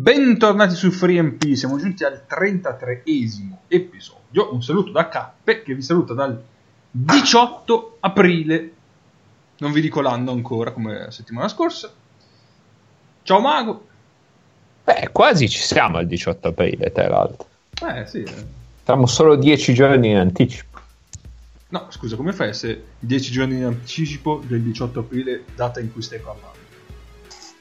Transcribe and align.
Bentornati 0.00 0.76
su 0.76 0.90
FreeMP, 0.90 1.52
siamo 1.52 1.76
giunti 1.76 2.04
al 2.04 2.24
33esimo 2.26 3.58
episodio. 3.68 4.50
Un 4.50 4.62
saluto 4.62 4.92
da 4.92 5.08
Cappe 5.08 5.60
che 5.60 5.74
vi 5.74 5.82
saluta 5.82 6.14
dal 6.14 6.42
18 6.90 7.98
aprile. 8.00 8.72
Non 9.58 9.72
vi 9.72 9.82
dico 9.82 10.00
l'anno 10.00 10.30
ancora 10.30 10.70
come 10.72 11.00
la 11.00 11.10
settimana 11.10 11.48
scorsa. 11.48 11.92
Ciao 13.24 13.40
Mago. 13.40 13.86
Beh, 14.84 15.10
quasi 15.12 15.50
ci 15.50 15.60
siamo 15.60 15.98
al 15.98 16.06
18 16.06 16.48
aprile, 16.48 16.90
tra 16.92 17.06
l'altro. 17.06 17.46
Eh 17.86 18.06
sì. 18.06 18.22
eh. 18.22 18.46
Siamo 18.82 19.04
solo 19.04 19.36
10 19.36 19.74
giorni 19.74 20.08
in 20.12 20.16
anticipo. 20.16 20.80
No, 21.68 21.88
scusa, 21.90 22.16
come 22.16 22.32
fai 22.32 22.54
se 22.54 22.84
10 23.00 23.30
giorni 23.30 23.56
in 23.56 23.64
anticipo 23.64 24.42
del 24.46 24.62
18 24.62 25.00
aprile, 25.00 25.44
data 25.54 25.78
in 25.78 25.92
cui 25.92 26.00
stai 26.00 26.20
parlando? 26.20 26.59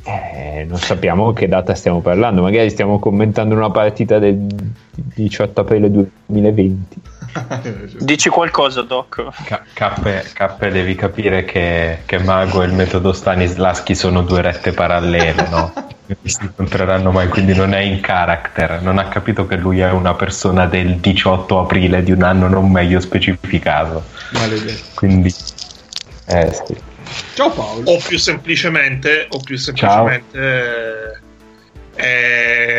Eh, 0.04 0.66
non 0.68 0.80
sappiamo 0.80 1.34
che 1.34 1.48
data 1.48 1.76
stiamo 1.76 2.00
parlando, 2.00 2.42
magari 2.42 2.70
stiamo 2.70 3.00
commentando 3.00 3.54
una 3.54 3.70
partita 3.70 4.18
del 4.18 4.38
18 4.38 5.62
aprile 5.62 5.92
2020. 5.92 7.02
Dici 8.00 8.30
qualcosa, 8.30 8.82
Doc? 8.82 9.24
Ca- 9.44 9.64
Cappe, 9.74 10.26
Cappe, 10.34 10.70
devi 10.70 10.96
capire 10.96 11.46
che, 11.46 12.00
che 12.06 12.18
Mago 12.20 12.64
e 12.64 12.66
il 12.66 12.74
metodo 12.74 13.14
Stanislaschi 13.14 13.94
sono 13.94 14.22
due 14.22 14.42
rette 14.42 14.72
parallele, 14.72 15.48
no? 15.50 15.72
Non 16.10 16.18
si 16.24 16.40
incontreranno 16.42 17.12
mai, 17.12 17.28
quindi 17.28 17.54
non 17.54 17.74
è 17.74 17.82
in 17.82 18.00
character. 18.02 18.82
Non 18.82 18.98
ha 18.98 19.08
capito 19.10 19.46
che 19.46 19.58
lui 19.58 19.80
è 19.80 19.92
una 19.92 20.16
persona 20.16 20.66
del 20.66 20.96
18 20.96 21.60
aprile 21.60 22.02
di 22.02 22.12
un 22.12 22.24
anno 22.24 22.48
non 22.48 22.72
meglio 22.72 23.00
specificato. 23.00 24.06
Maledetto. 24.32 24.86
Quindi, 24.96 25.32
eh 26.26 26.52
sì. 26.52 26.89
Ciao 27.34 27.52
Paolo. 27.52 27.92
o 27.92 27.98
più 28.06 28.18
semplicemente 28.18 29.28
o 29.30 29.40
più 29.40 29.58
semplicemente 29.58 31.20
eh, 31.96 32.08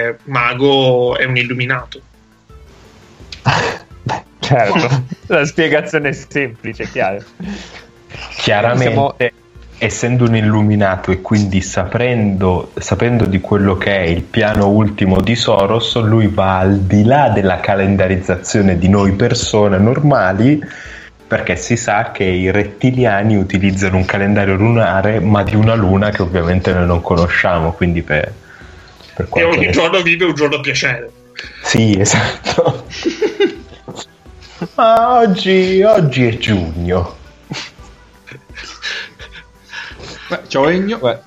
eh, 0.08 0.16
Mago 0.24 1.16
è 1.16 1.24
un 1.24 1.36
illuminato 1.36 2.00
Beh, 4.02 4.22
certo, 4.38 5.04
la 5.26 5.44
spiegazione 5.44 6.10
è 6.10 6.12
semplice, 6.12 6.88
chiaro. 6.90 7.22
Chiaramente, 8.36 8.92
Siamo- 8.92 9.16
essendo 9.82 10.24
un 10.24 10.36
illuminato 10.36 11.10
e 11.10 11.22
quindi 11.22 11.62
sapendo, 11.62 12.72
sapendo 12.78 13.24
di 13.24 13.40
quello 13.40 13.78
che 13.78 13.96
è 13.96 14.02
il 14.02 14.22
piano 14.22 14.68
ultimo 14.68 15.20
di 15.22 15.34
Soros, 15.34 15.98
lui 16.02 16.26
va 16.26 16.58
al 16.58 16.80
di 16.80 17.04
là 17.04 17.30
della 17.30 17.60
calendarizzazione 17.60 18.76
di 18.76 18.88
noi 18.88 19.12
persone 19.12 19.78
normali, 19.78 20.62
perché 21.30 21.54
si 21.54 21.76
sa 21.76 22.10
che 22.10 22.24
i 22.24 22.50
rettiliani 22.50 23.36
utilizzano 23.36 23.98
un 23.98 24.04
calendario 24.04 24.56
lunare, 24.56 25.20
ma 25.20 25.44
di 25.44 25.54
una 25.54 25.74
luna 25.74 26.10
che 26.10 26.22
ovviamente 26.22 26.72
noi 26.72 26.86
non 26.86 27.00
conosciamo, 27.00 27.72
quindi 27.72 28.02
per, 28.02 28.32
per 29.14 29.28
e 29.34 29.44
ogni 29.44 29.66
ne- 29.66 29.70
giorno 29.70 30.02
vive 30.02 30.24
un 30.24 30.34
giorno 30.34 30.56
a 30.56 30.60
piacere 30.60 31.08
Sì, 31.62 31.94
esatto. 32.00 32.84
ma 34.74 35.18
oggi, 35.20 35.80
oggi 35.82 36.26
è 36.26 36.36
giugno. 36.36 37.16
Beh, 40.30 40.40
ciao 40.48 40.68
Egno. 40.68 40.98
Beh, 40.98 41.18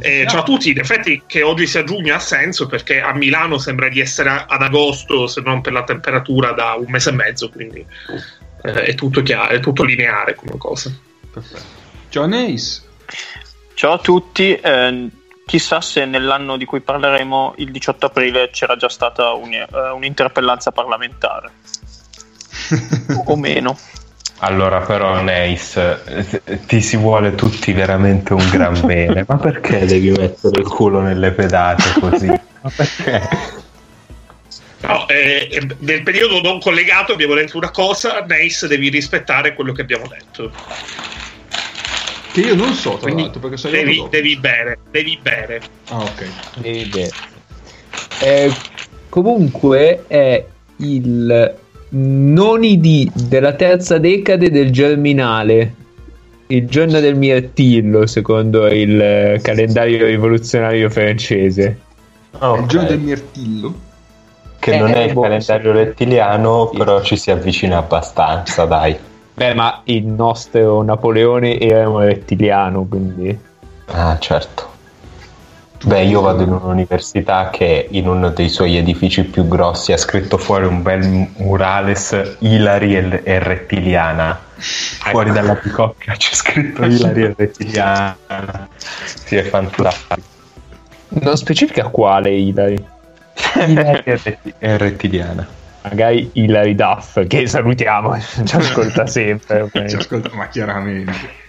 e 0.00 0.26
ciao 0.28 0.40
a 0.40 0.42
tutti 0.42 0.70
in 0.70 0.80
effetti 0.80 1.22
che 1.28 1.42
oggi 1.42 1.68
sia 1.68 1.84
giugno 1.84 2.12
ha 2.12 2.18
senso 2.18 2.66
perché 2.66 3.00
a 3.00 3.14
Milano 3.14 3.58
sembra 3.58 3.88
di 3.88 4.00
essere 4.00 4.46
ad 4.48 4.62
agosto 4.62 5.28
se 5.28 5.40
non 5.42 5.60
per 5.60 5.72
la 5.72 5.84
temperatura 5.84 6.50
da 6.50 6.74
un 6.74 6.86
mese 6.88 7.10
e 7.10 7.12
mezzo 7.12 7.50
quindi 7.50 7.86
eh, 8.62 8.72
è 8.72 8.94
tutto 8.94 9.22
chiaro 9.22 9.48
è 9.48 9.60
tutto 9.60 9.82
lineare 9.84 10.34
come 10.34 10.56
cosa 10.58 10.90
Perfetto. 11.32 11.80
Ciao 12.10 12.26
Neis. 12.26 12.84
Ciao 13.72 13.92
a 13.94 13.98
tutti. 13.98 14.54
eh, 14.54 15.08
chissà 15.46 15.80
se 15.80 16.04
nell'anno 16.04 16.58
di 16.58 16.66
cui 16.66 16.80
parleremo, 16.80 17.54
il 17.56 17.70
18 17.70 18.06
aprile, 18.06 18.50
c'era 18.50 18.76
già 18.76 18.90
stata 18.90 19.32
un- 19.32 19.52
eh, 19.54 19.90
un'interpellanza 19.94 20.72
parlamentare. 20.72 21.50
o 23.24 23.36
meno. 23.36 23.78
Allora, 24.40 24.80
però, 24.80 25.22
Neis, 25.22 25.76
eh, 25.76 26.42
ti 26.66 26.82
si 26.82 26.96
vuole 26.96 27.34
tutti 27.34 27.72
veramente 27.72 28.34
un 28.34 28.46
gran 28.50 28.78
bene, 28.84 29.24
ma 29.26 29.36
perché 29.36 29.86
devi 29.86 30.10
mettere 30.10 30.60
il 30.60 30.66
culo 30.68 31.00
nelle 31.00 31.30
pedate 31.30 31.98
così? 31.98 32.26
Ma 32.62 32.70
perché? 32.76 33.28
No, 34.82 35.08
eh, 35.08 35.60
nel 35.78 36.02
periodo 36.02 36.40
non 36.40 36.58
collegato 36.60 37.12
abbiamo 37.12 37.34
detto 37.34 37.56
una 37.56 37.70
cosa 37.70 38.24
Nace 38.26 38.66
devi 38.66 38.88
rispettare 38.88 39.54
quello 39.54 39.72
che 39.72 39.82
abbiamo 39.82 40.08
detto 40.08 40.50
Che 42.32 42.40
io 42.40 42.54
non 42.56 42.72
so, 42.74 42.90
tra 42.92 43.02
quindi 43.02 43.22
l'altro, 43.22 43.40
perché 43.40 43.56
so 43.56 43.68
devi, 43.68 44.04
devi 44.10 44.36
bere 44.36 44.78
devi 44.90 45.18
bere 45.22 45.60
Ah, 45.88 45.98
ok. 46.02 46.26
devi 46.58 46.78
vedere. 46.90 47.10
Eh, 48.20 48.52
comunque 49.08 50.04
è 50.08 50.44
il 50.78 51.54
noni 51.90 53.10
della 53.14 53.52
terza 53.54 53.98
decade 53.98 54.50
del 54.50 54.70
germinale. 54.70 55.74
Il 56.46 56.66
giorno 56.66 57.00
del 57.00 57.16
mirtillo, 57.16 58.06
secondo 58.06 58.66
il 58.66 59.00
eh, 59.00 59.40
calendario 59.42 60.04
rivoluzionario 60.06 60.90
francese. 60.90 61.78
Ok, 62.38 62.60
Il 62.60 62.66
giorno 62.66 62.88
del 62.88 62.98
mirtillo. 62.98 63.80
Che 64.62 64.76
non 64.76 64.90
Eh, 64.90 64.94
è 64.94 64.98
il 65.00 65.12
boh, 65.12 65.22
calendario 65.22 65.72
sì. 65.72 65.78
rettiliano, 65.78 66.68
Sì. 66.70 66.78
però 66.78 67.02
ci 67.02 67.16
si 67.16 67.32
avvicina 67.32 67.78
abbastanza, 67.78 68.64
dai. 68.64 68.96
Beh, 69.34 69.54
ma 69.54 69.80
il 69.86 70.04
nostro 70.06 70.82
Napoleone 70.84 71.58
era 71.58 71.88
un 71.88 71.98
rettiliano, 71.98 72.84
quindi. 72.84 73.36
Ah, 73.86 74.16
certo. 74.20 74.70
Beh, 75.84 76.02
io 76.04 76.20
vado 76.20 76.44
in 76.44 76.52
un'università 76.52 77.50
che 77.50 77.88
in 77.90 78.06
uno 78.06 78.28
dei 78.28 78.48
suoi 78.48 78.76
edifici 78.76 79.24
più 79.24 79.48
grossi 79.48 79.92
ha 79.92 79.96
scritto 79.96 80.38
fuori 80.38 80.64
un 80.66 80.80
bel 80.80 81.28
murales 81.38 82.36
Ilari 82.38 82.94
e, 82.94 83.20
e 83.24 83.38
rettiliana. 83.40 84.38
Fuori 84.58 85.32
dalla 85.32 85.56
picocca 85.56 86.12
c'è 86.12 86.34
scritto 86.34 86.84
Ilari 86.84 87.22
e 87.24 87.34
rettiliana. 87.36 88.16
Sì, 89.24 89.34
è 89.34 89.42
fantastico. 89.42 90.20
Non 91.08 91.36
specifica 91.36 91.88
quale. 91.88 92.30
Ilari 92.30 92.90
rettiliana. 94.58 95.46
Magari 95.82 96.30
Hilary 96.34 96.74
Duff, 96.74 97.26
che 97.26 97.46
salutiamo, 97.46 98.18
ci 98.44 98.56
ascolta 98.56 99.06
sempre. 99.06 99.68
Ci 99.88 99.96
ascolta, 99.96 100.30
ma 100.32 100.48
chiaramente. 100.48 101.40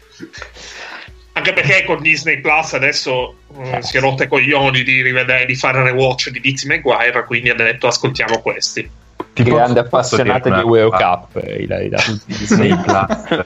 anche 1.34 1.54
perché 1.54 1.84
con 1.86 2.02
Disney 2.02 2.40
Plus 2.40 2.74
adesso 2.74 3.36
eh, 3.58 3.82
si 3.82 3.98
è 3.98 4.00
rotta 4.00 4.24
i 4.24 4.28
coglioni 4.28 4.84
di 4.84 5.02
rivedere 5.02 5.46
di 5.46 5.56
fare 5.56 5.84
rewatch 5.84 6.30
di 6.30 6.40
Lizzie 6.40 6.74
McGuire 6.74 7.26
quindi 7.26 7.50
ha 7.50 7.56
detto 7.56 7.88
ascoltiamo 7.88 8.40
questi 8.40 8.88
Ti 9.34 9.44
Grande 9.44 9.80
appassionata 9.80 10.62
di 10.62 10.62
World? 10.62 10.96
Cup, 10.96 11.44
Hilary 11.44 11.90
Duff. 11.90 12.20
Disney 12.26 12.76
Plus 12.82 13.46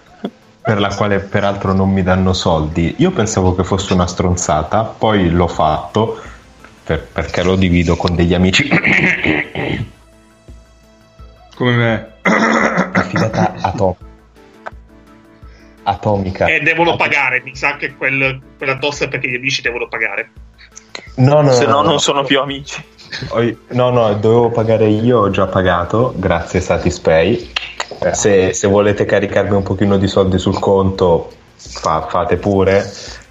per 0.68 0.81
la 0.81 0.94
quale 0.94 1.19
peraltro 1.19 1.72
non 1.72 1.90
mi 1.90 2.03
danno 2.03 2.34
soldi. 2.34 2.96
Io 2.97 3.12
pensavo 3.12 3.56
che 3.56 3.63
fosse 3.63 3.94
una 3.94 4.06
stronzata, 4.06 4.84
poi 4.84 5.30
l'ho 5.30 5.47
fatto 5.47 6.22
per- 6.88 7.06
perché 7.12 7.44
lo 7.44 7.56
divido 7.58 7.98
con 7.98 8.16
degli 8.16 8.34
amici. 8.34 8.66
Come 11.56 11.75
me. 11.75 12.07
Affidata 12.22 13.56
atom- 13.62 13.95
atomica. 15.84 16.45
e 16.48 16.60
devono 16.62 16.95
pagare 16.98 17.42
mi 17.44 17.56
sa 17.56 17.78
che 17.78 17.95
quel, 17.95 18.42
quella 18.57 18.78
tosse 18.78 19.06
è 19.06 19.07
perché 19.07 19.30
gli 19.30 19.36
amici 19.36 19.62
devono 19.62 19.88
pagare 19.88 20.31
No, 21.16 21.42
no, 21.42 21.51
Se 21.54 21.66
no, 21.66 21.72
no, 21.72 21.81
non 21.84 21.92
no. 21.94 21.98
sono 22.00 22.24
più 22.24 22.39
amici. 22.39 22.84
No, 23.69 23.89
no, 23.89 24.13
dovevo 24.16 24.50
pagare 24.50 24.88
io, 24.88 25.19
ho 25.19 25.30
già 25.30 25.45
pagato, 25.48 26.13
grazie 26.16 26.60
Satispay. 26.60 27.51
Se, 28.12 28.54
se 28.54 28.68
volete 28.68 29.06
caricarmi 29.06 29.56
un 29.56 29.63
pochino 29.63 29.98
di 29.98 30.07
soldi 30.07 30.38
sul 30.38 30.60
conto, 30.60 31.31
fa- 31.56 32.06
fate 32.07 32.38
pure. 32.38 32.84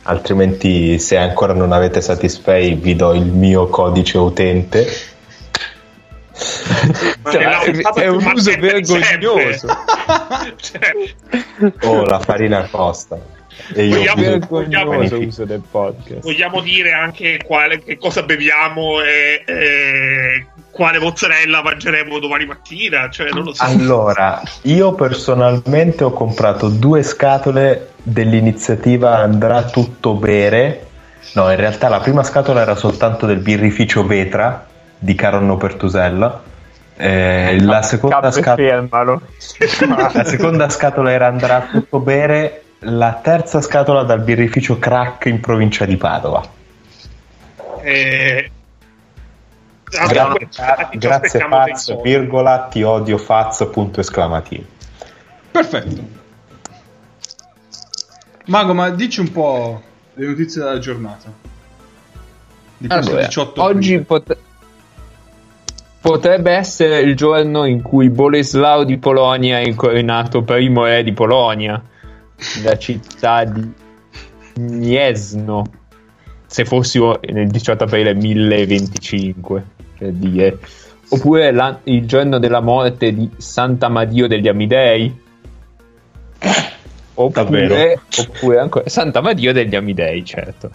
Altrimenti, 0.09 0.99
se 1.01 1.17
ancora 1.17 1.53
non 1.53 1.73
avete 1.73 2.01
Satispay, 2.01 2.75
vi 2.77 2.95
do 2.95 3.13
il 3.13 3.25
mio 3.27 3.67
codice 3.67 4.19
utente. 4.19 4.87
Cioè, 7.31 7.45
è- 7.95 8.07
un 8.09 8.25
uso 8.35 8.53
vergognoso. 8.59 9.67
Cioè, 10.61 11.73
Oh, 11.83 12.05
la 12.05 12.21
farina 12.21 12.69
costa. 12.71 13.19
E 13.75 13.85
io 13.87 13.97
Vogliamo- 14.49 14.91
magnifico. 14.93 15.23
uso 15.27 15.45
del 15.45 15.63
podcast. 15.69 16.21
vogliamo 16.21 16.61
dire 16.61 16.93
anche 16.93 17.41
quale, 17.45 17.83
che 17.83 17.97
cosa 17.97 18.23
beviamo 18.23 19.01
e, 19.03 19.43
e 19.47 20.47
quale 20.77 20.99
mozzarella 20.99 21.63
mangeremo 21.63 22.19
domani 22.19 22.45
mattina 22.45 23.09
cioè 23.11 23.31
non 23.31 23.45
lo 23.45 23.55
so 23.55 23.65
Allora, 23.65 24.43
io 24.63 24.93
personalmente 24.93 26.05
ho 26.05 26.11
comprato 26.11 26.69
due 26.69 27.03
scatole 27.03 27.93
dell'iniziativa 28.03 29.17
Andrà 29.17 29.63
tutto 29.63 30.15
bere. 30.15 30.87
No, 31.33 31.51
in 31.51 31.57
realtà 31.57 31.89
la 31.89 32.01
prima 32.01 32.23
scatola 32.23 32.61
era 32.61 32.77
soltanto 32.77 33.27
del 33.27 33.39
birrificio 33.39 34.07
Vetra 34.07 34.67
di 34.99 35.15
Caronno 35.15 35.57
Pertusella. 35.57 36.43
Eh, 36.99 37.61
la, 37.61 37.83
seconda 37.83 38.31
scatola, 38.31 38.87
la 40.13 40.25
seconda 40.25 40.69
scatola 40.69 41.11
era 41.11 41.27
Andrà 41.27 41.69
tutto 41.71 41.99
bere. 42.01 42.63
La 42.81 43.19
terza 43.23 43.61
scatola 43.61 44.03
dal 44.03 44.21
birrificio 44.21 44.79
Crack 44.79 45.25
in 45.27 45.41
provincia 45.41 45.87
di 45.87 45.97
Padova. 45.97 46.43
Eh, 47.83 48.51
abbiamo- 49.99 50.35
Grazie, 50.35 50.89
ci 50.91 50.99
grazie 50.99 51.27
aspettiamo 51.27 51.65
dei 51.65 51.73
Faz, 51.73 51.83
soldi. 51.85 52.03
virgola, 52.11 52.67
ti 52.71 52.83
odio 52.83 53.19
Faz, 53.19 53.69
punto 53.73 54.01
esclamativo. 54.01 54.65
Perfetto. 55.51 56.15
Mago, 58.47 58.75
ma 58.75 58.91
dici 58.91 59.21
un 59.21 59.33
po' 59.33 59.83
le 60.15 60.27
notizie 60.27 60.63
della 60.63 60.79
giornata. 60.79 61.33
Di 62.79 62.87
questo 62.89 63.11
Allora, 63.11 63.27
18 63.27 63.63
oggi 63.63 63.95
aprile. 63.95 64.03
pot- 64.05 64.37
potrebbe 66.01 66.53
essere 66.53 67.01
il 67.01 67.17
giorno 67.17 67.65
in 67.65 67.83
cui 67.83 68.11
Boleslao 68.11 68.85
di 68.85 68.99
Polonia 68.99 69.59
è 69.59 69.67
incoronato 69.67 70.43
primo 70.43 70.85
re 70.85 71.03
di 71.03 71.13
Polonia, 71.13 71.83
la 72.63 72.79
città 72.79 73.45
di 73.45 73.73
Gniezno, 74.55 75.65
se 76.47 76.65
fossimo 76.65 77.19
nel 77.23 77.49
18 77.49 77.85
aprile 77.85 78.15
1025, 78.15 79.65
per 79.97 80.13
dire. 80.13 80.59
Oppure 81.09 81.53
la- 81.53 81.79
il 81.85 82.07
giorno 82.07 82.39
della 82.39 82.61
morte 82.61 83.13
di 83.13 83.31
Sant'Amadio 83.37 84.27
degli 84.27 84.49
Amidei. 84.49 85.25
Oppure, 87.19 87.67
Davvero? 87.67 88.01
oppure 88.19 88.59
ancora 88.59 88.89
Sant'Amadio 88.89 89.53
degli 89.53 89.75
Amidei, 89.75 90.25
certo 90.25 90.71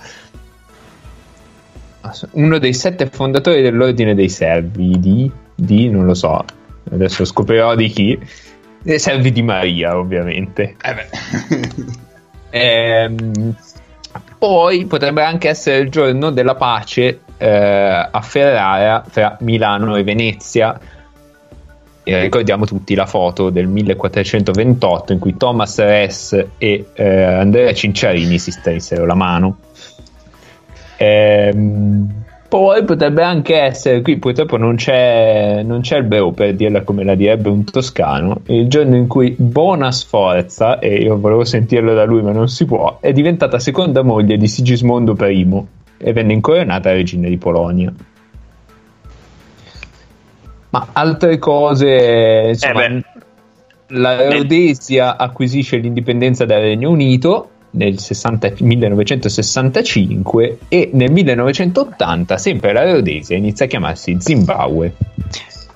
uno 2.31 2.57
dei 2.57 2.73
sette 2.73 3.07
fondatori 3.07 3.61
dell'ordine 3.61 4.15
dei 4.15 4.29
servi 4.29 4.99
di, 4.99 5.31
di 5.53 5.87
non 5.87 6.05
lo 6.05 6.13
so 6.15 6.43
adesso 6.91 7.25
scoprirò 7.25 7.75
di 7.75 7.87
chi 7.89 8.19
dei 8.81 8.97
servi 8.99 9.31
di 9.31 9.43
Maria 9.43 9.95
ovviamente 9.97 10.75
Eh 10.81 10.93
beh. 10.95 11.09
Ehm, 12.49 13.55
poi 14.41 14.87
potrebbe 14.87 15.21
anche 15.21 15.49
essere 15.49 15.77
il 15.77 15.91
giorno 15.91 16.31
della 16.31 16.55
pace 16.55 17.19
eh, 17.37 17.47
a 17.47 18.21
Ferrara 18.21 19.05
tra 19.07 19.37
Milano 19.41 19.95
e 19.97 20.03
Venezia. 20.03 20.79
E 22.01 22.21
ricordiamo 22.21 22.65
tutti 22.65 22.95
la 22.95 23.05
foto 23.05 23.51
del 23.51 23.67
1428 23.67 25.13
in 25.13 25.19
cui 25.19 25.37
Thomas 25.37 25.77
Ress 25.77 26.43
e 26.57 26.87
eh, 26.91 27.23
Andrea 27.23 27.71
Cinciarini 27.71 28.39
si 28.39 28.49
stessero 28.49 29.05
la 29.05 29.13
mano. 29.13 29.57
Ehm, 30.97 32.23
poi 32.51 32.83
potrebbe 32.83 33.23
anche 33.23 33.55
essere, 33.55 34.01
qui 34.01 34.17
purtroppo 34.17 34.57
non 34.57 34.75
c'è, 34.75 35.63
non 35.63 35.79
c'è 35.79 35.95
il 35.95 36.03
breu 36.03 36.33
per 36.33 36.53
dirla 36.53 36.81
come 36.81 37.05
la 37.05 37.15
direbbe 37.15 37.47
un 37.47 37.63
toscano, 37.63 38.41
il 38.47 38.67
giorno 38.67 38.97
in 38.97 39.07
cui 39.07 39.33
Bona 39.37 39.89
Sforza, 39.89 40.77
e 40.79 40.95
io 40.95 41.17
volevo 41.17 41.45
sentirlo 41.45 41.93
da 41.93 42.03
lui 42.03 42.21
ma 42.21 42.33
non 42.33 42.49
si 42.49 42.65
può, 42.65 42.97
è 42.99 43.13
diventata 43.13 43.57
seconda 43.57 44.01
moglie 44.01 44.35
di 44.35 44.49
Sigismondo 44.49 45.15
I 45.25 45.63
e 45.97 46.11
venne 46.11 46.33
incoronata 46.33 46.91
regina 46.91 47.29
di 47.29 47.37
Polonia. 47.37 47.93
Ma 50.71 50.87
altre 50.91 51.37
cose, 51.37 52.47
insomma, 52.49 52.83
Eh 52.83 53.03
la 53.93 54.29
Rhodesia 54.29 55.17
acquisisce 55.17 55.77
l'indipendenza 55.77 56.43
dal 56.43 56.61
Regno 56.61 56.89
Unito 56.89 57.50
nel 57.71 57.99
60 57.99 58.53
1965 58.59 60.57
e 60.67 60.89
nel 60.93 61.11
1980 61.11 62.37
sempre 62.37 62.73
la 62.73 62.91
Rhodesia 62.91 63.37
inizia 63.37 63.65
a 63.65 63.67
chiamarsi 63.67 64.17
Zimbabwe. 64.19 64.93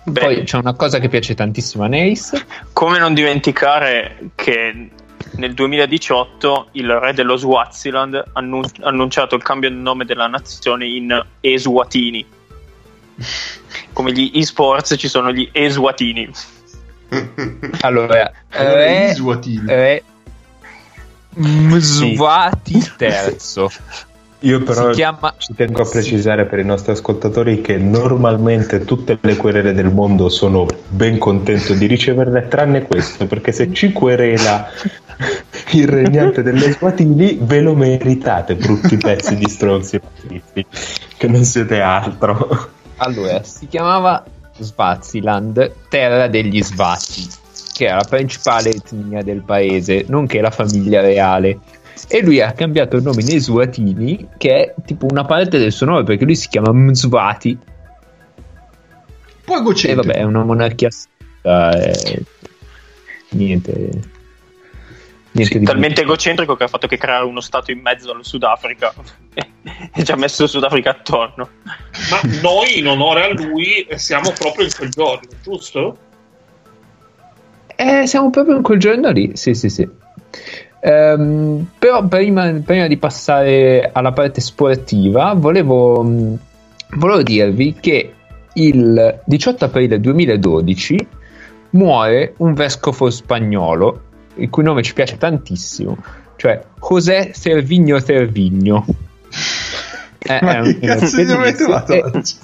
Beh, 0.03 0.19
Poi 0.19 0.43
c'è 0.43 0.57
una 0.57 0.73
cosa 0.73 0.99
che 0.99 1.09
piace 1.09 1.33
tantissimo 1.33 1.83
a 1.83 1.87
Nace, 1.87 2.45
come 2.73 2.99
non 2.99 3.13
dimenticare 3.15 4.29
che 4.35 4.89
nel 5.37 5.53
2018 5.53 6.67
il 6.73 6.91
re 6.91 7.13
dello 7.13 7.37
Swaziland 7.37 8.13
ha 8.13 8.25
annun- 8.33 8.69
annunciato 8.81 9.35
il 9.35 9.41
cambio 9.41 9.69
di 9.69 9.81
nome 9.81 10.05
della 10.05 10.27
nazione 10.27 10.85
in 10.85 11.25
Eswatini. 11.39 12.25
Come 13.93 14.11
gli 14.11 14.31
esports 14.35 14.95
ci 14.97 15.07
sono 15.07 15.31
gli 15.31 15.49
Eswatini. 15.51 16.29
allora, 17.81 18.31
re, 18.49 19.09
gli 19.09 19.13
Swatini. 19.13 19.71
Re 21.35 21.49
Mswati 21.49 22.91
III 22.99 23.67
Io 24.39 24.63
però 24.63 24.89
si 24.89 24.95
chiama 24.95 25.33
ci 25.37 25.53
tengo 25.53 25.81
a 25.81 25.89
precisare 25.89 26.45
per 26.45 26.59
i 26.59 26.65
nostri 26.65 26.91
ascoltatori 26.91 27.61
che 27.61 27.77
normalmente 27.77 28.85
tutte 28.85 29.17
le 29.19 29.35
querele 29.35 29.73
del 29.73 29.91
mondo 29.91 30.29
sono 30.29 30.65
ben 30.87 31.17
contento 31.17 31.73
di 31.73 31.85
riceverle, 31.87 32.47
tranne 32.47 32.83
questo, 32.83 33.25
perché 33.25 33.51
se 33.51 33.73
ci 33.73 33.91
querela 33.91 34.69
il 35.71 35.87
regnante 35.87 36.43
delle 36.43 36.71
Swatini, 36.71 37.37
ve 37.41 37.61
lo 37.61 37.75
meritate, 37.75 38.55
brutti 38.55 38.97
pezzi 38.97 39.35
di 39.35 39.49
stronzi 39.49 39.99
che 41.17 41.27
non 41.27 41.43
siete 41.43 41.81
altro. 41.81 42.69
Allora, 42.97 43.43
si 43.43 43.67
chiamava 43.67 44.23
Swaziland, 44.57 45.73
terra 45.89 46.27
degli 46.27 46.61
Svati, 46.63 47.27
che 47.75 47.87
era 47.87 47.97
la 47.97 48.05
principale 48.05 48.69
etnia 48.69 49.21
del 49.21 49.41
paese, 49.41 50.05
nonché 50.07 50.39
la 50.39 50.49
famiglia 50.49 51.01
reale. 51.01 51.59
E 52.07 52.21
lui 52.21 52.39
ha 52.39 52.53
cambiato 52.53 52.95
il 52.95 53.03
nome 53.03 53.21
in 53.21 53.35
Eswatini, 53.35 54.29
che 54.37 54.55
è 54.55 54.73
tipo 54.85 55.07
una 55.09 55.25
parte 55.25 55.57
del 55.57 55.73
suo 55.73 55.87
nome, 55.87 56.03
perché 56.03 56.23
lui 56.23 56.37
si 56.37 56.47
chiama 56.47 56.71
Mswati. 56.71 57.57
Poi 59.43 59.59
E 59.59 59.61
Gocente. 59.61 59.95
vabbè, 59.95 60.13
è 60.13 60.23
una 60.23 60.45
monarchia 60.45 60.89
stata, 60.89 61.77
e... 61.77 62.23
niente. 63.31 64.13
Niente 65.31 65.59
Sì, 65.59 65.63
talmente 65.65 66.01
egocentrico 66.01 66.55
che 66.55 66.63
ha 66.63 66.67
fatto 66.69 66.87
che 66.87 66.95
creare 66.95 67.25
uno 67.25 67.41
stato 67.41 67.71
in 67.71 67.81
mezzo 67.81 68.09
allo 68.09 68.23
Sudafrica 68.23 68.93
e 69.93 70.03
ci 70.05 70.11
ha 70.13 70.15
messo 70.15 70.43
il 70.43 70.49
Sudafrica 70.49 70.91
attorno. 70.91 71.49
Ma 72.09 72.21
noi, 72.41 72.79
in 72.79 72.87
onore 72.87 73.25
a 73.25 73.33
lui, 73.33 73.85
siamo 73.95 74.31
proprio 74.31 74.63
in 74.63 74.71
quel 74.73 74.89
giorno, 74.91 75.27
giusto? 75.43 75.97
Eh, 77.75 78.07
siamo 78.07 78.29
proprio 78.29 78.55
in 78.57 78.63
quel 78.63 78.79
giorno 78.79 79.09
lì, 79.11 79.31
sì, 79.33 79.53
sì, 79.53 79.69
sì. 79.69 79.87
Ehm, 80.79 81.67
però 81.79 82.05
prima, 82.07 82.51
prima 82.63 82.87
di 82.87 82.97
passare 82.97 83.89
alla 83.91 84.11
parte 84.11 84.39
sportiva, 84.39 85.33
volevo, 85.33 86.03
mh, 86.03 86.37
volevo 86.97 87.23
dirvi 87.23 87.75
che 87.79 88.13
il 88.53 89.19
18 89.25 89.65
aprile 89.65 89.99
2012 89.99 91.07
muore 91.71 92.33
un 92.37 92.53
vescovo 92.53 93.09
spagnolo, 93.09 94.01
il 94.35 94.49
cui 94.49 94.63
nome 94.63 94.83
ci 94.83 94.93
piace 94.93 95.17
tantissimo, 95.17 95.97
cioè 96.37 96.61
José 96.79 97.31
Servigno 97.33 97.99
Servigno. 97.99 98.85
Eh, 100.27 100.39
Ma 100.41 100.57
è 100.57 100.79
che 100.79 100.79
cazzo 100.79 101.21
nome 101.21 101.45
hai 101.45 101.53
trovato 101.53 101.93
e- 101.93 102.01
oggi? 102.03 102.35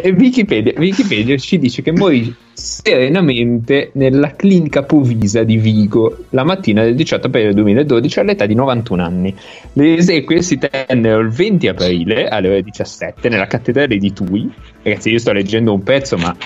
E 0.00 0.12
Wikipedia, 0.12 0.74
Wikipedia 0.76 1.36
ci 1.38 1.58
dice 1.58 1.82
che 1.82 1.90
morì 1.90 2.32
serenamente 2.52 3.90
nella 3.94 4.36
clinica 4.36 4.84
Povisa 4.84 5.42
di 5.42 5.56
Vigo 5.56 6.26
la 6.30 6.44
mattina 6.44 6.84
del 6.84 6.94
18 6.94 7.26
aprile 7.26 7.52
2012 7.52 8.20
all'età 8.20 8.46
di 8.46 8.54
91 8.54 9.02
anni. 9.02 9.34
Le 9.72 9.96
esequie 9.96 10.40
si 10.42 10.56
tennero 10.56 11.18
il 11.18 11.30
20 11.30 11.66
aprile 11.66 12.28
alle 12.28 12.48
ore 12.48 12.62
17 12.62 13.28
nella 13.28 13.48
cattedrale 13.48 13.98
di 13.98 14.12
Tui. 14.12 14.48
Ragazzi, 14.84 15.10
io 15.10 15.18
sto 15.18 15.32
leggendo 15.32 15.74
un 15.74 15.82
pezzo, 15.82 16.16
ma 16.16 16.36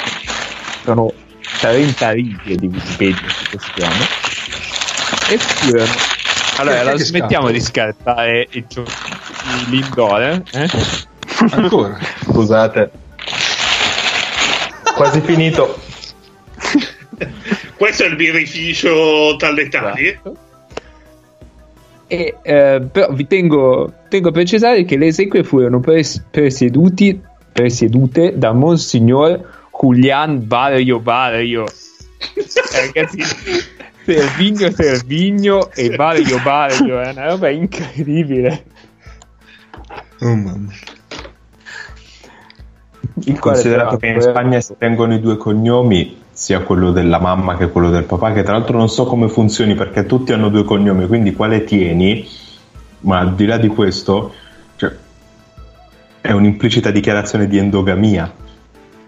sono 0.84 1.12
30 1.60 2.10
righe 2.12 2.56
di 2.56 2.68
Wikipedia 2.68 3.28
su 3.28 3.50
questione. 3.50 4.04
E 5.30 5.36
furono. 5.36 5.92
Allora, 6.56 6.92
che 6.92 7.04
smettiamo 7.04 7.48
scappa? 7.48 7.52
di 7.52 7.60
scartare 7.60 8.48
il 8.50 8.64
gio- 8.66 8.84
l'indole. 9.68 10.42
Eh? 10.52 10.68
Ancora. 11.50 11.98
Scusate. 12.22 12.90
Quasi 15.02 15.20
finito. 15.22 15.80
Questo 17.74 18.04
è 18.04 18.06
il 18.06 18.14
birrificio 18.14 19.34
talletani. 19.36 20.06
Esatto. 20.06 20.36
E, 22.06 22.36
eh, 22.40 22.82
però 22.92 23.12
vi 23.12 23.26
tengo, 23.26 23.92
tengo 24.08 24.28
a 24.28 24.30
precisare 24.30 24.84
che 24.84 24.96
le 24.96 25.06
esequie 25.06 25.42
furono 25.42 25.80
pres- 25.80 26.24
presieduti, 26.30 27.20
presiedute 27.52 28.38
da 28.38 28.52
Monsignor 28.52 29.66
Julian 29.76 30.46
Barrio 30.46 31.00
Barrio. 31.00 31.64
Eh, 32.22 32.86
ragazzi, 32.86 33.20
Servigno 34.04 34.70
Servigno 34.70 35.72
e 35.72 35.96
Barrio 35.96 36.40
Barrio 36.40 37.00
è 37.00 37.10
una 37.10 37.30
roba 37.30 37.48
incredibile. 37.48 38.64
Oh 40.20 40.36
mamma. 40.36 40.72
Il 43.24 43.38
Considerato 43.38 43.96
che 43.96 44.06
in 44.06 44.20
Spagna 44.20 44.60
si 44.60 44.74
tengono 44.78 45.14
i 45.14 45.20
due 45.20 45.36
cognomi, 45.36 46.20
sia 46.32 46.60
quello 46.60 46.90
della 46.92 47.18
mamma 47.18 47.56
che 47.56 47.68
quello 47.68 47.90
del 47.90 48.04
papà, 48.04 48.32
che 48.32 48.42
tra 48.42 48.52
l'altro 48.52 48.76
non 48.76 48.88
so 48.88 49.04
come 49.04 49.28
funzioni 49.28 49.74
perché 49.74 50.06
tutti 50.06 50.32
hanno 50.32 50.48
due 50.48 50.64
cognomi, 50.64 51.06
quindi 51.06 51.32
quale 51.34 51.64
tieni? 51.64 52.26
Ma 53.00 53.18
al 53.18 53.34
di 53.34 53.46
là 53.46 53.58
di 53.58 53.68
questo, 53.68 54.32
cioè, 54.76 54.92
è 56.20 56.32
un'implicita 56.32 56.90
dichiarazione 56.90 57.46
di 57.46 57.58
endogamia. 57.58 58.32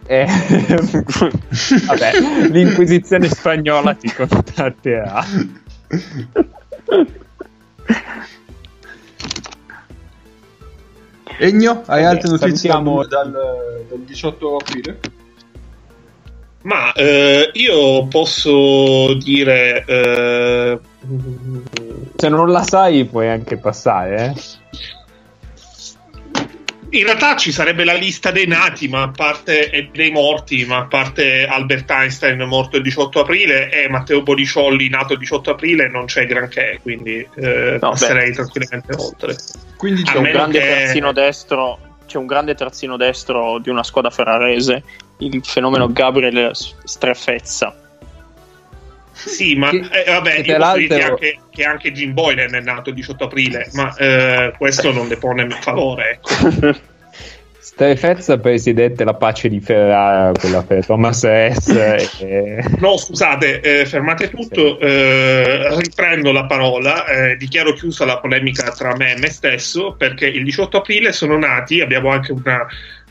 eh, 0.06 0.26
vabbè, 1.86 2.12
l'inquisizione 2.50 3.28
spagnola 3.28 3.94
ti 3.94 4.12
contatterà. 4.12 5.24
Egno, 11.38 11.82
hai 11.86 12.02
Ok, 12.04 12.08
altre 12.10 12.28
notizie 12.30 12.70
dal, 12.70 13.06
dal 13.88 13.98
18 14.06 14.56
aprile? 14.56 15.00
Ma 16.62 16.92
eh, 16.92 17.50
io 17.52 18.06
posso 18.06 19.14
dire. 19.14 19.84
eh, 19.86 20.78
Se 22.16 22.28
non 22.28 22.50
la 22.50 22.62
sai, 22.62 23.04
puoi 23.04 23.28
anche 23.28 23.58
passare, 23.58 24.34
eh? 24.34 24.40
In 26.98 27.04
realtà 27.04 27.36
ci 27.36 27.50
sarebbe 27.52 27.84
la 27.84 27.94
lista 27.94 28.30
dei 28.30 28.46
nati, 28.46 28.88
ma 28.88 29.02
a 29.02 29.10
parte 29.10 29.70
e 29.70 29.88
dei 29.92 30.10
morti, 30.10 30.64
ma 30.64 30.78
a 30.78 30.84
parte 30.86 31.44
Albert 31.46 31.90
Einstein 31.90 32.40
morto 32.42 32.76
il 32.76 32.82
18 32.82 33.20
aprile 33.20 33.70
e 33.70 33.88
Matteo 33.88 34.22
Bodiciolli 34.22 34.88
nato 34.88 35.14
il 35.14 35.18
18 35.18 35.50
aprile, 35.50 35.88
non 35.88 36.06
c'è 36.06 36.26
granché, 36.26 36.78
quindi 36.82 37.26
eh, 37.36 37.78
No, 37.80 37.90
passerei 37.90 38.32
tranquillamente 38.32 38.94
oltre. 38.96 39.36
Quindi 39.76 40.02
A 40.06 40.12
C'è 40.12 40.18
un 40.18 40.24
grande 40.30 40.58
che- 40.60 40.66
terzino 40.66 41.12
destro. 41.12 41.78
C'è 42.06 42.18
un 42.18 42.26
grande 42.26 42.54
terzino 42.54 42.96
destro 42.96 43.58
di 43.58 43.70
una 43.70 43.82
squadra 43.82 44.10
ferrarese, 44.10 44.82
il 45.18 45.40
fenomeno 45.44 45.90
Gabriel 45.90 46.50
Strefezza. 46.54 47.83
Sì, 49.14 49.54
ma 49.54 49.70
Che- 49.70 49.88
eh, 49.90 50.10
vabbè, 50.10 50.42
che 50.42 50.50
io 50.50 50.62
anche 50.62 51.38
che 51.50 51.64
anche 51.64 51.92
Jim 51.92 52.12
Boylan 52.12 52.54
è 52.54 52.60
nato 52.60 52.90
il 52.90 52.96
18 52.96 53.24
aprile, 53.24 53.68
ma 53.72 53.94
eh, 53.96 54.52
questo 54.58 54.92
non 54.92 55.06
le 55.06 55.16
pone 55.16 55.48
favore. 55.50 56.20
Ecco. 56.20 56.92
Strefezza, 57.74 58.38
presidente 58.38 59.02
la 59.02 59.14
pace 59.14 59.48
di 59.48 59.58
Ferrara, 59.58 60.30
quella 60.38 60.62
per 60.62 60.86
Thomas 60.86 61.20
S. 61.20 61.68
e... 62.20 62.62
No, 62.78 62.96
scusate, 62.96 63.60
eh, 63.60 63.86
fermate 63.86 64.30
tutto, 64.30 64.78
eh, 64.78 65.74
riprendo 65.78 66.30
la 66.30 66.44
parola, 66.44 67.04
eh, 67.06 67.36
dichiaro 67.36 67.72
chiusa 67.72 68.04
la 68.04 68.18
polemica 68.18 68.70
tra 68.70 68.94
me 68.96 69.16
e 69.16 69.18
me 69.18 69.28
stesso 69.28 69.94
perché 69.98 70.26
il 70.26 70.44
18 70.44 70.76
aprile 70.76 71.10
sono 71.12 71.36
nati, 71.36 71.80
abbiamo 71.80 72.10
anche 72.10 72.30
una, 72.30 72.64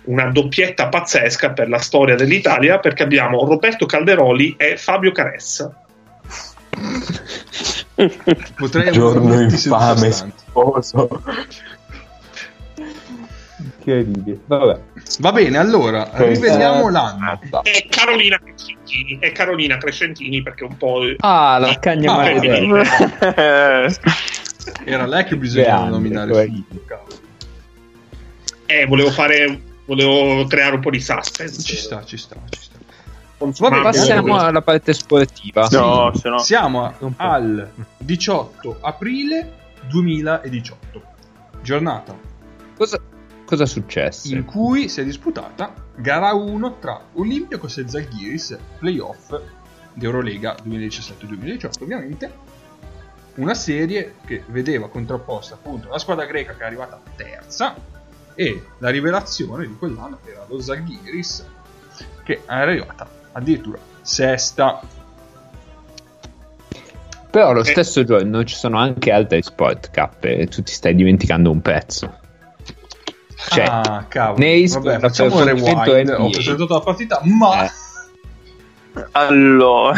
una 0.04 0.26
doppietta 0.28 0.88
pazzesca 0.88 1.52
per 1.52 1.68
la 1.68 1.80
storia 1.80 2.16
dell'Italia 2.16 2.80
perché 2.80 3.04
abbiamo 3.04 3.46
Roberto 3.46 3.86
Calderoli 3.86 4.56
e 4.58 4.78
Fabio 4.78 5.12
Caressa. 5.12 5.83
Potrei 8.56 8.92
Giorno 8.92 9.42
infame, 9.42 10.12
sposo. 10.12 11.22
Incredibile. 13.58 14.40
Vabbè. 14.46 14.80
Va 15.20 15.32
bene, 15.32 15.58
allora, 15.58 16.10
rivediamo 16.14 16.90
l'anno. 16.90 17.40
E 17.64 17.88
Carolina 17.90 18.40
Crescentini, 18.40 19.18
e 19.20 19.32
Carolina 19.32 19.78
Crescentini 19.78 20.42
perché 20.42 20.64
un 20.64 20.78
po'... 20.78 21.02
Ah, 21.20 21.58
la 21.60 21.78
cagna 21.80 22.14
Ah. 22.14 23.94
Era 24.86 25.06
lei 25.06 25.26
che 25.26 25.36
bisognava 25.36 25.90
nominare. 25.90 26.50
Eh, 28.66 28.86
volevo 28.86 29.12
fare... 29.12 29.72
Volevo 29.86 30.46
creare 30.46 30.76
un 30.76 30.82
po' 30.82 30.90
di 30.90 31.02
suspense. 31.02 31.62
Ci 31.62 31.76
sta, 31.76 32.06
ci 32.06 32.16
sta, 32.16 32.38
ci 32.50 32.62
sta. 32.62 32.73
Vabbè, 33.52 33.82
Passiamo 33.82 34.38
alla 34.38 34.62
parte 34.62 34.94
sportiva. 34.94 35.68
No, 35.72 36.12
Sì, 36.14 36.20
se 36.22 36.30
no- 36.30 36.38
Siamo 36.40 36.94
al 37.18 37.70
18 37.98 38.78
aprile 38.82 39.62
2018, 39.90 41.02
giornata 41.62 42.16
Cosa, 42.78 43.00
cosa 43.46 43.66
successe? 43.66 44.34
in 44.34 44.46
cui 44.46 44.88
si 44.88 45.02
è 45.02 45.04
disputata 45.04 45.74
gara 45.96 46.34
1 46.34 46.78
tra 46.80 47.02
Olympiacos 47.14 47.78
e 47.78 47.88
Zalgiris, 47.88 48.58
playoff 48.80 49.40
di 49.94 50.06
Eurolega 50.06 50.56
2017-2018 50.64 51.84
ovviamente. 51.84 52.52
Una 53.36 53.56
serie 53.56 54.16
che 54.26 54.44
vedeva 54.48 54.90
contrapposta 54.90 55.56
appunto 55.56 55.90
la 55.90 55.98
squadra 55.98 56.26
greca 56.26 56.54
che 56.56 56.62
è 56.62 56.66
arrivata 56.66 57.00
terza 57.16 57.76
e 58.36 58.64
la 58.78 58.90
rivelazione 58.90 59.68
di 59.68 59.76
quell'anno 59.76 60.20
che 60.24 60.32
era 60.32 60.46
lo 60.48 60.60
Zalgiris 60.62 61.46
che 62.24 62.36
è 62.46 62.52
arrivata 62.54 63.08
addirittura 63.34 63.78
sesta. 64.02 64.82
Però 67.30 67.52
lo 67.52 67.62
Eh. 67.62 67.66
stesso 67.66 68.04
giorno 68.04 68.44
ci 68.44 68.56
sono 68.56 68.78
anche 68.78 69.12
altri 69.12 69.42
sport 69.42 69.92
cup 69.92 70.24
e 70.26 70.48
tu 70.48 70.62
ti 70.62 70.72
stai 70.72 70.96
dimenticando 70.96 71.50
un 71.50 71.62
pezzo. 71.62 72.20
Cioè, 73.50 73.66
ah, 73.66 74.06
cavolo. 74.08 74.38
Neis 74.38 74.74
Vabbè, 74.76 75.00
facciamo 75.00 75.36
un 75.38 75.44
rewind. 75.44 76.16
Ho 76.18 76.30
presentato 76.30 76.74
la 76.74 76.80
partita, 76.80 77.20
ma 77.24 77.66
Eh. 77.66 77.72
Allora, 79.14 79.94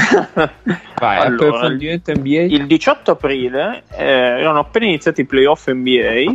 vai, 0.95 1.19
Allora, 1.19 1.67
il 1.67 2.65
18 2.65 3.11
aprile 3.11 3.83
eh, 3.91 4.05
erano 4.05 4.59
appena 4.59 4.85
iniziati 4.85 5.19
i 5.21 5.25
playoff 5.25 5.69
NBA, 5.69 6.33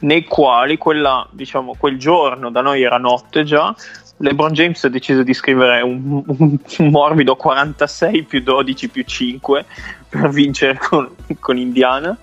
nei 0.00 0.24
quali 0.24 0.78
quella, 0.78 1.28
diciamo, 1.30 1.74
quel 1.78 1.98
giorno, 1.98 2.50
da 2.50 2.62
noi 2.62 2.82
era 2.82 2.96
notte 2.96 3.44
già, 3.44 3.74
LeBron 4.18 4.52
James 4.52 4.82
ha 4.84 4.88
deciso 4.88 5.22
di 5.22 5.34
scrivere 5.34 5.80
un, 5.82 6.22
un- 6.26 6.58
morbido 6.90 7.36
46 7.36 8.22
più 8.22 8.40
12 8.42 8.88
più 8.88 9.02
5 9.04 9.64
per 10.08 10.28
vincere 10.30 10.78
con, 10.78 11.08
con 11.40 11.58
Indiana. 11.58 12.16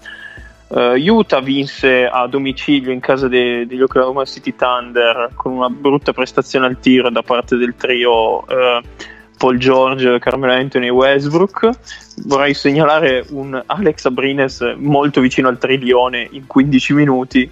Eh, 0.73 1.09
Utah 1.09 1.41
vinse 1.41 2.07
a 2.07 2.27
domicilio 2.27 2.91
in 2.91 3.01
casa 3.01 3.27
de- 3.27 3.65
degli 3.67 3.81
Oklahoma 3.81 4.23
City 4.25 4.55
Thunder 4.55 5.31
con 5.35 5.51
una 5.51 5.69
brutta 5.69 6.13
prestazione 6.13 6.65
al 6.65 6.79
tiro 6.79 7.09
da 7.09 7.23
parte 7.23 7.57
del 7.57 7.75
trio 7.75 8.47
eh, 8.47 8.81
Paul 9.37 9.57
George, 9.57 10.19
Carmelo 10.19 10.53
Anthony 10.53 10.85
e 10.85 10.89
Westbrook. 10.91 11.69
Vorrei 12.25 12.53
segnalare 12.53 13.25
un 13.31 13.61
Alex 13.65 14.05
Abrines 14.05 14.61
molto 14.77 15.19
vicino 15.19 15.49
al 15.49 15.57
trilione 15.57 16.27
in 16.31 16.45
15 16.47 16.93
minuti, 16.93 17.49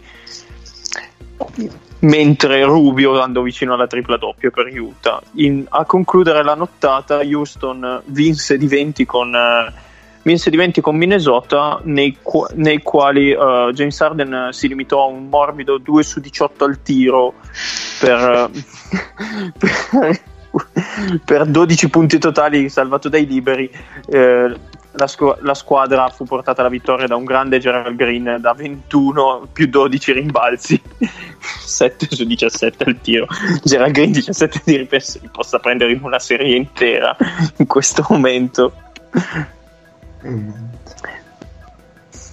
mentre 1.99 2.63
Rubio 2.63 3.19
andò 3.21 3.41
vicino 3.41 3.73
alla 3.73 3.87
tripla 3.87 4.17
doppia 4.17 4.49
per 4.51 4.67
Utah. 4.67 5.21
In- 5.33 5.65
a 5.69 5.85
concludere 5.85 6.43
la 6.43 6.55
nottata, 6.55 7.19
Houston 7.21 8.01
vinse 8.05 8.57
di 8.57 8.67
20 8.67 9.05
con. 9.05 9.35
eh, 9.35 9.87
vinse 10.21 10.49
di 10.49 10.57
20 10.57 10.81
con 10.81 10.95
Minnesota, 10.95 11.79
nei, 11.83 12.17
qua- 12.21 12.49
nei 12.53 12.81
quali 12.81 13.31
eh, 13.31 13.71
James 13.73 13.99
Harden 14.01 14.49
si 14.51 14.67
limitò 14.67 15.03
a 15.03 15.07
un 15.07 15.27
morbido 15.27 15.77
2 15.77 16.03
su 16.03 16.19
18 16.19 16.65
al 16.65 16.81
tiro 16.81 17.33
per, 17.99 18.49
per, 19.57 20.21
per 21.25 21.45
12 21.45 21.89
punti 21.89 22.17
totali 22.17 22.69
salvato 22.69 23.09
dai 23.09 23.25
liberi. 23.25 23.69
Eh, 24.07 24.55
la, 24.91 25.07
squ- 25.07 25.39
la 25.41 25.53
squadra 25.53 26.09
fu 26.09 26.25
portata 26.25 26.61
alla 26.61 26.69
vittoria 26.69 27.07
da 27.07 27.15
un 27.15 27.23
grande 27.23 27.59
Gerald 27.59 27.95
Green 27.95 28.37
da 28.39 28.53
21 28.53 29.47
più 29.53 29.67
12 29.67 30.11
rimbalzi, 30.13 30.81
7 31.39 32.07
su 32.09 32.25
17 32.25 32.83
al 32.83 32.99
tiro. 33.01 33.27
Gerald 33.63 33.93
Green 33.93 34.11
17 34.11 34.61
di 34.65 34.85
penso 34.85 35.19
li 35.21 35.29
possa 35.31 35.59
prendere 35.59 35.91
in 35.91 35.99
una 36.03 36.19
serie 36.19 36.55
intera 36.55 37.15
in 37.57 37.67
questo 37.67 38.05
momento. 38.09 38.73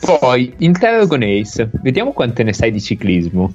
Poi, 0.00 0.54
interrogo 0.58 1.16
Ace. 1.16 1.68
Vediamo 1.82 2.12
quante 2.12 2.42
ne 2.42 2.52
sai 2.52 2.70
di 2.70 2.80
ciclismo. 2.80 3.52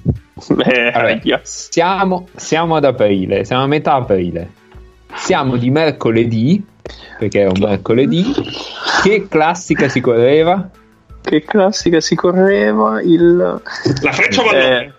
Eh, 0.64 0.90
Vabbè. 0.90 1.20
yes. 1.22 1.68
Siamo, 1.70 2.28
siamo 2.34 2.76
ad 2.76 2.84
aprile, 2.84 3.44
siamo 3.44 3.62
a 3.62 3.66
metà 3.66 3.94
aprile. 3.94 4.60
Siamo 5.16 5.56
di 5.56 5.70
mercoledì, 5.70 6.64
perché 7.18 7.42
è 7.42 7.46
un 7.46 7.58
mercoledì. 7.58 8.24
Che 9.02 9.26
classica 9.28 9.88
si 9.88 10.00
correva? 10.00 10.68
Che 11.20 11.42
classica 11.44 12.00
si 12.00 12.14
correva 12.14 13.00
il... 13.00 13.36
La 13.36 14.12
freccia 14.12 14.42
va 14.42 14.50
Eh, 14.52 14.92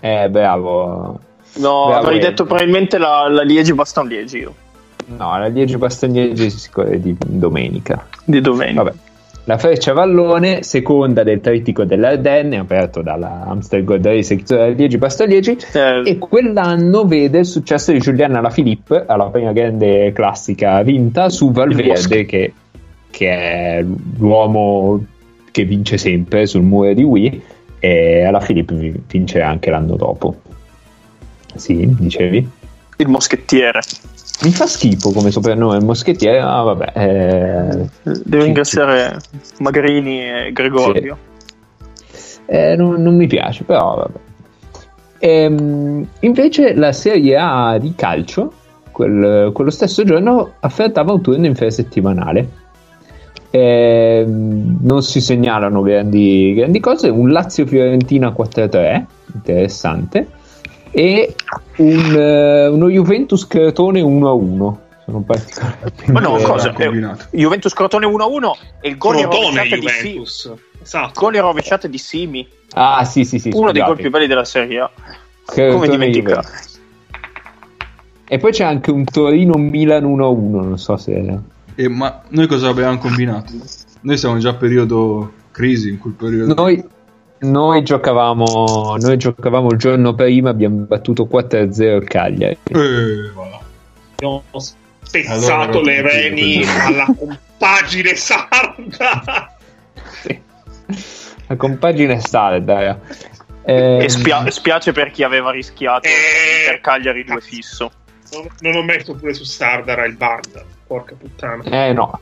Eh, 0.00 0.28
bravo. 0.28 1.20
no, 1.54 1.86
Bravo, 1.86 1.92
avrei 1.94 2.18
Ed. 2.18 2.24
detto 2.24 2.44
probabilmente 2.44 2.98
la, 2.98 3.28
la 3.28 3.42
Liegi 3.42 3.72
Baston 3.72 4.06
Liegi 4.06 4.38
io, 4.38 4.54
No, 5.06 5.38
la 5.38 5.46
Liegi 5.46 5.76
Bastognesi 5.76 6.50
si 6.50 6.70
corre 6.70 7.00
di 7.00 7.16
domenica. 7.24 8.06
di 8.24 8.40
domenica. 8.40 8.82
Vabbè. 8.82 8.96
La 9.48 9.58
Freccia 9.58 9.92
Vallone, 9.92 10.64
seconda 10.64 11.22
del 11.22 11.40
trittico 11.40 11.84
dell'Ardenne, 11.84 12.58
aperto 12.58 13.00
dalla 13.00 13.44
Amstel 13.46 13.84
Gold 13.84 14.04
Race 14.04 14.42
Liegi 14.74 14.98
Bastogliegi. 14.98 15.56
Eh, 15.72 16.02
E 16.04 16.18
quell'anno 16.18 17.04
vede 17.04 17.38
il 17.38 17.46
successo 17.46 17.92
di 17.92 18.00
Giuliana 18.00 18.38
Alaphilippe 18.40 19.04
alla 19.06 19.26
prima 19.26 19.52
grande 19.52 20.10
classica 20.12 20.82
vinta 20.82 21.28
su 21.28 21.52
Valverde, 21.52 22.26
che, 22.26 22.52
che 23.08 23.28
è 23.28 23.84
l'uomo 24.18 25.04
che 25.52 25.62
vince 25.64 25.96
sempre 25.96 26.46
sul 26.46 26.62
muro 26.62 26.92
di 26.92 27.04
Wii. 27.04 27.42
E 27.78 28.24
Alaphilippe 28.24 28.74
vi- 28.74 29.00
vince 29.08 29.40
anche 29.42 29.70
l'anno 29.70 29.94
dopo. 29.94 30.34
Sì, 31.54 31.86
dicevi? 32.00 32.48
il 32.98 33.08
moschettiere. 33.08 33.80
Mi 34.42 34.50
fa 34.52 34.66
schifo 34.66 35.12
come 35.12 35.30
soprannome 35.30 35.80
moschettiere. 35.80 36.40
Ah, 36.40 36.62
vabbè. 36.62 36.92
eh, 36.94 37.88
Devo 38.24 38.44
ringraziare 38.44 39.18
Magrini 39.58 40.20
e 40.20 40.52
Gregorio. 40.52 41.16
Eh, 42.44 42.76
non, 42.76 43.00
non 43.02 43.16
mi 43.16 43.26
piace, 43.26 43.64
però 43.64 43.96
vabbè. 43.96 44.18
Ehm, 45.18 46.06
invece 46.20 46.74
la 46.74 46.92
Serie 46.92 47.36
A 47.38 47.78
di 47.78 47.94
calcio, 47.96 48.52
quel- 48.92 49.50
quello 49.52 49.70
stesso 49.70 50.04
giorno, 50.04 50.52
affrontava 50.60 51.12
un 51.12 51.22
turno 51.22 51.46
infrasettimanale. 51.46 52.64
Ehm, 53.50 54.78
non 54.82 55.02
si 55.02 55.20
segnalano 55.20 55.80
grandi, 55.80 56.52
grandi 56.54 56.78
cose. 56.78 57.08
Un 57.08 57.30
Lazio-Fiorentina 57.30 58.30
4-3, 58.30 59.06
interessante. 59.34 60.28
E 60.98 61.34
un, 61.76 62.14
eh, 62.16 62.68
uno 62.68 62.88
Juventus 62.88 63.46
Crotone 63.46 64.00
1-1. 64.00 64.78
Sono 65.04 65.20
particolarmente 65.20 66.10
Ma 66.10 66.20
no, 66.20 66.38
Eh, 66.38 66.42
cosa? 66.42 66.72
combinato. 66.72 67.24
Eh, 67.32 67.38
Juventus 67.38 67.74
Crotone 67.74 68.06
1-1 68.06 68.52
e 68.80 68.88
il 68.88 68.96
gol 68.96 69.16
rovesciata 69.16 69.76
di 69.76 69.88
Simi. 69.88 70.12
Juventus. 70.14 70.52
Esatto. 70.82 71.20
Gol 71.20 71.34
in 71.34 71.40
rovesciata 71.42 71.86
di 71.86 71.98
Simi, 71.98 72.48
Ah, 72.72 73.04
sì, 73.04 73.24
sì, 73.24 73.38
sì. 73.38 73.50
uno 73.52 73.72
dei 73.72 73.82
scusate. 73.82 73.86
gol 73.92 73.96
più 74.00 74.10
belli 74.10 74.26
della 74.26 74.44
Serie 74.44 74.80
A. 74.80 74.90
Crotone 75.44 75.72
Come 75.74 75.88
dimenticare? 75.88 76.40
Juventus. 76.40 76.80
E 78.28 78.38
poi 78.38 78.52
c'è 78.52 78.64
anche 78.64 78.90
un 78.90 79.04
Torino-Milan 79.04 80.02
1-1. 80.04 80.62
Non 80.64 80.78
so 80.78 80.96
se. 80.96 81.38
E, 81.74 81.88
ma 81.88 82.22
noi 82.30 82.46
cosa 82.46 82.68
abbiamo 82.70 82.96
combinato? 82.98 83.52
Noi 84.00 84.16
siamo 84.16 84.38
già 84.38 84.50
a 84.50 84.54
periodo 84.54 85.32
crisi, 85.52 85.90
in 85.90 85.98
quel 85.98 86.14
periodo. 86.14 86.54
Noi, 86.54 86.82
noi 87.50 87.82
giocavamo, 87.82 88.96
noi 88.98 89.16
giocavamo 89.16 89.70
il 89.70 89.78
giorno 89.78 90.14
prima, 90.14 90.50
abbiamo 90.50 90.84
battuto 90.84 91.24
4-0 91.30 91.96
il 92.02 92.04
Cagliari. 92.08 92.58
Eh, 92.64 93.30
voilà. 93.34 93.60
Abbiamo 94.14 94.42
spezzato 95.02 95.78
Allora, 95.78 95.80
le 95.82 96.02
reni 96.02 96.62
alla 96.84 97.06
compagine 97.16 98.14
sarda. 98.14 99.56
Sì. 100.22 100.40
La 101.46 101.56
compagine 101.56 102.20
sarda. 102.20 102.80
eh. 102.88 102.96
Ehm, 103.68 104.00
E 104.02 104.08
spia- 104.08 104.50
spiace 104.50 104.92
per 104.92 105.10
chi 105.10 105.22
aveva 105.22 105.50
rischiato 105.50 106.06
Eh. 106.06 106.66
per 106.68 106.80
Cagliari 106.80 107.24
2 107.24 107.40
fisso. 107.40 107.90
Non, 108.32 108.46
non 108.60 108.74
ho 108.76 108.82
messo 108.82 109.14
pure 109.14 109.34
su 109.34 109.44
Sardara 109.44 110.04
il 110.04 110.16
ban. 110.16 110.40
Porca 110.86 111.14
puttana. 111.18 111.62
Eh 111.64 111.92
no. 111.92 112.20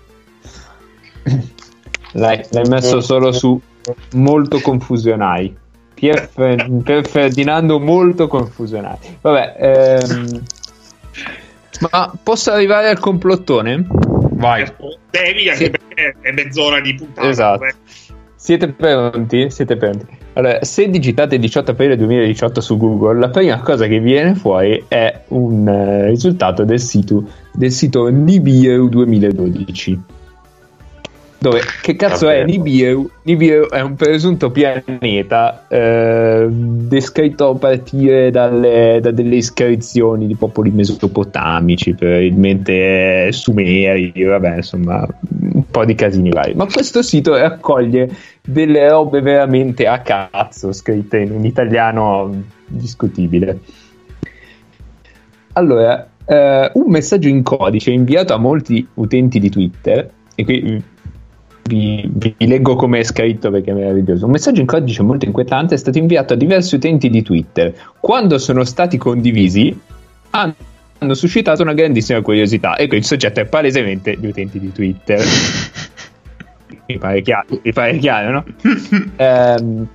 L'hai, 2.12 2.44
l'hai 2.50 2.68
messo 2.68 3.00
solo 3.00 3.32
su 3.32 3.60
molto 4.14 4.60
confusionari. 4.60 5.54
Pier, 5.94 6.28
Pier 6.34 7.06
Ferdinando 7.06 7.78
molto 7.78 8.26
confusionari. 8.28 8.98
Vabbè, 9.20 9.54
ehm, 9.58 10.42
ma 11.90 12.12
posso 12.22 12.50
arrivare 12.50 12.88
al 12.88 12.98
complottone? 12.98 13.86
Vai. 14.32 14.64
Devi 15.10 15.48
anche 15.48 15.64
Sì. 15.64 15.70
perché 15.70 16.16
è 16.20 16.32
mezz'ora 16.32 16.80
di 16.80 16.94
puntata. 16.94 17.28
Esatto. 17.28 17.64
eh. 17.64 17.74
Siete 18.36 18.68
pronti? 18.68 19.48
Siete 19.50 19.76
pronti? 19.76 20.06
Allora, 20.34 20.62
se 20.64 20.90
digitate 20.90 21.38
18 21.38 21.70
aprile 21.70 21.96
2018 21.96 22.60
su 22.60 22.76
Google, 22.76 23.18
la 23.20 23.30
prima 23.30 23.58
cosa 23.60 23.86
che 23.86 24.00
viene 24.00 24.34
fuori 24.34 24.84
è 24.88 25.22
un 25.28 25.66
eh, 25.66 26.08
risultato 26.08 26.64
del 26.64 26.80
sito, 26.80 27.24
del 27.52 27.70
sito 27.70 28.08
Nibiru 28.08 28.88
2012. 28.88 30.00
Dove, 31.44 31.60
che 31.82 31.94
cazzo 31.94 32.30
è? 32.30 32.42
Nibiru? 32.42 33.06
Nibiru 33.24 33.68
è 33.68 33.82
un 33.82 33.96
presunto 33.96 34.50
pianeta 34.50 35.66
eh, 35.68 36.46
descritto 36.48 37.50
a 37.50 37.54
partire 37.56 38.30
dalle, 38.30 38.98
da 39.02 39.10
delle 39.10 39.36
iscrizioni 39.36 40.26
di 40.26 40.36
popoli 40.36 40.70
mesopotamici, 40.70 41.92
probabilmente 41.92 43.30
sumeri, 43.32 44.10
vabbè, 44.24 44.56
insomma, 44.56 45.06
un 45.52 45.70
po' 45.70 45.84
di 45.84 45.94
casini 45.94 46.30
vari. 46.30 46.54
Ma 46.54 46.64
questo 46.64 47.02
sito 47.02 47.36
raccoglie 47.36 48.08
delle 48.40 48.88
robe 48.88 49.20
veramente 49.20 49.86
a 49.86 49.98
cazzo, 50.00 50.72
scritte 50.72 51.18
in 51.18 51.32
un 51.32 51.44
italiano 51.44 52.42
discutibile. 52.64 53.58
Allora, 55.52 56.08
eh, 56.24 56.70
un 56.72 56.90
messaggio 56.90 57.28
in 57.28 57.42
codice 57.42 57.90
inviato 57.90 58.32
a 58.32 58.38
molti 58.38 58.88
utenti 58.94 59.38
di 59.38 59.50
Twitter, 59.50 60.10
e 60.34 60.44
qui 60.44 60.92
vi, 61.66 62.08
vi 62.12 62.34
leggo 62.38 62.76
come 62.76 63.00
è 63.00 63.02
scritto 63.02 63.50
perché 63.50 63.70
è 63.70 63.74
meraviglioso. 63.74 64.26
Un 64.26 64.32
messaggio 64.32 64.60
in 64.60 64.66
codice 64.66 65.02
molto 65.02 65.24
inquietante 65.24 65.74
è 65.74 65.78
stato 65.78 65.98
inviato 65.98 66.34
a 66.34 66.36
diversi 66.36 66.74
utenti 66.74 67.08
di 67.08 67.22
Twitter. 67.22 67.74
Quando 68.00 68.38
sono 68.38 68.64
stati 68.64 68.98
condivisi, 68.98 69.76
hanno, 70.30 70.54
hanno 70.98 71.14
suscitato 71.14 71.62
una 71.62 71.74
grandissima 71.74 72.20
curiosità. 72.20 72.78
Ecco, 72.78 72.96
il 72.96 73.04
soggetto 73.04 73.40
è 73.40 73.46
palesemente 73.46 74.16
gli 74.18 74.26
utenti 74.26 74.58
di 74.58 74.72
Twitter. 74.72 75.24
mi 76.86 76.98
pare 76.98 77.22
chiaro, 77.22 77.60
mi 77.62 77.72
pare 77.72 77.98
chiaro 77.98 78.30
no? 78.30 78.44
Ehm, 79.16 79.88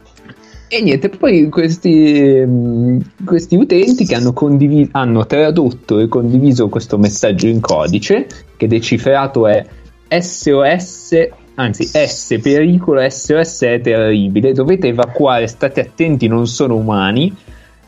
e 0.72 0.82
niente, 0.84 1.10
poi 1.10 1.50
questi, 1.50 2.44
mm, 2.46 3.00
questi 3.26 3.56
utenti 3.56 4.06
che 4.06 4.14
hanno, 4.14 4.34
condiviso, 4.34 4.90
hanno 4.94 5.26
tradotto 5.26 5.98
e 5.98 6.08
condiviso 6.08 6.70
questo 6.70 7.00
messaggio 7.00 7.48
in 7.48 7.60
codice, 7.60 8.28
che 8.56 8.68
decifrato 8.68 9.48
è 9.48 9.66
SOS, 10.08 11.28
anzi 11.60 11.84
S 11.86 12.40
pericolo, 12.42 13.08
SOS 13.08 13.62
è 13.64 13.80
terribile, 13.82 14.54
dovete 14.54 14.88
evacuare, 14.88 15.46
state 15.48 15.82
attenti, 15.82 16.28
non 16.28 16.48
sono 16.48 16.76
umani. 16.76 17.36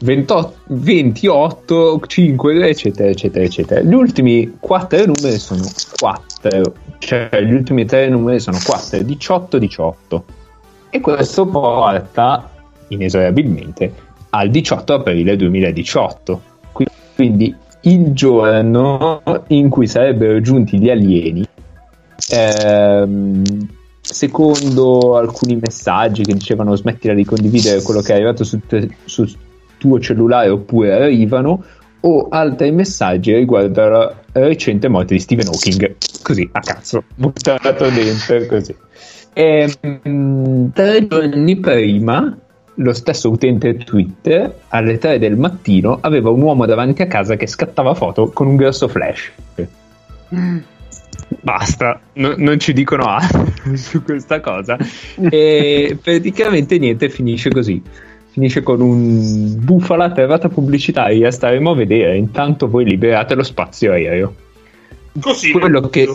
28, 0.00 0.54
28, 0.66 2.00
5, 2.06 2.68
eccetera, 2.68 3.08
eccetera, 3.08 3.44
eccetera. 3.44 3.80
Gli 3.80 3.94
ultimi 3.94 4.56
4 4.60 5.06
numeri 5.06 5.38
sono 5.38 5.64
4, 5.98 6.72
cioè 6.98 7.28
gli 7.42 7.52
ultimi 7.52 7.84
3 7.84 8.08
numeri 8.08 8.38
sono 8.38 8.58
4, 8.64 9.02
18, 9.02 9.58
18. 9.58 10.24
E 10.90 11.00
questo 11.00 11.46
porta 11.46 12.48
inesorabilmente 12.88 13.92
al 14.30 14.50
18 14.50 14.94
aprile 14.94 15.36
2018. 15.36 16.40
Qui- 16.72 16.86
Quindi 17.14 17.54
il 17.82 18.12
giorno 18.12 19.22
in 19.48 19.68
cui 19.68 19.86
sarebbero 19.86 20.40
giunti 20.40 20.78
gli 20.78 20.90
alieni, 20.90 21.44
ehm, 22.30 23.42
secondo 24.00 25.16
alcuni 25.16 25.56
messaggi 25.56 26.22
che 26.22 26.32
dicevano 26.32 26.74
smettila 26.74 27.14
di 27.14 27.24
condividere 27.24 27.82
quello 27.82 28.00
che 28.00 28.12
è 28.12 28.16
arrivato 28.16 28.44
sul, 28.44 28.62
te- 28.66 28.88
sul 29.04 29.30
tuo 29.78 30.00
cellulare 30.00 30.48
oppure 30.48 30.92
arrivano, 30.92 31.62
o 32.00 32.28
altri 32.30 32.70
messaggi 32.70 33.34
riguardo 33.34 33.88
la 33.88 34.14
recente 34.32 34.88
morte 34.88 35.14
di 35.14 35.20
Stephen 35.20 35.48
Hawking, 35.48 35.96
così 36.22 36.48
a 36.52 36.60
cazzo, 36.60 37.04
buttato 37.14 37.88
dentro 37.90 38.46
così. 38.46 38.74
E, 39.32 39.72
mm, 40.08 40.68
tre 40.72 41.06
giorni 41.06 41.56
prima, 41.56 42.36
lo 42.74 42.92
stesso 42.92 43.30
utente 43.30 43.76
Twitter, 43.76 44.52
alle 44.68 44.98
3 44.98 45.18
del 45.18 45.36
mattino, 45.36 45.98
aveva 46.00 46.30
un 46.30 46.40
uomo 46.42 46.66
davanti 46.66 47.02
a 47.02 47.06
casa 47.06 47.36
che 47.36 47.46
scattava 47.46 47.94
foto 47.94 48.30
con 48.30 48.46
un 48.46 48.56
grosso 48.56 48.88
flash. 48.88 49.32
Basta, 51.40 52.00
no- 52.14 52.34
non 52.36 52.58
ci 52.58 52.72
dicono 52.72 53.04
altro 53.04 53.46
su 53.76 54.02
questa 54.02 54.40
cosa. 54.40 54.76
E 55.30 55.96
praticamente 56.02 56.78
niente, 56.78 57.08
finisce 57.08 57.50
così. 57.50 57.80
Finisce 58.30 58.62
con 58.62 58.80
un 58.80 59.54
bufala 59.64 60.12
ferrata 60.12 60.48
pubblicitaria. 60.48 61.30
Staremo 61.30 61.70
a 61.70 61.74
vedere. 61.74 62.16
Intanto 62.16 62.68
voi 62.68 62.84
liberate 62.84 63.34
lo 63.34 63.42
spazio 63.42 63.92
aereo. 63.92 64.34
Così. 65.20 65.50
Quello 65.50 65.88
che, 65.88 66.08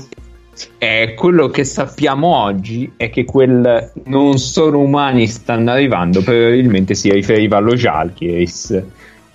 eh, 0.78 1.13
quello 1.16 1.50
che 1.50 1.63
sappiamo 1.63 2.36
oggi 2.44 2.94
è 2.96 3.10
che 3.10 3.26
quel 3.26 3.92
non 4.06 4.38
sono 4.38 4.80
umani 4.80 5.28
stanno 5.28 5.72
arrivando. 5.72 6.22
Probabilmente 6.22 6.94
si 6.94 7.12
riferiva 7.12 7.58
allo 7.58 7.74
Jalkiris. 7.74 8.72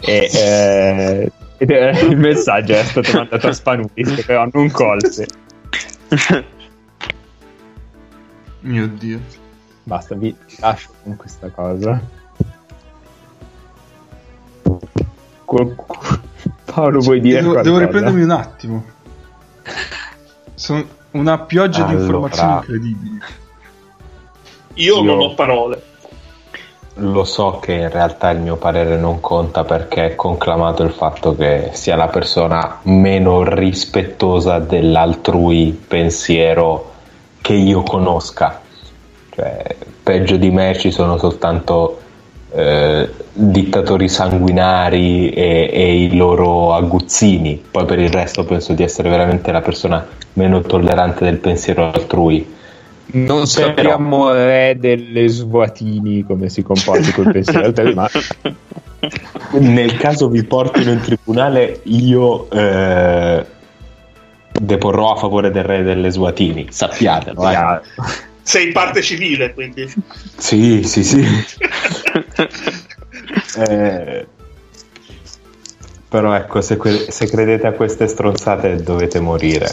E, 0.01 0.31
eh, 0.33 1.31
ed 1.59 1.71
era- 1.71 1.99
il 1.99 2.17
messaggio 2.17 2.73
era 2.73 2.85
stato 2.85 3.11
mandato 3.13 3.49
a 3.49 3.53
Spanulis, 3.53 4.25
però 4.25 4.49
non 4.53 4.71
colse. 4.71 5.27
Mio 8.61 8.89
Dio. 8.89 9.21
Basta, 9.85 10.15
vi 10.15 10.35
lascio 10.59 10.91
con 11.03 11.17
questa 11.17 11.49
cosa. 11.51 12.01
Qualcuno- 15.45 16.27
Paolo, 16.65 17.01
vuoi 17.01 17.21
dire 17.21 17.41
Devo, 17.41 17.61
devo 17.63 17.79
riprendermi 17.79 18.23
un 18.23 18.31
attimo. 18.31 18.85
Sono 20.55 20.87
una 21.13 21.39
pioggia 21.41 21.85
di 21.85 21.91
Allora. 21.93 22.03
informazioni 22.05 22.53
incredibili. 22.53 23.19
Io, 24.75 24.97
Io- 24.97 25.03
non 25.03 25.21
ho 25.21 25.35
parole. 25.35 25.83
Lo 27.01 27.23
so 27.23 27.59
che 27.61 27.75
in 27.75 27.91
realtà 27.91 28.31
il 28.31 28.41
mio 28.41 28.57
parere 28.57 28.97
non 28.97 29.21
conta 29.21 29.63
perché 29.65 30.07
è 30.07 30.15
conclamato 30.17 30.83
il 30.83 30.91
fatto 30.91 31.37
che 31.37 31.71
sia 31.73 31.95
la 31.95 32.09
persona 32.09 32.81
meno 32.83 33.45
rispettosa 33.45 34.59
dell'altrui 34.59 35.81
pensiero 35.87 36.93
che 37.41 37.53
io 37.53 37.83
conosca. 37.83 38.61
Cioè, 39.31 39.77
peggio 40.03 40.37
di 40.37 40.51
me 40.51 40.77
ci 40.77 40.91
sono 40.91 41.19
soltanto 41.19 42.01
eh, 42.51 43.09
dittatori 43.33 44.09
sanguinari 44.09 45.31
e, 45.31 45.71
e 45.73 46.03
i 46.03 46.17
loro 46.17 46.75
aguzzini. 46.75 47.63
Poi 47.71 47.85
per 47.85 48.01
il 48.01 48.11
resto 48.11 48.45
penso 48.45 48.73
di 48.73 48.83
essere 48.83 49.09
veramente 49.09 49.53
la 49.53 49.61
persona 49.61 50.05
meno 50.33 50.63
tollerante 50.63 51.25
del 51.25 51.39
pensiero 51.39 51.85
altrui. 51.85 52.57
Non 53.11 53.47
sappiamo 53.47 54.33
re 54.33 54.77
delle 54.79 55.29
svuatini 55.29 56.25
come 56.25 56.49
si 56.51 56.63
comporti 56.63 57.11
col 57.13 57.33
pensiero 57.33 57.65
altrui, 57.65 57.95
ma 57.95 58.09
Nel 59.61 59.97
caso 59.97 60.29
vi 60.29 60.45
portino 60.45 60.91
in 60.91 61.01
tribunale, 61.01 61.81
io 61.85 62.51
eh, 62.51 63.47
deporrò 64.53 65.13
a 65.13 65.17
favore 65.17 65.51
del 65.51 65.65
re 65.65 65.83
delle 65.83 66.11
Suatini. 66.11 66.67
Sappiatelo. 66.69 67.49
eh. 67.49 67.81
Sei 68.43 68.73
parte 68.73 69.01
civile, 69.03 69.55
quindi. 69.55 69.91
Sì, 70.37 70.83
sì, 70.83 71.05
sì. 71.05 71.25
Eh, 73.57 74.27
però 76.09 76.35
ecco, 76.35 76.61
se, 76.61 76.77
que- 76.77 77.07
se 77.11 77.27
credete 77.29 77.67
a 77.67 77.73
queste 77.73 78.07
stronzate 78.07 78.77
dovete 78.83 79.21
morire. 79.21 79.69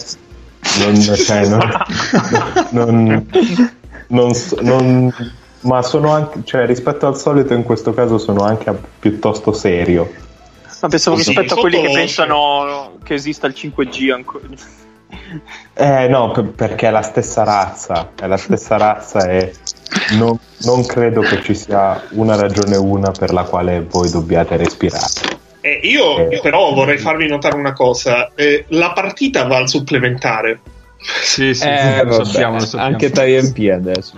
Non, 0.80 1.02
cioè, 1.02 1.48
non, 1.48 3.26
non- 4.08 4.36
non 4.62 5.14
ma 5.62 5.82
sono 5.82 6.12
anche, 6.12 6.42
cioè, 6.44 6.66
rispetto 6.66 7.08
al 7.08 7.18
solito 7.18 7.54
in 7.54 7.64
questo 7.64 7.94
caso 7.94 8.18
sono 8.18 8.44
anche 8.44 8.72
piuttosto 9.00 9.52
serio. 9.52 10.12
Ma 10.82 10.88
pensavo 10.90 11.18
Sì, 11.18 11.24
rispetto 11.30 11.56
a 11.56 11.58
quelli 11.58 11.82
che 11.82 11.92
pensano 11.92 12.98
che 13.04 13.16
esista 13.16 13.48
il 13.48 13.56
5G 13.58 14.12
ancora. 14.12 14.46
Eh 15.74 16.08
no, 16.08 16.32
per- 16.32 16.50
perché 16.52 16.88
è 16.88 16.92
la 16.92 17.02
stessa 17.02 17.44
razza, 17.44 18.12
è 18.20 18.28
la 18.28 18.38
stessa 18.38 18.78
razza 18.78 19.28
e 19.28 19.54
non, 20.12 20.38
non 20.66 20.86
credo 20.86 21.22
che 21.22 21.42
ci 21.42 21.56
sia 21.56 22.04
una 22.12 22.36
ragione 22.36 22.76
una 22.76 23.12
per 23.12 23.34
la 23.34 23.44
quale 23.44 23.82
voi 23.82 24.10
dobbiate 24.12 24.58
respirare. 24.58 25.35
Eh, 25.66 25.80
io 25.88 26.30
Eh. 26.30 26.40
però 26.44 26.74
vorrei 26.74 27.00
farvi 27.00 27.28
notare 27.28 27.56
una 27.56 27.74
cosa. 27.74 28.30
Eh, 28.36 28.66
la 28.70 28.92
partita 28.94 29.46
va 29.48 29.58
al 29.58 29.68
supplementare. 29.68 30.60
Sì, 31.24 31.56
sì, 31.56 31.66
Eh, 31.68 32.04
lo 32.04 32.24
sappiamo, 32.24 32.58
lo 32.58 32.66
sappiamo. 32.66 32.86
anche 32.86 33.10
TMP 33.10 33.72
adesso. 33.74 34.14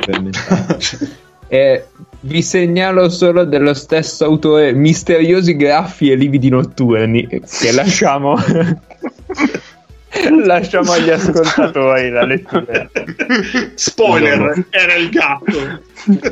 Eh, 1.47 1.85
vi 2.19 2.41
segnalo 2.41 3.07
solo 3.07 3.45
dello 3.45 3.73
stesso 3.73 4.25
autore 4.25 4.73
misteriosi 4.73 5.55
graffi 5.55 6.11
e 6.11 6.15
lividi 6.15 6.49
notturni 6.49 7.25
che 7.27 7.41
lasciamo 7.71 8.35
lasciamo 10.43 10.91
agli 10.91 11.09
ascoltatori 11.09 12.09
la 12.09 12.25
lettura 12.25 12.89
Spoiler, 13.75 14.37
No, 14.39 14.45
no. 14.55 14.65
era 14.71 14.95
il 14.95 15.09
gatto. 15.09 15.81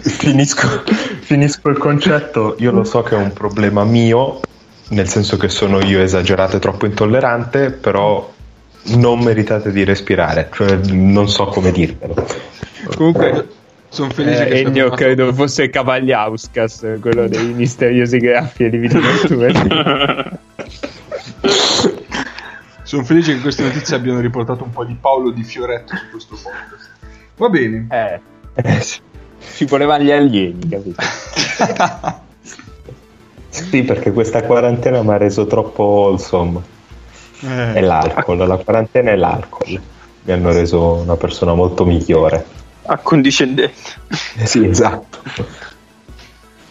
Finisco, 0.02 0.84
finisco 1.22 1.70
il 1.70 1.78
concetto, 1.78 2.56
io 2.60 2.72
lo 2.72 2.84
so 2.84 3.02
che 3.04 3.16
è 3.16 3.18
un 3.18 3.34
problema 3.34 3.84
mio, 3.84 4.40
nel 4.90 5.08
senso 5.08 5.38
che 5.38 5.50
sono 5.50 5.84
io 5.84 6.02
esagerato 6.02 6.58
e 6.58 6.60
troppo 6.60 6.86
intollerante, 6.86 7.72
però 7.72 8.32
non 8.88 9.20
meritate 9.24 9.72
di 9.72 9.84
respirare, 9.84 10.50
cioè 10.54 10.76
non 10.92 11.28
so 11.30 11.46
come 11.46 11.72
dirvelo. 11.72 12.14
Comunque, 12.96 13.48
sono 13.90 14.10
felice 14.12 14.46
Eh, 14.46 14.50
che 14.50 14.60
Ennio 14.60 14.86
fatto- 14.90 14.96
credo 14.98 15.34
fosse 15.34 15.70
Cavagliauskas 15.70 16.98
quello 17.02 17.28
dei 17.28 17.48
misteriosi 17.54 18.18
graffi 18.20 18.66
e 18.66 18.70
lividi 18.70 19.00
notturni 19.00 20.40
Sono 22.84 23.04
felice 23.04 23.34
che 23.34 23.42
queste 23.42 23.64
notizie 23.64 23.96
abbiano 23.96 24.20
riportato 24.20 24.64
un 24.64 24.70
po' 24.70 24.86
di 24.86 24.96
Paolo 25.00 25.32
di 25.32 25.44
Fioretto 25.44 25.96
su 25.96 26.04
questo 26.12 26.36
podcast. 26.36 26.90
Va 27.38 27.50
bene. 27.50 27.88
eh, 27.90 28.20
Eh, 28.62 28.86
ci 29.56 29.66
volevano 29.66 30.04
gli 30.04 30.12
alieni 30.12 30.68
capito 30.70 31.02
Sì, 33.64 33.84
perché 33.84 34.12
questa 34.12 34.44
quarantena 34.44 35.02
mi 35.02 35.12
ha 35.12 35.18
reso 35.18 35.46
troppo 35.48 35.84
wholesome. 35.84 36.62
È 37.40 37.74
Eh, 37.76 37.82
l'alcol, 37.82 38.38
la 38.48 38.58
quarantena 38.58 39.12
è 39.12 39.16
l'alcol. 39.16 39.80
Mi 40.24 40.32
hanno 40.32 40.52
reso 40.52 40.96
una 40.96 41.16
persona 41.16 41.54
molto 41.54 41.86
migliore. 41.86 42.46
Accondiscendente. 42.84 43.76
Eh, 44.38 44.46
Sì, 44.48 44.66
esatto. 44.66 45.20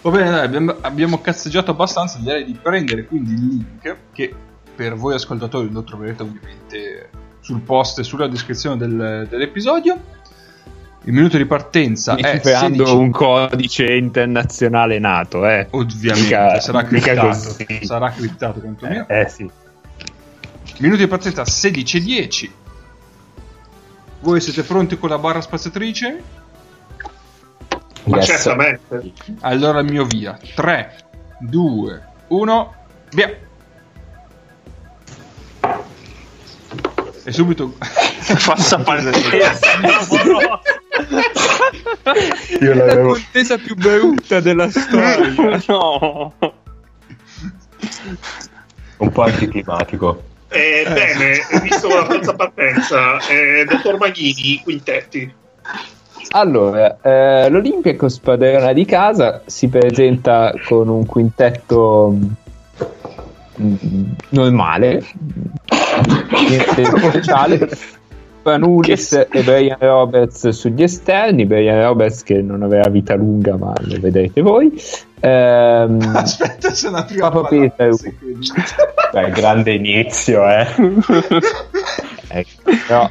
Va 0.02 0.10
bene, 0.10 0.30
dai, 0.30 0.44
abbiamo, 0.44 0.76
abbiamo 0.80 1.20
cazzeggiato 1.20 1.70
abbastanza. 1.70 2.18
Direi 2.18 2.44
di 2.44 2.58
prendere 2.60 3.06
quindi 3.06 3.32
il 3.32 3.46
link 3.46 3.96
che 4.12 4.34
per 4.74 4.94
voi 4.94 5.14
ascoltatori 5.14 5.70
lo 5.70 5.82
troverete 5.84 6.22
ovviamente 6.22 7.10
sul 7.40 7.60
post 7.60 8.00
e 8.00 8.02
sulla 8.02 8.26
descrizione 8.26 8.76
del- 8.76 9.26
dell'episodio. 9.28 9.98
Il 11.06 11.12
minuto 11.12 11.36
di 11.36 11.44
partenza 11.44 12.14
è 12.16 12.40
creando 12.40 12.84
16 12.86 12.96
un 12.96 13.10
codice 13.10 13.94
internazionale 13.94 14.98
nato 14.98 15.46
eh. 15.46 15.66
Ovviamente 15.70 16.22
Mica- 16.22 16.60
sarà 16.60 16.82
criptato. 16.84 17.56
Sarà 17.82 18.10
criptato 18.10 18.60
quantomeno. 18.60 19.06
eh 19.08 19.28
sì 19.28 19.50
Minuto 20.78 21.00
di 21.02 21.06
partenza 21.06 21.42
16.10. 21.42 22.50
Voi 24.20 24.40
siete 24.40 24.62
pronti 24.62 24.98
con 24.98 25.10
la 25.10 25.18
barra 25.18 25.40
spaziatrice? 25.42 26.22
Ma 28.04 28.16
Yes. 28.16 28.26
certamente. 28.26 29.12
Allora 29.40 29.80
il 29.80 29.90
mio 29.92 30.04
via. 30.04 30.38
3, 30.54 30.94
2, 31.40 32.02
1, 32.28 32.74
via. 33.10 33.38
E 37.24 37.32
subito... 37.32 37.74
Passa 38.46 38.78
partita. 38.78 39.56
Io 42.60 42.74
la 42.74 42.84
l'avevo... 42.84 43.12
contesa 43.12 43.56
più 43.58 43.74
brutta 43.74 44.40
della 44.40 44.68
storia 44.70 45.62
no. 45.68 46.34
un 48.98 49.10
po' 49.10 49.22
anticlimatico. 49.22 50.22
Eh, 50.48 50.84
bene, 50.86 51.60
visto 51.62 51.88
la 51.88 52.06
terza 52.06 52.34
partenza, 52.34 53.18
eh, 53.26 53.64
dottor 53.64 53.98
Maghini, 53.98 54.60
quintetti. 54.62 55.34
Allora, 56.30 56.98
eh, 57.02 57.48
l'Olimpiakos 57.50 58.18
padrona 58.20 58.72
di 58.72 58.84
casa 58.84 59.42
si 59.46 59.68
presenta 59.68 60.52
con 60.66 60.88
un 60.88 61.04
quintetto 61.06 62.16
normale, 64.30 65.02
niente. 66.48 67.68
Panulis 68.44 69.12
e 69.12 69.42
Brian 69.42 69.78
Roberts 69.80 70.50
sugli 70.50 70.82
esterni, 70.82 71.46
Brian 71.46 71.82
Roberts 71.82 72.22
che 72.22 72.42
non 72.42 72.62
aveva 72.62 72.90
vita 72.90 73.14
lunga 73.14 73.56
ma 73.56 73.72
lo 73.80 73.96
vedrete 73.98 74.42
voi. 74.42 74.70
Ehm, 75.20 75.98
Aspetta, 76.14 76.70
c'è 76.70 76.88
una 76.88 77.04
prima 77.04 77.30
Papa 77.30 77.48
Peter. 77.48 77.94
Beh, 79.12 79.30
grande 79.30 79.72
inizio, 79.72 80.46
eh. 80.46 80.66
ecco, 82.28 82.62
però 82.86 83.10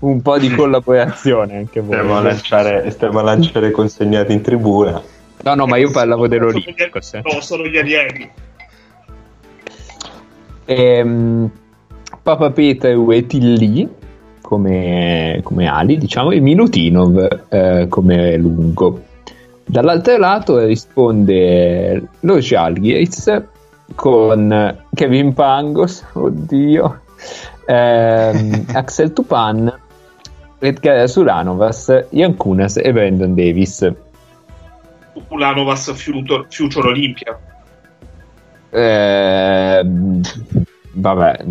un 0.00 0.22
po' 0.22 0.38
di 0.38 0.50
collaborazione 0.50 1.56
anche 1.56 1.80
voi. 1.80 1.96
Stiamo 1.96 2.16
a 2.16 2.22
lanciare, 2.22 2.90
stiamo 2.90 3.18
a 3.18 3.22
lanciare 3.22 3.72
consegnati 3.72 4.32
in 4.32 4.40
tribuna. 4.40 5.02
No, 5.42 5.54
no, 5.54 5.66
ma 5.66 5.78
io 5.78 5.90
parlavo 5.90 6.28
dell'Olympicos. 6.28 7.14
eh. 7.14 7.22
No, 7.24 7.40
sono 7.40 7.66
gli 7.66 7.76
alieni. 7.76 8.30
Ehm, 10.70 11.50
Papa 12.22 12.52
Petru 12.52 13.10
e 13.10 13.26
Tilly 13.26 13.88
come, 14.40 15.40
come 15.42 15.66
ali, 15.66 15.98
diciamo, 15.98 16.30
e 16.30 16.38
Milutinov 16.38 17.46
eh, 17.48 17.86
come 17.88 18.36
lungo. 18.36 19.02
Dall'altro 19.64 20.16
lato 20.16 20.58
risponde 20.58 22.06
lo 22.20 22.38
Jalgiris 22.38 23.42
con 23.96 24.78
Kevin 24.94 25.32
Pangos, 25.32 26.04
oddio, 26.12 27.00
ehm, 27.66 28.66
Axel 28.72 29.12
Tupan, 29.12 29.76
Edgar 30.60 31.08
Sulanovas, 31.08 32.06
Ian 32.10 32.36
Kunas 32.36 32.76
e 32.76 32.92
Brandon 32.92 33.34
Davis. 33.34 33.92
Ulanovas 35.30 35.92
Future, 35.94 36.46
Future 36.48 36.88
Olympia. 36.88 37.49
Ehm, 38.72 40.20
vabbè, 40.92 41.44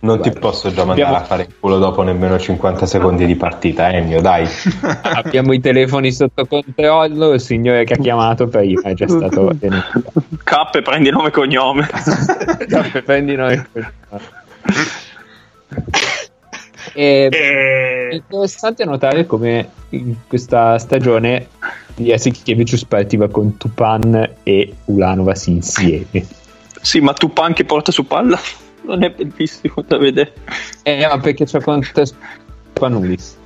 Non 0.00 0.20
ti 0.20 0.30
Guarda, 0.30 0.38
posso 0.40 0.68
già 0.72 0.84
mandare 0.84 1.02
abbiamo- 1.08 1.16
a 1.16 1.26
fare 1.26 1.42
il 1.42 1.54
culo 1.58 1.78
dopo 1.78 2.02
nemmeno 2.02 2.38
50 2.38 2.86
secondi 2.86 3.26
di 3.26 3.34
partita, 3.34 3.90
Ennio, 3.90 4.20
dai. 4.20 4.46
abbiamo 5.02 5.52
i 5.52 5.60
telefoni 5.60 6.12
sotto 6.12 6.46
controllo. 6.46 7.32
Il 7.32 7.40
signore 7.40 7.82
che 7.84 7.94
ha 7.94 7.96
chiamato 7.96 8.46
prima 8.46 8.82
è 8.82 8.94
già 8.94 9.08
stato 9.08 9.50
tenuto. 9.58 10.02
K 10.44 10.82
prendi 10.82 11.10
nome 11.10 11.28
e 11.28 11.30
cognome. 11.32 11.88
Prendi 13.04 13.34
noi. 13.34 13.54
E 13.54 13.64
è 13.80 14.18
E... 17.00 18.08
interessante 18.10 18.84
notare 18.84 19.24
come 19.24 19.70
in 19.90 20.16
questa 20.26 20.78
stagione 20.78 21.46
Jasikevicius 21.94 22.84
partiva 22.86 23.28
con 23.28 23.56
Tupan 23.56 24.28
e 24.42 24.74
Ulanovas 24.86 25.46
insieme. 25.46 26.26
sì, 26.82 26.98
ma 26.98 27.12
tu 27.12 27.32
pan 27.32 27.52
che 27.52 27.64
porta 27.64 27.92
su 27.92 28.04
palla 28.04 28.36
non 28.82 29.04
è 29.04 29.10
bellissimo 29.10 29.84
da 29.86 29.96
vedere. 29.96 30.32
Eh, 30.82 31.06
ma 31.06 31.20
perché 31.20 31.44
c'è 31.44 31.60
contro 31.60 32.04
Spanulis. 32.04 33.36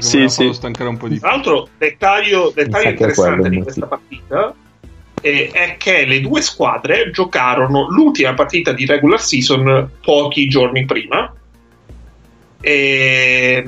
Sì, 0.00 0.28
sì. 0.28 0.52
Stancare 0.52 0.88
un 0.88 0.96
po' 0.96 1.06
di 1.06 1.20
Tra 1.20 1.30
l'altro, 1.30 1.68
dettaglio, 1.78 2.50
dettaglio 2.52 2.88
è 2.88 2.94
quello 2.94 3.12
interessante 3.12 3.48
di 3.48 3.58
motivo. 3.58 3.62
questa 3.62 3.86
partita 3.86 4.54
eh, 5.20 5.50
è 5.52 5.76
che 5.76 6.04
le 6.04 6.20
due 6.20 6.42
squadre 6.42 7.12
giocarono 7.12 7.88
l'ultima 7.90 8.34
partita 8.34 8.72
di 8.72 8.84
regular 8.86 9.20
season 9.20 9.88
pochi 10.00 10.48
giorni 10.48 10.84
prima 10.84 11.32
e, 12.60 13.66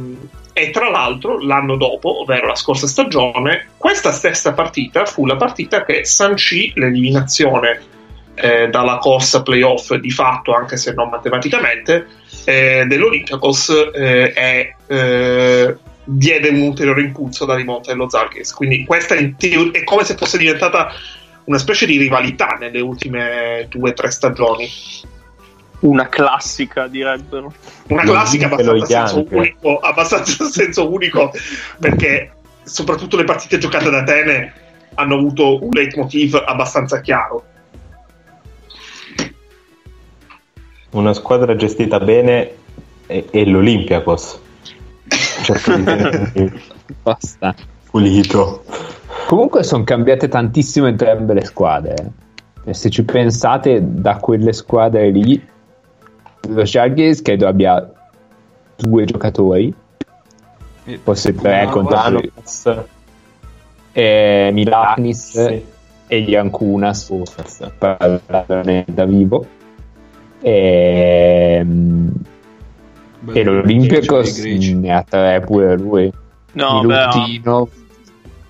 e 0.53 0.71
tra 0.71 0.91
l'altro 0.91 1.39
l'anno 1.39 1.77
dopo, 1.77 2.23
ovvero 2.23 2.47
la 2.47 2.55
scorsa 2.55 2.87
stagione, 2.87 3.69
questa 3.77 4.13
stessa 4.13 4.53
partita 4.53 5.05
fu 5.05 5.27
la 5.27 5.37
partita 5.37 5.85
che 5.85 6.05
sancì 6.05 6.73
l'eliminazione 6.75 7.81
eh, 8.35 8.69
dalla 8.69 8.99
corsa 8.99 9.43
playoff 9.43 9.95
di 9.95 10.11
fatto, 10.11 10.55
anche 10.55 10.77
se 10.77 10.93
non 10.93 11.09
matematicamente, 11.09 12.07
eh, 12.45 12.85
dell'Olympiakos 12.87 13.91
eh, 13.95 14.33
e 14.35 14.77
eh, 14.87 15.77
diede 16.05 16.49
un 16.49 16.61
ulteriore 16.63 17.03
impulso 17.03 17.45
alla 17.45 17.55
rimonta 17.55 17.93
dello 17.93 18.09
Zalgiris. 18.09 18.53
Quindi 18.53 18.85
questa 18.85 19.15
in 19.15 19.37
teo- 19.37 19.73
è 19.73 19.85
come 19.85 20.05
se 20.05 20.17
fosse 20.17 20.39
diventata 20.39 20.93
una 21.45 21.59
specie 21.59 21.87
di 21.87 21.99
rivalità 21.99 22.57
nelle 22.59 22.81
ultime 22.81 23.67
due 23.69 23.91
o 23.91 23.93
tre 23.93 24.11
stagioni. 24.11 24.69
Una 25.81 26.09
classica, 26.09 26.87
direbbero. 26.87 27.53
Una 27.89 28.03
classica 28.03 28.47
abbastanza 28.47 28.87
senso 28.87 29.27
unico, 29.31 29.79
abbastanza 29.79 30.45
senso 30.51 30.91
unico 30.91 31.33
perché 31.79 32.33
soprattutto 32.63 33.17
le 33.17 33.25
partite 33.25 33.59
giocate 33.59 33.87
ad 33.87 33.95
Atene 33.95 34.53
hanno 34.95 35.15
avuto 35.15 35.63
un 35.63 35.71
leitmotiv 35.71 36.43
abbastanza 36.47 37.01
chiaro. 37.01 37.45
Una 40.91 41.15
squadra 41.15 41.57
gestita 41.57 41.99
bene 42.01 42.55
è, 43.07 43.25
è 43.31 43.45
l'Olympiakos. 43.45 44.41
Cerco 45.43 45.77
di 45.77 45.85
tenermi 45.85 46.63
Basta. 47.03 47.55
pulito. 47.91 48.65
Comunque 49.27 49.63
sono 49.63 49.85
cambiate 49.85 50.29
tantissimo 50.29 50.89
entrambe 50.89 51.35
le 51.35 51.45
squadre. 51.45 51.95
E 52.65 52.75
se 52.75 52.91
ci 52.91 53.05
pensate, 53.05 53.81
da 53.83 54.17
quelle 54.17 54.53
squadre 54.53 55.11
lì, 55.11 55.43
lo 56.49 56.65
Žalgiris 56.65 57.23
credo 57.23 57.47
abbia 57.47 57.91
due 58.77 59.05
giocatori, 59.05 59.73
E- 60.85 60.99
forse 61.03 61.35
tre 61.35 61.69
contro 61.71 61.97
guarda. 61.97 62.21
due. 62.21 62.87
E 63.93 64.51
Milaknis 64.53 65.31
Sì. 65.47 65.65
e 66.07 66.23
Jankunas 66.25 67.13
parlarne 67.79 68.85
da 68.89 69.05
vivo. 69.05 69.47
E, 70.41 71.63
Bello, 73.23 73.39
e 73.39 73.45
l'Olympiakos 73.45 74.39
i 74.39 74.41
greci. 74.41 74.75
ne 74.75 74.93
ha 74.93 75.03
tre 75.03 75.41
pure 75.41 75.77
lui. 75.77 76.11
No, 76.53 76.81
beh, 76.81 76.87
Milutinov, 76.87 77.69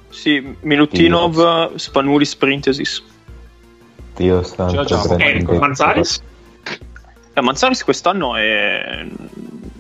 sì, 0.09 0.57
Milutinov, 0.61 1.75
Spanulis, 1.75 2.37
Printesis. 2.37 3.03
Dio 4.15 4.43
santo. 4.43 4.85
Ciao, 4.85 5.07
ciao. 5.07 5.59
Manzaris 5.59 6.23
Eh, 7.41 7.43
Manzaris 7.43 7.83
quest'anno 7.85 8.37
è... 8.37 9.05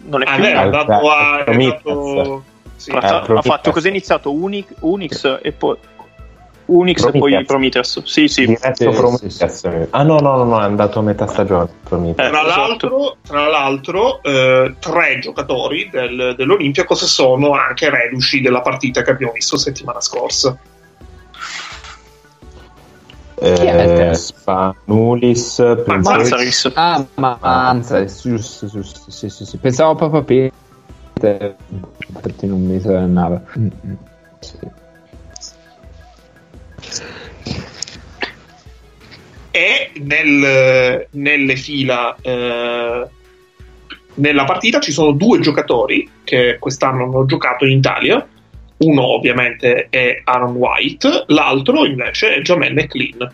non 0.04 0.22
è 0.22 0.26
ah, 0.26 0.34
più... 0.34 0.42
beh, 0.42 0.50
è 0.50 0.56
andato 0.56 1.10
a... 1.10 1.40
è 1.40 1.44
Prometheus. 1.44 2.08
andato- 2.08 2.42
sì. 2.76 2.90
ha, 2.90 2.94
Eh, 2.94 2.98
ha 3.06 3.20
Prometheus. 3.20 3.44
fatto 3.54 3.70
così 3.70 3.86
è 3.86 3.90
iniziato 3.90 4.32
Uni- 4.32 4.66
Unix 4.80 5.38
e 5.42 5.52
poi 5.52 5.76
Unix 6.66 6.98
e 7.00 7.10
poi 7.10 7.18
Prometheus. 7.44 7.46
Prometheus. 7.46 8.02
Sì, 8.04 8.28
sì. 8.28 8.46
Diretto 8.46 8.92
Sì, 8.92 8.96
Prometheus. 8.96 9.44
sì, 9.52 9.68
Ah 9.90 10.02
no, 10.04 10.18
no, 10.20 10.36
no, 10.36 10.44
no, 10.44 10.60
è 10.60 10.64
andato 10.64 11.00
a 11.00 11.02
metà 11.02 11.26
stagione. 11.26 11.68
Prometheus. 11.82 12.26
Eh, 12.28 12.30
Tra 12.30 12.40
esatto. 12.42 12.60
l'altro, 12.60 13.16
tra 13.26 13.46
l'altro 13.48 14.22
eh, 14.22 14.74
tre 14.78 15.18
giocatori 15.18 15.88
del, 15.90 16.34
dell'Olympiakos 16.36 17.04
sono 17.06 17.52
anche 17.54 17.90
reduci 17.90 18.40
della 18.40 18.60
partita 18.60 19.02
che 19.02 19.10
abbiamo 19.10 19.32
visto 19.32 19.56
settimana 19.58 20.00
scorsa. 20.00 20.56
Chi 23.40 23.46
è 23.46 23.72
il 23.72 23.90
Eh, 23.90 23.94
terzo? 23.94 24.34
Spanulis. 24.36 25.58
Manzaris. 25.86 26.70
Ah, 26.74 27.06
ma 27.14 27.38
Manza, 27.40 28.04
giusto, 28.04 28.66
giusto, 28.66 29.10
sì, 29.10 29.30
sì, 29.30 29.46
sì. 29.46 29.56
Pensavo 29.56 29.94
proprio 29.94 30.20
a 30.20 30.24
Peter, 30.24 31.56
infatti 32.08 32.46
non 32.46 32.62
mi 32.62 32.78
tornava. 32.78 33.40
Mm, 33.58 33.66
mm, 33.86 33.92
sì. 34.40 34.58
E 39.52 39.90
nel- 40.02 41.06
nelle 41.10 41.56
fila 41.56 42.14
eh, 42.20 43.08
nella 44.14 44.44
partita 44.44 44.80
ci 44.80 44.92
sono 44.92 45.12
due 45.12 45.40
giocatori 45.40 46.08
che 46.24 46.58
quest'anno 46.60 47.04
hanno 47.04 47.24
giocato 47.24 47.64
in 47.64 47.78
Italia. 47.78 48.26
Uno 48.82 49.02
ovviamente 49.14 49.88
è 49.90 50.22
Aaron 50.24 50.54
White, 50.56 51.24
l'altro 51.28 51.84
invece 51.84 52.36
è 52.36 52.40
Jamel 52.40 52.72
McLean. 52.72 53.30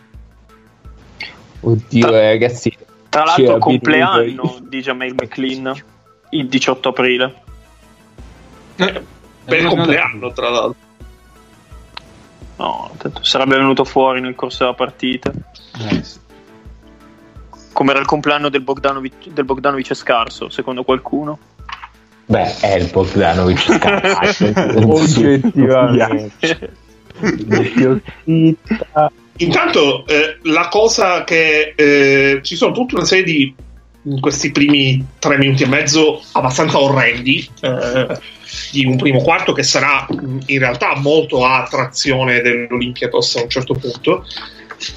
Oddio, 1.61 2.06
Tra- 2.06 2.20
ragazzi, 2.20 2.76
Tra 3.09 3.24
l'altro, 3.24 3.44
abitui- 3.44 3.61
compleanno 3.61 4.59
di 4.62 4.80
Jamail 4.80 5.14
McLean 5.14 5.74
il 6.30 6.48
18 6.48 6.88
aprile. 6.88 7.35
Eh, 8.76 9.02
Per 9.44 9.64
compleanno, 9.66 10.32
tra 10.32 10.48
l'altro. 10.50 10.85
No, 12.56 12.90
tanto 12.96 13.22
sarebbe 13.22 13.56
venuto 13.56 13.85
fuori 13.85 14.20
nel 14.20 14.35
corso 14.35 14.64
della 14.64 14.74
partita. 14.74 15.30
Eh, 15.90 16.02
sì. 16.02 16.18
Come 17.72 17.90
era 17.90 18.00
il 18.00 18.06
compleanno 18.06 18.48
del 18.48 18.62
Bogdanovic, 18.62 19.28
del 19.28 19.44
Bogdanovic 19.44 19.94
scarso, 19.94 20.48
secondo 20.48 20.82
qualcuno. 20.82 21.38
Beh, 22.26 22.58
è 22.60 22.74
il 22.74 22.90
Bogdanovic 22.90 23.58
scarso. 23.72 24.52
oggettivamente. 24.76 26.74
Intanto 29.38 30.06
eh, 30.06 30.38
la 30.42 30.68
cosa 30.68 31.24
che 31.24 31.74
eh, 31.76 32.40
ci 32.42 32.56
sono 32.56 32.72
tutta 32.72 32.96
una 32.96 33.04
serie 33.04 33.24
di 33.24 33.54
in 34.06 34.20
questi 34.20 34.52
primi 34.52 35.04
tre 35.18 35.36
minuti 35.36 35.64
e 35.64 35.66
mezzo 35.66 36.22
abbastanza 36.32 36.80
orrendi 36.80 37.48
eh, 37.60 38.18
di 38.70 38.84
un 38.84 38.96
primo 38.96 39.20
quarto 39.20 39.52
che 39.52 39.64
sarà 39.64 40.06
in 40.08 40.58
realtà 40.58 40.96
molto 40.96 41.44
a 41.44 41.66
trazione 41.68 42.40
dell'Olympiakos 42.40 43.36
a 43.36 43.42
un 43.42 43.48
certo 43.48 43.74
punto 43.74 44.24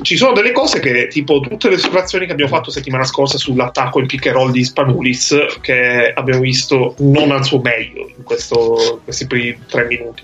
ci 0.01 0.17
sono 0.17 0.33
delle 0.33 0.51
cose 0.51 0.79
che 0.79 1.07
tipo 1.07 1.39
tutte 1.39 1.69
le 1.69 1.75
osservazioni 1.75 2.25
che 2.25 2.31
abbiamo 2.31 2.51
fatto 2.51 2.71
settimana 2.71 3.03
scorsa 3.05 3.37
sull'attacco 3.37 3.99
in 3.99 4.07
pick 4.07 4.27
and 4.27 4.35
roll 4.35 4.51
di 4.51 4.63
Spanulis 4.63 5.35
che 5.61 6.11
abbiamo 6.13 6.41
visto 6.41 6.95
non 6.99 7.31
al 7.31 7.45
suo 7.45 7.59
meglio 7.61 8.09
in 8.15 8.23
questo- 8.23 9.01
questi 9.03 9.27
primi 9.27 9.57
tre 9.67 9.85
minuti 9.85 10.23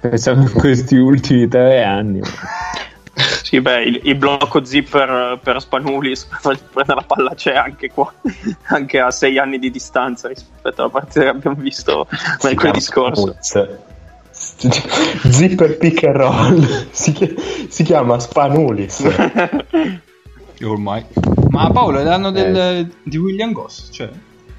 Pensavo 0.00 0.42
in 0.42 0.52
questi 0.52 0.94
ultimi 0.96 1.48
tre 1.48 1.82
anni. 1.82 2.20
Sì, 3.42 3.62
beh, 3.62 3.82
il, 3.82 4.00
il 4.02 4.14
blocco 4.16 4.62
zipper 4.62 5.38
per 5.42 5.58
Spanulis 5.60 6.26
per 6.42 6.58
prendere 6.70 7.00
la 7.00 7.06
palla 7.06 7.34
c'è 7.34 7.54
anche 7.54 7.90
qua, 7.90 8.12
anche 8.68 9.00
a 9.00 9.10
sei 9.10 9.38
anni 9.38 9.58
di 9.58 9.70
distanza 9.70 10.28
rispetto 10.28 10.82
alla 10.82 10.90
partita 10.90 11.20
che 11.22 11.28
abbiamo 11.28 11.56
visto 11.56 12.06
mercoledì 12.42 12.80
scorso. 12.80 13.34
Zipper 15.28 15.76
pick 15.76 16.02
and 16.04 16.16
roll 16.16 16.86
si, 16.90 17.12
chi- 17.12 17.34
si 17.68 17.82
chiama 17.84 18.18
Spanulis. 18.18 19.04
Ormai. 20.64 21.04
Ma 21.50 21.70
Paolo, 21.70 21.98
è 21.98 22.02
l'anno 22.04 22.30
del, 22.30 22.90
di 23.02 23.16
William 23.18 23.52
Goss, 23.52 23.90
cioè? 23.92 24.08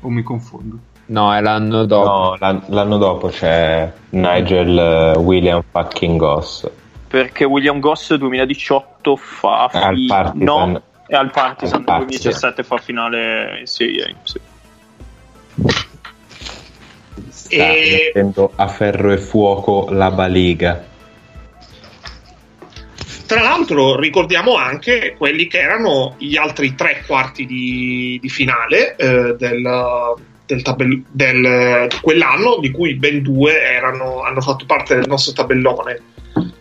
O 0.02 0.10
mi 0.10 0.22
confondo? 0.24 0.78
No, 1.08 1.34
è 1.34 1.42
l'anno 1.42 1.86
dopo. 1.86 2.08
No, 2.08 2.36
l'an- 2.40 2.64
l'anno 2.68 2.98
dopo 2.98 3.30
c'è 3.30 3.92
Nigel 4.10 4.78
eh, 4.78 5.18
William 5.18 5.64
fucking 5.72 6.18
Goss. 6.20 6.70
Perché 7.08 7.46
William 7.46 7.80
Goss 7.80 8.14
2018 8.14 9.16
fa 9.16 9.66
Al 9.72 9.96
fi- 9.96 10.06
Partizan. 10.06 10.44
no, 10.44 10.82
è 11.08 11.16
al 11.16 11.32
Partizan 11.32 11.80
Al 11.80 11.84
Partizan. 11.86 12.32
2017 12.32 12.64
fa 12.64 12.78
finale 12.78 13.60
in 13.62 13.66
Serie 13.66 14.04
A. 14.04 14.16
sì. 14.24 14.40
Sta 17.48 17.72
E- 17.74 18.12
mettendo 18.14 18.52
a 18.56 18.68
ferro 18.68 19.12
e 19.12 19.18
fuoco 19.18 19.88
la 19.92 20.12
baliga. 20.12 20.84
Tra 23.26 23.42
l'altro 23.42 24.00
ricordiamo 24.00 24.56
anche 24.56 25.16
quelli 25.18 25.48
che 25.48 25.60
erano 25.60 26.16
gli 26.18 26.38
altri 26.38 26.76
tre 26.76 27.04
quarti 27.06 27.46
di, 27.46 28.18
di 28.22 28.30
finale 28.30 28.96
eh, 28.96 29.36
del, 29.38 29.70
del 30.46 30.62
tabell- 30.62 31.04
del- 31.12 31.88
di 31.90 31.98
quell'anno, 32.02 32.58
di 32.62 32.72
cui 32.72 32.94
ben 32.96 33.22
due 33.22 33.62
erano- 33.62 34.22
hanno 34.22 34.40
fatto 34.40 34.66
parte 34.66 34.96
del 34.96 35.08
nostro 35.08 35.34
tabellone 35.34 36.00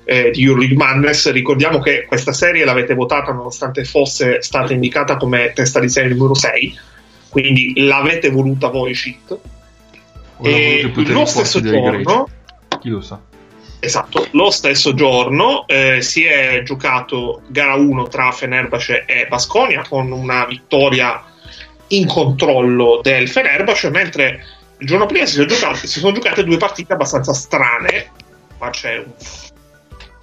eh, 0.05 0.31
di 0.33 0.43
Euroleague 0.43 0.77
Madness. 0.77 1.31
Ricordiamo 1.31 1.79
che 1.79 2.05
questa 2.05 2.33
serie 2.33 2.65
l'avete 2.65 2.95
votata 2.95 3.31
nonostante 3.31 3.85
fosse 3.85 4.43
stata 4.43 4.73
indicata 4.73 5.17
come 5.17 5.53
testa 5.55 5.79
di 5.79 5.89
serie 5.89 6.15
numero 6.15 6.35
6, 6.35 6.79
quindi 7.29 7.75
l'avete 7.77 8.29
voluta 8.31 8.69
voi, 8.71 8.93
shit. 8.93 9.39
E 10.43 10.93
lo 10.95 11.25
stesso 11.25 11.61
giorno 11.61 12.29
Chi 12.81 12.89
lo 12.89 13.01
sa? 13.01 13.21
Esatto, 13.79 14.27
lo 14.33 14.51
stesso 14.51 14.95
giorno 14.95 15.67
eh, 15.67 16.01
si 16.03 16.25
è 16.25 16.63
giocato 16.65 17.43
gara 17.47 17.75
1 17.75 18.09
tra 18.09 18.33
Fenerbahce 18.33 19.05
e 19.05 19.27
Basconia 19.29 19.85
con 19.87 20.11
una 20.11 20.45
vittoria 20.47 21.23
in 21.89 22.07
controllo 22.07 23.01
del 23.03 23.29
Fenerbahce, 23.29 23.91
mentre 23.91 24.45
il 24.79 24.87
giorno 24.87 25.07
prima 25.07 25.25
si 25.27 25.35
sono 25.35 25.47
giocate, 25.47 25.87
si 25.87 26.01
sono 26.01 26.13
giocate 26.13 26.43
due 26.43 26.57
partite 26.57 26.95
abbastanza 26.95 27.33
strane, 27.33 28.11
ma 28.59 28.71
c'è 28.71 28.99
un- 28.99 29.13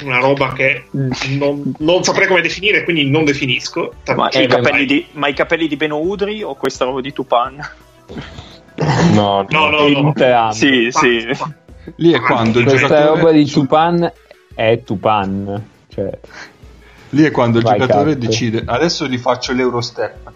una 0.04 0.20
roba 0.20 0.52
che 0.52 0.86
non, 0.92 1.74
non 1.78 2.04
saprei 2.04 2.28
come 2.28 2.42
definire, 2.42 2.84
quindi 2.84 3.10
non 3.10 3.24
definisco. 3.24 3.94
Ma, 4.16 4.30
i 4.32 4.48
capelli 4.48 4.86
di, 4.86 5.08
ma 5.14 5.28
i 5.28 5.34
capelli 5.34 5.68
di 5.68 5.78
Beno 5.78 6.00
Udri 6.00 6.44
o 6.44 6.56
questa 6.56 6.84
roba 6.86 7.00
di 7.00 7.14
Tupan? 7.14 7.70
No, 9.14 9.46
No, 9.50 9.70
no, 9.70 9.88
no. 9.88 10.08
Entrambi. 10.08 10.56
Sì, 10.56 10.90
sì. 10.92 11.28
Lì 11.98 12.12
è 12.12 12.20
quando 12.20 12.60
il 12.60 12.66
Questa 12.66 12.88
giocatore... 12.88 13.20
roba 13.20 13.32
di 13.32 13.46
Tupan 13.46 14.12
è 14.56 14.82
Tupan. 14.84 15.64
Cioè, 15.90 16.20
Lì 17.10 17.24
è 17.24 17.32
quando 17.32 17.58
il 17.60 17.64
Vai, 17.64 17.78
giocatore 17.80 18.12
Carpe. 18.12 18.26
decide 18.28 18.64
adesso 18.66 19.08
gli 19.08 19.18
faccio 19.18 19.54
l'Eurostep. 19.54 20.32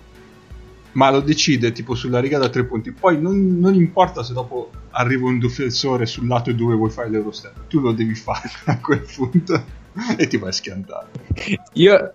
Ma 0.94 1.12
lo 1.12 1.20
decide 1.22 1.72
tipo 1.72 1.94
sulla 1.96 2.20
riga 2.20 2.38
da 2.40 2.50
tre 2.50 2.64
punti. 2.66 2.92
Poi 2.92 3.20
non, 3.22 3.60
non 3.60 3.76
importa 3.76 4.24
se 4.24 4.34
dopo 4.34 4.72
arriva 4.92 5.28
un 5.28 5.38
difensore 5.40 6.06
sul 6.08 6.28
lato 6.28 6.52
dove 6.54 6.74
vuoi 6.76 6.90
fare 6.90 7.10
l'Eurostep. 7.10 7.68
Tu 7.68 7.80
lo 7.80 7.92
devi 7.92 8.16
fare 8.16 8.50
a 8.66 8.80
quel 8.80 9.06
punto 9.16 9.64
e 10.18 10.28
ti 10.28 10.38
vai 10.38 10.50
a 10.50 10.54
schiantare. 10.54 11.08
io 11.74 12.14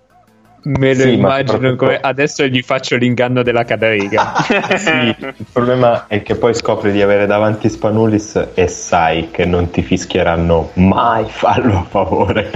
me 0.64 0.94
lo 0.94 1.00
Sì, 1.00 1.16
ma 1.16 1.40
immagino 1.40 1.76
come 1.76 1.98
adesso 2.00 2.46
gli 2.46 2.62
faccio 2.62 2.96
l'inganno 2.96 3.42
della 3.42 3.64
cadrega. 3.64 4.34
Sì, 4.76 5.14
il 5.18 5.46
problema 5.52 6.06
è 6.06 6.22
che 6.22 6.34
poi 6.34 6.54
scopri 6.54 6.92
di 6.92 7.02
avere 7.02 7.26
davanti 7.26 7.68
Spanulis 7.68 8.48
e 8.54 8.68
sai 8.68 9.30
che 9.30 9.44
non 9.44 9.70
ti 9.70 9.82
fischieranno 9.82 10.70
mai 10.74 11.24
fallo 11.28 11.78
a 11.78 11.82
favore. 11.82 12.50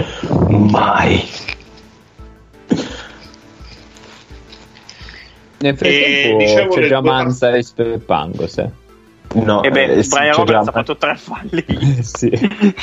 Mai. 0.49 1.23
Nel 5.59 5.77
frattempo 5.77 6.39
dicevo 6.39 6.75
c'è 6.75 6.81
le 6.81 6.89
già 6.89 7.01
Manzares 7.01 7.73
per 7.73 7.99
Pangos. 7.99 8.59
Eh. 8.59 8.71
No, 9.35 9.63
E 9.63 9.71
beh, 9.71 9.85
eh, 9.85 10.07
Brian 10.09 10.35
Roberts 10.35 10.69
ha 10.69 10.73
fatto 10.73 10.97
tre 10.97 11.17
falli 11.17 11.65
sì. 12.01 12.31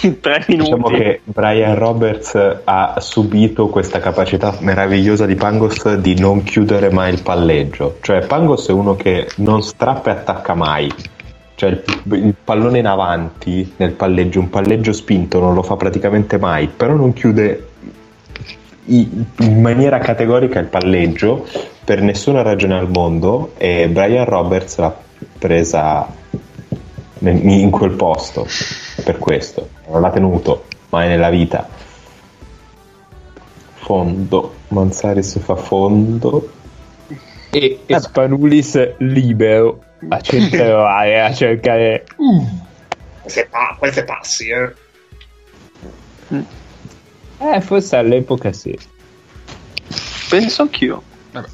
in 0.01 0.19
tre 0.19 0.45
minuti. 0.47 0.69
Diciamo 0.69 0.88
che 0.89 1.21
Brian 1.23 1.75
Roberts 1.75 2.60
ha 2.63 2.95
subito 2.99 3.67
questa 3.67 3.99
capacità 3.99 4.56
meravigliosa 4.60 5.25
di 5.25 5.36
Pangos 5.36 5.95
di 5.95 6.19
non 6.19 6.43
chiudere 6.43 6.91
mai 6.91 7.13
il 7.13 7.21
palleggio. 7.21 7.97
Cioè, 8.01 8.25
Pangos 8.25 8.67
è 8.67 8.71
uno 8.71 8.95
che 8.95 9.27
non 9.38 9.63
strappa 9.63 10.10
e 10.10 10.13
attacca 10.13 10.53
mai. 10.53 10.91
Cioè, 11.56 11.69
il, 11.69 11.84
il 12.13 12.36
pallone 12.43 12.79
in 12.79 12.88
avanti 12.88 13.73
nel 13.77 13.91
palleggio, 13.91 14.39
un 14.39 14.49
palleggio 14.49 14.93
spinto, 14.93 15.39
non 15.39 15.53
lo 15.53 15.63
fa 15.63 15.75
praticamente 15.75 16.38
mai, 16.38 16.67
però 16.67 16.93
non 16.93 17.13
chiude 17.13 17.67
in 18.86 19.62
maniera 19.62 19.97
categorica 19.99 20.60
il 20.60 20.65
palleggio 20.65 21.47
per 21.86 22.01
nessuna 22.01 22.41
ragione 22.41 22.77
al 22.77 22.89
mondo 22.89 23.53
e 23.58 23.88
Brian 23.88 24.25
Roberts 24.25 24.77
l'ha 24.77 24.93
presa 25.39 26.06
in 27.29 27.69
quel 27.71 27.91
posto 27.91 28.47
per 29.03 29.17
questo 29.17 29.69
non 29.88 30.01
l'ha 30.01 30.12
tenuto 30.12 30.65
mai 30.89 31.07
nella 31.07 31.29
vita 31.29 31.67
fondo 33.75 34.55
Manzaris 34.69 35.39
fa 35.39 35.55
fondo 35.55 36.51
E, 37.49 37.79
e 37.86 37.99
Spanulis 37.99 38.97
libero 38.97 39.83
a 40.09 40.19
centro 40.21 40.86
area 40.86 41.25
a 41.25 41.33
cercare. 41.33 42.05
Queste, 43.21 43.47
pa- 43.49 43.75
queste 43.77 44.03
passi, 44.03 44.49
eh. 44.49 44.73
Eh, 47.38 47.62
forse 47.62 47.95
all'epoca 47.95 48.51
sì. 48.51 48.77
Penso 50.29 50.63
anch'io. 50.63 51.03
Vabbè. 51.31 51.47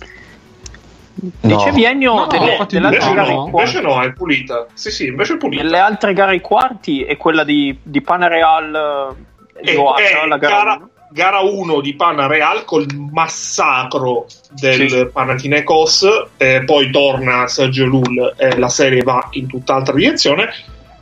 Dicevi 1.41 1.83
Ennio 1.85 2.13
No, 2.13 2.27
delle, 2.27 2.51
infatti 2.51 2.75
delle 2.75 2.87
altre 2.87 3.09
Invece 3.09 3.15
gare 3.15 3.33
no, 3.33 3.45
invece 3.45 3.81
no, 3.81 4.01
è 4.01 4.13
pulita. 4.13 4.65
Sì, 4.73 4.91
sì, 4.91 5.07
invece 5.07 5.33
è 5.33 5.37
pulita. 5.37 5.63
Nelle 5.63 5.77
altre 5.79 6.13
gare 6.13 6.31
ai 6.31 6.41
quarti 6.41 7.03
e 7.03 7.17
quella 7.17 7.43
di, 7.43 7.77
di 7.83 8.01
Panareal 8.01 9.15
E- 9.61 9.75
Oaxaca, 9.75 10.23
è 10.23 10.27
la 10.27 10.37
gara, 10.37 10.55
gara, 10.55 10.75
uno. 10.75 10.89
gara 11.11 11.39
1 11.39 11.81
di 11.81 11.95
Pana 11.95 12.27
Real 12.27 12.63
col 12.65 12.85
massacro 12.93 14.25
del 14.51 14.89
Sì. 14.89 15.05
Panathinaikos, 15.11 16.07
eh, 16.37 16.63
poi 16.63 16.89
torna 16.91 17.47
Sergio 17.47 17.85
Lull 17.85 18.33
e 18.37 18.57
la 18.57 18.69
serie 18.69 19.01
va 19.01 19.27
in 19.31 19.47
tutt'altra 19.47 19.93
direzione. 19.93 20.49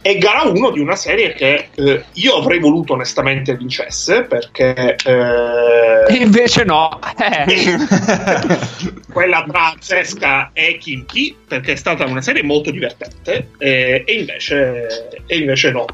E 0.01 0.17
gara 0.17 0.43
1 0.43 0.71
di 0.71 0.79
una 0.79 0.95
serie 0.95 1.33
che 1.33 1.69
eh, 1.73 2.03
io 2.13 2.35
avrei 2.35 2.59
voluto 2.59 2.93
onestamente 2.93 3.55
vincesse 3.55 4.23
perché 4.23 4.95
eh, 5.03 6.13
invece 6.17 6.63
no. 6.63 6.99
Eh. 7.17 7.77
quella 9.11 9.43
tra 9.47 9.73
Zesca 9.79 10.51
e 10.53 10.77
Kimchi 10.77 11.35
perché 11.47 11.73
è 11.73 11.75
stata 11.75 12.05
una 12.05 12.21
serie 12.21 12.43
molto 12.43 12.71
divertente 12.71 13.49
eh, 13.57 14.03
e, 14.05 14.13
invece, 14.13 15.09
e 15.25 15.37
invece 15.37 15.71
no 15.71 15.85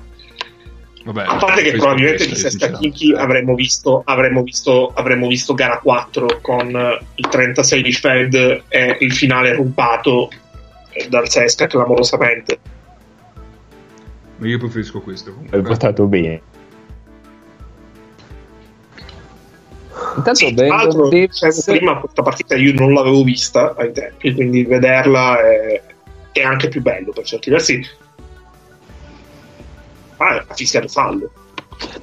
Vabbè, 1.04 1.26
A 1.28 1.36
parte 1.36 1.64
che 1.64 1.72
probabilmente 1.72 2.26
di 2.26 2.36
sinceramente. 2.36 2.80
Kinky 2.80 3.14
avremmo 3.14 3.56
visto, 3.56 4.04
avremmo, 4.06 4.42
visto, 4.42 4.92
avremmo 4.96 5.28
visto 5.28 5.54
gara 5.54 5.80
4 5.80 6.40
con 6.42 7.00
il 7.16 7.28
36 7.28 7.82
di 7.82 7.92
Fed 7.92 8.64
e 8.70 8.98
il 9.02 9.14
finale 9.14 9.54
rubato 9.54 10.30
eh, 10.92 11.08
dal 11.10 11.28
Sesca 11.28 11.68
clamorosamente. 11.68 12.60
Ma 14.44 14.50
io 14.50 14.58
preferisco 14.58 15.00
questo 15.00 15.30
Hai 15.30 15.36
comunque. 15.36 15.62
votato 15.62 16.06
bene. 16.06 16.42
Intanto 20.18 20.34
Sì, 20.36 20.54
l'altro, 20.54 21.08
Davis- 21.08 21.42
dicevo 21.46 21.78
prima 21.78 22.00
questa 22.00 22.22
partita 22.22 22.56
io 22.56 22.74
non 22.74 22.94
l'avevo 22.94 23.24
vista 23.24 23.74
ai 23.78 23.94
tempi, 23.94 24.34
quindi 24.34 24.66
vederla 24.66 25.40
è, 25.40 25.82
è 26.34 26.42
anche 26.42 26.68
più 26.68 26.82
bello 26.82 27.12
per 27.14 27.24
certi 27.24 27.50
versi. 27.50 27.82
Ah, 30.18 30.44
ha 30.46 30.54
fischiato 30.54 30.90
fallo. 30.90 31.32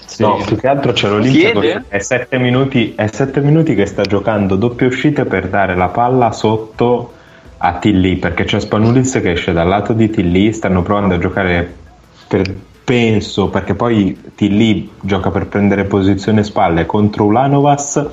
Sì. 0.07 0.22
No, 0.22 0.43
più 0.47 0.57
che 0.57 0.66
altro 0.66 0.93
c'è 0.93 1.09
l'Olimpia 1.09 1.84
è 1.88 1.99
7 1.99 2.38
minuti, 2.38 2.95
è 2.97 3.07
sette 3.07 3.41
minuti 3.41 3.74
che 3.74 3.84
sta 3.84 4.03
giocando 4.03 4.57
doppie 4.57 4.86
uscite 4.86 5.26
per 5.26 5.49
dare 5.49 5.76
la 5.76 5.88
palla 5.88 6.32
sotto 6.32 7.12
a 7.59 7.74
Tilly 7.78 8.16
perché 8.16 8.45
c'è 8.45 8.61
Spanulis 8.61 9.12
che 9.20 9.32
esce 9.32 9.53
dal 9.53 9.68
lato 9.68 9.93
di 9.93 10.09
Tilly, 10.09 10.53
stanno 10.55 10.82
provando 10.82 11.14
a 11.14 11.18
giocare 11.18 11.74
per, 12.31 12.55
penso 12.85 13.49
perché 13.49 13.74
poi 13.74 14.16
Tilly 14.37 14.89
gioca 15.01 15.33
per 15.33 15.49
prendere 15.49 15.85
posizione 15.85 16.45
spalle 16.45 16.87
contro 16.87 17.24
Ulanovas 17.24 18.07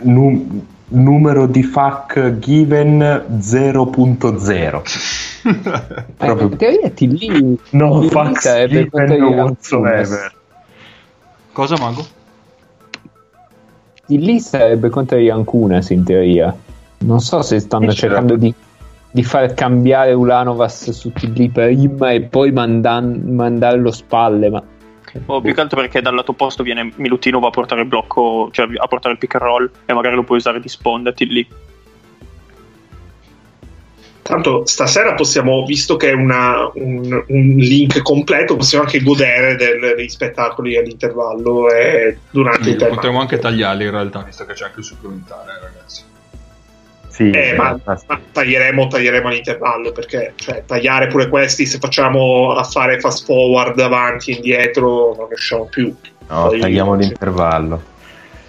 Nu- 0.00 0.64
numero 0.88 1.46
di 1.46 1.62
FAC 1.62 2.38
given 2.38 2.98
0.0 3.38 4.82
Proprio... 6.16 6.48
In 6.48 6.56
teoria 6.56 6.88
Tilly 6.88 7.58
no 7.70 8.00
Tilly 8.00 8.34
sarebbe 8.36 8.88
given 8.90 9.12
gli 9.12 9.34
whatsoever 9.34 10.40
Cosa, 11.52 11.76
Mago? 11.76 12.06
Lì 14.06 14.40
sarebbe 14.40 14.88
contro 14.88 15.18
Jankunas 15.18 15.90
in 15.90 16.02
teoria. 16.02 16.54
Non 16.98 17.20
so 17.20 17.42
se 17.42 17.60
stanno 17.60 17.90
E 17.90 17.94
cercando 17.94 18.36
di, 18.36 18.54
di 19.14 19.22
far 19.22 19.52
cambiare 19.52 20.14
Ulanovas 20.14 20.90
su 20.90 21.12
Tilly 21.12 21.50
prima 21.50 22.10
e 22.12 22.22
poi 22.22 22.50
mandan- 22.50 23.22
mandarlo 23.26 23.92
spalle, 23.92 24.48
ma 24.50 24.62
O 25.26 25.42
più 25.42 25.52
che 25.52 25.60
altro 25.60 25.78
perché 25.78 26.00
dal 26.00 26.14
lato 26.14 26.30
opposto 26.30 26.62
viene 26.62 26.90
Milutinov 26.96 27.44
a 27.44 27.50
portare 27.50 27.82
il 27.82 27.86
blocco, 27.86 28.48
cioè 28.50 28.66
a 28.74 28.86
portare 28.88 29.12
il 29.12 29.20
pick 29.20 29.34
and 29.34 29.44
roll 29.44 29.70
e 29.84 29.92
magari 29.92 30.14
lo 30.14 30.22
puoi 30.22 30.38
usare 30.38 30.58
di 30.58 30.68
sponda 30.68 31.12
lì. 31.14 31.46
Tanto 34.22 34.64
stasera 34.64 35.12
possiamo, 35.14 35.64
visto 35.66 35.96
che 35.96 36.10
è 36.10 36.14
una- 36.14 36.70
un, 36.74 37.24
un 37.26 37.54
link 37.56 38.00
completo, 38.02 38.56
possiamo 38.56 38.84
anche 38.84 39.02
godere 39.02 39.56
del- 39.56 39.94
degli 39.96 40.08
spettacoli 40.08 40.78
all'intervallo 40.78 41.68
e 41.70 42.18
durante 42.30 42.70
il 42.70 42.76
tempo. 42.76 42.94
Potremmo 42.94 43.20
anche 43.20 43.38
tagliarli 43.38 43.84
in 43.84 43.90
realtà, 43.90 44.22
visto 44.22 44.46
che 44.46 44.54
c'è 44.54 44.64
anche 44.64 44.78
il 44.78 44.86
supplementare, 44.86 45.50
ragazzi. 45.60 46.04
Sì, 47.12 47.28
Eh, 47.28 47.54
ma, 47.56 47.78
ma 47.84 48.00
taglieremo, 48.32 48.86
taglieremo 48.86 49.28
all'intervallo 49.28 49.92
perché 49.92 50.32
cioè, 50.36 50.64
tagliare 50.64 51.08
pure 51.08 51.28
questi 51.28 51.66
se 51.66 51.76
facciamo 51.78 52.54
a 52.54 52.62
fare 52.64 52.98
fast 53.00 53.26
forward 53.26 53.78
avanti 53.80 54.30
e 54.30 54.36
indietro 54.36 55.14
non 55.14 55.28
riusciamo 55.28 55.66
più. 55.66 55.94
no, 56.28 56.46
Poi- 56.48 56.60
tagliamo 56.60 56.94
l'intervallo. 56.94 57.82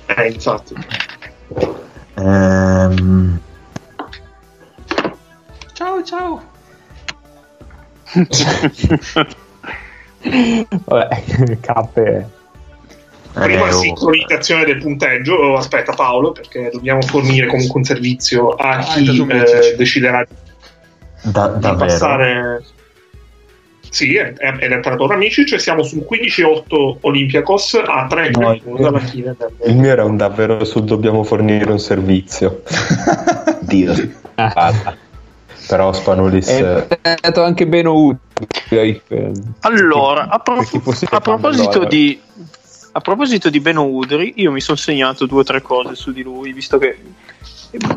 Eh, 0.05 0.27
infatti. 0.31 0.75
Ehm, 2.15 3.39
Ciao, 5.73 6.03
ciao. 6.03 6.41
vabbè, 10.85 11.23
cappe. 11.59 12.29
Prima 13.33 13.67
eh, 13.67 13.73
oh, 13.73 13.79
sincronizzazione 13.79 14.65
del 14.65 14.77
punteggio. 14.79 15.33
Oh, 15.33 15.57
aspetta, 15.57 15.93
Paolo, 15.93 16.31
perché 16.31 16.69
dobbiamo 16.71 17.01
fornire 17.01 17.47
comunque 17.47 17.79
un 17.79 17.83
servizio 17.85 18.49
a 18.49 18.69
Ah, 18.77 18.83
chi 18.83 19.25
eh, 19.27 19.75
deciderà 19.75 20.25
da- 21.23 21.47
di 21.47 21.59
davvero. 21.59 21.75
passare. 21.75 22.63
Sì, 23.89 24.15
è, 24.15 24.33
è, 24.33 24.55
è 24.57 24.67
l'imperatore 24.67 25.13
amici, 25.13 25.45
cioè 25.45 25.59
siamo 25.59 25.83
sul 25.83 26.05
15-8 26.09 26.97
Olympiacos 27.01 27.79
a 27.85 28.07
3 28.07 28.31
No, 28.31 28.59
dalla 28.79 28.97
fine 28.99 29.35
del... 29.37 29.51
Il 29.67 29.77
mio 29.77 29.91
era 29.91 30.03
un 30.03 30.17
davvero 30.17 30.63
sul 30.65 30.83
dobbiamo 30.83 31.23
fornire 31.23 31.69
un 31.71 31.79
servizio. 31.79 32.63
Dio. 33.61 33.93
Ah, 34.35 34.73
Però 35.67 35.93
Spanulis 35.93 36.47
è 36.49 36.87
eh, 36.89 36.97
andato 37.03 37.43
anche 37.43 37.67
bene 37.67 37.87
utile. 37.89 39.01
Allora, 39.59 40.27
a, 40.27 40.39
pro- 40.39 40.57
a 41.11 41.21
proposito 41.21 41.71
allora. 41.77 41.87
A 42.95 43.01
proposito 43.01 43.49
di 43.49 43.59
Beno 43.59 43.85
Udri, 43.85 44.33
io 44.37 44.51
mi 44.51 44.61
sono 44.61 44.77
segnato 44.77 45.25
due 45.25 45.41
o 45.41 45.43
tre 45.43 45.61
cose 45.61 45.95
su 45.95 46.11
di 46.11 46.21
lui, 46.21 46.53
visto 46.53 46.77
che 46.77 46.97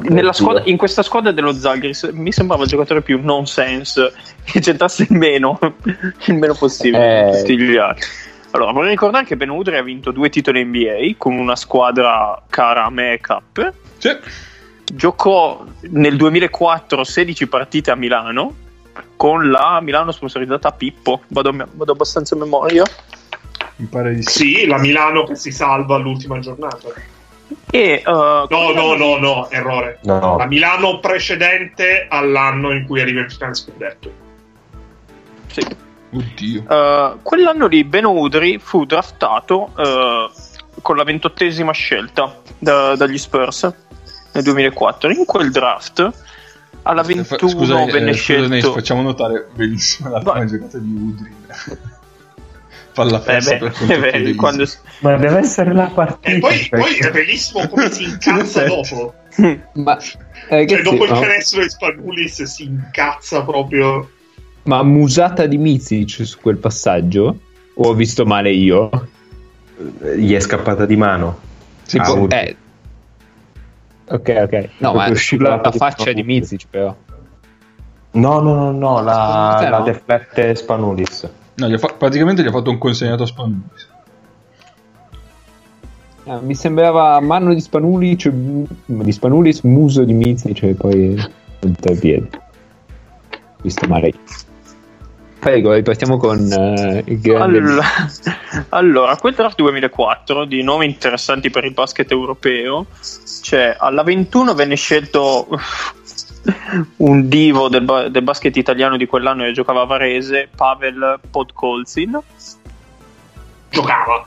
nella 0.09 0.33
squadra- 0.33 0.63
in 0.65 0.79
questa 0.79 1.03
squadra 1.03 1.33
dello 1.33 1.53
Zagris 1.53 2.09
mi 2.13 2.33
sembrava 2.33 2.63
il 2.63 2.71
giocatore 2.71 3.03
più 3.03 3.21
nonsense 3.23 4.15
che 4.43 4.61
c'entrasse 4.61 5.07
il 5.09 5.17
meno, 5.17 5.59
il 6.27 6.35
meno 6.35 6.55
possibile 6.55 7.29
Eh. 7.29 7.97
Allora, 8.53 8.73
vorrei 8.73 8.91
ricordare 8.91 9.27
che 9.27 9.37
Ben 9.37 9.51
Udri 9.51 9.77
ha 9.77 9.83
vinto 9.83 10.13
due 10.13 10.31
titoli 10.31 10.65
NBA 10.65 11.17
con 11.19 11.37
una 11.37 11.57
squadra 11.57 12.43
cara 12.49 12.85
a 12.85 12.91
me 12.91 13.13
e 13.13 13.21
Cup. 13.21 13.73
Sì. 13.99 14.17
Giocò 14.95 15.63
nel 15.91 16.17
2004 16.17 17.05
16 17.05 17.47
partite 17.49 17.91
a 17.91 17.97
Milano 17.97 18.55
con 19.17 19.51
la 19.51 19.81
Milano 19.83 20.11
sponsorizzata 20.11 20.69
a 20.69 20.73
Pippo. 20.73 21.21
Vado, 21.29 21.53
vado 21.73 21.93
abbastanza 21.93 22.35
a 22.35 22.39
memoria. 22.39 22.85
Mi 23.77 23.87
pare 23.87 24.15
di 24.15 24.23
sì. 24.23 24.55
Sì, 24.55 24.67
la 24.67 24.79
Milano 24.79 25.25
che 25.25 25.35
si 25.37 25.51
salva 25.51 25.97
all'ultima 25.97 26.39
giornata. 26.39 26.89
E, 27.71 28.03
uh, 28.05 28.11
No, 28.11 28.73
no, 28.75 28.95
no, 28.97 29.17
no, 29.19 29.51
errore. 29.51 29.99
no, 30.03 30.37
La 30.37 30.47
Milano 30.47 30.99
precedente 30.99 32.07
all'anno 32.09 32.73
in 32.73 32.87
cui 32.87 33.01
arriva 33.01 33.21
in 33.21 33.29
finale 33.29 33.55
scudetto. 33.55 34.11
sì. 35.49 35.85
Oddio. 36.13 36.63
Uh, 36.63 37.19
quell'anno 37.23 37.67
lì 37.67 37.85
Beno 37.85 38.13
Udri 38.13 38.59
fu 38.59 38.87
draftato 38.87 39.73
uh, 39.77 40.81
con 40.81 40.97
la 40.97 41.03
ventottesima 41.05 41.73
scelta 41.73 42.41
da- 42.59 42.95
dagli 42.97 43.19
Spurs 43.19 43.71
nel 44.33 44.43
2004. 44.43 45.11
In 45.11 45.25
quel 45.27 45.51
draft 45.51 46.11
alla 46.83 47.03
21 47.03 47.51
Scusami, 47.51 47.91
venne 47.91 48.11
eh, 48.11 48.15
scusami, 48.15 48.47
scelto. 48.47 48.73
facciamo 48.73 49.03
notare 49.03 49.49
benissimo 49.53 50.09
la 50.11 50.45
giocata 50.45 50.79
di 50.79 50.95
Udri. 50.95 51.35
Fa 52.97 53.05
la 53.05 53.23
Eh 53.27 53.41
beh, 53.41 53.57
per 53.59 53.67
eh 53.91 53.99
beh, 53.99 54.11
chiedere 54.11 54.35
quando- 54.37 54.65
ma 55.01 55.17
deve 55.17 55.39
essere 55.41 55.75
la 55.75 55.91
partita. 55.93 56.31
E 56.35 56.39
poi, 56.39 56.67
poi 56.71 56.81
perché- 56.95 57.09
è 57.09 57.11
bellissimo 57.13 57.69
come 57.69 57.91
si 57.91 58.05
incazza 58.05 58.65
dopo. 58.65 59.13
Ma, 59.75 59.99
Cioè, 59.99 60.19
ragazzi, 60.49 60.83
dopo 60.83 61.05
il 61.05 61.11
no, 61.13 61.21
canestro 61.21 61.61
di 61.61 61.69
Spanulis 61.69 62.43
si 62.45 62.65
incazza 62.65 63.45
proprio. 63.45 64.11
ma 64.63 64.83
musata 64.83 65.45
di 65.45 65.59
Mizic 65.59 66.25
su 66.27 66.39
quel 66.41 66.57
passaggio? 66.57 67.39
O 67.75 67.89
ho 67.89 67.93
visto 67.93 68.25
male 68.25 68.51
io? 68.51 68.89
gli 70.17 70.33
è 70.33 70.41
scappata 70.41 70.87
di 70.87 70.97
mano. 70.97 71.39
Si 71.83 71.99
Ah, 71.99 72.05
può- 72.05 72.27
eh. 72.31 72.57
Ok, 74.09 74.35
ok. 74.45 74.69
No, 74.79 74.95
ma 74.95 75.07
uscita 75.11 75.45
sulla 75.45 75.61
la 75.63 75.71
faccia 75.73 76.13
di 76.13 76.23
Mizic, 76.23 76.65
però. 76.71 76.97
No, 78.13 78.41
no, 78.41 78.55
no, 78.55 78.71
no, 78.73 79.03
la, 79.03 79.57
te 79.61 79.69
la 79.69 79.79
no? 79.81 79.85
deflette 79.85 80.55
Spanulis. 80.55 81.29
No, 81.57 81.69
gli 81.69 81.75
ha 81.75 81.79
fa- 81.79 81.95
praticamente 81.97 82.43
gli 82.43 82.47
ha 82.47 82.51
fatto 82.51 82.71
un 82.71 82.79
consegnato 82.79 83.23
a 83.23 83.27
Spanulis. 83.27 83.89
Ah, 86.25 86.41
mi 86.41 86.55
sembrava 86.55 87.21
mano 87.21 87.55
di 87.55 87.61
Spanulic, 87.61 88.27
mu- 88.27 88.67
di 88.87 89.13
Spanulis, 89.13 89.61
muso 89.63 90.03
di 90.05 90.13
Mizic 90.13 90.63
e 90.65 90.75
poi 90.75 91.17
punta 91.59 91.91
ai 91.91 91.99
piedi. 91.99 92.29
Visto 93.63 93.87
male. 93.87 94.13
Prego, 95.39 95.73
ripartiamo 95.73 96.17
con 96.17 96.39
eh, 96.51 97.05
il 97.07 97.21
grande 97.21 97.59
Allora, 97.59 97.85
allora, 98.71 99.17
quel 99.17 99.35
draft 99.35 99.57
2004 99.57 100.45
di 100.45 100.63
nomi 100.63 100.87
interessanti 100.87 101.51
per 101.51 101.65
il 101.65 101.73
basket 101.73 102.11
europeo, 102.11 102.87
cioè 103.43 103.77
alla 103.79 104.03
21 104.03 104.55
venne 104.55 104.75
scelto 104.75 105.47
un 106.97 107.29
divo 107.29 107.69
del, 107.69 107.83
ba- 107.83 108.09
del 108.09 108.23
basket 108.23 108.57
italiano 108.57 108.97
di 108.97 109.07
quell'anno 109.07 109.45
che 109.45 109.53
giocava 109.53 109.83
a 109.83 109.87
Varese, 109.87 110.49
Pavel 110.55 111.21
Podkolzin. 111.31 112.19
Giocava. 113.71 114.27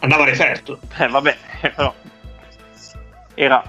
Andava 0.00 0.22
a 0.22 0.26
referto. 0.26 0.78
Eh, 0.98 1.08
vabbè, 1.08 1.36
però 1.60 1.94
era 3.34 3.62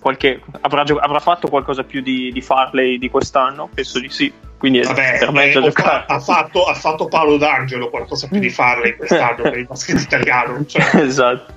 qualche, 0.00 0.42
avrà, 0.62 0.84
gio- 0.84 0.98
avrà 0.98 1.18
fatto 1.18 1.48
qualcosa 1.48 1.82
più 1.82 2.00
di, 2.00 2.30
di 2.32 2.40
Farley 2.40 2.98
di 2.98 3.08
quest'anno? 3.10 3.68
Penso 3.72 3.98
di 4.00 4.08
sì. 4.08 4.32
Quindi 4.56 4.80
Vabbè, 4.80 5.18
per 5.18 5.30
me 5.32 5.50
eh, 5.52 5.72
fa- 5.72 6.06
ha, 6.06 6.18
fatto, 6.20 6.64
ha 6.64 6.72
fatto 6.74 7.06
Paolo 7.06 7.36
D'Angelo 7.36 7.90
qualcosa 7.90 8.28
più 8.28 8.38
di 8.38 8.48
farle 8.48 8.96
quest'anno 8.96 9.42
per 9.42 9.58
il 9.58 9.66
basket 9.66 10.00
italiano. 10.00 10.64
Cioè, 10.64 10.82
esatto. 11.04 11.52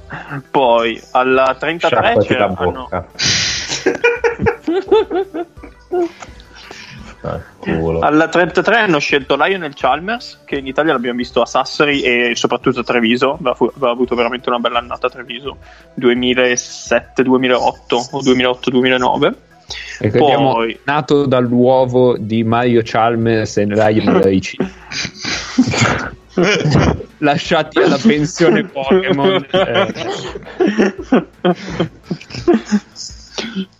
Poi 0.52 1.02
alla 1.12 1.56
33 1.58 1.88
Sciacquati 1.90 2.28
c'era, 2.28 2.46
ah, 2.54 2.64
no. 2.66 2.90
Ah. 7.22 7.40
Alla 8.02 8.28
33 8.30 8.78
hanno 8.78 9.00
scelto 9.00 9.36
Lionel 9.36 9.74
Chalmers, 9.74 10.42
che 10.46 10.58
in 10.58 10.68
Italia 10.68 10.94
l'abbiamo 10.94 11.18
visto 11.18 11.42
a 11.42 11.46
Sassari 11.46 12.02
e 12.02 12.34
soprattutto 12.36 12.80
a 12.82 12.84
Treviso. 12.84 13.34
Aveva, 13.34 13.56
fu- 13.56 13.72
aveva 13.76 13.92
avuto 13.92 14.16
veramente 14.16 14.50
una 14.50 14.60
bella 14.60 14.80
annata 14.80 15.08
a 15.08 15.10
Treviso 15.10 15.58
2007-2008 16.00 18.08
o 18.12 18.22
2008-2009. 18.22 19.34
Ricordiamo, 20.00 20.54
Poi- 20.54 20.80
nato 20.84 21.26
dall'uovo 21.26 22.16
di 22.18 22.44
Mario 22.44 22.82
Chalmers 22.84 23.58
e 23.58 23.66
Ryan 23.66 24.22
Ricci. 24.26 24.58
Lasciati 27.18 27.80
alla 27.80 27.98
pensione 27.98 28.64
Pokémon. 28.64 29.46
eh, 29.52 29.94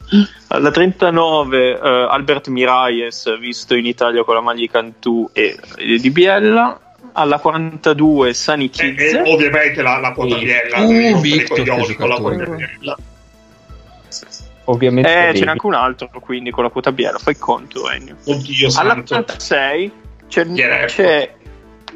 Alla 0.50 0.72
39 0.72 1.72
eh, 1.72 2.08
Albert 2.10 2.48
Mirajes, 2.48 3.38
visto 3.40 3.76
in 3.76 3.86
Italia 3.86 4.24
con 4.24 4.36
la 4.36 4.42
maglia 4.42 4.62
di 4.62 4.70
Cantù 4.70 5.30
e, 5.34 5.58
e 5.78 5.98
di 5.98 6.10
Biella. 6.10 6.82
Alla 7.14 7.40
42 7.40 8.34
Sani 8.34 8.66
e, 8.66 8.70
Kids. 8.70 9.14
e 9.14 9.22
ovviamente 9.26 9.82
la, 9.82 9.98
la 10.00 10.14
quota 10.14 10.36
biella. 10.38 10.80
Uh, 10.80 10.88
devi 10.88 11.12
rompere 11.12 11.34
i 11.34 11.38
Victor, 11.38 11.58
coglioni 11.58 11.96
con 11.96 12.10
la 12.10 12.16
giocatore. 12.16 12.46
quota 12.46 12.56
biella. 12.56 12.98
ovviamente 14.66 15.30
Eh, 15.30 15.36
ce 15.36 15.46
n'è 15.46 15.52
anche 15.52 15.66
un 15.66 15.74
altro 15.74 16.10
quindi 16.20 16.52
con 16.52 16.64
la 16.64 16.70
quota 16.70 16.92
Biella. 16.92 17.18
Fai 17.18 17.38
conto, 17.38 17.90
Ennio. 17.90 18.18
Oddio 18.24 18.68
Alla 18.76 19.04
santo. 19.04 19.16
86 19.16 19.92
c'è, 20.28 20.46
c'è 20.86 21.34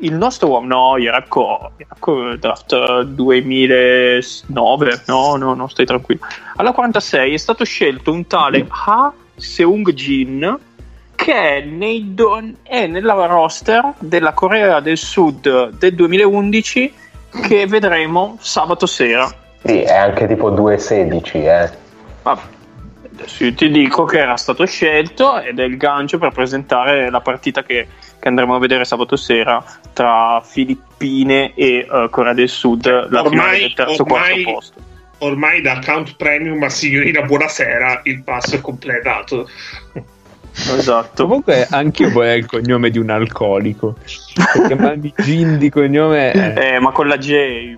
il 0.01 0.13
nostro 0.13 0.49
uomo, 0.49 0.67
no, 0.67 0.97
Ieremko, 0.97 1.71
Ieremko 1.77 2.35
draft 2.37 3.03
2009, 3.03 5.03
no, 5.07 5.35
no, 5.35 5.53
no, 5.53 5.67
stai 5.67 5.85
tranquillo. 5.85 6.21
Alla 6.55 6.71
46 6.71 7.33
è 7.33 7.37
stato 7.37 7.63
scelto 7.63 8.11
un 8.11 8.25
tale 8.27 8.65
Ha 8.67 9.13
Seung 9.35 9.93
Jin 9.93 10.57
che 11.15 11.33
è, 11.33 11.61
nei 11.61 12.15
do- 12.15 12.41
è 12.63 12.87
nella 12.87 13.13
roster 13.25 13.93
della 13.99 14.33
Corea 14.33 14.79
del 14.79 14.97
Sud 14.97 15.69
del 15.77 15.93
2011 15.93 16.93
che 17.47 17.67
vedremo 17.67 18.37
sabato 18.39 18.87
sera 18.87 19.31
Sì, 19.63 19.81
è 19.81 19.95
anche 19.95 20.27
tipo 20.27 20.51
2-16, 20.51 21.35
eh. 21.35 21.69
Vabbè. 22.23 22.41
Adesso 23.21 23.43
io 23.43 23.53
ti 23.53 23.69
dico 23.69 24.03
che 24.05 24.17
era 24.17 24.35
stato 24.35 24.65
scelto 24.65 25.39
ed 25.39 25.59
è 25.59 25.63
il 25.63 25.77
gancio 25.77 26.17
per 26.17 26.31
presentare 26.31 27.11
la 27.11 27.21
partita 27.21 27.61
che, 27.61 27.87
che 28.19 28.27
andremo 28.27 28.55
a 28.55 28.59
vedere 28.59 28.83
sabato 28.83 29.15
sera 29.15 29.63
tra 29.93 30.41
Filippine 30.43 31.53
e 31.53 31.87
eh, 31.89 32.07
Corea 32.09 32.33
del 32.33 32.49
Sud, 32.49 32.85
la 33.09 33.21
Ormai- 33.21 33.29
finale 33.29 33.59
del 33.59 33.73
terzo 33.73 34.01
ormai- 34.01 34.43
quarto 34.43 34.51
posto. 34.51 34.89
Ormai 35.19 35.61
da 35.61 35.73
account 35.73 36.15
premium 36.15 36.63
a 36.63 36.69
signorina 36.69 37.21
buonasera 37.21 38.01
il 38.05 38.23
passo 38.23 38.55
è 38.55 38.61
completato. 38.61 39.47
Esatto. 40.53 41.27
Comunque 41.27 41.67
anch'io 41.69 42.09
vorrei 42.11 42.39
il 42.39 42.47
cognome 42.47 42.89
di 42.89 42.97
un 42.97 43.11
alcolico. 43.11 43.97
Perché 44.33 44.65
chiamarmi 44.65 45.13
Gin 45.17 45.59
di 45.59 45.69
cognome... 45.69 46.31
eh. 46.33 46.73
Eh, 46.73 46.79
ma 46.79 46.91
con 46.91 47.07
la 47.07 47.17
J. 47.19 47.77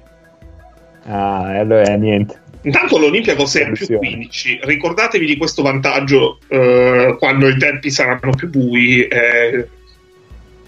Ah, 1.05 1.59
allora 1.59 1.93
niente. 1.95 2.42
Intanto 2.63 2.97
l'Olympiacos 2.97 3.55
è 3.55 3.61
a 3.61 3.65
più 3.65 3.73
Attenzione. 3.73 4.07
15. 4.07 4.59
Ricordatevi 4.63 5.25
di 5.25 5.37
questo 5.37 5.61
vantaggio 5.61 6.39
eh, 6.47 7.15
quando 7.19 7.47
i 7.49 7.57
tempi 7.57 7.89
saranno 7.91 8.31
più 8.35 8.49
bui 8.49 9.05
e 9.07 9.67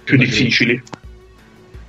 più 0.03 0.17
difficili. 0.17 0.81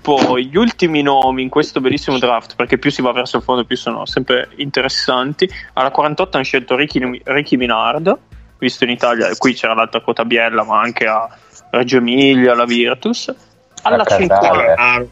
Poi 0.00 0.46
gli 0.46 0.56
ultimi 0.56 1.02
nomi 1.02 1.42
in 1.42 1.48
questo 1.48 1.80
bellissimo 1.80 2.18
draft, 2.18 2.54
perché 2.54 2.78
più 2.78 2.90
si 2.92 3.02
va 3.02 3.10
verso 3.10 3.38
il 3.38 3.42
fondo, 3.42 3.64
più 3.64 3.76
sono 3.76 4.06
sempre 4.06 4.50
interessanti. 4.56 5.50
Alla 5.72 5.90
48 5.90 6.36
hanno 6.36 6.44
scelto 6.44 6.76
Ricky, 6.76 7.20
Ricky 7.24 7.56
Minard, 7.56 8.16
visto 8.58 8.84
in 8.84 8.90
Italia, 8.90 9.28
qui 9.36 9.54
c'era 9.54 9.74
l'alta 9.74 10.00
quota 10.00 10.24
Biella, 10.24 10.62
ma 10.62 10.80
anche 10.80 11.06
a 11.06 11.28
Reggio 11.72 11.96
Emilia, 11.96 12.52
alla 12.52 12.64
Virtus. 12.66 13.34
Alla 13.82 14.02
A 14.02 14.04
Casale. 14.04 14.26
50, 14.28 14.74
Ah, 14.76 15.04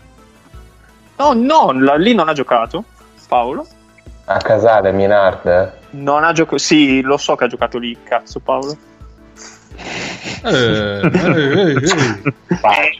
no, 1.16 1.32
no, 1.32 1.72
la- 1.82 1.97
lì 1.97 2.14
non 2.14 2.28
ha 2.28 2.32
giocato. 2.32 2.84
Paolo? 3.26 3.66
A 4.27 4.39
casale, 4.39 4.93
Minard? 4.93 5.72
Non 5.91 6.25
ha 6.25 6.33
giocato, 6.33 6.59
sì, 6.59 7.03
lo 7.03 7.16
so 7.16 7.35
che 7.35 7.45
ha 7.45 7.47
giocato 7.47 7.79
lì, 7.79 7.97
cazzo, 8.03 8.41
Paolo. 8.41 8.77
Eh, 10.45 10.51
eh, 10.51 11.01
eh, 11.03 11.72
eh. 11.72 11.93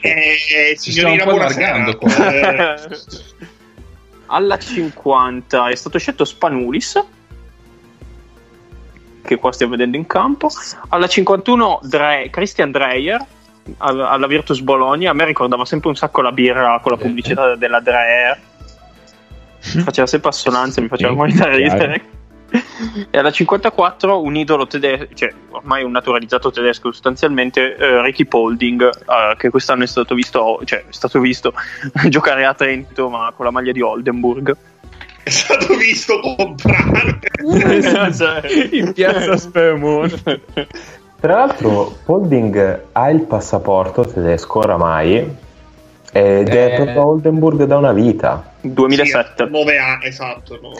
eh, 0.01 0.71
eh, 0.71 0.77
Ci 0.77 0.91
stiamo 0.91 1.13
un 1.13 1.19
po' 1.19 1.31
allargando 1.31 1.97
qua. 1.97 2.31
Eh, 2.31 2.75
Alla 4.27 4.57
50 4.57 5.67
è 5.69 5.75
stato 5.75 5.99
scelto 5.99 6.25
Spanulis, 6.25 7.03
che 9.23 9.35
qua 9.37 9.51
stiamo 9.51 9.73
vedendo 9.73 9.97
in 9.97 10.07
campo. 10.07 10.49
Alla 10.89 11.07
51 11.07 11.79
Dre- 11.83 12.29
Christian 12.31 12.71
Dreyer, 12.71 13.23
al- 13.77 14.01
alla 14.01 14.27
Virtus 14.27 14.61
Bologna. 14.61 15.11
A 15.11 15.13
me 15.13 15.25
ricordava 15.25 15.65
sempre 15.65 15.89
un 15.89 15.95
sacco 15.95 16.21
la 16.21 16.31
birra 16.31 16.79
con 16.81 16.93
la 16.93 16.97
pubblicità 16.97 17.55
della 17.55 17.79
Dreyer. 17.79 18.39
Faceva 19.83 20.07
sempre 20.07 20.29
assonanze, 20.29 20.81
mi 20.81 20.87
faceva 20.87 21.11
Sì, 21.11 21.15
morire 21.17 21.37
da 21.37 21.43
chiaro. 21.45 21.57
ridere. 21.57 22.01
E 23.09 23.17
alla 23.17 23.31
54 23.31 24.21
un 24.21 24.35
idolo 24.35 24.65
tedesco, 24.67 25.07
cioè 25.13 25.33
ormai 25.49 25.83
un 25.83 25.91
naturalizzato 25.91 26.51
tedesco 26.51 26.91
sostanzialmente, 26.91 27.75
eh, 27.75 28.01
Ricky 28.01 28.25
Polding, 28.25 28.83
eh, 28.83 29.35
che 29.35 29.49
quest'anno 29.49 29.83
è 29.83 29.87
stato 29.87 30.15
visto, 30.15 30.61
cioè, 30.63 30.79
è 30.81 30.91
stato 30.91 31.19
visto 31.19 31.53
giocare 32.07 32.45
a 32.45 32.53
Trento 32.53 33.09
ma 33.09 33.33
con 33.35 33.45
la 33.45 33.51
maglia 33.51 33.71
di 33.71 33.81
Oldenburg. 33.81 34.55
è 35.23 35.29
stato 35.29 35.75
visto 35.75 36.19
comprare. 36.19 37.19
In 38.71 38.93
piazza 38.93 39.35
Spermone. 39.35 40.21
Tra 41.19 41.33
l'altro, 41.33 41.97
Holding 42.05 42.81
ha 42.91 43.09
il 43.09 43.21
passaporto 43.21 44.05
tedesco 44.05 44.59
oramai 44.59 45.43
ed 46.15 46.47
Eh. 46.47 46.71
è 46.71 46.75
proprio 46.75 47.01
a 47.01 47.05
Oldenburg 47.07 47.63
da 47.65 47.75
una 47.75 47.91
vita. 47.91 48.53
2007. 48.61 49.47
9 49.49 49.77
anni, 49.77 50.05
esatto. 50.05 50.57
no. 50.61 50.71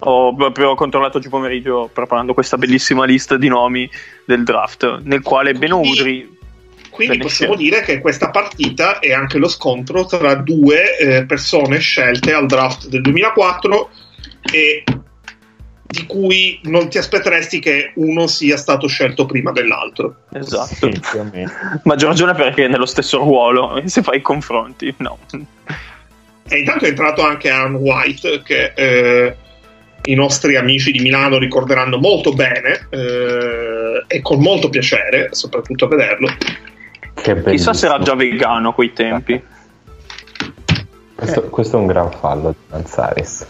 Ho 0.00 0.34
proprio 0.34 0.74
controllato 0.74 1.16
oggi 1.16 1.30
pomeriggio 1.30 1.88
preparando 1.90 2.34
questa 2.34 2.58
bellissima 2.58 3.06
lista 3.06 3.38
di 3.38 3.48
nomi 3.48 3.88
del 4.26 4.44
draft, 4.44 5.00
nel 5.04 5.22
quale 5.22 5.54
Ben 5.54 5.72
Udri. 5.72 6.36
Quindi 6.90 7.16
Bene 7.16 7.28
possiamo 7.28 7.54
dire 7.54 7.80
che 7.80 8.00
questa 8.02 8.28
partita 8.28 8.98
è 8.98 9.14
anche 9.14 9.38
lo 9.38 9.48
scontro 9.48 10.04
tra 10.04 10.34
due 10.34 10.98
eh, 10.98 11.24
persone 11.24 11.78
scelte 11.78 12.34
al 12.34 12.44
draft 12.44 12.88
del 12.88 13.00
2004 13.00 13.88
e 14.52 14.84
di 15.94 16.06
cui 16.06 16.58
non 16.64 16.88
ti 16.88 16.98
aspetteresti 16.98 17.60
che 17.60 17.92
uno 17.94 18.26
sia 18.26 18.56
stato 18.56 18.88
scelto 18.88 19.26
prima 19.26 19.52
dell'altro. 19.52 20.16
Esatto. 20.32 20.90
Sì. 20.90 21.00
Maggior 21.84 22.08
ragione 22.08 22.34
perché 22.34 22.64
è 22.64 22.68
nello 22.68 22.86
stesso 22.86 23.18
ruolo, 23.18 23.80
se 23.86 24.02
fai 24.02 24.18
i 24.18 24.20
confronti, 24.20 24.92
no. 24.98 25.18
E 26.46 26.58
intanto 26.58 26.84
è 26.84 26.88
entrato 26.88 27.22
anche 27.22 27.48
Aaron 27.48 27.76
White, 27.76 28.42
che 28.42 28.72
eh, 28.74 29.36
i 30.06 30.14
nostri 30.14 30.56
amici 30.56 30.90
di 30.90 30.98
Milano 30.98 31.38
ricorderanno 31.38 31.96
molto 31.98 32.32
bene 32.32 32.88
eh, 32.90 34.04
e 34.08 34.20
con 34.20 34.40
molto 34.40 34.68
piacere, 34.68 35.28
soprattutto 35.30 35.84
a 35.84 35.88
vederlo. 35.88 36.28
Che 37.14 37.42
Chissà 37.44 37.72
se 37.72 37.86
era 37.86 38.00
già 38.00 38.16
vegano 38.16 38.70
a 38.70 38.74
quei 38.74 38.92
tempi. 38.92 39.40
Questo, 41.14 41.42
questo 41.42 41.76
è 41.76 41.80
un 41.80 41.86
gran 41.86 42.10
fallo 42.10 42.50
di 42.50 42.56
Manzaris. 42.70 43.46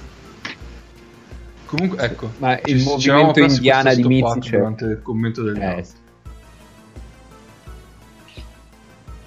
Comunque, 1.74 2.04
ecco. 2.04 2.30
Ma 2.38 2.58
il 2.64 2.82
movimento 2.84 3.40
indiana 3.40 3.94
di 3.94 4.02
stoppato 4.02 4.34
Mizic- 4.36 4.56
durante 4.56 4.84
il 4.84 5.02
commento 5.02 5.42
del 5.42 5.60
Eh. 5.60 5.84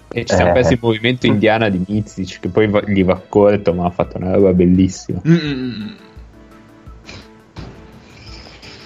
E 0.10 0.26
ci 0.26 0.34
siamo 0.34 0.52
Eh. 0.52 0.54
persi 0.54 0.74
il 0.74 0.80
movimento 0.82 1.28
indiana 1.28 1.68
di 1.70 1.84
Mizic 1.86 2.40
che 2.40 2.48
poi 2.48 2.68
va- 2.68 2.82
gli 2.86 3.04
va 3.04 3.22
corto 3.28 3.74
ma 3.74 3.86
ha 3.88 3.90
fatto 3.90 4.18
una 4.18 4.32
roba 4.32 4.54
bellissima. 4.54 5.20
Mm, 5.28 5.34
mm, 5.34 5.82
mm. 5.82 5.96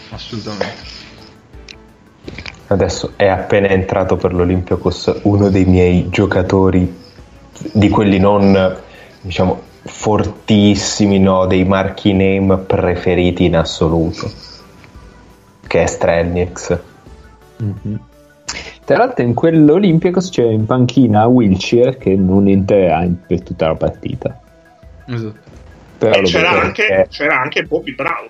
Assolutamente. 0.09 0.89
Adesso 2.68 3.14
è 3.16 3.28
appena 3.28 3.68
entrato 3.68 4.16
per 4.16 4.34
l'Olympiacos 4.34 5.20
uno 5.24 5.49
dei 5.49 5.66
miei 5.66 6.09
giocatori 6.09 6.91
di 7.74 7.89
quelli 7.89 8.18
non 8.18 8.78
diciamo 9.22 9.70
fortissimi, 9.84 11.20
no, 11.20 11.46
dei 11.48 11.64
marchi 11.66 12.14
name 12.14 12.58
preferiti 12.58 13.46
in 13.46 13.56
assoluto. 13.58 14.32
Che 15.68 15.84
è 15.84 15.86
Strelnix. 15.88 16.80
Mhm. 17.58 18.00
Tra 18.84 18.98
l'altro 18.98 19.24
in 19.24 19.34
quell'Olympiacos 19.34 20.30
c'è 20.30 20.44
in 20.44 20.66
panchina 20.66 21.26
Wilshire 21.28 21.98
che 21.98 22.16
non 22.16 22.48
entrerà 22.48 23.04
in- 23.04 23.16
per 23.26 23.42
tutta 23.42 23.68
la 23.68 23.76
partita. 23.76 24.40
Esatto. 25.08 25.50
Però 25.98 26.14
E 26.14 26.22
lo 26.22 26.28
c'era 26.28 26.50
anche, 26.50 26.86
perché- 26.88 27.08
c'era 27.10 27.40
anche 27.40 27.64
Bobby 27.64 27.94
Brown, 27.94 28.30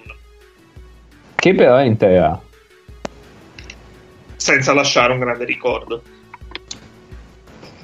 Che 1.36 1.56
però 1.56 1.80
entrerà. 1.80 2.40
senza 4.36 4.74
lasciare 4.74 5.14
un 5.14 5.20
grande 5.20 5.46
ricordo. 5.46 6.02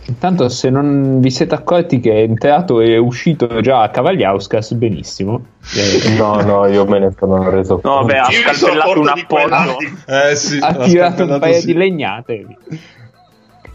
Intanto 0.07 0.47
se 0.47 0.69
non 0.69 1.19
vi 1.19 1.29
siete 1.29 1.53
accorti 1.53 1.99
che 1.99 2.11
è 2.11 2.19
entrato 2.19 2.79
e 2.79 2.93
è 2.93 2.97
uscito 2.97 3.59
già 3.59 3.81
a 3.81 3.89
Cavagliauskas, 3.89 4.73
benissimo. 4.73 5.41
No, 6.17 6.39
no, 6.41 6.65
io 6.67 6.85
me 6.85 6.99
ne 6.99 7.13
sono 7.17 7.49
reso 7.49 7.81
No, 7.83 7.99
conto. 7.99 8.13
ha 8.13 8.29
Io 8.31 8.47
mi 8.47 8.53
sono 8.53 8.73
scalpellato 8.73 8.99
un 9.01 9.07
appoggio. 9.09 9.77
Eh 10.07 10.35
sì, 10.37 10.59
ha 10.61 10.73
tirato 10.75 11.23
un 11.25 11.37
paio 11.39 11.59
sì. 11.59 11.65
di 11.65 11.73
legnate. 11.73 12.45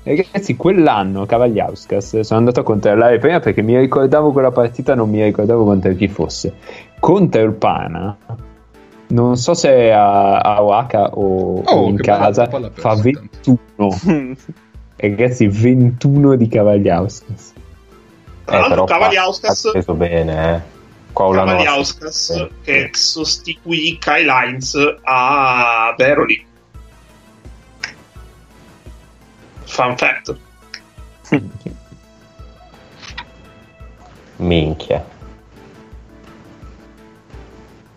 Ragazzi, 0.04 0.56
quell'anno 0.56 1.26
Cavagliauskas 1.26 2.20
sono 2.20 2.38
andato 2.38 2.60
a 2.60 2.62
controllare 2.64 3.18
prima 3.18 3.38
perché 3.38 3.60
mi 3.62 3.78
ricordavo 3.78 4.32
quella 4.32 4.50
partita, 4.50 4.94
non 4.94 5.10
mi 5.10 5.22
ricordavo 5.22 5.64
contro 5.64 5.94
chi 5.94 6.08
fosse. 6.08 6.54
Contro 6.98 7.42
il 7.42 7.52
Pana, 7.52 8.16
non 9.08 9.36
so 9.36 9.52
se 9.52 9.70
è 9.70 9.90
a, 9.90 10.38
a 10.38 10.62
Oaxaca 10.62 11.10
o, 11.10 11.62
Oh, 11.62 11.88
in 11.88 11.96
casa, 11.98 12.48
fa 12.72 12.94
21. 12.94 13.58
Ragazzi, 15.02 15.48
21 15.48 16.36
di 16.36 16.46
Cavagliauskas. 16.46 17.52
Tra 18.44 18.58
l'altro 18.60 18.84
però 18.84 18.84
qua 18.84 18.98
Cavagliauskas- 18.98 19.64
ha 19.66 19.70
preso 19.72 19.94
bene, 19.94 20.54
eh. 20.54 20.60
Cavagliauskas 21.12 22.30
nostra- 22.30 22.48
che 22.62 22.90
sostituì 22.92 23.98
Kyle 23.98 24.30
Hines 24.30 24.76
a 25.02 25.92
Veroli. 25.98 26.46
Fun 29.64 29.96
fact. 29.96 30.36
Minchia. 34.36 35.04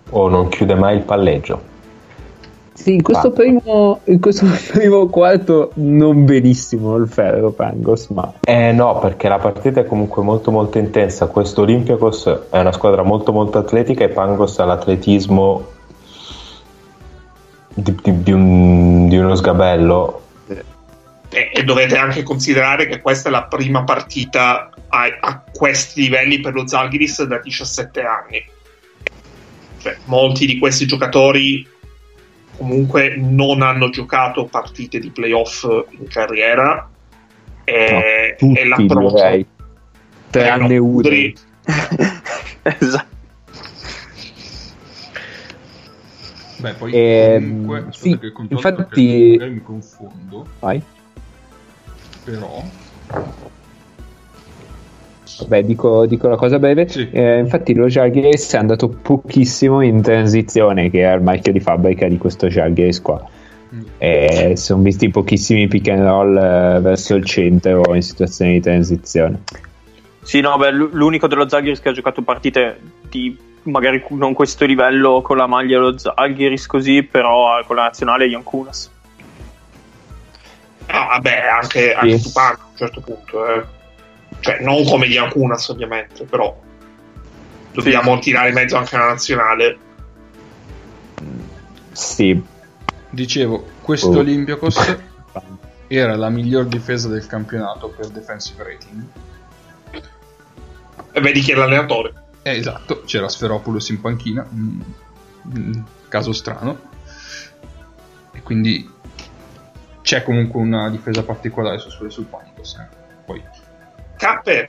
O 0.09 0.27
non 0.27 0.49
chiude 0.49 0.73
mai 0.73 0.95
il 0.97 1.03
palleggio. 1.03 1.73
Sì, 2.85 2.93
in 2.93 3.01
questo, 3.01 3.31
primo, 3.31 4.01
in 4.03 4.19
questo 4.19 4.45
primo 4.71 5.07
quarto 5.07 5.71
non 5.77 6.23
benissimo 6.23 6.95
il 6.97 7.07
ferro 7.07 7.49
Pangos, 7.49 8.09
ma 8.09 8.31
Eh 8.43 8.71
no, 8.73 8.99
perché 8.99 9.27
la 9.27 9.39
partita 9.39 9.79
è 9.79 9.85
comunque 9.85 10.21
molto 10.21 10.51
molto 10.51 10.77
intensa. 10.77 11.25
Questo 11.25 11.61
Olympiacos 11.61 12.41
è 12.51 12.59
una 12.59 12.71
squadra 12.71 13.01
molto 13.01 13.31
molto 13.31 13.57
atletica 13.57 14.03
e 14.03 14.09
Pangos 14.09 14.59
ha 14.59 14.65
l'atletismo 14.65 15.65
di, 17.73 17.95
di- 18.03 18.21
di 18.21 18.31
un- 18.31 19.07
di 19.09 19.17
uno 19.17 19.33
sgabello. 19.33 20.21
E, 21.29 21.49
e 21.55 21.63
dovete 21.63 21.97
anche 21.97 22.21
considerare 22.21 22.85
che 22.85 23.01
questa 23.01 23.29
è 23.29 23.31
la 23.31 23.45
prima 23.45 23.83
partita 23.83 24.69
a, 24.89 25.17
a 25.21 25.41
questi 25.51 26.01
livelli 26.01 26.39
per 26.39 26.53
lo 26.53 26.67
Zalgiris 26.67 27.23
da 27.23 27.39
17 27.39 28.01
anni. 28.01 28.45
cioè, 29.81 29.97
molti 30.05 30.45
di 30.45 30.59
questi 30.59 30.85
giocatori 30.85 31.73
comunque 32.57 33.15
non 33.17 33.61
hanno 33.61 33.89
giocato 33.89 34.45
partite 34.45 34.99
di 34.99 35.09
playoff 35.11 35.63
in 35.91 36.07
carriera 36.07 36.89
e, 37.63 38.35
Tutti, 38.37 38.59
e 38.59 38.65
l'approccio 38.65 39.15
direi. 39.15 39.45
Tranne 40.29 40.73
Eh, 40.75 40.77
no. 40.79 40.85
Udry- 40.85 41.33
esatto. 42.63 43.13
Beh, 46.57 46.73
poi 46.73 46.91
Ehm, 46.93 47.41
comunque, 47.49 47.77
aspetta 47.77 47.97
sì, 47.97 48.19
che 48.19 48.31
controllo 48.31 48.67
infatti- 48.69 49.37
mi 49.39 49.61
confondo, 49.61 50.47
Vai. 50.59 50.81
però 52.23 52.63
Vabbè, 55.39 55.63
dico, 55.63 56.05
dico 56.05 56.27
la 56.27 56.35
cosa 56.35 56.59
breve. 56.59 56.87
Sì. 56.87 57.09
Eh, 57.11 57.39
infatti, 57.39 57.73
lo 57.73 57.87
Jalgiris 57.87 58.53
è 58.53 58.57
andato 58.57 58.89
pochissimo 58.89 59.81
in 59.81 60.01
transizione, 60.01 60.89
che 60.89 60.99
era 60.99 61.13
il 61.13 61.21
marchio 61.21 61.51
di 61.51 61.59
fabbrica 61.59 62.07
di 62.07 62.17
questo 62.17 62.47
Jalgiris 62.47 63.01
qua. 63.01 63.21
Mm. 63.73 63.81
E 63.97 64.53
si 64.55 64.63
sono 64.63 64.81
visti 64.81 65.09
pochissimi 65.09 65.67
pick 65.67 65.89
and 65.89 66.03
roll 66.03 66.37
eh, 66.37 66.79
verso 66.79 67.15
il 67.15 67.25
centro 67.25 67.81
o 67.81 67.95
in 67.95 68.01
situazioni 68.01 68.53
di 68.53 68.61
transizione. 68.61 69.41
Sì, 70.21 70.39
no, 70.39 70.57
beh, 70.57 70.71
l'unico 70.71 71.27
dello 71.27 71.47
Zaghiris 71.47 71.81
che 71.81 71.89
ha 71.89 71.93
giocato 71.93 72.21
partite 72.21 72.79
di 73.09 73.37
magari 73.63 74.03
non 74.09 74.33
questo 74.33 74.65
livello 74.65 75.21
con 75.21 75.37
la 75.37 75.47
maglia 75.47 75.77
dello 75.77 75.97
Zaghiris 75.97 76.65
così, 76.67 77.03
però 77.03 77.59
eh, 77.59 77.63
con 77.65 77.75
la 77.75 77.83
nazionale 77.83 78.25
è 78.25 78.27
Jankunas. 78.29 78.91
Ah, 80.87 81.07
vabbè, 81.13 81.43
anche, 81.61 81.93
anche 81.93 82.19
Tupan 82.19 82.53
a 82.53 82.65
un 82.69 82.77
certo 82.77 83.01
punto. 83.01 83.53
eh. 83.53 83.63
Cioè, 84.39 84.59
non 84.61 84.83
come 84.85 85.07
gli 85.07 85.17
Acunas, 85.17 85.67
ovviamente, 85.69 86.23
però 86.25 86.55
dobbiamo 87.71 88.19
tirare 88.19 88.49
in 88.49 88.53
mezzo 88.55 88.77
anche 88.77 88.97
la 88.97 89.07
nazionale. 89.07 89.77
Sì. 91.91 92.41
dicevo, 93.09 93.65
questo 93.81 94.09
Oh. 94.09 94.19
Olympiacos 94.19 94.97
era 95.87 96.15
la 96.15 96.29
miglior 96.29 96.65
difesa 96.65 97.07
del 97.07 97.25
campionato 97.25 97.89
per 97.89 98.07
defensive 98.09 98.63
rating. 98.63 99.03
E 101.11 101.21
vedi 101.21 101.39
chi 101.39 101.51
è 101.51 101.55
l'allenatore. 101.55 102.13
Eh, 102.41 102.57
esatto, 102.57 103.03
c'era 103.05 103.29
Sferopoulos 103.29 103.89
in 103.89 104.01
panchina, 104.01 104.45
mm, 104.53 104.81
mm, 105.57 105.73
caso 106.09 106.33
strano. 106.33 106.93
E 108.31 108.41
quindi 108.41 108.87
c'è 110.01 110.21
comunque 110.23 110.59
una 110.61 110.89
difesa 110.89 111.23
particolare 111.23 111.79
su 111.79 111.89
sul, 111.89 112.11
sul 112.11 112.25
Panicos. 112.25 112.75
eh. 112.75 112.87
Poi, 113.25 113.41
Cappe, 114.17 114.67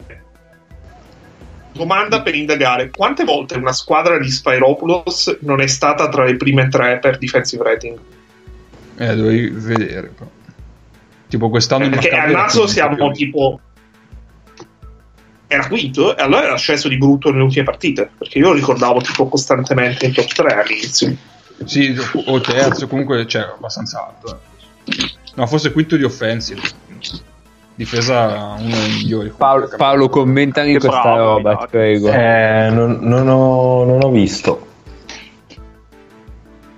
domanda 1.73 2.23
per 2.23 2.35
indagare: 2.35 2.91
quante 2.91 3.25
volte 3.25 3.57
una 3.57 3.73
squadra 3.73 4.19
di 4.19 4.31
Spyropoulos 4.31 5.39
non 5.43 5.61
è 5.61 5.67
stata 5.67 6.09
tra 6.09 6.25
le 6.25 6.37
prime 6.37 6.69
tre 6.69 6.99
per 6.99 7.19
defensive 7.19 7.63
rating? 7.63 7.99
eh, 8.99 9.15
dovevi 9.15 9.49
vedere. 9.51 10.09
Però. 10.09 10.31
Tipo 11.29 11.51
quest'anno 11.51 11.85
il 11.85 11.91
Perché 11.91 12.09
era 12.09 12.31
naso 12.31 12.67
siamo 12.67 13.11
tipo. 13.13 13.61
Era 15.49 15.69
quinto 15.69 16.17
e 16.17 16.23
allora 16.23 16.45
era 16.45 16.57
sceso 16.57 16.89
di 16.89 16.97
brutto 16.97 17.31
nelle 17.31 17.45
ultime 17.45 17.65
partite. 17.65 18.11
Perché 18.19 18.39
io 18.39 18.49
lo 18.49 18.55
ricordavo 18.55 19.01
tipo 19.01 19.29
costantemente 19.29 20.07
in 20.07 20.13
top 20.13 20.27
3 20.27 20.55
all'inizio. 20.55 21.17
Sì, 21.65 21.97
o 22.27 22.41
terzo, 22.41 22.87
comunque 22.87 23.25
c'è 23.27 23.41
abbastanza 23.41 24.07
alto. 24.07 24.41
eh. 24.85 25.11
No, 25.35 25.47
forse 25.47 25.73
quinto 25.73 25.97
di 25.97 26.05
offensive. 26.05 26.61
Difesa 27.77 28.57
uno 28.59 28.75
dei 28.75 28.89
migliori. 28.89 29.33
Paolo, 29.37 29.69
Paolo 29.77 30.09
commentami 30.09 30.73
Che 30.73 30.79
questa 30.79 31.03
bravo, 31.03 31.35
roba, 31.35 31.57
ti 31.57 31.67
prego. 31.71 32.09
Eh, 32.11 32.69
non, 32.71 32.99
non 33.03 33.29
ho, 33.29 33.85
non 33.85 34.03
ho 34.03 34.11
visto. 34.11 34.67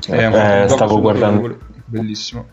Eh, 0.08 0.64
Eh, 0.64 0.68
stavo 0.68 1.00
guardando. 1.00 1.56
Bellissimo. 1.84 2.46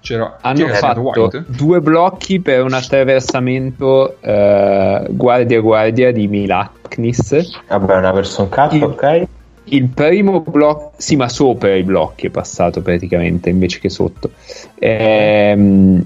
C'era 0.00 0.38
Hanno 0.40 0.66
fatto 0.68 1.00
White? 1.02 1.44
due 1.48 1.80
blocchi 1.82 2.40
per 2.40 2.62
un 2.64 2.72
attraversamento 2.72 4.16
eh, 4.20 5.04
guardia-guardia 5.10 6.10
di 6.10 6.26
Milaknis. 6.26 7.60
Vabbè, 7.68 7.96
una 7.96 8.12
person 8.12 8.48
cut, 8.48 8.72
Il- 8.72 8.82
ok. 8.82 9.26
Il 9.64 9.88
primo 9.88 10.40
blocco, 10.40 10.92
sì, 10.96 11.14
ma 11.16 11.28
sopra 11.28 11.74
i 11.76 11.82
blocchi 11.84 12.26
è 12.26 12.30
passato 12.30 12.80
praticamente 12.80 13.50
invece 13.50 13.78
che 13.78 13.88
sotto. 13.90 14.30
Ehm, 14.78 16.02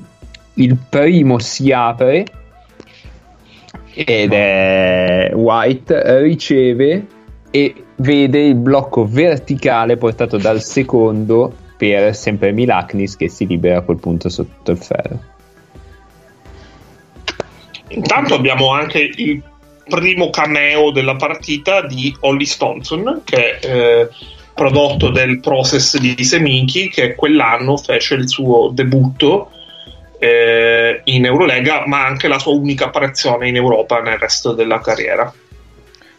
il 0.55 0.77
primo 0.89 1.39
si 1.39 1.73
apre 1.73 2.25
ed 3.93 4.33
è 4.33 5.31
White, 5.33 6.21
riceve 6.23 7.07
e 7.51 7.75
vede 7.97 8.41
il 8.41 8.57
blocco 8.57 9.07
verticale 9.07 9.97
portato 9.97 10.37
dal 10.37 10.61
secondo 10.61 11.55
per 11.77 12.15
sempre 12.15 12.53
Milaknis 12.53 13.17
che 13.17 13.29
si 13.29 13.47
libera 13.47 13.79
a 13.79 13.83
quel 13.83 13.99
punto 13.99 14.29
sotto 14.29 14.71
il 14.71 14.79
ferro. 14.79 15.33
Intanto 17.89 18.35
abbiamo 18.35 18.71
anche 18.71 18.99
il 19.15 19.43
primo 19.87 20.31
cameo 20.31 20.91
della 20.91 21.17
partita 21.17 21.87
di 21.87 22.15
Holly 22.21 22.47
Stonson, 22.47 23.21
che 23.23 23.59
è 23.59 23.67
eh, 23.67 24.09
prodotto 24.55 25.11
del 25.11 25.41
process 25.41 25.99
di 25.99 26.25
Seminchi, 26.25 26.89
che 26.89 27.15
quell'anno 27.15 27.77
fece 27.77 28.15
il 28.15 28.29
suo 28.29 28.71
debutto 28.73 29.51
eh, 30.25 31.01
in 31.05 31.27
Eurolega, 31.27 31.85
ma 31.87 32.07
anche 32.07 32.29
la 32.29 32.39
sua 32.39 32.55
unica 32.55 32.87
apparizione 32.87 33.49
in 33.49 33.57
Europa 33.57 34.01
nel 34.01 34.19
resto 34.19 34.53
della 34.53 34.81
carriera. 34.81 35.33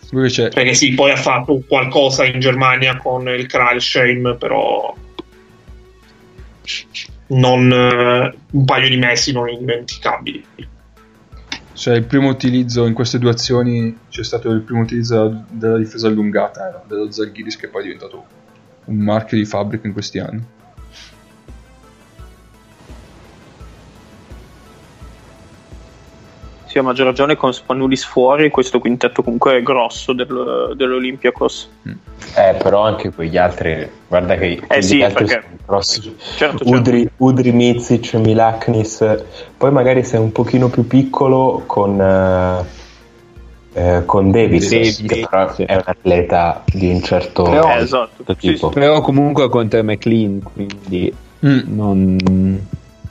C'è 0.08 0.50
Perché 0.50 0.76
sì, 0.76 0.94
poi 0.94 1.12
ha 1.12 1.18
fatto 1.18 1.64
qualcosa 1.68 2.24
in 2.24 2.40
Germania 2.40 2.96
con 2.98 3.28
il 3.28 3.48
Kralsheim, 3.48 4.38
però 4.40 4.96
non, 7.28 7.72
eh, 7.72 8.38
un 8.52 8.66
paio 8.66 8.88
di 8.88 8.98
mesi 8.98 9.34
non 9.34 9.50
indimenticabili. 9.50 10.46
Cioè, 11.74 11.96
il 11.96 12.06
primo 12.06 12.30
utilizzo 12.30 12.86
in 12.86 12.94
queste 12.94 13.20
due 13.20 13.32
azioni 13.32 13.98
c'è 14.10 14.24
stato 14.24 14.50
il 14.52 14.62
primo 14.62 14.82
utilizzo 14.82 15.44
della, 15.50 15.78
difesa 15.78 16.08
allungata 16.08 16.68
era 16.68 16.84
dello 16.88 17.12
Zalgiris 17.12 17.58
che 17.58 17.68
poi 17.68 17.82
è 17.82 17.84
diventato 17.86 18.24
un 18.86 18.98
marchio 18.98 19.36
di 19.36 19.44
fabbrica 19.44 19.86
in 19.88 19.94
questi 19.94 20.20
anni. 20.20 20.42
Sì, 26.76 26.82
a 26.82 26.84
maggior 26.84 27.06
ragione 27.06 27.38
con 27.38 27.54
Spanulis 27.54 28.04
fuori, 28.04 28.50
questo 28.52 28.80
quintetto 28.80 29.24
comunque 29.24 29.56
è 29.56 29.64
grosso 29.64 30.12
del, 30.12 30.74
dell'Olympiakos. 30.76 31.70
Eh, 32.36 32.54
però 32.62 32.82
anche 32.82 33.14
quegli 33.14 33.38
altri, 33.38 33.90
guarda 34.10 34.36
che 34.36 34.62
Eh 34.68 34.82
sì, 34.82 35.02
altri 35.02 35.24
perché- 35.24 35.42
sono 35.48 35.58
grossi. 35.66 36.02
Certo, 36.02 36.58
certo. 36.66 36.70
Udri, 36.70 37.10
Udri 37.16 37.54
Mizic, 37.54 38.16
Milaknis. 38.16 39.24
Poi 39.56 39.72
magari 39.72 40.04
sei 40.04 40.20
un 40.20 40.34
pochino 40.34 40.68
più 40.68 40.86
piccolo 40.86 41.64
con, 41.66 41.98
eh, 42.02 42.66
eh, 43.72 44.04
con 44.06 44.32
Davis, 44.32 44.70
Davis, 44.70 45.02
che 45.08 45.26
però 45.30 45.54
sì. 45.54 45.64
è 45.64 45.76
un 45.76 45.84
atleta 45.86 46.62
di 46.66 46.90
un 46.92 47.02
certo, 47.02 47.44
Però- 47.44 47.70
Eh, 47.70 47.78
esatto. 47.84 48.12
certo 48.18 48.36
Sì, 48.38 48.52
tipo. 48.52 48.68
sì. 48.68 48.74
Però 48.74 49.00
comunque 49.00 49.48
contro 49.48 49.82
McLean, 49.82 50.42
quindi 50.42 51.14
non, 51.40 52.18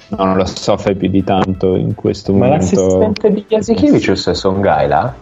non 0.09 0.37
lo 0.37 0.45
soffre 0.47 0.95
più 0.95 1.09
di 1.09 1.25
tanto 1.25 1.75
in 1.77 1.95
questo 1.95 2.33
Ma 2.33 2.47
momento. 2.47 2.65
l'assistente 2.75 3.33
di 3.33 3.45
Jasikevicius 3.49 4.29
è 4.29 4.35
Songaila? 4.35 5.15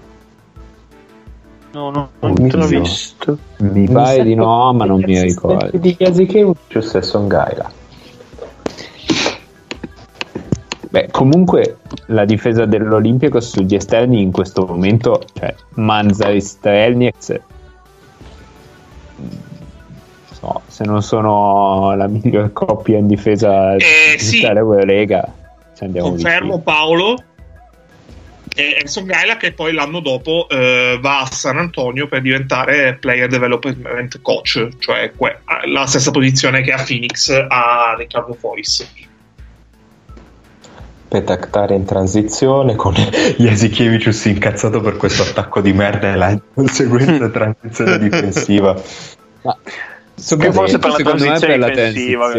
No, 1.72 1.90
no, 1.90 2.08
Oh, 2.20 2.26
non 2.28 2.48
te 2.48 2.56
l'ho 2.56 2.66
visto. 2.66 3.38
Mi 3.58 3.88
pare 3.88 4.22
di 4.24 4.34
no, 4.34 4.72
ma 4.74 4.84
non 4.84 4.98
mi 4.98 5.14
L'assistente 5.14 5.54
ricordo. 5.56 5.78
di 5.78 5.96
Jasikevicius 5.98 6.92
è 6.94 7.02
Songaila. 7.02 7.70
Beh, 10.90 11.08
comunque 11.10 11.78
la 12.08 12.26
difesa 12.26 12.66
dell'Olimpico 12.66 13.40
sugli 13.40 13.74
esterni 13.74 14.20
in 14.20 14.30
questo 14.30 14.66
momento, 14.66 15.22
cioè 15.32 15.54
Manzari 15.76 16.38
Strelnieks, 16.42 17.40
so, 20.42 20.62
se 20.66 20.84
non 20.84 21.02
sono 21.02 21.94
la 21.94 22.08
miglior 22.08 22.52
coppia 22.52 22.98
in 22.98 23.06
difesa 23.06 23.74
Eh, 23.76 24.16
di 24.16 24.22
sì. 24.22 24.40
tutta 24.40 24.52
l'Eurolega, 24.52 25.24
ci 25.76 25.84
andiamo 25.84 26.08
Confermo. 26.08 26.58
Paolo. 26.60 27.22
E 28.54 28.76
Enzo 28.80 29.02
Gaila 29.04 29.38
che 29.38 29.52
poi 29.52 29.72
l'anno 29.72 30.00
dopo 30.00 30.46
eh, 30.50 30.98
va 31.00 31.20
a 31.20 31.26
San 31.30 31.56
Antonio 31.56 32.06
per 32.06 32.20
diventare 32.20 32.98
player 33.00 33.26
development 33.26 34.20
coach, 34.20 34.68
cioè 34.78 35.12
que- 35.16 35.38
la 35.72 35.86
stessa 35.86 36.10
posizione 36.10 36.60
che 36.60 36.72
a 36.72 36.82
Phoenix 36.86 37.30
a 37.30 37.94
Riccardo 37.96 38.34
Foris. 38.34 38.86
Petaktare 41.08 41.74
in 41.74 41.84
transizione 41.86 42.74
con 42.74 42.92
Jasikevicius 43.38 44.24
incazzato 44.26 44.80
per 44.80 44.96
questo 44.96 45.22
attacco 45.22 45.60
di 45.62 45.72
merda 45.72 46.12
e 46.12 46.16
la 46.16 46.38
conseguente 46.54 47.30
transizione 47.30 47.98
difensiva. 47.98 48.74
Ma 49.42 49.56
Più 50.22 50.52
soprattutto 50.52 50.58
forse 50.60 50.78
per 50.78 50.90
la 50.90 50.96
secondo 50.96 51.18
me 51.22 51.26
transizione 51.26 51.58
per 51.58 51.74
la 51.74 51.74
difensiva. 51.74 52.32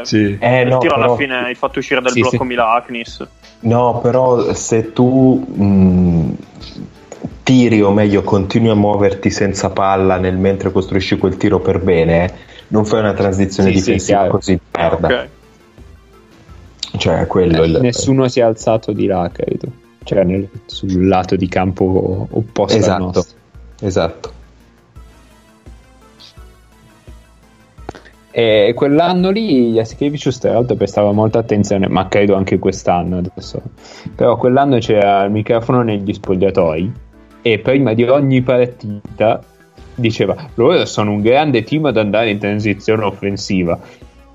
eh, 0.00 0.04
Sì. 0.04 0.36
Eh 0.38 0.60
il 0.62 0.68
no, 0.68 0.78
tiro 0.78 0.94
alla 0.94 1.04
però, 1.04 1.16
fine 1.16 1.36
hai 1.36 1.54
fatto 1.54 1.78
uscire 1.78 2.00
dal 2.02 2.12
Sì, 2.12 2.20
blocco 2.20 2.36
sì. 2.36 2.44
Milaknis. 2.44 3.26
no, 3.60 4.00
però 4.00 4.52
se 4.52 4.92
tu 4.92 5.38
mh, 5.38 6.34
tiri 7.42 7.80
o 7.82 7.90
meglio 7.92 8.22
continui 8.22 8.70
a 8.70 8.74
muoverti 8.74 9.30
senza 9.30 9.70
palla 9.70 10.18
nel 10.18 10.36
mentre 10.36 10.70
costruisci 10.70 11.16
quel 11.18 11.36
tiro 11.36 11.60
per 11.60 11.80
bene, 11.80 12.32
non 12.68 12.84
fai 12.84 13.00
una 13.00 13.14
transizione 13.14 13.70
difensiva 13.70 14.26
così 14.28 14.58
merda. 14.72 15.06
Ok. 15.08 15.28
Cioè, 16.98 17.26
quello 17.26 17.64
il- 17.64 17.78
Nessuno 17.80 18.28
si 18.28 18.40
è 18.40 18.42
alzato 18.42 18.92
di 18.92 19.06
là, 19.06 19.30
credo. 19.32 19.66
Cioè, 20.04 20.24
nel- 20.24 20.48
sul 20.66 21.06
lato 21.08 21.36
di 21.36 21.48
campo 21.48 22.26
opposto 22.30 22.76
al 22.76 22.82
Esatto. 22.82 23.02
nostro. 23.02 23.36
Esatto. 23.80 24.32
E 28.32 28.72
quell'anno 28.76 29.30
lì 29.30 29.72
Jasikevicius 29.72 30.38
tra 30.38 30.52
l'altro 30.52 30.76
prestava 30.76 31.10
molta 31.12 31.40
attenzione, 31.40 31.88
ma 31.88 32.06
credo 32.08 32.36
anche 32.36 32.58
quest'anno 32.58 33.18
adesso. 33.18 33.60
Però 34.14 34.36
quell'anno 34.36 34.78
c'era 34.78 35.24
il 35.24 35.32
microfono 35.32 35.82
negli 35.82 36.12
spogliatoi 36.12 36.92
e 37.42 37.58
prima 37.58 37.92
di 37.94 38.04
ogni 38.04 38.42
partita 38.42 39.42
diceva 39.94 40.36
loro 40.54 40.84
sono 40.86 41.10
un 41.10 41.20
grande 41.20 41.62
team 41.62 41.86
ad 41.86 41.96
andare 41.96 42.30
in 42.30 42.38
transizione 42.38 43.04
offensiva. 43.04 43.78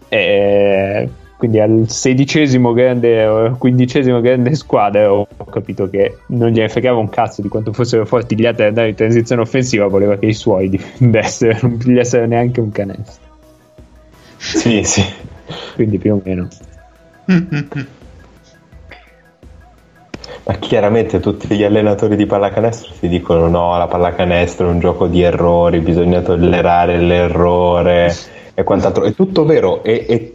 E 0.09 1.09
quindi 1.37 1.59
al 1.59 1.85
sedicesimo 1.87 2.73
grande 2.73 3.25
o 3.25 3.55
quindicesimo 3.57 4.21
grande 4.21 4.55
squadra 4.55 5.11
ho 5.11 5.27
capito 5.49 5.89
che 5.89 6.17
non 6.27 6.49
gliene 6.49 6.69
fregava 6.69 6.97
un 6.97 7.09
cazzo 7.09 7.41
di 7.41 7.49
quanto 7.49 7.73
fossero 7.73 8.05
forti 8.05 8.35
gli 8.35 8.45
altri 8.45 8.63
ad 8.63 8.69
andare 8.69 8.89
in 8.89 8.95
transizione 8.95 9.41
offensiva, 9.41 9.87
voleva 9.87 10.17
che 10.17 10.27
i 10.27 10.33
suoi 10.33 10.67
difendessero, 10.69 11.59
non 11.61 11.77
pigliassero 11.77 12.25
neanche 12.25 12.59
un 12.59 12.71
canestro. 12.71 13.24
Sì, 14.45 14.83
sì. 14.85 15.03
Quindi 15.73 15.97
più 15.97 16.13
o 16.13 16.21
meno. 16.23 16.47
Ma 20.47 20.53
chiaramente 20.59 21.19
tutti 21.19 21.47
gli 21.55 21.63
allenatori 21.63 22.15
di 22.15 22.27
pallacanestro 22.27 22.93
ti 22.99 23.07
dicono 23.07 23.47
no, 23.47 23.77
la 23.77 23.87
pallacanestro 23.87 24.67
è 24.67 24.71
un 24.71 24.79
gioco 24.79 25.07
di 25.07 25.23
errori, 25.23 25.79
bisogna 25.79 26.21
tollerare 26.21 26.99
l'errore 26.99 28.15
e 28.53 28.63
quant'altro. 28.63 29.03
È 29.03 29.13
tutto 29.13 29.43
vero, 29.45 29.83
e, 29.83 30.05
e- 30.07 30.33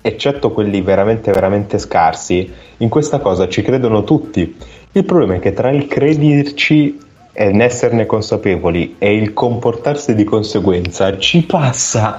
eccetto 0.00 0.50
quelli 0.50 0.80
veramente, 0.80 1.30
veramente 1.30 1.78
scarsi, 1.78 2.52
in 2.78 2.88
questa 2.88 3.20
cosa 3.20 3.48
ci 3.48 3.62
credono 3.62 4.02
tutti. 4.02 4.56
Il 4.92 5.04
problema 5.04 5.34
è 5.34 5.38
che 5.38 5.52
tra 5.52 5.70
il 5.70 5.86
crederci 5.86 6.98
e 7.40 7.52
n'esserne 7.52 8.04
consapevoli 8.04 8.96
e 8.98 9.14
il 9.14 9.32
comportarsi 9.32 10.16
di 10.16 10.24
conseguenza 10.24 11.16
ci 11.18 11.44
passa 11.44 12.18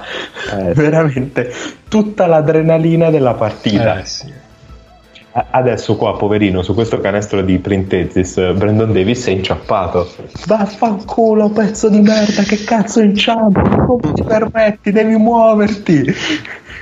Eh, 0.50 0.72
veramente 0.72 1.52
tutta 1.88 2.26
l'adrenalina 2.26 3.10
della 3.10 3.34
partita. 3.34 4.00
Eh, 4.00 4.06
sì. 4.06 4.32
Adesso 5.32 5.96
qua, 5.96 6.16
poverino, 6.16 6.62
su 6.62 6.72
questo 6.72 7.00
canestro 7.00 7.42
di 7.42 7.58
Printezis, 7.58 8.52
Brandon 8.54 8.90
Davis 8.94 9.26
è 9.26 9.30
inciappato. 9.32 10.10
Vaffanculo, 10.46 11.50
pezzo 11.50 11.90
di 11.90 12.00
merda, 12.00 12.42
che 12.42 12.64
cazzo 12.64 13.02
inciampo? 13.02 13.60
Come 13.60 14.14
ti 14.14 14.22
permetti? 14.22 14.90
Devi 14.90 15.16
muoverti. 15.16 16.02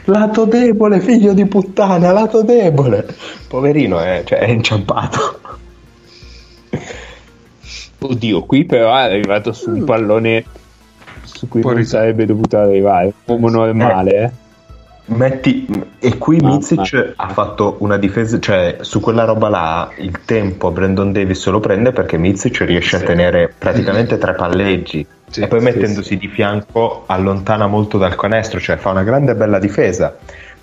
Lato 0.04 0.44
debole, 0.44 1.00
figlio 1.00 1.32
di 1.32 1.44
puttana, 1.46 2.12
lato 2.12 2.42
debole. 2.42 3.04
Poverino, 3.48 3.98
è, 3.98 4.22
cioè, 4.24 4.38
è 4.38 4.48
inciampato. 4.48 5.40
Oddio, 8.00 8.42
qui 8.42 8.64
però 8.64 8.94
è 8.96 9.02
arrivato 9.02 9.52
su 9.52 9.70
un 9.70 9.84
pallone 9.84 10.44
su 11.24 11.48
cui 11.48 11.60
Poi 11.60 11.74
non 11.74 11.84
sarebbe 11.84 12.26
dovuto 12.26 12.56
arrivare. 12.58 13.12
Uomo 13.26 13.48
normale, 13.48 14.12
eh. 14.22 14.30
Metti, 15.06 15.66
e 15.98 16.18
qui 16.18 16.36
Mamma. 16.38 16.56
Mizic 16.56 17.12
ha 17.16 17.28
fatto 17.30 17.76
una 17.80 17.96
difesa, 17.96 18.38
cioè 18.38 18.76
su 18.80 19.00
quella 19.00 19.24
roba 19.24 19.48
là 19.48 19.90
il 19.96 20.20
tempo 20.26 20.70
Brandon 20.70 21.12
Davis 21.12 21.46
lo 21.46 21.60
prende 21.60 21.92
perché 21.92 22.18
Mizic 22.18 22.60
riesce 22.60 22.96
a 22.96 22.98
Sì. 22.98 23.04
tenere 23.06 23.52
praticamente 23.56 24.18
tre 24.18 24.34
palleggi 24.34 25.06
Sì, 25.30 25.40
e 25.40 25.46
poi 25.48 25.60
sì, 25.60 25.64
mettendosi 25.64 26.16
di 26.18 26.28
fianco 26.28 27.04
allontana 27.06 27.66
molto 27.66 27.96
dal 27.96 28.16
canestro, 28.16 28.60
cioè 28.60 28.76
fa 28.76 28.90
una 28.90 29.02
grande 29.02 29.32
e 29.32 29.34
bella 29.34 29.58
difesa. 29.58 30.14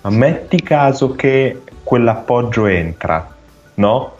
Ma 0.02 0.10
metti 0.10 0.62
caso 0.62 1.16
che 1.16 1.62
quell'appoggio 1.82 2.66
entra, 2.66 3.28
no? 3.74 4.15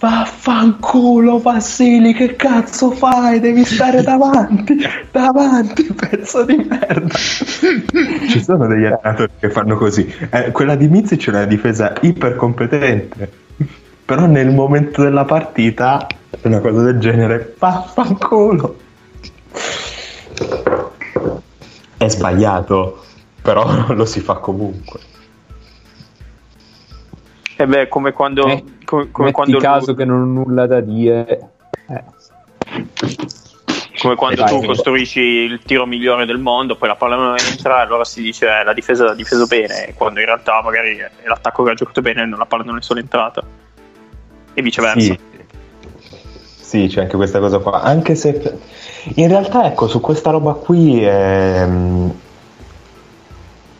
Vaffanculo 0.00 1.40
Vassili, 1.40 2.14
che 2.14 2.34
cazzo 2.34 2.90
fai? 2.90 3.38
Devi 3.38 3.66
stare 3.66 4.00
davanti, 4.02 4.78
davanti, 5.10 5.92
pezzo 5.92 6.42
di 6.46 6.56
merda. 6.56 7.14
Ci 7.14 8.42
sono 8.42 8.66
degli 8.66 8.86
allenatori 8.86 9.32
che 9.38 9.50
fanno 9.50 9.76
così. 9.76 10.10
Eh, 10.30 10.52
quella 10.52 10.74
di 10.74 10.88
Mizic 10.88 11.26
è 11.26 11.28
una 11.28 11.44
difesa 11.44 11.92
ipercompetente, 12.00 13.30
però 14.06 14.24
nel 14.24 14.48
momento 14.48 15.02
della 15.02 15.26
partita 15.26 16.06
una 16.42 16.60
cosa 16.60 16.80
del 16.80 16.98
genere, 16.98 17.54
vaffanculo. 17.58 18.78
È 21.98 22.08
sbagliato, 22.08 23.04
però 23.42 23.92
lo 23.92 24.06
si 24.06 24.20
fa 24.20 24.36
comunque. 24.36 25.00
E 27.60 27.66
beh, 27.66 27.88
come 27.88 28.12
quando, 28.12 28.46
Eh, 28.46 28.64
come, 28.86 29.10
come 29.10 29.32
quando, 29.32 29.58
caso 29.58 29.92
che 29.94 30.06
non 30.06 30.22
ho 30.22 30.24
nulla 30.24 30.66
da 30.66 30.80
dire. 30.80 31.50
Eh, 31.88 32.04
come 34.00 34.14
quando 34.14 34.42
Eh, 34.42 34.46
tu 34.46 34.64
costruisci 34.64 35.20
il 35.20 35.60
tiro 35.62 35.84
migliore 35.84 36.24
del 36.24 36.38
mondo, 36.38 36.76
poi 36.76 36.88
la 36.88 36.94
palla 36.94 37.16
non 37.16 37.36
entra, 37.36 37.80
allora 37.80 38.04
si 38.04 38.22
dice 38.22 38.46
eh, 38.46 38.64
la 38.64 38.72
difesa 38.72 39.10
ha 39.10 39.14
difeso 39.14 39.44
bene, 39.44 39.92
quando 39.94 40.20
in 40.20 40.26
realtà 40.26 40.62
magari 40.62 40.96
è 40.96 41.26
l'attacco 41.26 41.62
che 41.62 41.72
ha 41.72 41.74
giocato 41.74 42.00
bene 42.00 42.22
e 42.22 42.28
la 42.28 42.46
palla 42.46 42.62
non 42.62 42.78
è 42.78 42.80
solo 42.80 43.00
entrata. 43.00 43.42
E 44.54 44.62
viceversa. 44.62 44.98
Sì. 44.98 45.18
Sì, 46.70 46.86
c'è 46.88 47.02
anche 47.02 47.16
questa 47.16 47.40
cosa 47.40 47.58
qua. 47.58 47.82
Anche 47.82 48.14
se 48.14 48.58
in 49.16 49.28
realtà, 49.28 49.66
ecco, 49.66 49.86
su 49.86 50.00
questa 50.00 50.30
roba 50.30 50.54
qui 50.54 51.04
ehm, 51.04 52.14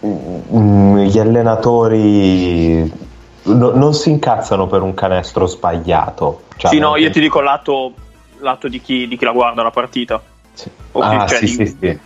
mm, 0.05 0.99
gli 0.99 1.19
allenatori 1.19 3.09
no- 3.45 3.73
non 3.73 3.95
si 3.95 4.11
incazzano 4.11 4.67
per 4.67 4.83
un 4.83 4.95
canestro 4.95 5.47
sbagliato. 5.47 6.43
Cioè, 6.57 6.71
Sì, 6.71 6.79
no, 6.79 6.97
io 6.97 7.11
ti 7.11 7.21
dico 7.21 7.41
lato, 7.41 7.95
lato 8.39 8.69
di, 8.69 8.81
chi, 8.81 9.09
di 9.09 9.17
chi 9.17 9.25
la 9.25 9.33
guarda 9.33 9.63
la 9.63 9.71
partita. 9.71 10.21
Sì. 10.53 10.71
Ah, 10.93 11.27
cioè, 11.27 11.39
sì, 11.39 11.47
sì, 11.47 11.77
sì. 11.81 11.99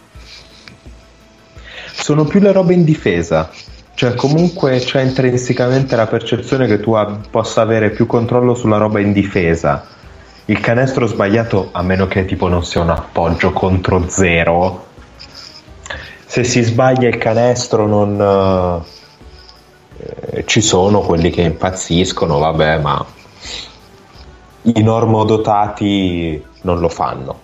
Sono 1.93 2.25
più 2.25 2.41
le 2.41 2.53
robe 2.53 2.75
in 2.75 2.85
difesa. 2.85 3.51
Cioè, 3.95 4.15
comunque 4.15 4.79
c'è 4.81 5.03
intrinsecamente 5.03 5.95
la 5.95 6.07
percezione 6.07 6.67
che 6.67 6.81
tu 6.81 6.93
ab- 6.93 7.29
possa 7.31 7.63
avere 7.63 7.91
più 7.91 8.07
controllo 8.07 8.55
sulla 8.55 8.77
roba 8.77 9.01
in 9.01 9.13
difesa. 9.13 9.87
Il 10.47 10.61
canestro 10.61 11.07
sbagliato, 11.07 11.71
a 11.73 11.83
meno 11.83 12.07
che 12.07 12.25
tipo 12.25 12.49
non 12.49 12.65
sia 12.65 12.81
un 12.83 12.91
appoggio 12.91 13.53
contro 13.53 14.09
zero, 14.09 14.89
se 16.27 16.45
si 16.45 16.63
sbaglia 16.63 17.09
il 17.09 17.17
canestro 17.19 17.87
non... 17.87 18.83
eh, 20.31 20.45
ci 20.47 20.61
sono 20.61 21.01
quelli 21.01 21.31
che 21.31 21.43
impazziscono, 21.43 22.39
vabbè, 22.39 22.79
ma 22.81 23.05
i 24.63 24.83
normodotati 24.83 26.43
non 26.63 26.79
lo 26.81 26.89
fanno. 26.89 27.41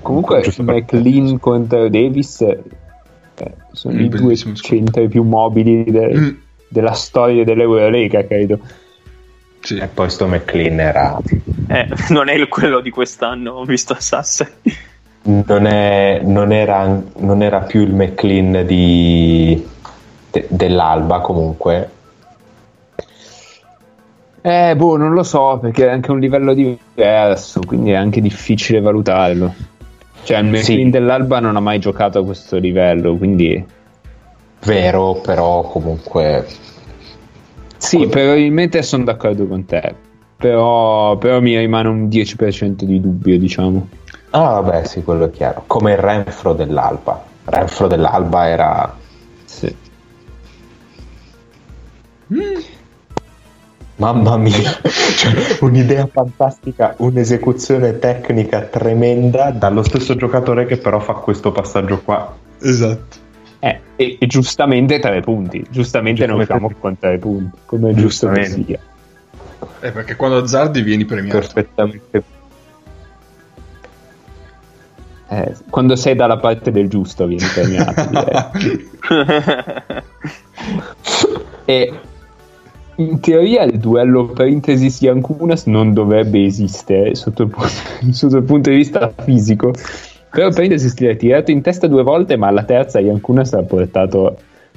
Comunque, 0.00 0.44
McLean 0.58 1.38
contro 1.38 1.88
Davis 1.88 2.40
eh, 2.40 2.60
sono 3.72 3.94
Mm, 3.94 4.00
i 4.00 4.08
due 4.08 4.36
centri 4.36 5.08
più 5.08 5.22
mobili 5.22 5.84
de- 5.84 6.14
Mm. 6.14 6.28
della 6.68 6.92
storia 6.92 7.44
dell'Eurolega, 7.44 8.24
credo. 8.26 8.58
Sì. 9.60 9.76
E 9.78 9.86
poi 9.86 10.10
sto 10.10 10.26
McLean 10.26 10.80
era... 10.80 11.18
eh, 11.68 11.88
non 12.08 12.28
è 12.28 12.34
il- 12.34 12.48
quello 12.48 12.80
di 12.80 12.90
quest'anno 12.90 13.64
visto 13.64 13.92
a 13.92 14.00
Sassari. 14.00 14.50
Non, 15.24 15.66
è- 15.66 16.20
non 16.24 16.52
era, 16.52 17.00
non 17.18 17.42
era 17.42 17.60
più 17.60 17.82
il 17.82 17.94
McLean 17.94 18.64
di, 18.66 19.64
de- 20.30 20.46
dell'Alba 20.50 21.20
comunque. 21.20 21.90
Eh, 24.44 24.74
boh, 24.74 24.96
non 24.96 25.12
lo 25.12 25.22
so, 25.22 25.58
perché 25.60 25.86
è 25.86 25.90
anche 25.90 26.10
un 26.10 26.18
livello 26.18 26.52
diverso, 26.52 27.60
quindi 27.64 27.92
è 27.92 27.94
anche 27.94 28.20
difficile 28.20 28.80
valutarlo. 28.80 29.54
Cioè, 30.24 30.38
il 30.38 30.46
McLean 30.46 30.84
Sì. 30.86 30.90
dell'Alba 30.90 31.38
non 31.38 31.54
ha 31.54 31.60
mai 31.60 31.78
giocato 31.78 32.18
a 32.18 32.24
questo 32.24 32.56
livello, 32.58 33.16
quindi... 33.16 33.64
Vero, 34.64 35.14
però 35.14 35.62
comunque... 35.62 36.46
Sì, 37.76 38.06
probabilmente 38.08 38.82
sono 38.82 39.04
d'accordo 39.04 39.46
con 39.46 39.64
te, 39.64 39.94
però, 40.36 41.16
però 41.18 41.40
mi 41.40 41.56
rimane 41.58 41.88
un 41.88 42.08
10% 42.08 42.84
di 42.84 43.00
dubbio, 43.00 43.38
diciamo. 43.38 43.88
Ah 44.34 44.60
vabbè 44.60 44.84
sì, 44.84 45.02
quello 45.02 45.26
è 45.26 45.30
chiaro. 45.30 45.64
Come 45.66 45.92
il 45.92 45.98
Renfro 45.98 46.52
dell'Alba. 46.54 47.22
Renfro 47.44 47.86
dell'Alba 47.86 48.48
era... 48.48 48.96
Sì. 49.44 49.76
Mamma 53.96 54.36
mia, 54.38 54.72
cioè, 55.16 55.58
un'idea 55.60 56.06
fantastica, 56.10 56.94
un'esecuzione 56.98 57.98
tecnica 57.98 58.62
tremenda 58.62 59.50
dallo 59.50 59.82
stesso 59.82 60.16
giocatore 60.16 60.64
che 60.66 60.78
però 60.78 60.98
fa 60.98 61.12
questo 61.14 61.52
passaggio 61.52 62.00
qua. 62.00 62.34
Esatto. 62.60 63.16
Eh, 63.60 63.80
e, 63.94 64.16
e 64.18 64.26
giustamente 64.26 64.98
tre 64.98 65.20
punti, 65.20 65.64
giustamente 65.70 66.26
non 66.26 66.38
Giustamente. 66.38 66.46
siamo 66.46 66.80
con 66.80 66.98
tre 66.98 67.18
punti, 67.18 67.58
come 67.66 67.94
giusto 67.94 68.28
che 68.30 68.40
Giustamente. 68.42 68.64
sia. 68.64 68.80
Eh, 69.88 69.92
perché 69.92 70.16
quando 70.16 70.38
azzardi 70.38 70.82
vieni 70.82 71.04
premiato. 71.04 71.38
perfettamente. 71.38 72.22
Eh, 75.32 75.54
quando 75.70 75.96
sei 75.96 76.14
dalla 76.14 76.36
parte 76.36 76.70
del 76.70 76.88
giusto 76.88 77.26
vieni 77.26 77.46
premiato. 77.54 78.04
direi. 78.12 78.50
e 81.64 82.00
in 82.96 83.18
teoria 83.20 83.62
il 83.62 83.78
duello 83.78 84.26
Parenthesis 84.26 85.00
Yankunas 85.00 85.64
non 85.64 85.94
dovrebbe 85.94 86.44
esistere 86.44 87.14
sotto 87.14 87.44
il, 87.44 87.48
pu- 87.48 87.64
sotto 88.12 88.36
il 88.36 88.42
punto 88.42 88.68
di 88.68 88.76
vista 88.76 89.10
fisico. 89.24 89.72
Però 90.30 90.50
Parenthesis 90.50 90.92
ti 90.92 91.06
ha 91.06 91.14
tirato 91.14 91.50
in 91.50 91.62
testa 91.62 91.86
due 91.86 92.02
volte, 92.02 92.36
ma 92.36 92.48
alla 92.48 92.64
terza 92.64 93.00
Yankunas 93.00 93.54
ha 93.54 93.62
portato 93.62 94.36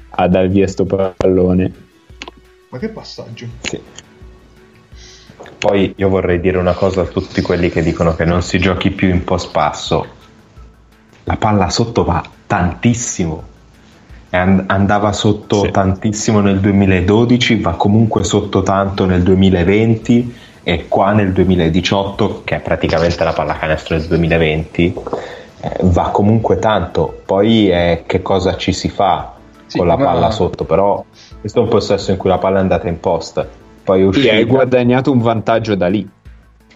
a 0.09 0.27
dar 0.29 0.47
via 0.47 0.67
sto 0.67 0.85
pallone. 0.85 1.73
Ma 2.69 2.77
che 2.77 2.87
passaggio? 2.89 3.45
Sì. 3.59 3.81
Poi 5.57 5.93
io 5.97 6.07
vorrei 6.07 6.39
dire 6.39 6.57
una 6.57 6.73
cosa 6.73 7.01
a 7.01 7.05
tutti 7.05 7.41
quelli 7.41 7.69
che 7.69 7.81
dicono 7.81 8.15
che 8.15 8.23
non 8.23 8.41
si 8.41 8.57
giochi 8.57 8.91
più 8.91 9.09
in 9.09 9.25
post 9.25 9.51
passo. 9.51 10.23
La 11.25 11.37
palla 11.37 11.69
sotto 11.69 12.03
va 12.03 12.23
tantissimo. 12.47 13.43
E 14.29 14.37
and- 14.37 14.63
andava 14.67 15.11
sotto 15.13 15.63
Sì. 15.63 15.71
tantissimo 15.71 16.39
nel 16.39 16.59
2012, 16.59 17.55
va 17.61 17.71
comunque 17.73 18.23
sotto 18.23 18.61
tanto 18.63 19.05
nel 19.05 19.23
2020 19.23 20.35
e 20.63 20.87
qua 20.87 21.13
nel 21.13 21.31
2018, 21.31 22.41
che 22.43 22.55
è 22.55 22.59
praticamente 22.59 23.23
la 23.23 23.33
pallacanestro 23.33 23.97
del 23.97 24.07
2020, 24.07 24.93
eh, 25.61 25.77
va 25.83 26.09
comunque 26.09 26.57
tanto. 26.59 27.21
Poi 27.25 27.69
è 27.69 28.03
che 28.05 28.21
cosa 28.21 28.55
ci 28.57 28.73
si 28.73 28.89
fa 28.89 29.33
Sì, 29.67 29.77
con 29.79 29.87
la 29.87 29.95
ma- 29.97 30.05
palla 30.05 30.31
sotto, 30.31 30.63
però 30.63 31.03
questo 31.39 31.59
è 31.59 31.63
un 31.63 31.69
possesso 31.69 32.11
in 32.11 32.17
cui 32.17 32.29
la 32.29 32.37
palla 32.37 32.57
è 32.57 32.61
andata 32.61 32.87
in 32.87 32.99
post. 32.99 33.45
Poi 33.83 33.99
è 33.99 34.01
Sì, 34.03 34.07
uscita. 34.07 34.33
hai 34.33 34.43
guadagnato 34.45 35.11
un 35.11 35.19
vantaggio 35.19 35.75
da 35.75 35.87
lì. 35.87 36.07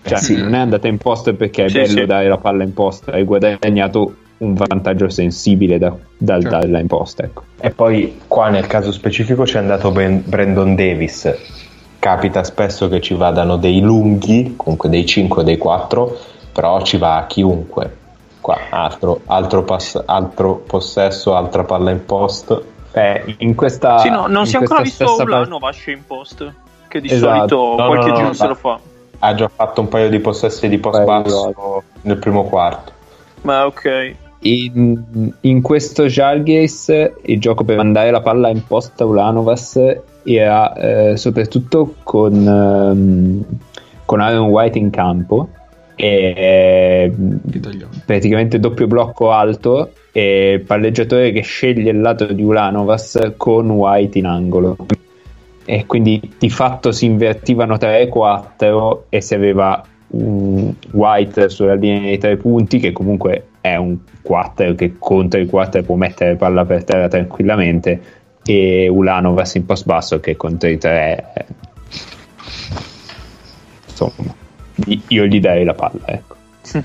Cioè, 0.01 0.17
Eh 0.17 0.21
sì. 0.21 0.37
non 0.37 0.53
è 0.55 0.59
andata 0.59 0.87
in 0.87 0.97
post 0.97 1.33
perché 1.33 1.65
è 1.65 1.69
Sì, 1.69 1.79
bello 1.79 2.05
dare 2.05 2.27
la 2.27 2.37
palla 2.37 2.63
in 2.63 2.73
post, 2.73 3.09
hai 3.09 3.23
guadagnato 3.23 4.15
un 4.39 4.53
vantaggio 4.53 5.09
sensibile 5.09 5.77
da, 5.77 5.93
dal 6.17 6.41
Certo. 6.41 6.57
darla 6.57 6.79
in 6.79 6.87
post. 6.87 7.21
Ecco. 7.21 7.43
E 7.59 7.69
poi 7.71 8.19
qua 8.27 8.49
nel 8.49 8.67
caso 8.67 8.91
specifico 8.91 9.43
c'è 9.43 9.59
andato 9.59 9.91
Ben- 9.91 10.23
Brandon 10.25 10.75
Davis. 10.75 11.33
Capita 11.99 12.43
spesso 12.43 12.87
che 12.87 13.01
ci 13.01 13.13
vadano 13.13 13.57
dei 13.57 13.81
lunghi, 13.81 14.53
comunque 14.55 14.87
dei 14.89 15.05
5 15.05 15.41
o 15.41 15.43
dei 15.45 15.57
4, 15.57 16.17
però 16.53 16.81
ci 16.81 16.97
va 16.97 17.25
chiunque. 17.27 17.97
Qua 18.39 18.57
altro, 18.69 19.21
altro, 19.25 19.63
pass- 19.63 20.01
altro 20.05 20.55
possesso, 20.65 21.35
altra 21.35 21.65
palla 21.65 21.91
in 21.91 22.05
post. 22.05 22.57
Eh, 22.93 23.35
in 23.39 23.53
questa, 23.53 23.99
sì, 23.99 24.09
no, 24.09 24.27
non 24.27 24.41
in 24.43 24.47
si 24.47 24.55
è 24.55 24.59
ancora 24.59 24.79
questa 24.79 25.03
visto 25.03 25.15
stessa 25.15 25.29
part- 25.29 25.47
Ulanov 25.47 25.73
in 25.87 26.05
post, 26.07 26.53
che 26.87 27.01
di 27.01 27.11
Esatto. 27.11 27.35
solito 27.47 27.81
No, 27.83 27.87
qualche 27.87 28.07
no, 28.07 28.13
no, 28.13 28.19
giro 28.21 28.33
se 28.33 28.47
lo 28.47 28.55
fa. 28.55 28.79
Ha 29.19 29.35
già 29.35 29.49
fatto 29.53 29.81
un 29.81 29.89
paio 29.89 30.09
di 30.09 30.19
possessi 30.19 30.69
di 30.69 30.77
post 30.77 31.03
basso 31.03 31.83
nel 32.03 32.17
primo 32.17 32.45
quarto. 32.45 32.93
Ma 33.41 33.65
ok. 33.65 34.15
In, 34.41 35.33
in 35.41 35.61
questo 35.61 36.05
Jalgiris 36.05 37.11
il 37.23 37.39
gioco 37.41 37.65
per 37.65 37.75
mandare 37.75 38.09
la 38.09 38.21
palla 38.21 38.49
in 38.49 38.63
post 38.65 39.01
a 39.01 39.05
Ulanovas 39.05 39.77
era 40.23 40.73
eh, 40.73 41.17
soprattutto 41.17 41.95
con, 42.03 42.47
ehm, 42.47 43.43
con 44.05 44.21
Aaron 44.21 44.47
White 44.47 44.77
in 44.77 44.89
campo 44.91 45.49
e 45.95 47.11
praticamente 48.05 48.59
doppio 48.59 48.87
blocco 48.87 49.31
alto 49.31 49.91
e 50.13 50.63
palleggiatore 50.65 51.33
che 51.33 51.41
sceglie 51.41 51.91
il 51.91 51.99
lato 51.99 52.31
di 52.31 52.41
Ulanovas 52.41 53.33
con 53.35 53.69
White 53.69 54.17
in 54.17 54.25
angolo. 54.25 54.77
E 55.65 55.85
quindi 55.85 56.35
di 56.37 56.49
fatto 56.49 56.93
si 56.93 57.05
invertivano 57.05 57.77
3 57.77 57.99
e 57.99 58.07
4 58.07 59.05
si 59.17 59.33
aveva 59.33 59.83
un 60.11 60.73
White 60.91 61.49
sulla 61.49 61.75
linea 61.75 62.01
dei 62.01 62.17
tre 62.17 62.37
punti 62.37 62.79
che 62.79 62.93
comunque 62.93 63.48
è 63.61 63.75
un 63.75 63.97
4 64.21 64.75
che 64.75 64.95
contro 64.97 65.39
il 65.39 65.49
4 65.49 65.83
può 65.83 65.95
mettere 65.95 66.35
palla 66.35 66.65
per 66.65 66.83
terra 66.83 67.07
tranquillamente 67.07 68.17
e 68.43 68.87
Ulanovas 68.87 69.55
in 69.55 69.65
post 69.65 69.85
basso 69.85 70.19
che 70.19 70.35
contro 70.35 70.69
i 70.69 70.77
3 70.77 71.31
eh, 71.33 71.45
insomma 73.87 74.33
io 75.07 75.25
gli 75.25 75.39
darei 75.39 75.65
la 75.65 75.73
palla 75.73 76.07
ecco 76.07 76.37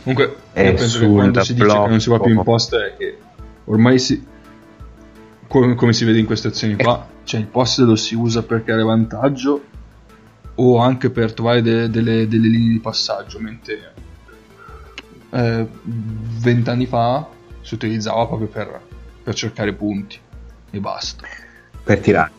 Comunque, 0.03 0.37
E 0.53 0.64
io 0.68 0.75
penso 0.75 0.99
che 1.01 1.07
quando 1.07 1.43
si 1.43 1.55
dice 1.55 1.66
che 1.66 1.89
non 1.89 2.01
si 2.01 2.11
va 2.11 2.18
più 2.18 2.33
in 2.33 2.43
post 2.43 2.75
è 2.77 2.95
che 2.97 3.18
ormai 3.64 3.99
si. 3.99 4.25
Come, 5.47 5.75
come 5.75 5.93
si 5.93 6.05
vede 6.05 6.18
in 6.18 6.27
queste 6.27 6.49
azioni 6.49 6.77
qua, 6.77 7.07
cioè 7.25 7.41
il 7.41 7.47
post 7.47 7.81
lo 7.81 7.97
si 7.97 8.14
usa 8.14 8.43
per 8.43 8.64
creare 8.64 8.83
vantaggio 8.83 9.62
o 10.55 10.79
anche 10.79 11.11
per 11.11 11.35
trovare 11.35 11.61
de- 11.62 11.91
delle, 11.91 12.27
delle 12.27 12.49
linee 12.49 12.72
di 12.72 12.81
passaggio, 12.81 13.39
mentre 13.41 13.93
eh, 15.35 15.66
vent'anni 15.82 16.87
fa 16.87 17.26
si 17.61 17.74
utilizzava 17.74 18.26
proprio 18.26 18.49
per, 18.49 18.80
per 19.22 19.35
cercare 19.35 19.72
punti 19.72 20.18
e 20.70 20.78
basta. 20.78 21.26
Per 21.82 21.99
tirare. 22.01 22.30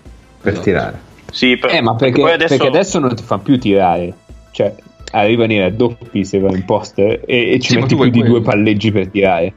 Per 0.42 0.52
Esatto. 0.52 0.66
tirare. 0.66 1.00
Sì, 1.32 1.58
per- 1.58 1.72
Eh, 1.74 1.82
ma 1.82 1.96
perché, 1.96 2.22
poi 2.22 2.32
adesso, 2.34 2.56
perché 2.56 2.68
adesso 2.68 3.00
non 3.00 3.16
ti 3.16 3.24
fa 3.24 3.38
più 3.40 3.60
tirare. 3.60 4.14
Cioè, 4.52 4.74
arrivano 5.12 5.54
i 5.54 5.60
raddoppi 5.60 6.24
se 6.26 6.40
vai 6.40 6.54
in 6.56 6.66
post 6.66 6.98
e, 7.00 7.22
e 7.26 7.60
ci 7.60 7.72
Sì, 7.72 7.76
metti 7.78 7.96
più 7.96 8.10
di 8.10 8.24
due 8.24 8.42
palleggi 8.42 8.92
per 8.92 9.08
tirare. 9.10 9.54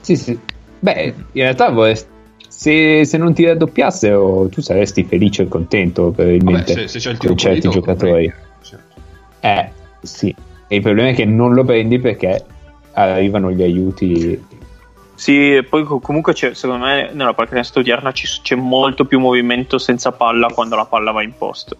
Sì, 0.00 0.16
sì. 0.16 0.38
Beh, 0.78 1.14
in 1.32 1.42
realtà 1.42 1.70
vorresti- 1.70 2.08
se, 2.48 3.04
se 3.04 3.16
non 3.18 3.32
ti 3.32 3.44
raddoppiassero 3.44 4.48
tu 4.50 4.60
saresti 4.60 5.04
felice 5.04 5.42
e 5.42 5.48
contento 5.48 6.04
Vabbè, 6.04 6.14
probabilmente 6.14 6.72
se, 6.72 6.88
se 6.88 6.98
c'è 6.98 7.10
il 7.10 7.18
tiro 7.18 7.34
con 7.34 7.38
certi 7.38 7.60
pulito, 7.60 7.80
giocatori. 7.80 8.34
certo. 8.62 9.00
Eh, 9.40 9.70
sì. 10.02 10.34
E 10.72 10.76
il 10.76 10.82
problema 10.82 11.08
è 11.08 11.14
che 11.14 11.24
non 11.24 11.52
lo 11.52 11.64
prendi 11.64 11.98
perché 11.98 12.44
arrivano 12.92 13.50
gli 13.50 13.60
aiuti. 13.60 14.40
Sì, 15.16 15.66
poi 15.68 15.82
co- 15.82 15.98
comunque 15.98 16.32
c'è, 16.32 16.54
secondo 16.54 16.84
me 16.86 17.10
nella 17.12 17.34
pallacanestro 17.34 17.80
odierna 17.80 18.12
ci- 18.12 18.40
c'è 18.40 18.54
molto 18.54 19.04
più 19.04 19.18
movimento 19.18 19.78
senza 19.78 20.12
palla 20.12 20.46
quando 20.46 20.76
la 20.76 20.84
palla 20.84 21.10
va 21.10 21.24
in 21.24 21.32
post. 21.36 21.76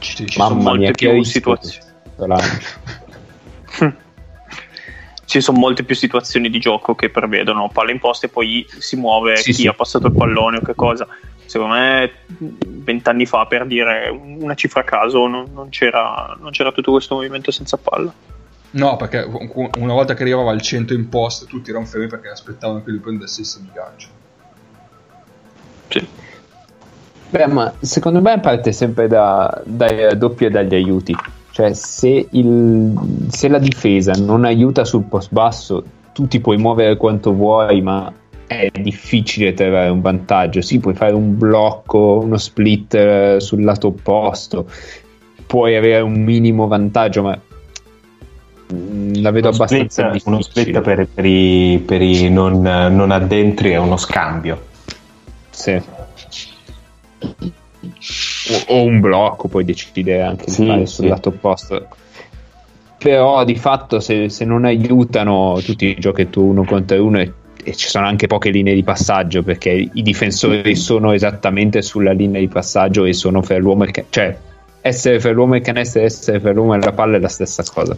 Sì, 0.00 0.16
Ci 0.16 0.24
sì. 0.26 0.32
sono 0.40 0.56
molte 0.56 0.78
mia, 0.80 0.90
più 0.90 1.22
situazioni. 1.22 1.86
Ci 5.26 5.40
sono 5.40 5.58
molte 5.58 5.82
più 5.82 5.94
situazioni 5.94 6.48
di 6.48 6.58
gioco 6.58 6.94
che 6.94 7.10
prevedono 7.10 7.68
palla 7.68 7.90
in 7.90 7.98
post 7.98 8.24
e 8.24 8.28
poi 8.28 8.64
si 8.78 8.96
muove 8.96 9.36
Sì, 9.36 9.52
chi 9.52 9.62
sì. 9.62 9.66
ha 9.66 9.74
passato 9.74 10.06
il 10.06 10.14
pallone 10.14 10.58
o 10.58 10.60
che 10.60 10.74
cosa. 10.74 11.06
Secondo 11.44 11.74
me, 11.74 12.10
vent'anni 12.66 13.26
fa, 13.26 13.46
per 13.46 13.66
dire 13.66 14.08
una 14.08 14.54
cifra 14.54 14.80
a 14.80 14.84
caso, 14.84 15.26
non, 15.26 15.46
non 15.52 15.68
c'era, 15.68 16.36
non 16.40 16.50
c'era 16.50 16.72
tutto 16.72 16.92
questo 16.92 17.16
movimento 17.16 17.50
senza 17.50 17.76
palla. 17.76 18.12
No, 18.70 18.96
perché 18.96 19.28
una 19.76 19.92
volta 19.92 20.14
che 20.14 20.22
arrivava 20.22 20.50
al 20.50 20.60
100 20.60 20.92
in 20.92 21.08
post 21.08 21.46
tutti 21.46 21.70
erano 21.70 21.86
fermi 21.86 22.08
perché 22.08 22.28
aspettavano 22.28 22.82
che 22.82 22.90
lui 22.90 23.00
prendesse 23.00 23.40
il 23.40 23.46
segno 23.46 23.70
gancio. 23.72 24.08
Sì. 25.88 26.06
Beh, 27.30 27.46
ma 27.46 27.72
secondo 27.80 28.20
me 28.20 28.38
parte 28.40 28.72
sempre 28.72 29.08
da, 29.08 29.62
dai 29.64 30.04
raddoppi 30.04 30.44
e 30.44 30.50
dagli 30.50 30.74
aiuti. 30.74 31.16
Cioè, 31.56 31.72
se, 31.72 32.28
il- 32.32 33.26
se 33.30 33.48
la 33.48 33.56
difesa 33.58 34.12
non 34.12 34.44
aiuta 34.44 34.84
sul 34.84 35.04
post 35.04 35.32
basso, 35.32 35.82
tu 36.12 36.28
ti 36.28 36.38
puoi 36.38 36.58
muovere 36.58 36.98
quanto 36.98 37.32
vuoi, 37.32 37.80
ma 37.80 38.12
è 38.46 38.70
difficile 38.78 39.54
trovare 39.54 39.88
un 39.88 40.02
vantaggio. 40.02 40.60
Sì, 40.60 40.78
puoi 40.80 40.92
fare 40.92 41.14
un 41.14 41.38
blocco, 41.38 42.20
uno 42.22 42.36
split 42.36 42.92
eh, 42.94 43.36
sul 43.40 43.64
lato 43.64 43.86
opposto, 43.86 44.70
puoi 45.46 45.76
avere 45.76 46.02
un 46.02 46.22
minimo 46.22 46.66
vantaggio, 46.66 47.22
ma 47.22 47.40
mm, 48.74 49.14
la 49.22 49.30
vedo 49.30 49.48
Uno 49.48 49.56
abbastanza 49.56 50.08
split, 50.08 50.26
uno 50.26 50.36
difficile. 50.36 50.80
split 50.80 50.80
per, 50.82 51.08
per 51.08 51.24
i, 51.24 51.82
per 51.86 52.02
i 52.02 52.28
non, 52.28 52.60
non 52.60 53.10
addentri 53.12 53.70
è 53.70 53.78
uno 53.78 53.96
scambio. 53.96 54.62
Sì. 55.48 55.80
O, 58.48 58.74
o 58.74 58.82
un 58.84 59.00
blocco 59.00 59.48
puoi 59.48 59.64
decidere 59.64 60.22
anche 60.22 60.44
di 60.46 60.52
Sì, 60.52 60.66
fare 60.66 60.86
sul 60.86 61.04
sì. 61.04 61.10
lato 61.10 61.28
opposto. 61.30 61.88
Però 62.98 63.44
di 63.44 63.56
fatto 63.56 64.00
se, 64.00 64.28
se 64.28 64.44
non 64.44 64.64
aiutano 64.64 65.60
tutti 65.64 65.86
i 65.86 65.96
giochi 65.98 66.30
tu 66.30 66.42
uno 66.42 66.64
contro 66.64 67.04
uno 67.04 67.18
e, 67.18 67.32
e 67.62 67.74
ci 67.74 67.88
sono 67.88 68.06
anche 68.06 68.26
poche 68.26 68.50
linee 68.50 68.74
di 68.74 68.82
passaggio 68.82 69.42
perché 69.42 69.70
i 69.70 70.02
difensori 70.02 70.74
sono 70.76 71.12
esattamente 71.12 71.82
sulla 71.82 72.12
linea 72.12 72.40
di 72.40 72.48
passaggio 72.48 73.04
e 73.04 73.12
sono 73.12 73.42
fra 73.42 73.58
l'uomo 73.58 73.84
e 73.84 73.86
il 73.86 73.92
canestro. 73.92 74.22
Cioè, 74.22 74.38
essere 74.80 75.20
fra 75.20 75.32
l'uomo 75.32 75.54
e 75.54 75.58
il 75.58 75.64
canestro 75.64 76.00
e 76.00 76.04
essere 76.04 76.40
fra 76.40 76.52
l'uomo 76.52 76.74
e 76.74 76.78
la 76.78 76.92
palla 76.92 77.16
è 77.16 77.20
la 77.20 77.28
stessa 77.28 77.62
cosa. 77.72 77.96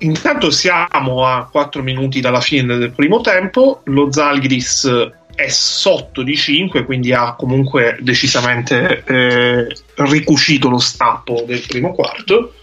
Intanto 0.00 0.50
siamo 0.50 1.26
a 1.26 1.48
4 1.50 1.82
minuti 1.82 2.20
dalla 2.20 2.40
fine 2.40 2.76
del 2.76 2.92
primo 2.92 3.20
tempo, 3.20 3.82
lo 3.84 4.10
Zalgiris 4.10 5.10
è 5.34 5.48
sotto 5.48 6.22
di 6.22 6.36
5, 6.36 6.84
quindi 6.84 7.12
ha 7.12 7.34
comunque 7.34 7.96
decisamente 8.00 9.04
eh, 9.06 9.66
ricucito 9.96 10.68
lo 10.68 10.78
strappo 10.78 11.44
del 11.46 11.64
primo 11.66 11.92
quarto. 11.94 12.54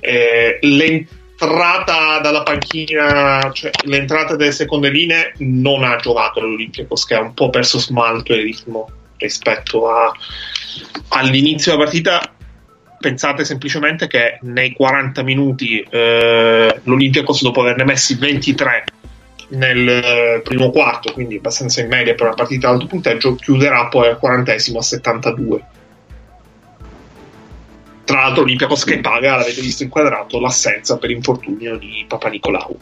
Eh, 0.00 0.58
l'entrata 0.60 2.18
dalla 2.20 2.42
panchina, 2.42 3.50
cioè 3.52 3.70
l'entrata 3.84 4.36
delle 4.36 4.52
seconde 4.52 4.90
linee 4.90 5.32
non 5.38 5.82
ha 5.82 5.96
giovato 5.96 6.40
all'Olympiacos 6.40 7.06
che 7.06 7.14
ha 7.14 7.20
un 7.20 7.34
po' 7.34 7.50
perso 7.50 7.78
smalto 7.78 8.32
e 8.32 8.42
ritmo 8.42 8.90
rispetto 9.16 9.88
a, 9.88 10.12
all'inizio 11.08 11.72
della 11.72 11.84
partita. 11.84 12.34
Pensate 13.04 13.44
semplicemente 13.44 14.06
che 14.06 14.38
nei 14.40 14.72
40 14.72 15.22
minuti 15.24 15.78
eh, 15.90 16.80
l'Olympiacos 16.84 17.42
dopo 17.42 17.60
averne 17.60 17.84
messi 17.84 18.14
23 18.14 18.84
nel 19.48 19.86
eh, 19.86 20.40
primo 20.42 20.70
quarto, 20.70 21.12
quindi 21.12 21.36
abbastanza 21.36 21.82
in 21.82 21.88
media 21.88 22.14
per 22.14 22.28
una 22.28 22.34
partita 22.34 22.68
ad 22.68 22.76
alto 22.76 22.86
punteggio, 22.86 23.34
chiuderà 23.34 23.88
poi 23.88 24.08
al 24.08 24.18
quarantesimo 24.18 24.78
a 24.78 24.82
72. 24.82 25.64
Tra 28.04 28.20
l'altro 28.22 28.42
Olympiacos 28.42 28.84
che 28.84 29.00
paga, 29.00 29.36
l'avete 29.36 29.60
visto 29.60 29.82
inquadrato, 29.82 30.40
l'assenza 30.40 30.96
per 30.96 31.10
infortunio 31.10 31.76
di 31.76 32.06
Papa 32.08 32.30
Nicolau. 32.30 32.78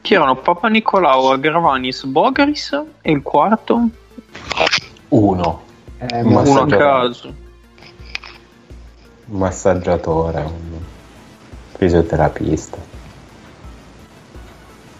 Chi 0.00 0.14
erano 0.14 0.36
Papa 0.36 0.68
Nicolau, 0.68 1.24
Agravanis, 1.32 2.04
Bogaris 2.04 2.80
e 3.02 3.10
il 3.10 3.22
quarto? 3.22 3.88
Uno. 5.08 5.64
Eh, 5.98 6.22
Ma 6.22 6.40
Uno 6.42 6.60
a 6.60 6.66
caso. 6.68 7.48
Un 9.30 9.38
massaggiatore, 9.38 10.40
un 10.40 10.78
fisioterapista. 11.76 12.78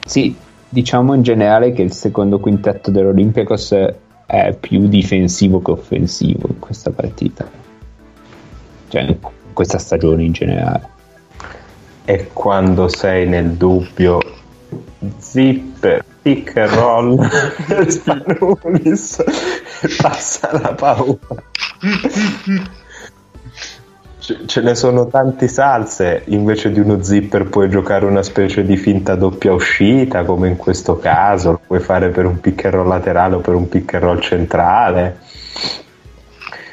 Sì, 0.06 0.36
diciamo 0.68 1.14
in 1.14 1.22
generale 1.22 1.72
che 1.72 1.82
il 1.82 1.92
secondo 1.92 2.38
quintetto 2.38 2.92
dell'Olympiacos 2.92 3.74
è 4.26 4.56
più 4.58 4.86
difensivo 4.86 5.60
che 5.60 5.72
offensivo 5.72 6.46
in 6.48 6.60
questa 6.60 6.92
partita. 6.92 7.50
Cioè, 8.88 9.02
in 9.02 9.16
questa 9.52 9.78
stagione 9.78 10.22
in 10.22 10.32
generale. 10.32 10.88
E 12.04 12.30
quando 12.32 12.86
sei 12.86 13.26
nel 13.28 13.54
dubbio, 13.54 14.20
zip, 15.18 16.04
pick 16.22 16.56
and 16.56 16.70
roll, 16.70 17.28
Spanulis, 17.88 19.24
passa 20.00 20.52
la 20.52 20.72
paura. 20.74 21.18
Ce- 24.20 24.38
Ce 24.46 24.60
ne 24.60 24.74
sono 24.74 25.06
tanti 25.08 25.48
salse, 25.48 26.22
invece 26.26 26.70
di 26.70 26.78
uno 26.80 27.02
zipper 27.02 27.44
puoi 27.48 27.68
giocare 27.70 28.04
una 28.04 28.22
specie 28.22 28.64
di 28.64 28.76
finta 28.76 29.14
doppia 29.14 29.52
uscita, 29.52 30.24
come 30.24 30.48
in 30.48 30.56
questo 30.56 30.98
caso, 30.98 31.52
lo 31.52 31.60
puoi 31.66 31.80
fare 31.80 32.10
per 32.10 32.26
un 32.26 32.38
pick 32.40 32.66
and 32.66 32.74
roll 32.74 32.88
laterale 32.88 33.36
o 33.36 33.38
per 33.40 33.54
un 33.54 33.68
pick 33.68 33.94
and 33.94 34.02
roll 34.02 34.20
centrale. 34.20 35.18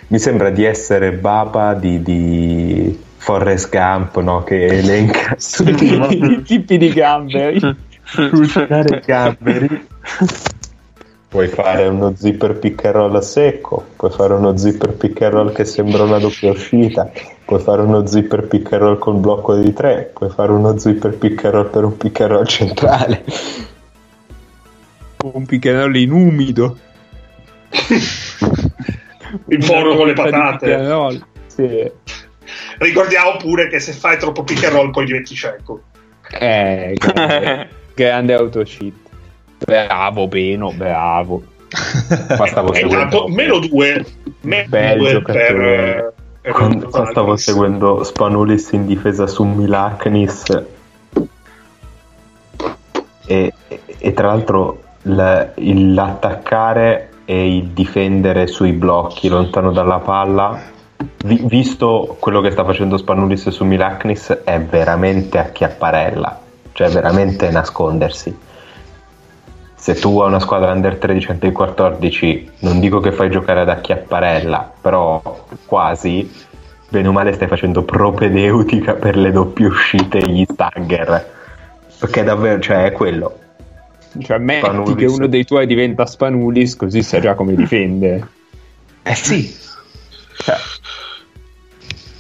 Mi 0.09 0.19
sembra 0.19 0.49
di 0.49 0.63
essere 0.63 1.13
Baba 1.13 1.73
di, 1.73 2.01
di 2.01 2.97
Forrest 3.17 3.69
Gump, 3.69 4.19
no? 4.19 4.43
che 4.43 4.65
elenca 4.65 5.35
I 5.65 6.41
tipi 6.43 6.77
di 6.77 6.89
gambe. 6.93 7.59
Usare 8.31 8.97
i 8.97 9.01
gamberi. 9.05 9.87
Puoi 11.37 11.49
fare 11.49 11.85
uno 11.85 12.15
zipper 12.15 12.57
roll 12.91 13.15
a 13.15 13.21
secco, 13.21 13.89
puoi 13.95 14.09
fare 14.09 14.33
uno 14.33 14.57
zipper 14.57 14.97
roll 15.29 15.53
che 15.53 15.65
sembra 15.65 16.01
una 16.01 16.17
doppia 16.17 16.49
uscita, 16.49 17.11
puoi 17.45 17.59
fare 17.59 17.83
uno 17.83 18.07
zipper 18.07 18.47
roll 18.71 18.97
col 18.97 19.17
blocco 19.17 19.55
di 19.55 19.71
tre, 19.71 20.09
puoi 20.15 20.31
fare 20.31 20.51
uno 20.51 20.75
zipper 20.79 21.15
roll 21.43 21.69
per 21.69 21.83
un 21.83 21.95
roll 21.95 22.45
centrale. 22.45 23.23
Un 25.21 25.45
piccherello 25.45 25.95
in 25.99 26.11
umido. 26.11 26.75
Il 29.49 29.63
forno 29.63 29.95
con 29.95 30.07
le 30.07 30.13
patate. 30.13 31.21
Sì. 31.45 31.91
Ricordiamo 32.79 33.37
pure 33.37 33.67
che 33.67 33.79
se 33.79 33.91
fai 33.91 34.17
troppo 34.17 34.43
roll 34.71 34.89
poi 34.89 35.05
diventi 35.05 35.35
cieco. 35.35 35.83
Eh, 36.31 36.95
grande, 36.97 37.69
grande 37.93 38.33
autoshit. 38.33 39.06
Bravo, 39.67 40.29
Beno, 40.29 40.71
bravo. 40.71 41.43
Qua 42.37 42.47
stavo 42.47 42.71
seguendo, 42.73 43.27
meno 43.27 43.59
due, 43.59 44.05
meno 44.41 44.69
Bel 44.69 44.97
due 44.97 45.21
per, 45.21 46.13
per 46.41 46.53
con- 46.53 46.87
qua 46.89 47.05
stavo 47.07 47.35
seguendo 47.35 48.01
Spanulis 48.05 48.71
in 48.71 48.85
difesa 48.85 49.27
su 49.27 49.43
Milaknis. 49.43 50.63
E, 53.25 53.53
e 53.97 54.13
tra 54.13 54.27
l'altro 54.27 54.83
l- 55.01 55.43
il- 55.55 55.93
l'attaccare 55.93 57.09
e 57.25 57.57
il 57.57 57.65
difendere 57.71 58.47
sui 58.47 58.71
blocchi 58.71 59.27
lontano 59.27 59.73
dalla 59.73 59.99
palla 59.99 60.61
vi- 61.25 61.41
visto 61.43 62.15
quello 62.21 62.39
che 62.39 62.51
sta 62.51 62.63
facendo 62.63 62.95
Spanulis 62.95 63.49
su 63.49 63.65
Milaknis 63.65 64.29
è 64.45 64.61
veramente 64.61 65.37
a 65.37 65.49
chiapparella 65.49 66.39
cioè 66.71 66.87
veramente 66.89 67.49
nascondersi 67.51 68.33
se 69.87 69.93
tu 69.93 70.19
hai 70.19 70.27
una 70.27 70.41
squadra 70.41 70.73
under 70.73 70.97
13 70.97 71.31
under 71.31 71.51
14 71.53 72.51
non 72.59 72.81
dico 72.81 72.99
che 72.99 73.13
fai 73.13 73.29
giocare 73.29 73.61
ad 73.61 73.69
acchiapparella 73.69 74.73
però 74.81 75.45
quasi 75.65 76.29
bene 76.89 77.07
o 77.07 77.13
male 77.13 77.31
stai 77.31 77.47
facendo 77.47 77.83
propedeutica 77.83 78.95
per 78.95 79.15
le 79.15 79.31
doppie 79.31 79.67
uscite 79.67 80.19
gli 80.19 80.45
stagger. 80.45 81.35
Perché 81.99 82.23
davvero 82.23 82.59
cioè 82.59 82.83
è 82.83 82.91
quello. 82.91 83.39
Cioè, 84.19 84.37
metti 84.39 84.65
Spanulis. 84.65 84.95
che 84.95 85.05
uno 85.05 85.27
dei 85.27 85.45
tuoi 85.45 85.65
diventa 85.65 86.05
Spanulis, 86.05 86.75
così 86.75 87.01
sai 87.01 87.21
già 87.21 87.33
come 87.33 87.55
difende. 87.55 88.27
eh 89.03 89.15
sì. 89.15 89.55
Cioè, 90.37 90.55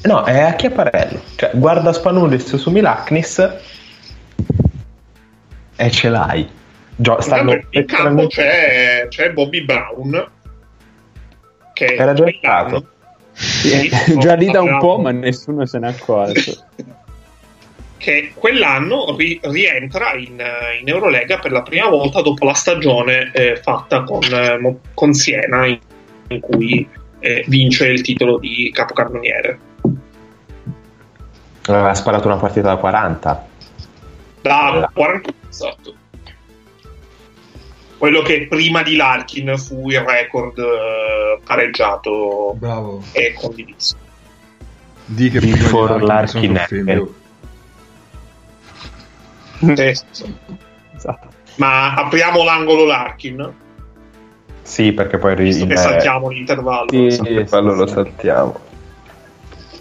no 0.03 0.23
è 0.23 0.39
acchiapparello. 0.39 1.21
Cioè 1.35 1.51
guarda 1.53 1.91
Spanulis 1.91 2.55
su 2.55 2.71
Milaknis 2.71 3.49
e 5.75 5.91
ce 5.91 6.09
l'hai 6.09 6.56
Gio- 6.99 7.21
stanno 7.21 7.59
in 7.69 7.85
campo 7.85 8.27
c'è, 8.27 9.05
c'è 9.07 9.31
Bobby 9.31 9.63
Brown 9.63 10.31
che 11.77 11.85
Era 11.95 12.13
già 12.13 12.25
entrato? 12.25 12.87
Sì, 13.33 13.87
già 14.17 14.33
lì 14.33 14.49
da 14.49 14.61
un 14.61 14.79
po', 14.79 14.97
ma 14.97 15.11
nessuno 15.11 15.63
se 15.67 15.77
n'è 15.77 15.87
accorto. 15.87 16.65
che 17.97 18.31
quell'anno 18.33 19.15
ri- 19.15 19.39
rientra 19.43 20.13
in, 20.13 20.41
in 20.79 20.87
Eurolega 20.87 21.37
per 21.37 21.51
la 21.51 21.61
prima 21.61 21.87
volta 21.89 22.21
dopo 22.21 22.45
la 22.45 22.53
stagione 22.53 23.31
eh, 23.33 23.57
fatta 23.57 24.03
con, 24.03 24.23
eh, 24.23 24.77
con 24.93 25.13
Siena 25.13 25.67
in, 25.67 25.79
in 26.29 26.39
cui 26.39 26.87
eh, 27.19 27.43
vince 27.47 27.87
il 27.87 28.01
titolo 28.01 28.39
di 28.39 28.71
capocannoniere 28.73 29.59
aveva 31.65 31.93
sparato 31.95 32.27
una 32.27 32.37
partita 32.37 32.69
da 32.69 32.77
40 32.77 33.47
da 34.41 34.89
40 34.93 35.31
esatto. 35.49 35.95
Quello 37.97 38.21
che 38.21 38.47
prima 38.47 38.83
di 38.83 38.95
Larkin 38.95 39.57
fu 39.57 39.89
il 39.89 39.99
record 40.01 40.57
eh, 40.59 41.39
pareggiato 41.43 42.53
Bravo. 42.57 43.03
e 43.11 43.33
condiviso 43.33 43.95
Di 45.05 45.29
che 45.29 45.39
Before 45.39 45.99
Larkin. 46.03 46.57
Apple. 46.57 47.07
Eh, 49.59 49.95
sì. 50.11 50.35
Esatto. 50.95 51.27
ma 51.55 51.93
apriamo 51.93 52.43
l'angolo 52.43 52.85
Larkin 52.85 53.53
sì 54.61 54.91
perché 54.91 55.17
poi 55.17 55.35
ri- 55.35 55.55
che 55.55 55.63
il- 55.73 55.77
saltiamo 55.77 56.29
l'intervallo 56.29 56.87
Sì. 56.89 57.21
l'intervallo 57.21 57.73
lo 57.73 57.87
saltiamo 57.87 58.59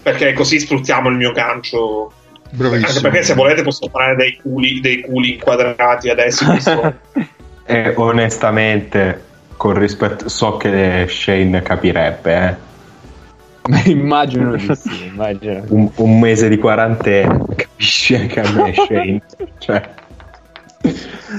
perché 0.01 0.33
così 0.33 0.59
sfruttiamo 0.59 1.09
il 1.09 1.15
mio 1.17 1.31
gancio 1.31 2.11
Bravissimo. 2.49 2.87
Anche 2.87 3.01
perché 3.01 3.23
se 3.23 3.33
volete 3.33 3.61
posso 3.61 3.89
fare 3.89 4.15
dei 4.15 4.37
culi, 4.41 4.79
dei 4.79 5.01
culi 5.01 5.33
inquadrati 5.33 6.09
adesso. 6.09 6.45
E 7.69 7.93
onestamente, 7.97 9.23
con 9.57 9.77
rispetto, 9.77 10.29
so 10.29 10.55
che 10.57 11.05
Shane 11.09 11.61
capirebbe, 11.61 12.47
eh. 12.47 12.65
Ma 13.69 13.81
immagino 13.85 14.55
di 14.55 14.73
sì, 14.73 15.05
immagino. 15.05 15.63
un, 15.67 15.89
un 15.95 16.19
mese 16.19 16.47
di 16.47 16.57
quarantena, 16.57 17.37
capisci 17.55 18.15
anche 18.15 18.39
a 18.39 18.51
me 18.51 18.71
Shane. 18.87 19.21
Cioè, 19.57 19.89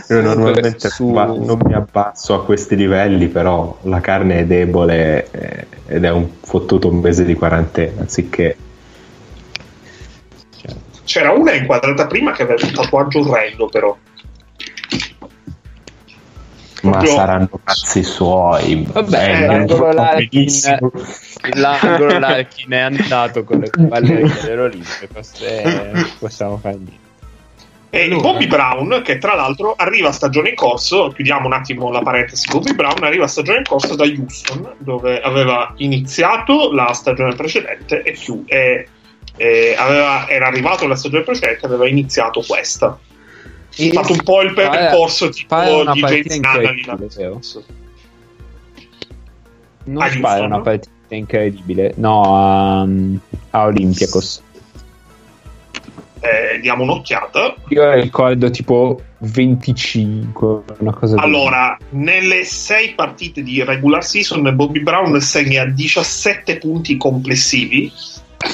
io 0.08 0.20
normalmente 0.20 0.90
Su- 0.90 1.10
non 1.10 1.58
mi 1.64 1.72
abbasso 1.72 2.34
a 2.34 2.44
questi 2.44 2.76
livelli, 2.76 3.28
però 3.28 3.78
la 3.82 4.00
carne 4.00 4.40
è 4.40 4.44
debole 4.44 5.30
eh, 5.30 5.66
ed 5.86 6.04
è 6.04 6.10
un 6.10 6.28
fottuto 6.42 6.88
un 6.88 6.98
mese 6.98 7.24
di 7.24 7.34
quarantena, 7.34 8.02
anziché... 8.02 8.56
C'era 11.04 11.32
una 11.32 11.54
inquadrata 11.54 12.06
prima 12.06 12.32
che 12.32 12.42
aveva 12.42 12.62
un 12.62 12.72
tatuaggio 12.72 13.20
orrendo, 13.20 13.66
però. 13.68 13.96
Ma 16.82 16.90
Proprio- 16.90 17.12
saranno 17.12 17.48
cazzi 17.64 18.02
suoi. 18.04 18.86
Vabbè, 18.90 19.30
Eh, 19.42 19.46
l'angolo 19.46 19.86
non 19.86 19.94
Larkin, 19.96 20.78
l'angolo 21.54 22.18
Larkin 22.18 22.72
è 22.72 22.78
andato 22.78 23.44
con 23.44 23.58
le 23.58 23.70
ballerine 23.76 24.34
dell'Olimpia, 24.42 25.08
questo 25.12 25.44
possiamo 26.18 26.56
fare 26.58 26.74
niente. 26.76 27.06
E 27.90 28.04
Allora. 28.04 28.20
Bobby 28.20 28.46
Brown, 28.46 29.00
che 29.02 29.16
tra 29.18 29.34
l'altro 29.34 29.74
arriva 29.74 30.10
a 30.10 30.12
stagione 30.12 30.50
in 30.50 30.54
corso, 30.54 31.10
chiudiamo 31.14 31.46
un 31.46 31.54
attimo 31.54 31.90
la 31.90 32.02
parentesi, 32.02 32.46
Bobby 32.50 32.74
Brown 32.74 33.02
arriva 33.02 33.24
a 33.24 33.28
stagione 33.28 33.58
in 33.58 33.64
corso 33.64 33.94
da 33.96 34.04
Houston, 34.04 34.74
dove 34.78 35.20
aveva 35.20 35.72
iniziato 35.78 36.70
la 36.72 36.92
stagione 36.92 37.34
precedente 37.34 38.02
e, 38.02 38.12
chiu- 38.12 38.44
e 38.46 38.88
eh, 39.36 39.74
aveva- 39.78 40.28
era 40.28 40.46
arrivato 40.48 40.86
la 40.86 40.96
stagione 40.96 41.22
precedente 41.24 41.64
aveva 41.64 41.88
iniziato 41.88 42.42
questa. 42.46 42.98
Ha 43.76 43.92
fatto 43.92 44.12
un 44.12 44.22
po' 44.22 44.42
il 44.42 44.54
pare- 44.54 44.68
percorso 44.70 45.28
tipo 45.28 45.54
pare 45.54 45.92
di 45.92 46.00
James? 46.00 47.64
Non 49.84 50.02
a 50.02 50.10
spara 50.10 50.32
Houston, 50.32 50.44
una 50.46 50.60
partita 50.60 51.14
incredibile. 51.14 51.94
No, 51.96 52.36
a, 52.36 52.86
a 53.50 53.64
Olympiacos. 53.64 54.42
Eh, 56.20 56.58
diamo 56.60 56.82
un'occhiata. 56.82 57.54
Io 57.68 57.92
ricordo 57.94 58.50
tipo 58.50 59.00
25, 59.18 60.62
una 60.78 60.92
cosa 60.92 61.16
Allora, 61.16 61.76
nelle 61.90 62.44
sei 62.44 62.94
partite 62.94 63.42
di 63.42 63.62
regular 63.62 64.04
season, 64.04 64.54
Bobby 64.54 64.80
Brown 64.80 65.20
segna 65.20 65.64
17 65.64 66.58
punti 66.58 66.96
complessivi, 66.96 67.90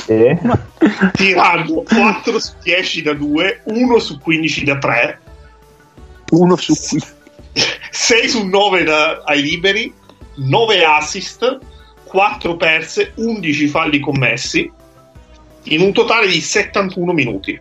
genere. 0.07 0.41
tirando 1.15 1.83
4 1.83 2.39
su 2.39 2.53
10 2.63 3.03
da 3.03 3.13
2, 3.15 3.61
1 3.65 3.99
su 3.99 4.19
15 4.19 4.65
da 4.65 4.79
3, 4.79 5.19
Uno 6.31 6.57
su 6.57 6.75
qui. 6.75 7.03
6 7.91 8.29
su 8.29 8.47
9 8.49 8.83
da- 8.85 9.23
ai 9.25 9.43
liberi, 9.43 9.93
9 10.37 10.85
assist, 10.85 11.59
4 12.05 12.57
perse, 12.57 13.13
11 13.17 13.69
falli 13.69 14.01
commessi, 14.01 14.71
in 15.65 15.81
un 15.81 15.93
totale 15.93 16.27
di 16.27 16.41
71 16.41 17.13
minuti. 17.13 17.59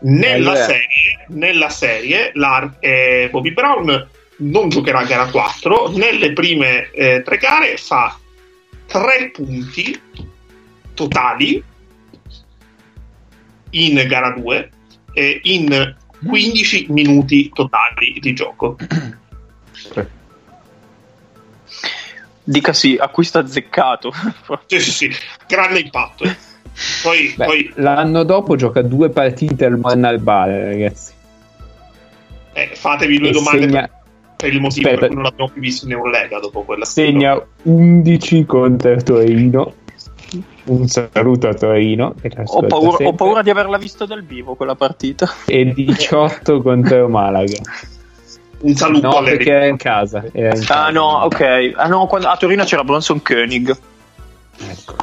Nella 0.00 0.52
Eh, 0.54 0.62
serie, 0.64 1.24
nella 1.28 1.68
serie 1.68 2.32
eh, 2.80 3.28
Bobby 3.30 3.52
Brown 3.52 4.08
non 4.38 4.68
giocherà 4.68 5.04
gara 5.04 5.26
4, 5.26 5.90
nelle 5.90 6.32
prime 6.32 6.90
eh, 6.90 7.22
tre 7.24 7.36
gare 7.36 7.76
fa 7.76 8.16
3 8.86 9.30
punti 9.32 10.00
totali 11.02 11.62
in 13.70 14.04
gara 14.06 14.30
2 14.32 14.70
e 15.14 15.40
in 15.44 15.96
15 16.24 16.86
minuti 16.90 17.50
totali 17.52 18.18
di 18.20 18.32
gioco. 18.32 18.76
Dica 22.44 22.72
sì, 22.72 22.96
acquisto 23.00 23.38
azzeccato. 23.38 24.12
Sì, 24.66 24.80
sì, 24.80 24.90
sì, 24.90 25.10
grande 25.46 25.80
impatto. 25.80 26.24
Poi, 27.02 27.34
Beh, 27.36 27.44
poi 27.44 27.72
l'anno 27.76 28.22
dopo 28.24 28.56
gioca 28.56 28.80
due 28.82 29.10
partite 29.10 29.64
al 29.66 29.78
Manal 29.78 30.18
Bale, 30.20 30.64
ragazzi. 30.64 31.12
eh, 32.54 32.70
fatevi 32.74 33.18
due 33.18 33.28
E 33.28 33.32
domande 33.32 33.60
segna, 33.60 33.80
per, 33.82 33.90
per 34.36 34.52
il 34.54 34.60
motivo 34.60 34.86
Aspetta. 34.88 34.98
per 35.00 35.06
cui 35.08 35.14
non 35.16 35.24
l'abbiamo 35.24 35.50
più 35.50 35.60
visto 35.60 35.84
in 35.86 35.92
Eurolega 35.92 36.38
dopo 36.40 36.62
quella 36.62 36.84
segna 36.84 37.40
11 37.62 38.44
contro 38.46 38.96
Torino. 39.02 39.74
Un 40.64 40.86
saluto 40.88 41.48
a 41.48 41.54
Torino. 41.54 42.14
Ho 42.46 42.66
paura, 42.66 43.06
ho 43.06 43.12
paura 43.14 43.42
di 43.42 43.50
averla 43.50 43.76
vista 43.78 44.06
dal 44.06 44.22
vivo 44.24 44.54
quella 44.54 44.74
partita. 44.74 45.30
E 45.46 45.72
18 45.72 46.62
contro 46.62 47.08
Malaga. 47.08 47.58
Un 48.60 48.74
saluto 48.74 49.08
No, 49.08 49.22
perché 49.22 49.50
era 49.50 49.66
in 49.66 49.76
casa. 49.76 50.24
era 50.32 50.54
in 50.54 50.62
Ah 50.62 50.66
casa. 50.66 50.90
no, 50.90 51.04
ok. 51.24 51.72
Ah 51.74 51.86
no, 51.88 52.06
quando- 52.06 52.28
a 52.28 52.36
Torino 52.36 52.64
c'era 52.64 52.84
Bronson 52.84 53.20
Koenig. 53.22 53.76
Ecco. 54.68 54.96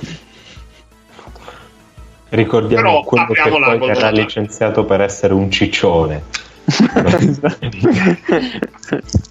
Ricordiamo 2.30 2.84
Però 2.84 3.04
quello 3.04 3.26
che 3.28 3.42
poi 3.50 3.80
verrà 3.80 4.10
della- 4.12 4.22
licenziato 4.22 4.86
per 4.86 5.02
essere 5.02 5.34
un 5.34 5.50
ciccione. 5.52 6.24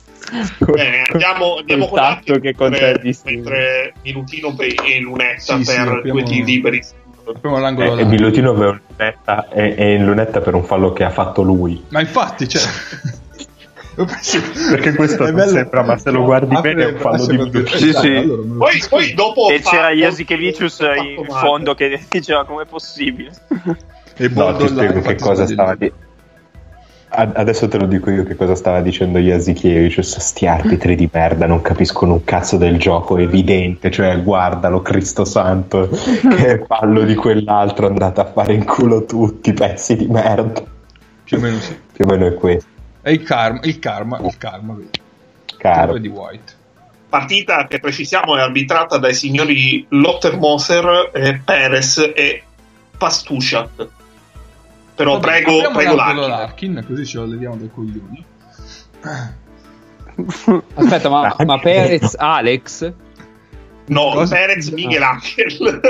Bene, 0.59 1.03
andiamo, 1.11 1.57
andiamo 1.59 1.87
con 1.89 1.99
l'altro 1.99 2.39
che 2.39 2.55
mentre, 2.59 3.01
mentre 3.25 3.93
Minutino 4.03 4.55
e 4.59 5.01
Lunetta 5.01 5.57
Sì, 5.57 5.65
sì, 5.65 5.75
per 5.75 5.89
apriamo- 5.89 6.21
due 6.21 6.23
tiri 6.29 6.45
liberi. 6.45 6.83
Apriamo 7.29 7.59
l'angolo 7.59 7.97
Eh, 7.99 8.01
e 8.01 8.05
un 8.05 8.81
lunetta, 8.97 9.49
è, 9.49 9.75
è 9.75 9.85
in 9.85 10.05
lunetta 10.05 10.41
per 10.41 10.55
un 10.55 10.65
fallo 10.65 10.93
che 10.93 11.05
ha 11.05 11.11
fatto 11.11 11.43
lui. 11.43 11.85
Ma 11.89 12.01
infatti, 12.01 12.49
cioè... 12.49 12.63
Perché 14.71 14.95
questo 14.95 15.25
è 15.27 15.33
non 15.33 15.49
sembra, 15.49 15.83
ma 15.83 15.99
se 15.99 16.11
lo 16.11 16.23
guardi 16.23 16.55
Apre 16.55 16.75
bene 16.75 16.89
è 16.89 16.93
un 16.93 16.99
fallo 17.01 17.27
di 17.27 17.51
dire, 17.51 17.67
Sì, 17.67 17.91
"Dai, 17.91 18.01
sì. 18.01 18.15
allora 18.17 18.43
Poi, 18.57 18.71
scrivi". 18.81 18.89
poi 18.89 19.15
dopo 19.15 19.51
e 19.51 19.61
c'era 19.61 19.91
Jasikevicius 19.91 20.79
in 20.81 21.25
fondo 21.27 21.75
male. 21.77 21.99
che 21.99 22.01
diceva 22.19 22.45
com'è 22.45 22.65
possibile. 22.65 23.31
E 24.17 24.29
No, 24.29 24.55
ti 24.57 24.69
spiego 24.69 25.01
che 25.01 25.17
cosa 25.17 25.45
sta 25.45 25.53
stava 25.53 25.75
dicendo. 25.75 26.07
Adesso 27.11 27.69
te 27.69 27.79
lo 27.79 27.87
dico 27.87 28.11
io 28.11 28.23
che 28.23 28.37
cosa 28.37 28.55
stava 28.55 28.81
dicendo 28.81 29.19
Jasikevicius. 29.19 30.19
Sti 30.19 30.47
arbitri 30.47 30.95
di 30.95 31.09
merda 31.11 31.47
non 31.47 31.63
capiscono 31.63 32.13
un 32.15 32.25
cazzo 32.25 32.59
del 32.59 32.79
gioco, 32.79 33.17
è 33.17 33.23
evidente. 33.23 33.91
Cioè, 33.91 34.23
guardalo, 34.23 34.83
Cristo 34.83 35.25
Santo, 35.25 35.89
che 36.37 36.65
fallo 36.67 37.05
di 37.05 37.15
quell'altro 37.15 37.87
andate 37.87 38.21
a 38.21 38.27
fare 38.27 38.53
in 38.55 38.65
culo 38.65 39.07
tutti, 39.07 39.53
pezzi 39.55 39.97
di 39.97 40.07
merda. 40.07 40.63
Più 41.25 41.37
o 41.39 41.41
meno 41.41 41.59
sì. 41.61 41.77
Più 41.93 42.05
o 42.05 42.09
meno 42.09 42.27
è 42.27 42.35
questo, 42.35 42.69
È 43.01 43.11
il 43.11 43.23
karma, 43.23 43.61
il 43.63 43.79
karma, 43.79 44.19
il 44.23 44.37
karma, 44.39 44.77
caro. 45.57 45.99
Di 45.99 46.09
White. 46.09 46.53
partita 47.09 47.67
che 47.67 47.81
precisiamo 47.81 48.37
è 48.37 48.41
arbitrata 48.41 48.99
dai 48.99 49.15
signori 49.15 49.85
Lottermoser, 49.89 51.11
eh, 51.13 51.41
Perez 51.43 52.13
e 52.15 52.43
Pastusiak. 52.97 53.89
Però 54.99 55.13
Vabbè, 55.19 55.27
prego, 55.43 55.71
prego 55.71 55.95
Larkin. 55.95 56.29
Larkin, 56.29 56.85
così 56.89 57.07
ce 57.07 57.19
lo 57.19 57.27
leviamo 57.27 57.55
dai 57.57 57.71
coglioni. 57.73 58.25
Aspetta, 60.75 61.09
ma, 61.09 61.37
ma 61.47 61.59
Perez 61.61 62.17
Alex? 62.19 62.93
No, 63.87 64.11
Cosa? 64.13 64.35
Perez 64.35 64.69
Miguel 64.71 65.03
Ah. 65.03 65.11
Angel. 65.11 65.81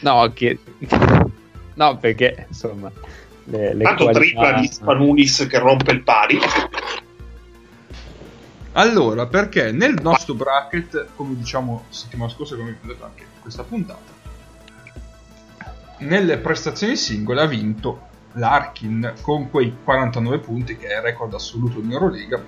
No, 0.00 0.30
che... 0.32 0.58
No, 1.74 1.96
perché 1.98 2.46
insomma... 2.48 2.90
Le, 3.48 3.74
le 3.74 3.82
Tanto 3.84 4.04
qualità- 4.04 4.20
tripla 4.20 4.60
di 4.60 4.66
Spanulis 4.68 5.46
che 5.48 5.58
rompe 5.58 5.90
il 5.92 6.02
pari. 6.02 6.38
Allora, 8.72 9.26
perché 9.26 9.72
nel 9.72 9.94
nostro 10.02 10.34
bracket, 10.34 11.06
come 11.16 11.34
diciamo 11.36 11.84
settimana 11.88 12.30
scorsa, 12.30 12.56
come 12.56 12.70
abbiamo 12.70 12.92
detto 12.92 13.04
anche 13.04 13.22
in 13.22 13.40
questa 13.40 13.62
puntata, 13.62 14.12
nelle 15.98 16.38
prestazioni 16.38 16.96
singole 16.96 17.40
ha 17.42 17.46
vinto 17.46 18.08
l'Arkin 18.32 19.14
con 19.22 19.50
quei 19.50 19.74
49 19.82 20.38
punti 20.40 20.76
che 20.76 20.88
è 20.88 20.96
il 20.96 21.02
record 21.02 21.32
assoluto 21.34 21.78
in 21.78 21.90
Eurolega, 21.90 22.42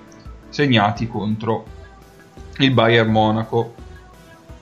segnati 0.49 1.07
contro 1.07 1.65
il 2.57 2.71
Bayern 2.71 3.09
Monaco. 3.09 3.73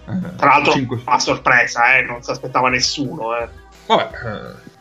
Eh, 0.07 0.35
Tra 0.35 0.49
l'altro, 0.49 0.72
cinque- 0.72 1.01
a 1.03 1.19
sorpresa, 1.19 1.97
eh, 1.97 2.03
non 2.03 2.22
si 2.22 2.31
aspettava 2.31 2.69
nessuno. 2.69 3.35
Eh. 3.38 3.49
Vabbè, 3.88 4.09
eh, 4.26 4.76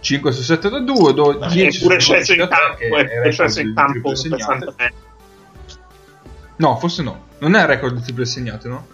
5 0.00 0.30
su 0.32 0.42
7 0.42 0.68
da 0.68 0.78
2, 0.78 1.14
do- 1.14 1.32
10 1.32 1.78
Eppure 1.78 1.98
su 2.00 2.12
12 2.12 2.22
sceso 2.24 2.32
in 2.32 2.38
da 2.38 2.46
3, 2.48 2.56
campo, 2.56 2.96
che 2.96 3.22
è 3.22 3.30
sceso 3.32 3.60
in 3.60 3.74
campo. 3.74 4.14
No, 6.56 6.76
forse 6.78 7.02
no. 7.02 7.24
Non 7.38 7.54
è 7.54 7.60
il 7.60 7.66
record 7.66 7.96
di 7.96 8.02
triple 8.02 8.24
segnate, 8.24 8.68
no? 8.68 8.86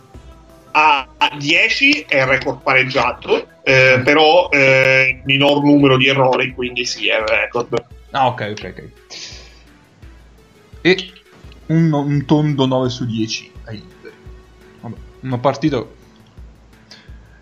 A 0.73 1.13
a 1.23 1.37
10 1.37 2.07
è 2.09 2.21
il 2.21 2.27
record 2.27 2.63
pareggiato, 2.63 3.47
eh, 3.63 4.01
però 4.03 4.49
eh, 4.51 5.23
minor 5.25 5.63
numero 5.63 5.97
di 5.97 6.09
errori, 6.09 6.53
quindi 6.53 6.85
sì, 6.85 7.09
è 7.09 7.19
il 7.19 7.27
record. 7.27 7.85
Ah, 8.11 8.27
ok, 8.27 8.55
ok, 8.59 8.75
ok. 8.77 8.91
E 10.81 11.13
un, 11.67 11.93
un 11.93 12.25
tondo 12.25 12.67
9 12.67 12.89
su 12.89 13.07
10 13.07 13.53
ai 13.67 13.77
liberi. 13.77 14.15
Vabbè, 14.81 14.97
una 15.21 15.39
partita... 15.39 15.85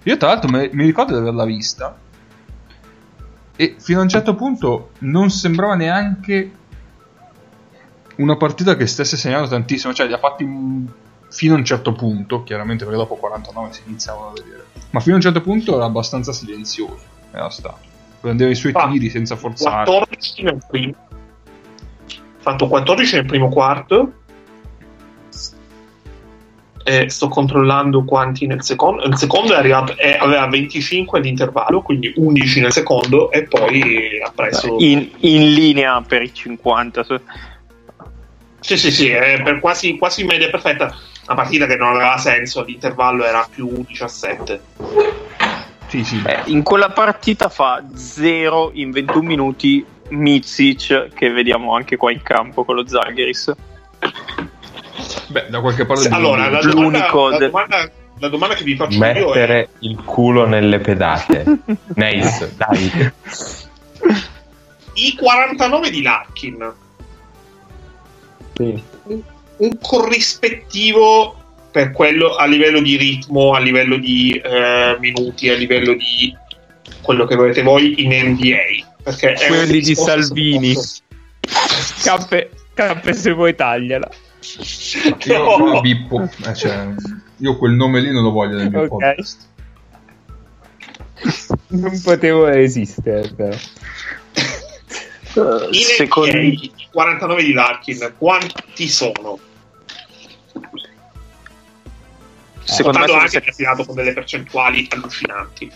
Io 0.02 0.16
tra 0.16 0.28
l'altro 0.28 0.50
me- 0.50 0.70
mi 0.72 0.84
ricordo 0.84 1.12
di 1.12 1.20
averla 1.20 1.44
vista 1.44 1.98
e 3.56 3.76
fino 3.78 4.00
a 4.00 4.02
un 4.02 4.08
certo 4.08 4.34
punto 4.34 4.90
non 5.00 5.30
sembrava 5.30 5.74
neanche 5.74 6.50
una 8.16 8.36
partita 8.36 8.76
che 8.76 8.86
stesse 8.86 9.16
segnando 9.16 9.48
tantissimo, 9.48 9.92
cioè 9.92 10.06
li 10.06 10.12
ha 10.12 10.18
fatti 10.18 10.44
fino 11.30 11.54
a 11.54 11.58
un 11.58 11.64
certo 11.64 11.92
punto, 11.92 12.42
chiaramente 12.42 12.84
perché 12.84 12.98
dopo 12.98 13.14
49 13.16 13.72
si 13.72 13.82
iniziavano 13.86 14.28
a 14.28 14.32
vedere, 14.32 14.66
ma 14.90 15.00
fino 15.00 15.14
a 15.14 15.16
un 15.16 15.22
certo 15.22 15.40
punto 15.40 15.74
era 15.76 15.84
abbastanza 15.84 16.32
silenzioso, 16.32 17.00
era 17.32 17.48
stato. 17.50 17.78
Prendeva 18.20 18.50
i 18.50 18.54
suoi 18.54 18.72
Ah, 18.74 18.88
tiri 18.90 19.08
senza 19.08 19.34
forzare. 19.36 19.84
14 19.84 20.42
nel 20.42 20.62
primo. 20.68 20.94
Fatto 22.38 22.68
14 22.68 23.14
nel 23.16 23.26
primo 23.26 23.48
quarto. 23.48 24.12
E 26.82 27.08
sto 27.10 27.28
controllando 27.28 28.04
quanti 28.04 28.46
nel 28.46 28.62
secondo. 28.62 29.04
Il 29.04 29.16
secondo 29.16 29.54
è 29.54 29.56
arrivato, 29.56 29.96
è- 29.96 30.16
aveva 30.18 30.46
25 30.48 31.18
all'intervallo, 31.18 31.82
quindi 31.82 32.12
11 32.16 32.60
nel 32.60 32.72
secondo, 32.72 33.30
e 33.30 33.44
poi 33.44 34.20
ha 34.22 34.32
preso. 34.34 34.76
In, 34.78 35.08
in 35.20 35.52
linea 35.52 36.02
per 36.02 36.22
i 36.22 36.32
50. 36.32 37.04
Sì, 38.60 38.76
sì, 38.76 38.90
sì, 38.90 39.08
è 39.10 39.40
per 39.42 39.60
quasi, 39.60 39.96
quasi 39.96 40.24
media 40.24 40.50
perfetta. 40.50 40.94
Una 41.30 41.42
partita 41.42 41.66
che 41.66 41.76
non 41.76 41.94
aveva 41.94 42.18
senso, 42.18 42.64
l'intervallo 42.64 43.24
era 43.24 43.46
più 43.48 43.84
17. 43.86 44.60
Sì, 45.86 46.02
sì. 46.02 46.20
Eh, 46.26 46.42
in 46.46 46.64
quella 46.64 46.90
partita 46.90 47.48
fa 47.48 47.84
0 47.94 48.72
in 48.74 48.90
21 48.90 49.22
minuti 49.22 49.86
Mizic, 50.08 51.10
che 51.14 51.30
vediamo 51.30 51.76
anche 51.76 51.96
qua 51.96 52.10
in 52.10 52.20
campo 52.22 52.64
con 52.64 52.74
lo 52.74 52.84
Zagheris. 52.84 53.54
Beh, 55.28 55.46
da 55.50 55.60
qualche 55.60 55.86
parte 55.86 56.08
Allora, 56.08 56.48
la 56.48 56.62
l'unico 56.62 57.30
domanda, 57.30 57.38
la 57.38 57.46
domanda 57.46 57.90
la 58.18 58.28
domanda 58.28 58.54
che 58.56 58.64
vi 58.64 58.74
faccio 58.74 58.98
io 58.98 59.04
è 59.04 59.14
Mettere 59.14 59.68
il 59.78 60.02
culo 60.02 60.46
nelle 60.46 60.80
pedate. 60.80 61.44
Nice, 61.94 62.54
dai. 62.56 63.12
i 64.94 65.14
49 65.14 65.90
di 65.90 66.02
Larkin, 66.02 66.72
Sì. 68.54 68.89
Un 69.60 69.78
corrispettivo 69.80 71.36
per 71.70 71.92
quello 71.92 72.34
a 72.34 72.46
livello 72.46 72.80
di 72.80 72.96
ritmo, 72.96 73.52
a 73.54 73.60
livello 73.60 73.96
di 73.96 74.32
eh, 74.42 74.96
minuti, 74.98 75.48
a 75.48 75.54
livello 75.54 75.94
di 75.94 76.34
quello 77.02 77.24
che 77.26 77.36
volete 77.36 77.62
voi 77.62 78.02
in 78.02 78.10
NBA. 78.12 79.12
Quelli 79.46 79.80
di 79.80 79.94
Salvini. 79.94 80.74
Cappe, 82.02 82.50
cappe 82.74 83.12
se 83.14 83.32
vuoi 83.32 83.54
tagliala. 83.54 84.08
Io 85.26 85.56
No. 85.58 85.80
bippo, 85.80 86.28
eh, 86.46 86.54
cioè, 86.54 86.88
io 87.36 87.56
quel 87.56 87.72
nome 87.72 88.00
lì 88.00 88.10
non 88.10 88.22
lo 88.22 88.30
voglio 88.30 88.56
nel 88.56 88.70
mio 88.70 88.80
Ok. 88.82 88.88
podcast. 88.88 89.48
Non 91.68 92.00
potevo 92.02 92.46
resistere, 92.46 93.30
però. 93.34 93.56
In 95.70 95.84
secondo- 95.84 96.32
NBA, 96.32 96.48
i 96.48 96.72
49 96.90 97.42
di 97.44 97.52
Larkin, 97.52 98.14
quanti 98.18 98.88
sono? 98.88 99.38
Secondo 102.70 102.98
me 102.98 103.06
sono, 103.06 103.18
anche 103.18 103.30
se- 103.30 103.38
ha 103.38 103.52
tirato 103.52 103.84
con 103.84 103.94
delle 103.94 104.12
percentuali 104.12 104.88
allucinanti. 104.90 105.70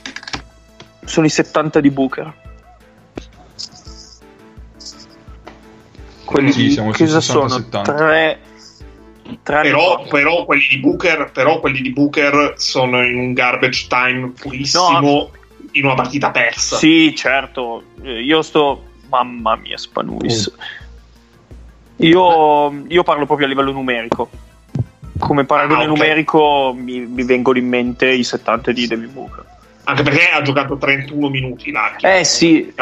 sono 1.05 1.27
i 1.27 1.31
70 1.31 1.81
di 1.81 1.91
Booker. 1.91 2.33
Quelli 6.25 6.53
Sì, 6.53 6.62
di 6.62 6.71
siamo 6.71 6.93
sui 6.93 7.05
cosa 7.07 7.21
60, 7.21 7.49
sono? 7.49 7.62
70. 7.62 8.41
Tre, 9.43 9.62
Però, 9.62 10.07
però 10.07 10.45
quelli 10.45 10.66
di 10.69 10.79
Booker, 10.79 11.31
però 11.33 11.61
quelli 11.61 11.81
di 11.81 11.91
Booker 11.93 12.55
sono 12.57 13.03
in 13.07 13.16
un 13.19 13.33
garbage 13.33 13.87
time 13.89 14.33
purissimo 14.39 15.31
in 15.73 15.85
una 15.87 15.95
partita 15.95 16.31
persa. 16.31 16.77
Sì, 16.77 17.15
certo. 17.16 17.83
Eh, 18.03 18.23
Io 18.23 18.43
sto. 18.43 18.85
Mamma 19.09 19.55
mia, 19.57 19.77
Spanulis. 19.79 20.53
Io, 21.97 22.85
io 22.89 23.03
parlo 23.05 23.27
proprio 23.27 23.47
a 23.47 23.49
livello 23.51 23.71
numerico. 23.73 24.29
Come 25.24 25.44
paragone 25.44 25.84
Ah, 25.84 25.90
ok. 25.90 25.96
numerico 25.96 26.74
mi, 26.76 27.01
mi 27.01 27.24
vengono 27.24 27.59
in 27.59 27.66
mente 27.66 28.09
i 28.10 28.22
70 28.22 28.72
di 28.72 28.86
Devin 28.86 29.12
Booker. 29.12 29.44
Anche 29.84 30.02
perché 30.02 30.28
ha 30.28 30.42
giocato 30.42 30.76
31 30.76 31.28
minuti 31.28 31.70
Larkin. 31.70 32.09
Eh 32.09 32.24
sì, 32.24 32.72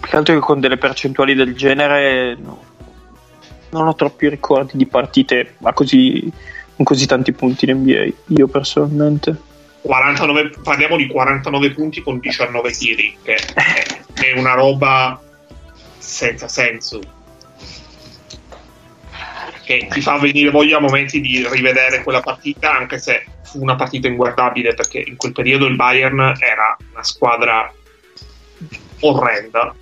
più 0.00 0.08
che 0.08 0.16
altro 0.16 0.34
che 0.34 0.40
con 0.40 0.58
delle 0.60 0.78
percentuali 0.78 1.34
del 1.34 1.54
genere 1.54 2.34
no. 2.36 2.62
non 3.70 3.86
ho 3.86 3.94
troppi 3.94 4.28
ricordi 4.28 4.76
di 4.76 4.86
partite 4.86 5.56
a 5.62 5.72
così, 5.72 6.30
con 6.74 6.84
così 6.84 7.06
tanti 7.06 7.32
punti 7.32 7.68
in 7.68 7.78
NBA. 7.78 8.06
Io 8.38 8.48
personalmente. 8.48 9.46
49 9.82 10.50
parliamo 10.62 10.96
di 10.96 11.06
49 11.06 11.70
punti 11.70 12.02
con 12.02 12.18
19 12.18 12.70
tiri, 12.72 13.16
che 13.22 13.34
è, 13.34 13.84
è 14.14 14.38
una 14.38 14.54
roba 14.54 15.20
senza 15.98 16.48
senso. 16.48 17.00
Che 19.68 19.86
ti 19.90 20.00
fa 20.00 20.16
venire 20.16 20.48
voglia 20.48 20.78
a 20.78 20.80
momenti 20.80 21.20
di 21.20 21.46
rivedere 21.46 22.02
quella 22.02 22.22
partita, 22.22 22.74
anche 22.74 22.96
se 22.96 23.26
fu 23.42 23.60
una 23.60 23.76
partita 23.76 24.08
inguardabile, 24.08 24.72
perché 24.72 25.04
in 25.06 25.16
quel 25.16 25.32
periodo 25.32 25.66
il 25.66 25.76
Bayern 25.76 26.18
era 26.40 26.74
una 26.90 27.02
squadra 27.02 27.70
orrenda. 29.00 29.74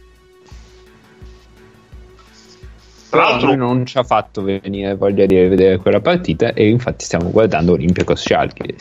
Tra 3.11 3.21
l'altro, 3.21 3.55
non 3.55 3.87
ci 3.87 3.97
ha 3.97 4.03
fatto 4.03 4.43
venire 4.43 4.97
voglia 4.97 5.25
di 5.25 5.39
rivedere 5.41 5.77
quella 5.77 6.01
partita 6.01 6.53
e 6.53 6.67
infatti 6.67 7.05
stiamo 7.05 7.31
guardando 7.31 7.75
Olympiacos 7.75 8.23
Schalke. 8.23 8.75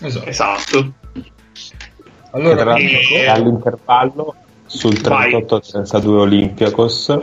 Esatto. 0.00 0.26
esatto. 0.26 0.92
Allora, 2.32 2.56
Tra- 2.62 2.76
eh, 2.76 3.28
all'intervallo 3.28 4.34
sul 4.66 5.00
vai. 5.00 5.32
38-32 5.32 6.06
Olympiacos. 6.08 7.18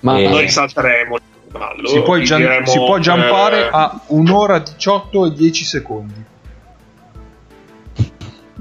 Ma 0.00 0.18
Eh, 0.18 0.28
Noi 0.30 0.48
salteremo 0.48 1.18
ballo. 1.52 1.86
si 1.88 2.00
può, 2.02 2.18
gian- 2.18 2.40
diremo, 2.40 2.66
si 2.66 2.78
può 2.78 2.98
giampare 2.98 3.66
eh, 3.66 3.68
a 3.70 4.00
un'ora 4.08 4.58
18 4.58 5.26
e 5.26 5.32
10 5.32 5.64
secondi. 5.64 6.24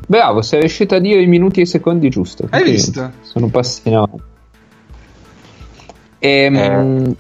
bravo, 0.05 0.41
sei 0.41 0.59
riuscito 0.59 0.95
a 0.95 0.99
dire 0.99 1.21
i 1.21 1.27
minuti 1.27 1.59
e 1.59 1.63
i 1.63 1.65
secondi 1.65 2.09
giusto. 2.09 2.47
Hai 2.49 2.63
visto? 2.63 3.11
Sono 3.21 3.47
passi 3.47 3.81
in 3.87 3.95
avanti. 3.95 4.21
Ehm, 6.19 7.15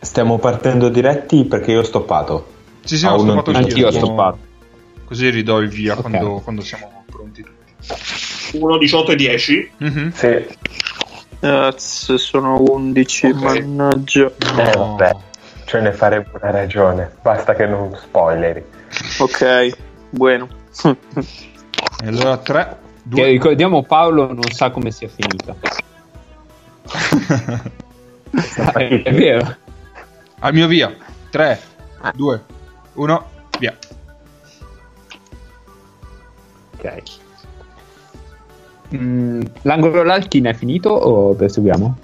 Stiamo 0.00 0.38
partendo 0.38 0.88
diretti 0.88 1.44
perché 1.44 1.70
io 1.70 1.80
ho 1.80 1.84
stoppato. 1.84 2.46
Sì, 2.84 2.98
sì, 2.98 3.06
A 3.06 3.14
ho 3.14 3.18
stoppato 3.18 3.52
anch'io 3.52 3.86
ho 3.86 3.90
Siamo- 3.92 4.06
stoppato. 4.06 4.38
Così 5.04 5.30
ridò 5.30 5.60
il 5.60 5.68
via 5.68 5.92
Ok. 5.94 6.00
quando, 6.00 6.40
quando 6.42 6.62
siamo 6.62 7.04
pronti 7.06 7.42
tutti. 7.44 8.58
1, 8.58 8.78
18 8.78 9.12
e 9.12 9.16
10. 9.16 9.70
Mhm. 9.76 10.10
Sì. 10.12 10.46
Cazzo, 11.42 12.16
sono 12.18 12.60
11, 12.60 13.26
Ok. 13.26 13.34
mannaggia. 13.34 14.26
Eh, 14.26 14.76
No. 14.76 14.96
vabbè, 14.96 15.10
ce 15.64 15.80
ne 15.80 15.92
faremo 15.92 16.26
una 16.40 16.50
ragione. 16.52 17.10
Basta 17.20 17.54
che 17.54 17.66
non 17.66 17.92
spoileri. 18.00 18.64
Ok, 19.18 19.76
bueno. 20.10 20.46
E 20.84 22.06
allora 22.06 22.36
3, 22.36 22.64
che 22.64 22.76
2, 23.02 23.24
ricordiamo 23.26 23.82
Paolo 23.82 24.32
non 24.32 24.48
sa 24.52 24.70
come 24.70 24.92
sia 24.92 25.08
finita. 25.08 25.56
è, 28.74 29.02
è 29.02 29.12
vero. 29.12 29.56
al 30.38 30.52
mio 30.52 30.68
via. 30.68 30.94
3, 31.30 31.60
Ah. 32.02 32.12
2, 32.14 32.40
1, 32.94 33.30
via. 33.58 33.76
Ok. 36.76 37.02
Mm, 38.94 39.42
l'angolo 39.62 40.02
Larkin 40.02 40.46
è 40.46 40.54
finito 40.54 40.90
o 40.90 41.34
proseguiamo? 41.34 41.96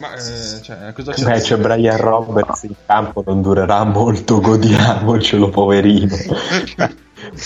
Ma 0.00 0.14
eh, 0.14 0.62
cioè, 0.62 0.92
cosa 0.94 1.12
c'è? 1.12 1.24
Beh, 1.24 1.40
c'è 1.40 1.56
Brian 1.58 1.98
Roberts 1.98 2.62
in 2.62 2.74
campo, 2.86 3.22
non 3.26 3.42
durerà 3.42 3.84
molto, 3.84 4.40
godiamocelo, 4.40 5.50
poverino. 5.50 6.16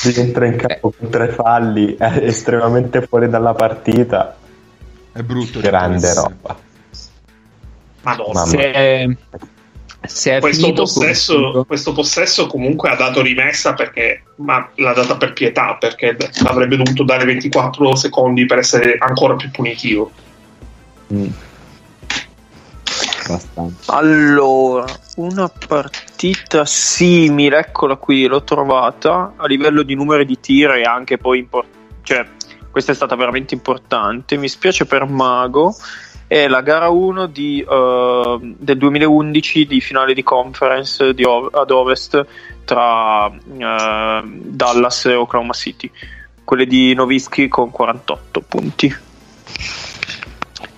Rientra 0.05 0.47
in 0.47 0.57
campo 0.57 0.95
con 0.97 1.09
tre 1.11 1.29
falli, 1.29 1.97
è 1.97 2.21
estremamente 2.23 3.03
fuori 3.03 3.29
dalla 3.29 3.55
partita. 3.55 4.37
È 5.13 5.23
brutto. 5.23 5.59
Grande 5.59 6.15
ragazzi. 6.15 6.29
roba. 6.43 6.57
Madonna. 8.03 8.45
Se 8.45 9.17
Questo 10.07 10.41
finito 10.41 10.83
possesso, 10.83 11.65
questo 11.67 11.93
possesso 11.93 12.47
comunque 12.47 12.91
ha 12.91 12.97
dato 12.97 13.23
rimessa 13.23 13.75
perché 13.75 14.23
ma 14.37 14.69
l'ha 14.77 14.93
data 14.93 15.17
per 15.17 15.33
pietà 15.33 15.77
perché 15.77 16.17
avrebbe 16.45 16.77
dovuto 16.77 17.05
dare 17.05 17.25
24 17.25 17.97
secondi 17.97 18.45
per 18.45 18.59
essere 18.59 18.97
ancora 18.99 19.35
più 19.35 19.51
punitivo 19.51 20.11
Mm. 21.13 21.29
Allora, 23.87 24.85
una 25.17 25.49
partita 25.49 26.65
simile, 26.65 27.59
eccola 27.59 27.97
qui, 27.97 28.27
l'ho 28.27 28.43
trovata 28.43 29.35
a 29.37 29.47
livello 29.47 29.83
di 29.83 29.95
numeri 29.95 30.27
di 30.27 30.39
tiro 30.41 30.75
e 30.75 30.83
anche 30.83 31.19
poi 31.19 31.39
impor- 31.39 31.67
cioè 32.03 32.27
questa 32.71 32.93
è 32.93 32.95
stata 32.95 33.15
veramente 33.15 33.55
importante. 33.55 34.37
Mi 34.37 34.49
spiace 34.49 34.85
per 34.85 35.07
Mago. 35.07 35.75
È 36.27 36.49
la 36.49 36.63
gara 36.63 36.89
1 36.89 37.27
di, 37.27 37.61
eh, 37.61 38.39
del 38.41 38.79
2011 38.79 39.67
di 39.67 39.81
finale 39.81 40.15
di 40.15 40.23
conference 40.23 41.13
di 41.15 41.25
ov- 41.25 41.55
ad 41.55 41.71
ovest 41.71 42.27
tra 42.65 43.31
eh, 43.31 44.23
Dallas 44.25 45.05
e 45.07 45.15
Oklahoma 45.15 45.53
City. 45.53 45.91
Quelle 46.43 46.67
di 46.67 46.95
Novisky 46.95 47.49
con 47.49 47.71
48 47.71 48.41
punti. 48.41 48.95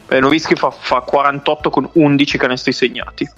Eh, 0.08 0.20
Novisky 0.20 0.54
fa, 0.54 0.70
fa 0.70 1.00
48 1.00 1.70
con 1.70 1.88
11 1.92 2.38
canestri 2.38 2.72
segnati. 2.72 3.28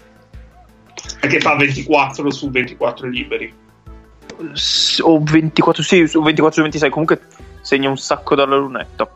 perché 1.20 1.40
fa 1.40 1.54
24 1.56 2.30
su 2.30 2.50
24 2.50 3.08
liberi 3.08 3.52
o 5.00 5.20
24 5.20 5.82
sì, 5.82 6.06
su 6.06 6.22
24 6.22 6.54
su 6.54 6.62
26 6.62 6.90
comunque 6.90 7.20
segna 7.60 7.88
un 7.88 7.98
sacco 7.98 8.34
dalla 8.34 8.56
lunetta 8.56 9.10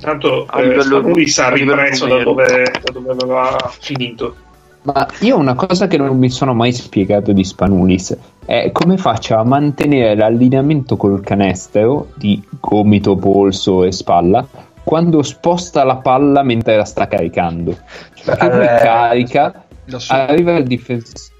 Tanto 0.00 0.46
A 0.48 0.60
eh, 0.60 0.68
livello- 0.68 0.98
Spanulis 1.00 1.38
ha 1.38 1.46
a 1.46 1.52
livello 1.52 1.74
ripreso 1.82 2.06
da 2.06 2.22
dove, 2.22 2.72
da 2.82 2.92
dove 2.92 3.10
aveva 3.10 3.70
finito 3.78 4.34
Ma 4.82 5.06
io 5.20 5.36
una 5.36 5.54
cosa 5.54 5.86
che 5.86 5.98
non 5.98 6.16
mi 6.16 6.30
sono 6.30 6.54
mai 6.54 6.72
spiegato 6.72 7.32
di 7.32 7.44
Spanulis 7.44 8.16
è 8.46 8.70
come 8.72 8.96
faccia 8.96 9.38
a 9.38 9.44
mantenere 9.44 10.16
l'allineamento 10.16 10.96
col 10.96 11.20
canestro 11.20 12.08
di 12.14 12.42
gomito, 12.58 13.14
polso 13.16 13.84
e 13.84 13.92
spalla 13.92 14.46
quando 14.82 15.22
sposta 15.22 15.84
la 15.84 15.96
palla 15.96 16.42
mentre 16.42 16.76
la 16.76 16.84
sta 16.84 17.06
caricando. 17.06 17.76
Cioè, 18.14 18.24
Perché 18.24 18.46
lui 18.56 18.64
Eh, 18.64 18.78
carica, 18.80 19.64
arriva 20.08 20.56
il 20.56 20.64
difensore. 20.64 21.38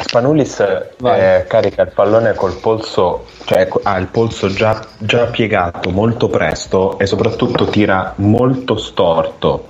Spanulis 0.00 0.60
eh, 0.60 1.44
carica 1.46 1.82
il 1.82 1.92
pallone 1.94 2.32
col 2.34 2.54
polso, 2.54 3.26
cioè 3.44 3.68
ha 3.82 3.98
il 3.98 4.06
polso 4.06 4.48
già, 4.48 4.82
già 4.98 5.26
piegato 5.26 5.90
molto 5.90 6.28
presto 6.28 6.98
e 6.98 7.06
soprattutto 7.06 7.66
tira 7.66 8.14
molto 8.16 8.76
storto. 8.78 9.66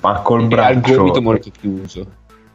ma 0.00 0.20
col 0.20 0.40
Ha 0.40 0.42
il 0.42 0.48
braccio 0.48 0.96
gomito 0.96 1.22
molto 1.22 1.50
chiuso. 1.58 2.06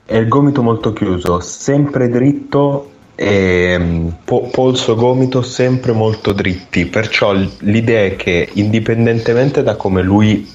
e 0.05 0.17
il 0.17 0.27
gomito 0.27 0.61
molto 0.61 0.93
chiuso, 0.93 1.39
sempre 1.39 2.07
dritto 2.09 2.91
e 3.15 3.77
mm, 3.79 4.07
po- 4.23 4.49
polso 4.51 4.95
gomito 4.95 5.41
sempre 5.41 5.91
molto 5.91 6.33
dritti. 6.33 6.85
Perciò 6.85 7.33
l'idea 7.59 8.05
è 8.05 8.15
che 8.15 8.49
indipendentemente 8.53 9.63
da 9.63 9.75
come 9.75 10.03
lui 10.03 10.47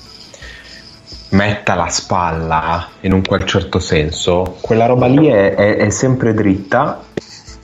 metta 1.30 1.74
la 1.74 1.88
spalla 1.88 2.88
in 3.00 3.12
un 3.12 3.22
qual 3.22 3.44
certo 3.44 3.78
senso, 3.78 4.58
quella 4.60 4.86
roba 4.86 5.06
lì 5.06 5.26
è, 5.26 5.54
è- 5.54 5.76
è 5.76 5.90
sempre 5.90 6.34
dritta. 6.34 7.02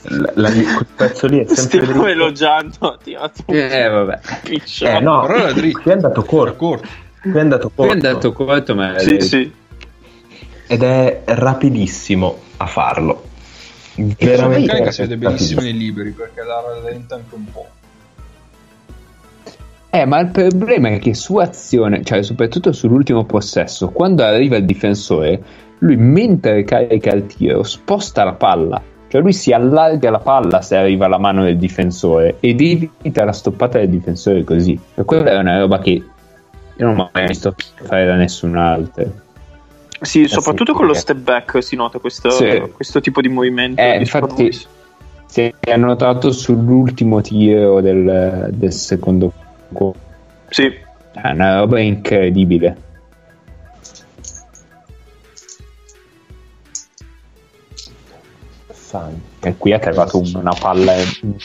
La- 0.08 0.30
la- 0.34 0.50
quel 0.50 0.86
pezzo 0.94 1.26
lì 1.26 1.40
è 1.40 1.46
sempre 1.52 1.80
Stiamo 1.80 2.02
dritto. 2.02 2.06
elogiando. 2.06 2.98
un 3.04 3.54
Eh, 3.56 3.88
vabbè. 3.88 4.20
Eh, 4.82 5.00
no, 5.00 5.20
Però 5.26 5.34
era 5.36 5.52
dritto. 5.52 5.80
qui 5.80 5.90
è 5.90 5.94
andato 5.94 6.22
corto. 6.24 6.56
corto. 6.56 6.88
Qui 7.22 7.32
è 7.32 7.40
andato 7.40 7.70
corto. 7.74 7.92
è 7.92 7.94
andato 7.96 8.32
corto, 8.32 8.74
ma 8.76 8.98
Sì, 8.98 9.20
sì. 9.20 9.52
ed 10.68 10.82
è 10.82 11.22
rapidissimo 11.24 12.38
a 12.58 12.66
farlo. 12.66 13.24
Veramente 13.96 14.58
meccanica 14.60 14.90
si 14.92 15.00
vede 15.02 15.16
benissimo 15.16 15.60
nei 15.62 15.76
libri 15.76 16.10
perché 16.10 16.42
la 16.42 16.60
rallenta 16.60 17.14
anche 17.16 17.34
un 17.34 17.50
po'. 17.50 17.66
Eh, 19.96 20.04
ma 20.04 20.20
il 20.20 20.28
problema 20.28 20.90
è 20.90 20.98
che 20.98 21.14
su 21.14 21.36
azione, 21.36 22.02
cioè 22.04 22.22
soprattutto 22.22 22.70
sull'ultimo 22.70 23.24
possesso, 23.24 23.88
quando 23.88 24.24
arriva 24.24 24.56
il 24.56 24.66
difensore, 24.66 25.42
lui 25.78 25.96
mentre 25.96 26.64
carica 26.64 27.14
il 27.14 27.24
tiro 27.24 27.62
sposta 27.62 28.22
la 28.22 28.34
palla. 28.34 28.82
Cioè 29.08 29.22
lui 29.22 29.32
si 29.32 29.52
allarga 29.52 30.10
la 30.10 30.18
palla 30.18 30.60
se 30.60 30.76
arriva 30.76 31.06
alla 31.06 31.16
mano 31.16 31.44
del 31.44 31.56
difensore 31.56 32.36
ed 32.40 32.60
evita 32.60 33.24
la 33.24 33.32
stoppata 33.32 33.78
del 33.78 33.88
difensore 33.88 34.44
così. 34.44 34.78
E 34.96 35.04
quella 35.04 35.30
è 35.30 35.38
una 35.38 35.60
roba 35.60 35.78
che 35.78 35.90
io 35.90 36.04
non 36.86 36.98
ho 36.98 37.10
mai 37.10 37.28
visto 37.28 37.54
fare 37.76 38.04
da 38.04 38.16
nessun 38.16 38.54
altro. 38.54 39.10
Sì, 39.98 40.28
soprattutto 40.28 40.72
sì, 40.72 40.78
con 40.78 40.86
lo 40.88 40.92
step 40.92 41.16
back 41.16 41.62
si 41.62 41.74
nota 41.74 41.98
questo, 42.00 42.28
Sì. 42.28 42.62
questo 42.74 43.00
tipo 43.00 43.22
di 43.22 43.28
movimento. 43.28 43.80
Eh, 43.80 43.96
infatti-. 43.96 44.52
Si 45.24 45.54
è 45.58 45.76
notato 45.76 46.32
sull'ultimo 46.32 47.22
tiro 47.22 47.80
del, 47.80 48.50
del 48.52 48.72
secondo. 48.72 49.32
Sì, 50.48 50.84
È 51.12 51.30
una 51.30 51.58
roba 51.60 51.80
incredibile. 51.80 52.76
E 59.40 59.56
qui 59.58 59.72
ha 59.72 59.78
cagato 59.78 60.22
una 60.34 60.54
palla 60.58 60.94
in 60.96 61.36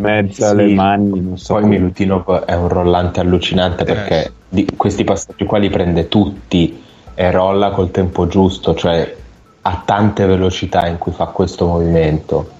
mezzo 0.00 0.46
alle 0.46 0.68
Sì. 0.68 0.74
mani, 0.74 1.20
non 1.20 1.36
so 1.38 1.54
Poi 1.54 1.62
come- 1.62 1.78
Milutinov 1.78 2.44
è 2.44 2.54
un 2.54 2.68
rollante 2.68 3.20
allucinante 3.20 3.84
perché 3.84 4.24
Eh. 4.26 4.32
di 4.48 4.66
questi 4.76 5.04
passaggi 5.04 5.44
qua 5.44 5.58
li 5.58 5.68
prende 5.68 6.08
tutti 6.08 6.82
e 7.14 7.30
rolla 7.30 7.70
col 7.70 7.90
tempo 7.90 8.26
giusto, 8.26 8.74
cioè 8.74 9.16
ha 9.62 9.82
tante 9.84 10.24
velocità 10.26 10.86
in 10.86 10.98
cui 10.98 11.12
fa 11.12 11.26
questo 11.26 11.66
movimento. 11.66 12.50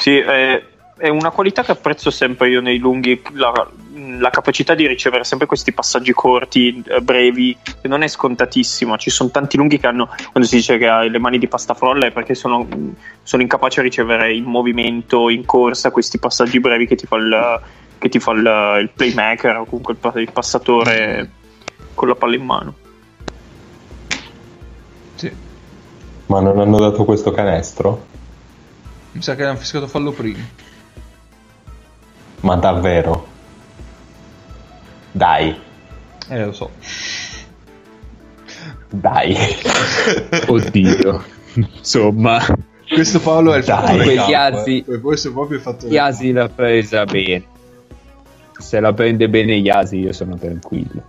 sì, 0.00 0.18
è, 0.18 0.62
è 1.04 1.10
una 1.10 1.30
qualità 1.30 1.62
che 1.62 1.72
apprezzo 1.72 2.10
sempre 2.10 2.48
io 2.48 2.62
nei 2.62 2.78
lunghi, 2.78 3.20
la, 3.32 3.52
la 4.18 4.30
capacità 4.30 4.74
di 4.74 4.86
ricevere 4.86 5.22
sempre 5.22 5.46
questi 5.46 5.72
passaggi 5.72 6.14
corti, 6.14 6.82
eh, 6.86 7.02
brevi, 7.02 7.54
che 7.62 7.88
non 7.88 8.00
è 8.00 8.08
scontatissimo. 8.08 8.96
Ci 8.96 9.10
sono 9.10 9.28
tanti 9.28 9.58
lunghi 9.58 9.78
che 9.78 9.86
hanno, 9.86 10.06
quando 10.06 10.48
si 10.48 10.56
dice 10.56 10.78
che 10.78 10.88
ha 10.88 11.02
le 11.02 11.18
mani 11.18 11.36
di 11.36 11.46
pasta 11.46 11.74
frolla, 11.74 12.06
è 12.06 12.10
perché 12.10 12.34
sono, 12.34 12.66
sono 13.22 13.42
incapaci 13.42 13.80
a 13.80 13.82
ricevere 13.82 14.32
in 14.32 14.44
movimento, 14.44 15.28
in 15.28 15.44
corsa, 15.44 15.90
questi 15.90 16.18
passaggi 16.18 16.58
brevi 16.58 16.86
che 16.86 16.96
ti 16.96 17.04
fa 17.04 17.16
il, 17.16 17.60
che 17.98 18.08
ti 18.08 18.18
fa 18.18 18.32
il, 18.32 18.78
il 18.80 18.90
playmaker 18.94 19.58
o 19.58 19.64
comunque 19.66 19.96
il, 20.00 20.20
il 20.22 20.32
passatore 20.32 21.30
con 21.92 22.08
la 22.08 22.14
palla 22.14 22.34
in 22.34 22.44
mano. 22.46 22.74
Sì. 25.16 25.30
Ma 26.28 26.40
non 26.40 26.58
hanno 26.58 26.78
dato 26.78 27.04
questo 27.04 27.30
canestro? 27.30 28.06
Mi 29.12 29.20
sa 29.20 29.34
che 29.34 29.44
hanno 29.44 29.58
fiscato 29.58 29.86
fallo 29.86 30.10
prima. 30.12 30.63
Ma 32.40 32.56
davvero? 32.56 33.26
Dai, 35.12 35.56
Eh, 36.28 36.44
lo 36.44 36.52
so. 36.52 36.70
dai. 38.90 39.36
Oddio. 40.48 41.24
Insomma, 41.54 42.40
Questo 42.88 43.20
Paolo 43.20 43.54
è 43.54 43.58
il 43.58 43.64
Dai. 43.64 43.86
fattore 43.86 44.14
campo, 44.16 44.32
azzi- 44.58 44.84
eh. 44.88 45.00
Questo 45.00 45.28
è 45.28 45.32
proprio 45.32 45.56
il 45.58 45.62
fattore 45.62 45.92
Iasi 45.92 46.32
l'ha 46.32 46.48
presa 46.48 47.04
bene. 47.04 47.44
Se 48.58 48.78
la 48.80 48.92
prende 48.92 49.28
bene 49.28 49.54
Iasi 49.56 49.98
io 49.98 50.12
sono 50.12 50.36
tranquillo. 50.36 51.02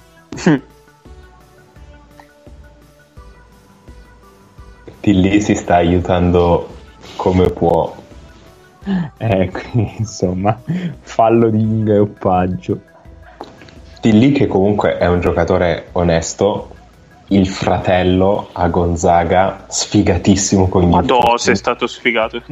Di 5.02 5.14
lì 5.22 5.42
si 5.42 5.54
sta 5.56 5.76
aiutando 5.76 6.68
come 7.16 7.50
può. 7.50 7.96
Eh, 9.18 9.50
quindi, 9.52 9.96
insomma, 9.98 10.60
fallo 11.02 11.50
di 11.50 11.60
ingroppaggio. 11.62 12.80
Di 14.02 14.18
lì 14.18 14.32
che 14.32 14.46
comunque 14.48 14.98
è 14.98 15.08
un 15.08 15.20
giocatore 15.20 15.88
onesto, 15.94 16.70
il 17.30 17.48
fratello 17.48 18.50
a 18.52 18.68
Gonzaga, 18.68 19.66
sfigatissimo 19.68 20.68
con 20.70 20.84
gli 20.84 20.86
Madò, 20.86 21.16
infortuni. 21.16 21.40
sei 21.40 21.56
stato 21.56 21.88
sfigato. 21.88 22.42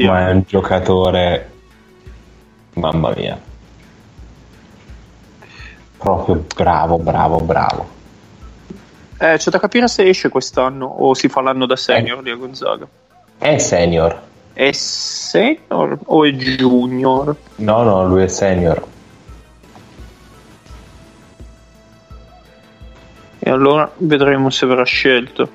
Ma 0.00 0.28
è 0.28 0.32
un 0.32 0.42
giocatore 0.46 1.50
mamma 2.74 3.12
mia 3.16 3.38
proprio 5.96 6.44
bravo 6.54 6.98
bravo 6.98 7.38
bravo 7.40 7.88
Eh, 9.18 9.36
c'è 9.38 9.50
da 9.50 9.58
capire 9.58 9.88
se 9.88 10.06
esce 10.06 10.28
quest'anno 10.28 10.84
o 10.84 11.14
si 11.14 11.28
fa 11.28 11.40
l'anno 11.40 11.64
da 11.64 11.74
senior 11.76 12.22
lì 12.22 12.30
a 12.30 12.34
Gonzaga. 12.36 12.86
è 13.38 13.56
senior 13.56 14.20
È 14.56 14.72
senior 14.72 15.98
o 16.06 16.24
è 16.24 16.30
junior? 16.30 17.36
no 17.56 17.82
no 17.82 18.06
lui 18.06 18.22
è 18.22 18.26
senior 18.26 18.82
E 23.38 23.50
allora 23.50 23.88
vedremo 23.98 24.48
se 24.48 24.66
verrà 24.66 24.82
scelto. 24.84 25.48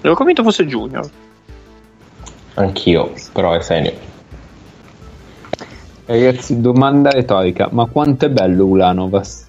Ero 0.00 0.14
convinto 0.14 0.42
fosse 0.42 0.66
junior. 0.66 1.08
anch'io 2.54 3.12
però 3.32 3.52
è 3.52 3.60
senior 3.60 3.94
Ragazzi, 6.04 6.60
domanda 6.60 7.10
retorica: 7.10 7.68
ma 7.70 7.86
quanto 7.86 8.26
è 8.26 8.28
bello 8.28 8.64
Ulanovas? 8.64 9.46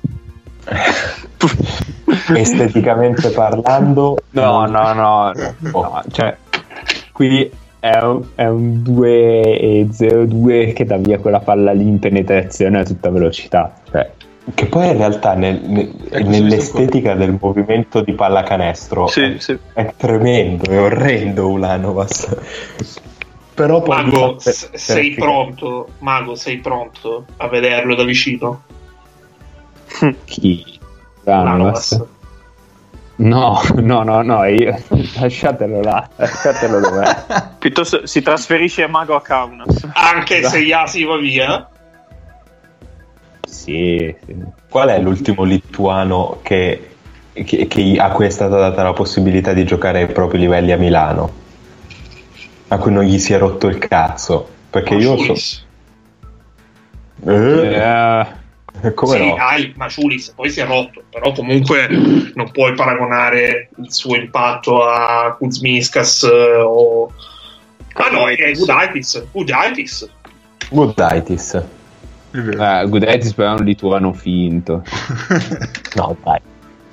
esteticamente 2.36 3.32
parlando 3.32 4.18
No, 4.32 4.66
no, 4.68 4.94
no, 4.94 5.32
Oh. 5.72 5.82
no, 5.82 6.04
cioè, 6.12 6.38
qui 7.20 7.52
è 7.80 7.98
un, 7.98 8.22
è 8.34 8.46
un 8.48 8.82
2-0-2 8.82 10.72
che 10.72 10.86
dà 10.86 10.96
via 10.96 11.20
quella 11.20 11.42
palla 11.42 11.74
lì 11.74 11.86
in 11.86 12.00
penetrazione 12.00 12.80
a 12.80 12.84
tutta 12.86 13.10
velocità. 13.10 13.74
Cioè, 13.92 14.10
che 14.54 14.66
poi 14.68 14.88
in 14.88 14.98
realtà 14.98 15.34
nel- 15.34 15.62
nel- 15.66 15.94
Ecco, 16.10 16.30
nell'estetica 16.30 17.16
del 17.16 17.38
movimento 17.40 18.00
di 18.02 18.14
pallacanestro 18.14 19.08
Sì, 19.08 19.22
è, 19.22 19.36
sì. 19.38 19.58
è 19.74 19.94
tremendo 19.98 20.72
è 20.72 20.80
orrendo 20.80 21.50
Ulanovas 21.50 22.36
però 23.54 23.82
poi 23.82 24.04
Mago, 24.06 24.36
per- 24.36 24.44
per 24.44 24.54
sei 24.80 25.08
efficacia- 25.10 25.20
pronto? 25.26 25.88
Mago, 26.00 26.36
sei 26.36 26.58
pronto 26.60 27.26
a 27.38 27.48
vederlo 27.50 27.96
da 27.96 28.04
vicino? 28.06 28.62
chi? 30.24 30.64
Ulanovas. 31.26 31.92
Ulanovas? 31.92 32.04
No, 33.22 33.60
no, 33.76 34.04
no, 34.04 34.22
no, 34.22 34.46
io... 34.46 34.82
lasciatelo 35.20 35.82
là, 35.82 36.08
lasciatelo 36.16 36.80
dov'è. 36.80 37.16
Piuttosto 37.60 38.06
si 38.06 38.22
trasferisce 38.22 38.84
a 38.84 38.88
Mago 38.88 39.16
a 39.16 39.22
Kaunas. 39.22 39.88
Anche 39.94 40.44
se 40.44 40.60
Yasi 40.60 41.04
va 41.04 41.18
via? 41.18 41.70
Sì, 43.46 44.16
sì. 44.26 44.36
Qual 44.70 44.88
è 44.90 45.00
l'ultimo 45.02 45.44
lituano 45.44 46.40
che, 46.44 46.96
che- 47.34 47.68
che- 47.68 47.98
a 48.00 48.10
cui 48.12 48.26
è 48.26 48.30
stata 48.30 48.58
data 48.58 48.84
la 48.84 48.94
possibilità 48.94 49.52
di 49.54 49.66
giocare 49.66 50.00
ai 50.02 50.08
propri 50.12 50.38
livelli 50.40 50.72
a 50.72 50.78
Milano? 50.78 51.32
A 52.70 52.78
cui 52.78 52.92
non 52.94 53.04
gli 53.04 53.18
si 53.18 53.34
è 53.34 53.38
rotto 53.38 53.68
il 53.68 53.80
cazzo? 53.80 54.48
Perché 54.70 54.94
io 54.96 55.18
so. 55.18 55.34
Eh, 57.26 57.74
Eh, 57.76 58.28
come 58.94 59.18
sì, 59.18 59.26
no? 59.28 59.36
hai 59.36 59.74
Maciulis, 59.76 60.32
poi 60.32 60.50
si 60.50 60.60
è 60.60 60.66
rotto, 60.66 61.04
però 61.10 61.32
comunque 61.32 61.88
non 62.34 62.52
puoi 62.52 62.74
paragonare 62.74 63.70
il 63.78 63.92
suo 63.92 64.16
impatto 64.16 64.84
a 64.84 65.36
Kuzminskas 65.38 66.24
eh, 66.24 66.62
o... 66.62 67.12
Ah 67.94 68.10
no, 68.10 68.28
è 68.30 68.52
Gudaitis, 68.54 69.26
Gudaitis. 69.32 70.10
Gudaitis. 70.70 71.54
Eh, 72.32 72.86
Gudaitis 72.88 73.34
però 73.34 73.56
è 73.56 73.60
un 73.60 73.66
lituano 73.66 74.14
finto. 74.14 74.84
No, 75.96 76.16
dai. 76.24 76.40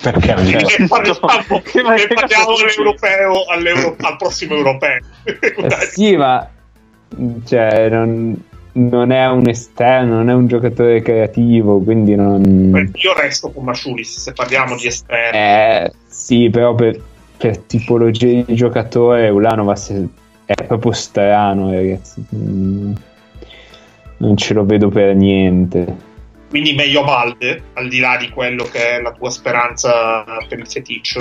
Perché 0.01 0.33
non 0.33 0.45
Cioè, 0.45 0.87
parliamo, 0.87 1.61
Che- 1.63 1.81
ma 1.81 1.95
e 1.95 2.07
parliamo 2.07 2.55
all'europeo, 2.55 3.45
all'euro- 3.47 3.95
al 3.99 4.15
prossimo 4.17 4.55
europeo. 4.55 4.99
Eh, 5.23 5.69
sì, 5.91 6.15
ma 6.15 6.47
cioè, 7.45 7.89
non, 7.89 8.35
non 8.77 9.11
è 9.11 9.27
un 9.27 9.47
esterno, 9.47 10.15
non 10.15 10.29
è 10.29 10.33
un 10.33 10.47
giocatore 10.47 11.01
creativo, 11.01 11.79
quindi 11.79 12.15
non... 12.15 12.91
Io 12.93 13.13
resto 13.13 13.51
con 13.51 13.63
Masciulis 13.63 14.19
se 14.19 14.33
parliamo 14.33 14.75
di 14.75 14.85
esterni. 14.85 15.37
Eh, 15.37 15.91
sì, 16.07 16.49
però 16.49 16.75
per, 16.75 17.01
per 17.35 17.57
tipologia 17.57 18.43
di 18.45 18.55
giocatore 18.55 19.29
Ulanovas 19.29 19.93
è, 20.45 20.53
proprio 20.65 20.91
strano, 20.91 21.71
ragazzi. 21.71 22.23
Mm, 22.35 22.93
non 24.17 24.37
ce 24.37 24.53
lo 24.53 24.63
vedo 24.63 24.89
per 24.89 25.15
niente. 25.15 26.05
Quindi 26.49 26.73
meglio 26.73 27.03
Valde, 27.03 27.63
al 27.73 27.89
di 27.89 27.99
là 27.99 28.15
di 28.17 28.29
quello 28.29 28.63
che 28.63 28.97
è 28.97 29.01
la 29.01 29.11
tua 29.11 29.31
speranza 29.31 30.23
per 30.47 30.59
il 30.59 30.67
feticcio. 30.67 31.19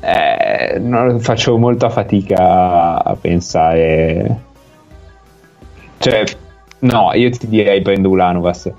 Eh, 0.00 0.78
no, 0.78 1.18
faccio 1.20 1.56
molta 1.56 1.88
fatica 1.88 3.02
a 3.02 3.16
pensare. 3.18 4.50
Cioè, 5.98 6.24
no, 6.82 7.12
io 7.14 7.30
ti 7.30 7.48
direi 7.48 7.82
prendo 7.82 8.08
Ulanovas. 8.08 8.70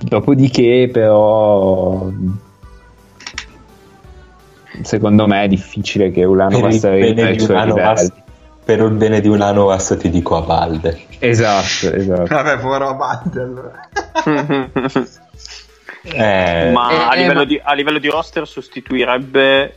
Dopodiché, 0.00 0.88
però, 0.92 2.08
secondo 4.82 5.26
me 5.26 5.44
è 5.44 5.48
difficile 5.48 6.10
che 6.10 6.24
Ulanovas 6.24 6.80
Per 6.80 6.92
il 6.92 6.98
arrivi 7.00 7.14
bene 7.14 7.28
ai 7.28 7.36
di 7.36 7.44
suoi 7.44 7.64
livelli. 7.66 8.12
Per 8.64 8.78
il 8.80 8.90
bene 8.90 9.20
di 9.20 9.28
Ulanovas 9.28 9.96
ti 9.98 10.10
dico 10.10 10.36
a 10.36 10.40
Valde. 10.40 11.00
Esatto, 11.18 11.92
esatto. 11.94 12.34
Vabbè, 12.34 12.58
povero 12.58 12.88
Abate 12.88 13.40
allora. 13.40 13.88
Eh, 16.10 16.70
ma, 16.70 16.90
Eh, 16.90 16.96
a, 16.96 17.14
eh, 17.14 17.18
livello 17.18 17.40
ma- 17.40 17.44
Di, 17.44 17.60
a 17.62 17.74
livello 17.74 17.98
di 17.98 18.08
roster 18.08 18.46
sostituirebbe 18.46 19.74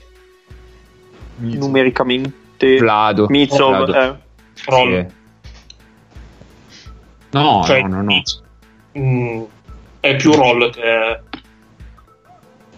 Mizzo. 1.37 1.57
numericamente 1.59 2.77
Vlado. 2.77 3.25
Mitsov. 3.27 3.85
Vlado. 3.85 3.93
eh. 3.93 4.15
Sì. 4.53 5.19
No, 7.31 7.63
Cioè, 7.65 7.81
no, 7.81 7.87
no, 7.87 8.01
no. 8.01 8.21
mm, 8.99 9.43
è 9.99 10.15
più 10.15 10.33
roll 10.33 10.69
che, 10.71 11.19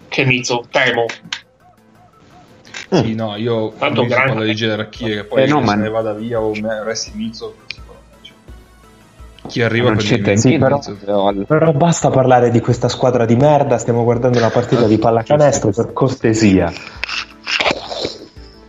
che 0.08 0.24
Mizzo, 0.24 0.64
temo. 0.70 1.06
Sì, 2.90 3.14
no, 3.14 3.34
io 3.36 3.70
Tanto 3.70 3.76
quando 3.78 4.04
grande. 4.06 4.28
parlo 4.28 4.44
di 4.44 4.54
gerarchie 4.54 5.14
che 5.16 5.24
poi 5.24 5.42
Eh, 5.42 5.46
no, 5.46 5.58
se 5.58 5.64
ma- 5.64 5.74
ne 5.74 5.88
vada 5.88 6.12
via 6.12 6.40
o 6.40 6.52
me, 6.54 6.84
resti 6.84 7.10
Mizzo 7.14 7.56
cioè, 8.22 8.34
chi 9.48 9.62
arriva 9.62 9.88
non 9.88 9.96
per 9.96 10.04
c'è 10.06 10.20
tempo 10.20 10.40
Sì, 10.40 10.56
però- 10.58 10.76
Mizzo. 10.76 10.96
però- 11.04 11.32
Però 11.32 11.72
basta 11.72 12.10
parlare 12.10 12.50
di 12.50 12.60
questa 12.60 12.88
squadra 12.88 13.24
di 13.24 13.34
merda, 13.34 13.78
stiamo 13.78 14.04
guardando 14.04 14.38
una 14.38 14.50
partita 14.50 14.86
di 14.86 14.98
pallacanestro 14.98 15.70
per 15.70 15.92
cortesia. 15.92 16.72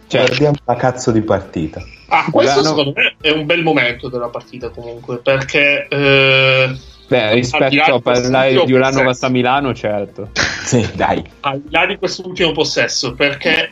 Cioè, 0.08 0.26
Guardiamo 0.26 0.56
la 0.66 0.76
cazzo 0.76 1.12
di 1.12 1.22
partita. 1.22 1.82
Ah, 2.10 2.28
questo 2.32 2.60
Milano- 2.60 2.76
secondo 2.78 3.00
me 3.00 3.16
è 3.20 3.30
un 3.32 3.46
bel 3.46 3.64
momento 3.64 4.08
della 4.10 4.28
partita 4.30 4.70
comunque, 4.70 5.18
perché 5.18 5.88
eh, 5.88 6.78
Beh, 7.08 7.34
rispetto 7.34 7.96
a 7.96 8.00
parlare 8.00 8.52
di 8.66 8.72
Ulanovas 8.74 9.04
possesso. 9.06 9.26
a 9.26 9.30
Milano, 9.30 9.74
certo. 9.74 10.30
Sì, 10.66 10.88
dai. 10.96 11.24
al 11.42 11.60
di 11.62 11.70
là 11.72 11.86
di 11.86 11.98
quest'ultimo 11.98 12.52
possesso, 12.52 13.14
perché 13.14 13.72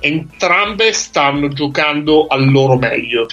entrambe 0.00 0.92
stanno 0.92 1.48
giocando 1.48 2.26
al 2.28 2.50
loro 2.50 2.76
meglio. 2.76 3.26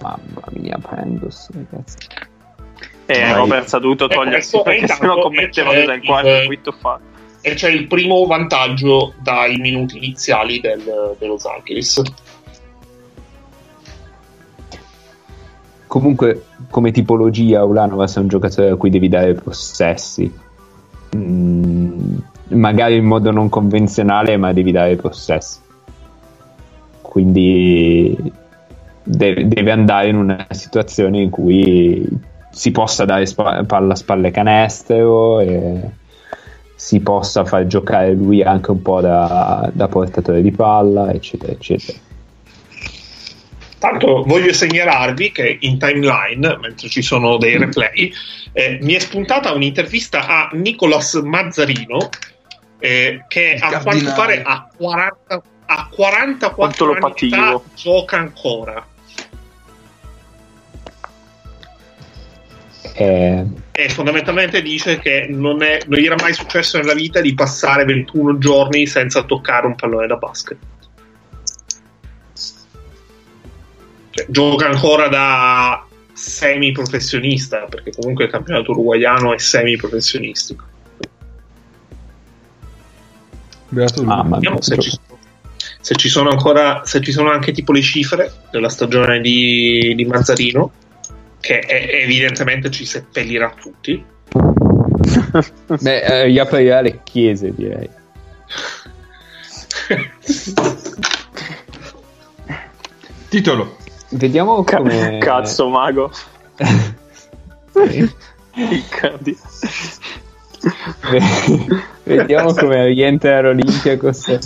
Mamma 0.00 0.42
mia, 0.52 0.78
Pendos, 0.78 1.48
ragazzi. 1.52 1.96
E 3.06 3.20
Vai. 3.20 3.32
Roberts 3.34 3.74
ha 3.74 3.78
dovuto 3.78 4.04
E 4.04 4.14
togliersi 4.14 4.60
perché 4.62 4.86
sennò 4.86 5.18
commetteva 5.20 5.72
in 5.94 6.04
quarto 6.04 6.28
il- 6.28 6.34
e 6.34 6.46
quinto 6.46 6.72
fa. 6.72 7.00
E 7.40 7.54
c'è 7.54 7.70
il 7.70 7.86
primo 7.86 8.26
vantaggio 8.26 9.14
dai 9.22 9.56
minuti 9.58 9.96
iniziali 9.96 10.60
del, 10.60 11.16
dello 11.18 11.38
Zalgiris. 11.38 12.02
Comunque, 15.86 16.44
come 16.70 16.90
tipologia, 16.90 17.64
Ulanovas 17.64 18.16
è 18.16 18.20
un 18.20 18.28
giocatore 18.28 18.70
a 18.70 18.76
cui 18.76 18.90
devi 18.90 19.08
dare 19.08 19.34
possessi. 19.34 20.30
Mm, 21.16 22.16
magari 22.48 22.96
in 22.96 23.06
modo 23.06 23.30
non 23.30 23.48
convenzionale, 23.48 24.36
ma 24.36 24.52
devi 24.52 24.72
dare 24.72 24.96
possessi. 24.96 25.60
Quindi 27.00 28.16
de- 29.02 29.48
deve 29.48 29.70
andare 29.70 30.08
in 30.08 30.16
una 30.16 30.46
situazione 30.50 31.22
in 31.22 31.30
cui 31.30 32.06
si 32.50 32.70
possa 32.70 33.04
dare 33.04 33.24
spa- 33.24 33.64
palla 33.64 33.94
a 33.94 33.96
spalle 33.96 34.30
canestro 34.30 35.40
e 35.40 35.90
si 36.78 37.00
possa 37.00 37.44
far 37.44 37.66
giocare 37.66 38.12
lui 38.12 38.40
anche 38.40 38.70
un 38.70 38.80
po' 38.82 39.00
da, 39.00 39.68
da 39.72 39.88
portatore 39.88 40.42
di 40.42 40.52
palla, 40.52 41.10
eccetera, 41.10 41.50
eccetera. 41.50 41.98
Tanto 43.80 44.22
voglio 44.22 44.52
segnalarvi 44.52 45.32
che 45.32 45.58
in 45.62 45.76
timeline, 45.76 46.56
mentre 46.60 46.88
ci 46.88 47.02
sono 47.02 47.36
dei 47.36 47.58
replay, 47.58 48.12
eh, 48.52 48.78
mi 48.80 48.92
è 48.92 48.98
spuntata 49.00 49.52
un'intervista 49.52 50.24
a 50.28 50.50
Nicolas 50.52 51.14
Mazzarino 51.14 52.10
eh, 52.78 53.24
che 53.26 53.54
Il 53.56 53.62
a 53.62 53.80
quanto 53.80 54.12
pare 54.14 54.42
a, 54.42 54.70
40, 54.76 55.42
a 55.66 55.88
44 55.90 56.54
Quanto 56.54 56.84
lo 56.84 56.96
anni 57.32 57.60
gioca 57.74 58.18
ancora. 58.18 58.86
Eh, 63.00 63.44
E 63.70 63.88
fondamentalmente 63.90 64.60
dice 64.60 64.98
che 64.98 65.28
non, 65.30 65.62
è, 65.62 65.78
non 65.86 66.00
gli 66.00 66.06
era 66.06 66.16
mai 66.20 66.32
successo 66.32 66.78
nella 66.78 66.94
vita 66.94 67.20
di 67.20 67.32
passare 67.32 67.84
21 67.84 68.38
giorni 68.38 68.88
senza 68.88 69.22
toccare 69.22 69.66
un 69.66 69.76
pallone 69.76 70.08
da 70.08 70.16
basket. 70.16 70.58
Cioè, 74.10 74.26
gioca 74.28 74.66
ancora 74.66 75.06
da 75.06 75.86
semi 76.12 76.72
professionista, 76.72 77.66
perché 77.70 77.92
comunque 77.92 78.24
il 78.24 78.30
campionato 78.30 78.72
uruguaiano 78.72 79.32
è 79.32 79.38
semi 79.38 79.76
professionistico. 79.76 80.64
Beato 83.68 84.02
lui. 84.02 84.12
mia, 84.12 84.24
Vediamo 84.24 84.60
se 84.60 84.76
ci, 84.78 84.98
se 85.80 85.94
ci 85.94 86.08
sono 86.08 86.30
ancora, 86.30 86.82
se 86.84 87.00
ci 87.00 87.12
sono 87.12 87.30
anche 87.30 87.52
tipo 87.52 87.70
le 87.70 87.82
cifre 87.82 88.32
della 88.50 88.68
stagione 88.68 89.20
di, 89.20 89.92
di 89.94 90.04
Mazzarino, 90.04 90.72
che 91.40 91.60
è- 91.60 92.02
evidentemente 92.02 92.70
ci 92.70 92.84
seppellirà 92.84 93.54
tutti. 93.58 94.02
Beh, 95.80 96.00
eh, 96.00 96.24
riaprirà 96.24 96.80
le 96.80 97.00
chiese, 97.04 97.52
direi. 97.54 97.88
Titolo. 103.28 103.76
Vediamo 104.10 104.64
come... 104.64 105.18
Cazzo, 105.20 105.68
mago. 105.68 106.10
Vediamo 112.04 112.54
come 112.54 112.86
rientra 112.86 113.40
l'Olympiacos 113.42 114.38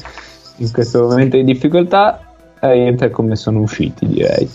in 0.56 0.70
questo 0.73 1.02
momento 1.02 1.36
di 1.36 1.44
difficoltà. 1.44 2.35
e 2.60 2.73
Rientra 2.73 3.09
come 3.10 3.36
sono 3.36 3.60
usciti, 3.60 4.06
direi. 4.06 4.48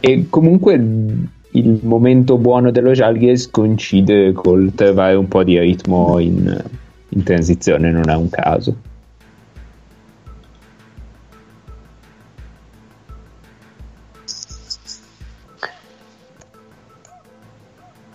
E 0.00 0.26
comunque 0.30 0.74
il, 0.74 1.80
momento 1.82 2.38
buono 2.38 2.70
dello 2.70 2.92
Jalgies 2.92 3.50
coincide 3.50 4.32
col 4.32 4.72
trovare 4.74 5.14
un 5.14 5.28
po' 5.28 5.44
di 5.44 5.58
ritmo 5.58 6.18
in, 6.18 6.64
in 7.08 7.22
transizione, 7.22 7.90
non 7.90 8.08
è 8.08 8.14
un 8.14 8.30
caso. 8.30 8.76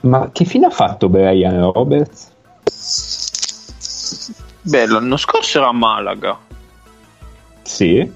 Ma 0.01 0.29
che 0.31 0.45
fine 0.45 0.67
ha 0.67 0.71
fatto 0.71 1.09
Brian 1.09 1.71
Roberts? 1.71 2.31
Beh, 4.61 4.87
l'anno 4.87 5.17
scorso 5.17 5.59
era 5.59 5.67
a 5.67 5.71
Malaga. 5.71 6.37
Sì, 7.61 8.11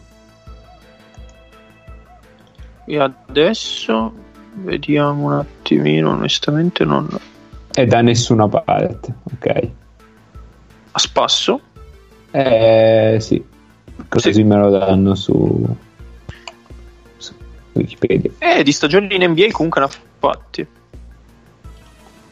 E 2.92 2.98
adesso 3.00 4.12
vediamo 4.56 5.26
un 5.28 5.34
attimino. 5.34 6.10
Onestamente, 6.10 6.84
non. 6.86 7.08
è 7.72 7.86
da 7.86 8.02
nessuna 8.02 8.48
parte, 8.48 9.14
ok. 9.32 9.70
A 10.94 10.98
spasso. 11.00 11.62
Eh 12.32 13.18
sì, 13.20 13.44
così 14.08 14.34
Sì. 14.34 14.44
me 14.44 14.56
lo 14.58 14.70
danno 14.72 15.14
su, 15.14 15.68
su 17.18 17.34
Wikipedia. 17.74 18.32
Eh, 18.40 18.64
di 18.64 18.72
stagioni 18.72 19.14
in 19.16 19.24
NBA 19.30 19.52
comunque 19.52 19.82
ne 19.82 19.88
ha 19.88 19.92
fatti. 20.18 20.68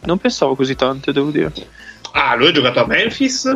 Non 0.02 0.18
pensavo 0.18 0.56
così 0.56 0.76
tante, 0.76 1.12
devo 1.14 1.30
dire. 1.30 1.52
Ah, 2.14 2.34
lui 2.36 2.48
ha 2.48 2.52
giocato 2.52 2.80
a 2.82 2.88
Memphis? 2.88 3.56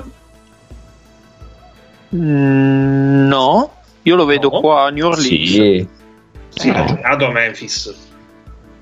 Mm, 2.16 3.28
no, 3.28 3.72
io 4.04 4.16
lo 4.16 4.26
vedo 4.26 4.50
No? 4.50 4.60
qua 4.60 4.86
a 4.86 4.90
New 4.90 5.08
Orleans. 5.08 5.50
Sì, 5.50 5.88
Sì, 6.54 6.70
ha 6.70 6.86
giocato 6.86 7.26
a 7.26 7.32
Memphis. 7.32 7.94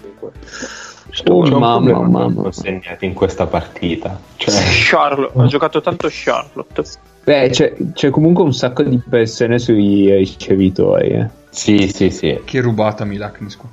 Comunque. 0.01 0.31
Oh, 1.27 1.41
C'è 1.43 1.53
un 1.53 1.59
mamma, 1.59 1.75
problema 1.75 1.97
con 1.99 2.11
mamma. 2.11 2.41
gol 2.43 2.53
segnati 2.53 3.05
in 3.05 3.13
questa 3.13 3.47
partita. 3.47 4.19
Cioè, 4.35 4.53
Charlotte, 4.89 5.39
ha 5.39 5.45
giocato 5.47 5.81
tanto 5.81 6.07
Charlotte. 6.11 6.83
Beh, 7.23 7.49
c'è, 7.49 7.73
c'è 7.93 8.09
comunque 8.09 8.43
un 8.43 8.53
sacco 8.53 8.83
di 8.83 8.97
persone 8.97 9.59
sui 9.59 10.13
ricevitori. 10.15 11.09
eh. 11.09 11.29
Sì, 11.49 11.87
sì, 11.87 12.09
sì. 12.11 12.41
Che 12.45 12.61
rubata 12.61 13.05
Milaknis 13.05 13.55
qua. 13.57 13.69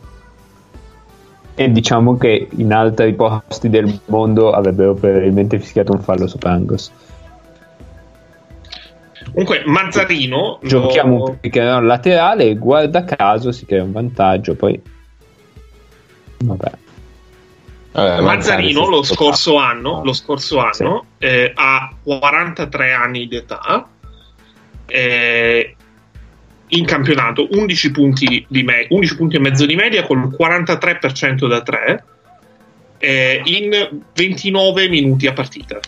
E 1.58 1.70
diciamo 1.72 2.16
che 2.18 2.48
in 2.56 2.72
altri 2.72 3.14
posti 3.14 3.70
del 3.70 4.00
mondo 4.06 4.52
avrebbero 4.52 4.92
probabilmente 4.94 5.58
fischiato 5.58 5.92
un 5.92 6.00
fallo 6.02 6.26
su 6.26 6.36
Pangos. 6.38 6.90
Comunque, 9.36 9.64
Mazzarino. 9.66 10.60
Giochiamo 10.62 11.18
lo- 11.18 11.24
un 11.24 11.40
pick 11.40 11.58
and 11.58 11.68
roll 11.68 11.84
laterale 11.84 12.44
e 12.44 12.54
guarda 12.56 13.04
caso 13.04 13.52
si 13.52 13.66
crea 13.66 13.82
un 13.82 13.92
vantaggio. 13.92 14.54
Poi, 14.54 14.80
vabbè, 16.38 16.70
Vabbè, 17.92 18.20
Mazzarino 18.22 18.80
Mazzari 18.80 18.90
lo 18.96 19.02
scorso 19.02 19.56
anno, 19.56 20.00
lo 20.02 20.14
scorso 20.14 20.58
anno 20.58 21.04
eh, 21.18 21.52
ha 21.54 21.94
43 22.02 22.92
anni 22.94 23.28
di 23.28 23.36
età, 23.36 23.86
eh, 24.86 25.76
in 26.68 26.84
campionato 26.86 27.46
11 27.50 27.90
punti, 27.90 28.46
di 28.48 28.62
me- 28.62 28.86
11 28.88 29.16
punti 29.16 29.36
e 29.36 29.40
mezzo 29.40 29.66
di 29.66 29.74
media 29.74 30.02
con 30.04 30.18
il 30.22 30.34
43% 30.34 31.46
da 31.46 31.60
3 31.60 32.04
eh, 32.96 33.42
in 33.44 34.00
29 34.14 34.88
minuti 34.88 35.26
a 35.26 35.34
partita. 35.34 35.78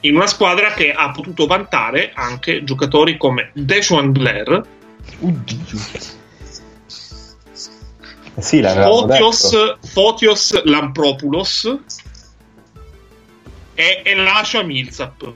In 0.00 0.14
una 0.16 0.26
squadra 0.26 0.72
che 0.72 0.92
ha 0.92 1.10
potuto 1.10 1.46
vantare 1.46 2.12
anche 2.14 2.62
giocatori 2.64 3.16
come 3.16 3.50
Deshaun 3.54 4.12
Blair, 4.12 4.62
Oddio. 5.20 5.78
Eh 8.34 8.42
Sì, 8.42 8.62
Fotios. 8.62 9.76
Fotios 9.80 10.62
Lampropoulos 10.64 11.78
e 13.74 14.02
Elasha 14.04 14.62
Millsap. 14.62 15.32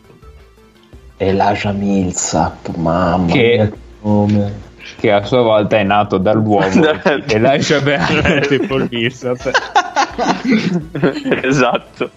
E 1.16 1.32
Laja 1.32 1.72
Millsap, 1.72 2.74
mamma 2.76 3.32
Che- 3.32 3.54
mia, 3.56 3.68
che 3.68 3.76
nome. 4.02 4.60
che 4.98 5.12
a 5.12 5.24
sua 5.24 5.42
volta 5.42 5.78
è 5.78 5.82
nato 5.84 6.18
dall'uomo 6.18 6.68
Da- 6.80 7.02
e 7.24 7.38
lascia 7.38 7.80
bene 7.80 8.40
Paul 8.66 8.88
Millsap. 8.90 9.50
esatto. 11.42 12.10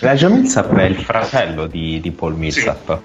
Laja 0.00 0.28
Millsap 0.28 0.74
è 0.76 0.84
il 0.84 0.96
fratello 0.96 1.66
di, 1.66 2.00
di 2.00 2.10
Paul 2.10 2.34
Millsap. 2.34 2.88
Ah, 2.90 3.00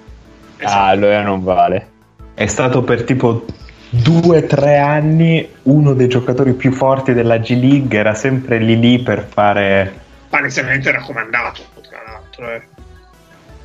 Esatto. 0.58 0.82
allora 0.84 1.22
non 1.22 1.42
vale. 1.42 1.88
È 2.34 2.46
stato 2.46 2.82
per 2.82 3.04
tipo 3.04 3.44
due 3.88 4.38
o 4.38 4.46
tre 4.46 4.78
anni 4.78 5.46
uno 5.62 5.92
dei 5.94 6.08
giocatori 6.08 6.52
più 6.52 6.72
forti 6.72 7.12
della 7.12 7.38
G 7.38 7.50
League, 7.60 7.98
era 7.98 8.14
sempre 8.14 8.58
lì 8.58 8.78
lì 8.78 8.98
per 9.00 9.26
fare... 9.28 10.00
Palesemente 10.28 10.90
raccomandato, 10.90 11.62
tra 11.88 11.98
l'altro. 12.06 12.50
eh. 12.50 12.62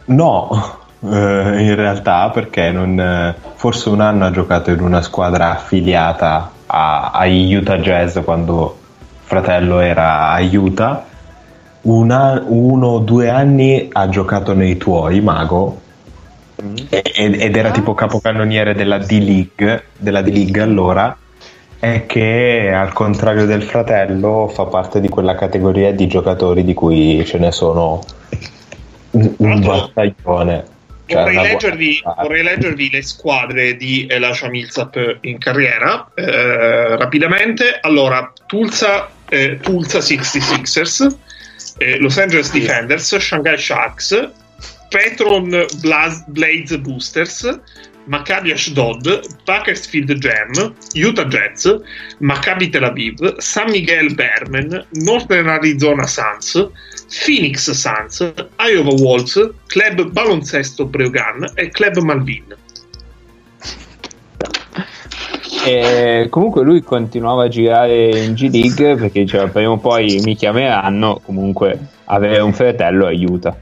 No, 0.06 0.80
eh, 1.02 1.62
in 1.64 1.76
realtà 1.76 2.30
perché 2.30 2.72
non, 2.72 3.00
eh, 3.00 3.36
forse 3.56 3.90
un 3.90 4.02
anno 4.02 4.26
ha 4.26 4.32
giocato 4.32 4.72
in 4.72 4.82
una 4.82 5.02
squadra 5.02 5.52
affiliata 5.52 6.52
a- 6.68 7.12
ai 7.14 7.54
Utah 7.56 7.78
Jazz 7.78 8.18
quando 8.24 8.78
fratello 9.24 9.80
era 9.80 10.30
a 10.30 10.40
Utah. 10.42 11.06
Una- 11.82 12.44
uno 12.46 12.88
o 12.88 13.00
due 13.00 13.30
anni 13.30 13.90
ha 13.92 14.10
giocato 14.10 14.54
nei 14.54 14.78
tuoi, 14.78 15.22
Mago, 15.22 15.82
e- 16.90 17.02
ed, 17.16 17.42
ed 17.42 17.56
era 17.56 17.72
tipo 17.72 17.94
capocannoniere 17.94 18.74
della 18.74 18.98
D-League, 18.98 19.84
della 19.98 20.22
D-League 20.22 20.62
allora, 20.62 21.18
è 21.80 22.06
che 22.06 22.72
al 22.74 22.92
contrario 22.92 23.46
del 23.46 23.64
fratello 23.64 24.50
fa 24.54 24.66
parte 24.66 25.00
di 25.00 25.08
quella 25.08 25.36
categoria 25.36 25.94
di 25.94 26.08
giocatori 26.08 26.66
di 26.66 26.74
cui 26.74 27.24
ce 27.26 27.38
ne 27.38 27.52
sono 27.52 28.04
un, 29.12 29.34
un 29.38 29.62
battaglione. 29.62 30.78
Cioè, 31.06 31.24
vorrei, 31.24 31.42
leggervi, 31.42 32.02
vorrei 32.22 32.44
leggervi 32.44 32.90
le 32.92 33.02
squadre 33.02 33.76
di 33.76 34.06
Elasha 34.08 34.48
Millsap 34.48 35.20
in 35.22 35.40
carriera 35.40 36.12
eh, 36.14 36.98
rapidamente. 36.98 37.80
Allora, 37.82 38.32
Tulsa, 38.46 39.10
eh, 39.28 39.58
Tulsa 39.60 40.00
66ers, 40.00 41.08
eh, 41.80 41.98
Los 42.00 42.18
Angeles 42.18 42.52
Defenders, 42.52 43.16
Shanghai 43.20 43.58
Sharks, 43.58 44.14
Petron 44.90 45.68
Blas- 45.82 46.24
Blades 46.28 46.78
Boosters, 46.78 47.60
Maccabi 48.08 48.52
Ashdod, 48.52 49.22
Bakersfield 49.46 50.20
Jam, 50.20 50.74
Utah 50.94 51.26
Jazz, 51.26 51.80
Maccabi 52.20 52.72
Tel 52.72 52.84
Aviv, 52.84 53.40
San 53.40 53.70
Miguel 53.70 54.16
Berman, 54.16 54.84
Northern 54.94 55.48
Arizona 55.48 56.08
Suns, 56.08 56.72
Phoenix 57.08 57.70
Suns, 57.72 58.34
Iowa 58.58 58.94
Wolves, 58.96 59.38
Club 59.68 60.12
Baloncesto 60.12 60.86
Breogan 60.86 61.52
e 61.56 61.70
Club 61.70 61.98
Malvin. 62.00 62.56
E 65.66 66.28
comunque 66.30 66.64
lui 66.64 66.82
continuava 66.82 67.44
a 67.44 67.48
girare 67.48 68.24
in 68.24 68.34
G 68.34 68.50
League 68.50 68.96
perché 68.96 69.22
diceva 69.22 69.48
prima 69.48 69.72
o 69.72 69.78
poi 69.78 70.20
mi 70.24 70.36
chiameranno. 70.36 71.22
Comunque 71.24 71.78
avere 72.06 72.40
un 72.40 72.54
fratello 72.54 73.06
aiuta. 73.06 73.56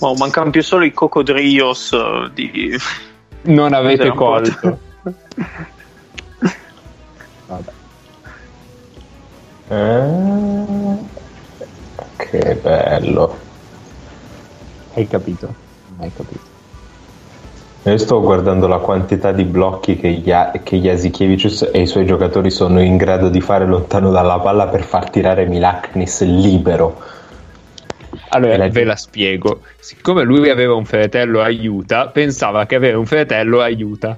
Oh, 0.00 0.14
mancano 0.14 0.50
più 0.50 0.62
solo 0.62 0.84
i 0.84 0.92
cocodrios 0.92 1.92
eh, 1.92 2.30
di... 2.34 2.78
Non 3.42 3.74
avete 3.74 4.08
colto. 4.10 4.78
Vabbè. 7.46 7.72
Eh, 9.68 10.96
che 12.16 12.54
bello. 12.62 13.38
Hai 14.94 15.06
capito? 15.08 15.54
Hai 15.98 16.10
capito. 16.14 16.53
Io 17.86 17.98
sto 17.98 18.20
guardando 18.22 18.66
la 18.66 18.78
quantità 18.78 19.30
di 19.32 19.44
blocchi 19.44 19.96
che, 19.98 20.08
Ia- 20.08 20.52
che 20.62 20.78
Jasikevicius 20.78 21.68
e 21.70 21.82
i 21.82 21.86
suoi 21.86 22.06
giocatori 22.06 22.50
sono 22.50 22.80
in 22.80 22.96
grado 22.96 23.28
di 23.28 23.42
fare 23.42 23.66
lontano 23.66 24.10
dalla 24.10 24.38
palla 24.40 24.68
per 24.68 24.82
far 24.84 25.10
tirare 25.10 25.44
Milaknis 25.44 26.22
libero. 26.22 26.98
Allora 28.30 28.56
la- 28.56 28.68
ve 28.68 28.84
la 28.84 28.96
spiego. 28.96 29.60
Siccome 29.78 30.22
lui 30.22 30.48
aveva 30.48 30.74
un 30.74 30.86
fratello 30.86 31.42
aiuta, 31.42 32.08
pensava 32.08 32.64
che 32.64 32.74
avere 32.76 32.96
un 32.96 33.04
fratello 33.06 33.60
aiuta. 33.60 34.16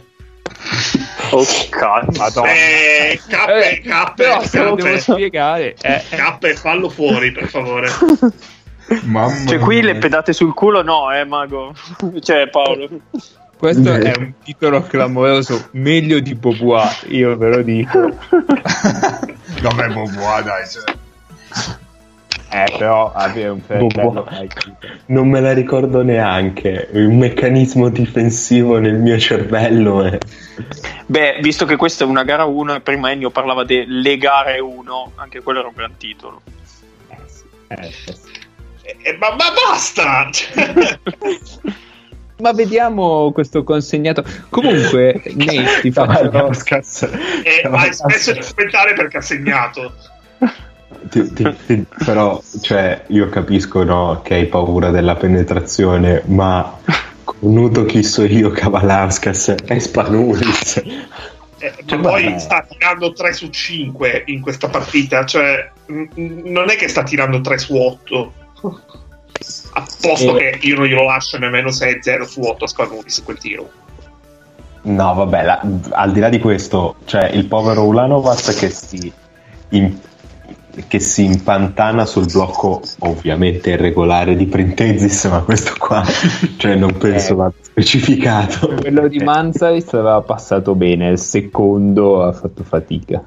Oh 1.30 1.44
cazzo. 1.68 2.12
Madonna. 2.18 2.52
Eh, 2.52 3.20
cappe, 3.26 3.70
Eh, 3.70 3.80
cappe, 3.80 4.22
però 4.22 4.42
se 4.42 4.62
lo 4.62 4.74
devo 4.76 4.96
spiegare. 4.98 5.74
eh, 5.82 5.94
eh. 6.08 6.16
cappe, 6.16 6.54
fallo 6.54 6.88
fuori 6.88 7.32
per 7.32 7.48
favore. 7.48 7.88
Mamma 9.02 9.44
Cioè 9.48 9.58
qui 9.58 9.80
mia. 9.80 9.86
le 9.92 9.94
pedate 9.96 10.32
sul 10.32 10.54
culo 10.54 10.82
no, 10.82 11.12
eh, 11.12 11.24
Mago. 11.24 11.74
cioè 12.22 12.48
Paolo. 12.48 12.88
Questo 13.58 13.82
Beh. 13.82 14.12
è 14.12 14.18
un 14.18 14.32
titolo 14.44 14.82
clamoroso, 14.82 15.68
meglio 15.72 16.20
di 16.20 16.34
Bobois, 16.34 17.06
io 17.08 17.36
ve 17.36 17.48
lo 17.48 17.62
dico. 17.62 17.98
Vabbè, 19.62 19.88
Bobois, 19.92 20.44
dai. 20.44 20.68
Cioè. 20.68 20.94
Eh, 22.48 22.76
però 22.78 23.12
avere 23.12 23.48
un 23.48 23.60
fratello. 23.60 24.28
Non 25.06 25.28
me 25.28 25.40
la 25.40 25.52
ricordo 25.52 26.02
neanche. 26.02 26.88
Un 26.92 27.16
meccanismo 27.16 27.88
difensivo 27.88 28.78
nel 28.78 28.94
mio 28.94 29.18
cervello 29.18 30.04
è... 30.04 30.18
Beh, 31.06 31.38
visto 31.40 31.64
che 31.64 31.76
questa 31.76 32.04
è 32.04 32.06
una 32.06 32.24
gara 32.24 32.44
1 32.44 32.76
e 32.76 32.80
prima 32.80 33.10
Ennio 33.10 33.30
parlava 33.30 33.64
delle 33.64 34.16
gare 34.16 34.58
1, 34.58 35.12
anche 35.16 35.42
quello 35.42 35.58
era 35.60 35.68
un 35.68 35.74
gran 35.74 35.96
titolo. 35.96 36.42
Eh, 37.08 37.16
sì. 37.26 37.44
Eh, 37.68 37.92
sì. 37.92 38.14
Eh, 39.02 39.16
ma, 39.18 39.30
ma 39.30 39.52
basta! 39.52 40.30
Cioè, 42.36 42.42
Ma 42.42 42.52
vediamo 42.52 43.32
questo 43.32 43.64
consegnato. 43.64 44.22
Comunque, 44.50 45.22
Nate 45.34 45.80
ti 45.80 45.90
faccio... 45.90 46.30
eh, 47.42 47.66
hai 47.70 47.92
smesso 47.92 48.32
di 48.32 48.40
commentare 48.40 48.92
perché 48.92 49.16
ha 49.16 49.22
segnato. 49.22 49.94
Ti- 51.08 51.32
ti- 51.32 51.56
ti- 51.66 51.86
però, 52.04 52.40
cioè, 52.60 53.04
io 53.08 53.28
capisco 53.28 53.82
no, 53.84 54.20
che 54.22 54.34
hai 54.34 54.46
paura 54.46 54.90
della 54.90 55.14
penetrazione, 55.14 56.22
ma 56.26 56.78
conosco 57.24 57.84
chi 57.84 58.02
so 58.02 58.24
io, 58.24 58.50
Kavalauskas 58.50 59.54
e 59.64 59.80
Spanulis. 59.80 60.82
Eh, 61.58 61.72
ma 61.88 61.96
poi 61.96 62.38
sta 62.38 62.66
tirando 62.68 63.12
3 63.12 63.32
su 63.32 63.48
5 63.48 64.24
in 64.26 64.42
questa 64.42 64.68
partita, 64.68 65.24
cioè 65.24 65.70
m- 65.86 66.02
m- 66.14 66.42
non 66.50 66.68
è 66.70 66.76
che 66.76 66.88
sta 66.88 67.02
tirando 67.02 67.40
3 67.40 67.58
su 67.58 67.74
8. 67.74 68.32
A 69.78 69.86
posto 70.00 70.38
Eh. 70.38 70.58
che 70.58 70.66
io 70.66 70.76
non 70.76 70.86
glielo 70.86 71.04
lascio 71.04 71.38
nemmeno 71.38 71.68
6-0 71.70 72.22
su 72.24 72.40
8 72.40 72.64
a 72.64 72.68
Spanulis 72.68 73.22
quel 73.22 73.38
tiro. 73.38 73.70
No, 74.82 75.14
vabbè, 75.14 75.42
la- 75.44 75.60
al 75.90 76.12
di 76.12 76.20
là 76.20 76.28
di 76.28 76.38
questo, 76.38 76.96
cioè 77.04 77.26
il 77.26 77.46
povero 77.46 77.84
Ulanovac 77.84 78.54
che 78.56 78.70
si, 78.70 79.12
in- 79.70 79.98
che 80.88 81.00
si 81.00 81.24
impantana 81.24 82.04
sul 82.06 82.26
blocco 82.30 82.80
ovviamente 83.00 83.70
irregolare 83.70 84.36
di 84.36 84.46
Printezis, 84.46 85.24
ma 85.24 85.40
questo 85.40 85.72
qua 85.78 86.04
cioè, 86.56 86.74
non 86.76 86.96
penso 86.96 87.32
Eh. 87.32 87.36
vada 87.36 87.54
specificato. 87.60 88.68
Quello 88.80 89.08
di 89.08 89.18
Manzai 89.18 89.84
aveva 89.90 90.20
passato 90.22 90.74
bene, 90.74 91.08
il 91.08 91.18
secondo 91.18 92.22
ha 92.22 92.32
fatto 92.32 92.62
fatica. 92.64 93.22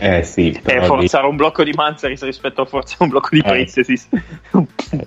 Eh 0.00 0.24
sì, 0.24 0.50
E 0.50 0.60
però 0.60 0.80
lì- 0.80 0.86
forzare 0.88 1.26
un 1.28 1.36
blocco 1.36 1.62
di 1.62 1.70
Manzaris 1.72 2.24
rispetto 2.24 2.62
a 2.62 2.64
forzare 2.64 3.04
un 3.04 3.08
blocco 3.10 3.28
di 3.30 3.38
Eh. 3.38 3.42
Princesis 3.44 4.08
è 4.10 5.06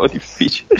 po' 0.00 0.06
difficile. 0.06 0.76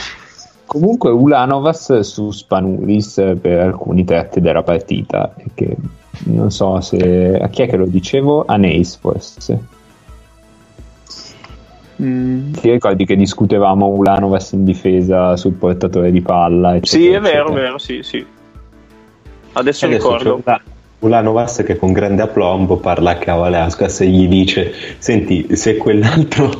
Comunque 0.66 1.11
Ulanovas 1.11 2.01
su 2.01 2.31
Spanulis 2.31 3.15
per 3.40 3.61
alcuni 3.61 4.05
tratti 4.05 4.40
della 4.40 4.62
partita, 4.62 5.35
che 5.55 5.77
non 6.24 6.51
so 6.51 6.81
se... 6.81 7.39
a 7.40 7.49
chi 7.49 7.62
è 7.62 7.69
che 7.69 7.77
lo 7.77 7.86
dicevo? 7.86 8.45
A 8.47 8.57
Neis 8.57 8.97
forse. 8.97 9.77
Mm. 12.01 12.53
Ti 12.53 12.70
ricordi 12.70 13.05
che 13.05 13.16
discutevamo 13.16 13.86
Ulanovas 13.86 14.53
in 14.53 14.65
difesa 14.65 15.36
sul 15.36 15.55
portatore 15.55 16.11
di 16.12 16.20
palla? 16.20 16.77
eccetera, 16.77 17.03
Sì, 17.03 17.09
è 17.09 17.20
vero, 17.20 17.45
eccetera. 17.47 17.61
vero, 17.65 17.78
sì, 17.78 18.03
sì. 18.03 18.27
Adesso, 19.53 19.86
Adesso 19.86 19.86
ricordo. 19.86 20.40
Ula- 20.45 20.61
Ulanovas 21.01 21.62
che 21.65 21.77
con 21.77 21.93
grande 21.93 22.23
aplombo 22.23 22.77
parla 22.77 23.11
a 23.12 23.16
Cavalauskas 23.16 24.01
e 24.01 24.09
gli 24.09 24.28
dice 24.28 24.73
senti 24.99 25.57
se 25.57 25.77
quell'altro 25.77 26.51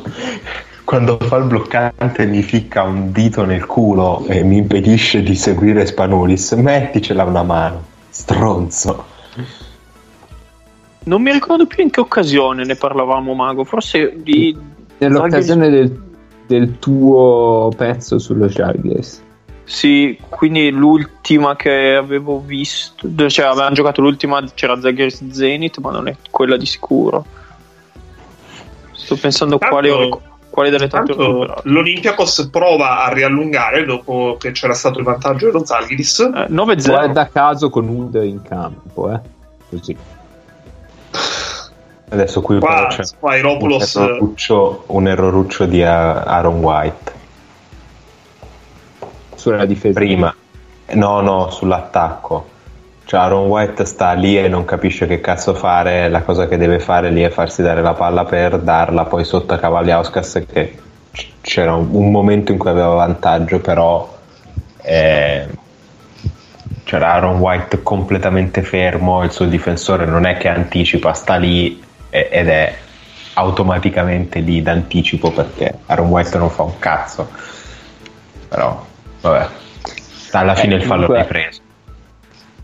quando 0.89 1.19
fa 1.19 1.37
il 1.37 1.43
bloccante 1.43 2.25
mi 2.25 2.41
ficca 2.41 2.81
un 2.81 3.11
dito 3.11 3.45
nel 3.45 3.67
culo 3.67 4.25
e 4.25 4.41
mi 4.41 4.57
impedisce 4.57 5.21
di 5.21 5.35
seguire 5.35 5.85
Spanulis 5.85 6.53
metticela 6.53 7.25
una 7.25 7.43
mano 7.43 7.83
stronzo 8.09 9.05
Non 11.03 11.21
mi 11.21 11.31
ricordo 11.31 11.67
più 11.67 11.83
in 11.83 11.91
che 11.91 11.99
occasione 11.99 12.65
ne 12.65 12.75
parlavamo, 12.75 13.35
Mago. 13.35 13.65
Forse 13.65 14.15
di. 14.17 14.57
Nell'occasione 14.97 15.69
del, 15.69 16.01
del 16.47 16.79
tuo 16.79 17.71
pezzo 17.77 18.17
sullo 18.17 18.47
Chargers. 18.49 19.21
Sì, 19.65 20.19
quindi 20.27 20.71
l'ultima 20.71 21.55
che 21.55 21.93
avevo 21.93 22.41
visto. 22.43 23.07
Cioè, 23.27 23.45
avevamo 23.45 23.75
giocato 23.75 24.01
l'ultima, 24.01 24.43
c'era 24.55 24.79
Zagreus 24.81 25.29
Zenith, 25.29 25.77
ma 25.77 25.91
non 25.91 26.07
è 26.07 26.15
quella 26.31 26.57
di 26.57 26.65
sicuro. 26.65 27.25
Sto 28.91 29.15
pensando 29.17 29.59
Tanto- 29.59 29.79
ric- 29.79 30.28
quali 30.59 30.71
delle 30.71 30.89
tante 30.89 31.13
l'Olympiakos 31.13 32.49
prova 32.51 33.05
a 33.05 33.13
riallungare 33.13 33.85
dopo 33.85 34.35
che 34.37 34.51
c'era 34.51 34.73
stato 34.73 34.99
il 34.99 35.05
vantaggio 35.05 35.45
dello 35.45 35.63
Zalgiris. 35.63 36.19
Eh, 36.19 36.47
9-0. 36.49 36.85
Guarda 36.87 37.29
caso 37.29 37.69
con 37.69 37.87
Uder 37.87 38.25
in 38.25 38.41
campo, 38.41 39.09
eh. 39.09 39.19
Così. 39.69 39.95
adesso 42.09 42.41
qui 42.41 42.59
Qua 42.59 42.73
però 42.73 42.87
c'è 42.87 42.97
un 42.97 43.03
Spyropoulos 43.05 43.95
erroruccio, 43.95 44.83
un 44.87 45.07
erroruccio 45.07 45.65
di 45.65 45.81
Aaron 45.81 46.59
White 46.59 47.13
Sulla 49.35 49.65
difesa. 49.65 49.97
prima 49.97 50.35
no 50.93 51.21
no 51.21 51.49
sull'attacco 51.51 52.47
cioè 53.09 53.21
Aaron 53.21 53.47
White 53.47 53.85
sta 53.85 54.13
lì 54.13 54.37
e 54.37 54.47
non 54.47 54.65
capisce 54.65 55.07
che 55.07 55.19
cazzo 55.19 55.55
fare 55.55 56.09
la 56.09 56.21
cosa 56.21 56.47
che 56.47 56.57
deve 56.57 56.79
fare 56.79 57.09
lì 57.09 57.23
è 57.23 57.31
farsi 57.31 57.63
dare 57.63 57.81
la 57.81 57.95
palla 57.95 58.23
per 58.23 58.59
darla 58.59 59.05
poi 59.05 59.25
sotto 59.25 59.55
a 59.55 59.57
Cavaliauskas 59.57 60.43
che 60.47 60.77
c'era 61.41 61.73
un, 61.73 61.87
un 61.91 62.11
momento 62.11 62.51
in 62.51 62.59
cui 62.59 62.69
aveva 62.69 62.93
vantaggio 62.93 63.61
però 63.61 64.15
eh, 64.83 65.47
c'era 66.83 67.13
Aaron 67.13 67.39
White 67.39 67.81
completamente 67.81 68.61
fermo 68.61 69.23
il 69.23 69.31
suo 69.31 69.45
difensore 69.45 70.05
non 70.05 70.27
è 70.27 70.37
che 70.37 70.47
anticipa 70.47 71.11
sta 71.13 71.35
lì 71.37 71.81
e- 72.11 72.29
ed 72.31 72.47
è 72.47 72.75
automaticamente 73.33 74.39
lì 74.41 74.61
d'anticipo 74.61 75.31
perché 75.31 75.79
Aaron 75.87 76.09
White 76.09 76.37
non 76.37 76.51
fa 76.51 76.61
un 76.61 76.77
cazzo. 76.77 77.27
Però 78.49 78.85
vabbè 79.21 79.47
alla 80.33 80.53
fine 80.53 80.75
il 80.75 80.83
fallo 80.83 81.07
l'hai 81.07 81.25
preso 81.25 81.61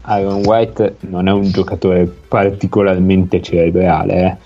Aaron 0.06 0.44
White 0.46 0.98
non 1.02 1.28
è 1.28 1.32
un 1.32 1.50
giocatore 1.52 2.06
particolarmente 2.06 3.42
cerebrale, 3.42 4.14
eh. 4.26 4.38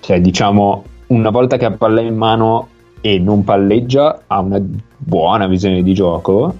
Cioè, 0.00 0.20
diciamo, 0.20 0.84
una 1.08 1.30
volta 1.30 1.56
che 1.56 1.66
ha 1.66 1.72
palla 1.72 2.00
in 2.00 2.16
mano 2.16 2.68
e 3.00 3.18
non 3.18 3.44
palleggia, 3.44 4.22
ha 4.26 4.40
una 4.40 4.60
buona 4.96 5.46
visione 5.46 5.82
di 5.82 5.92
gioco, 5.92 6.54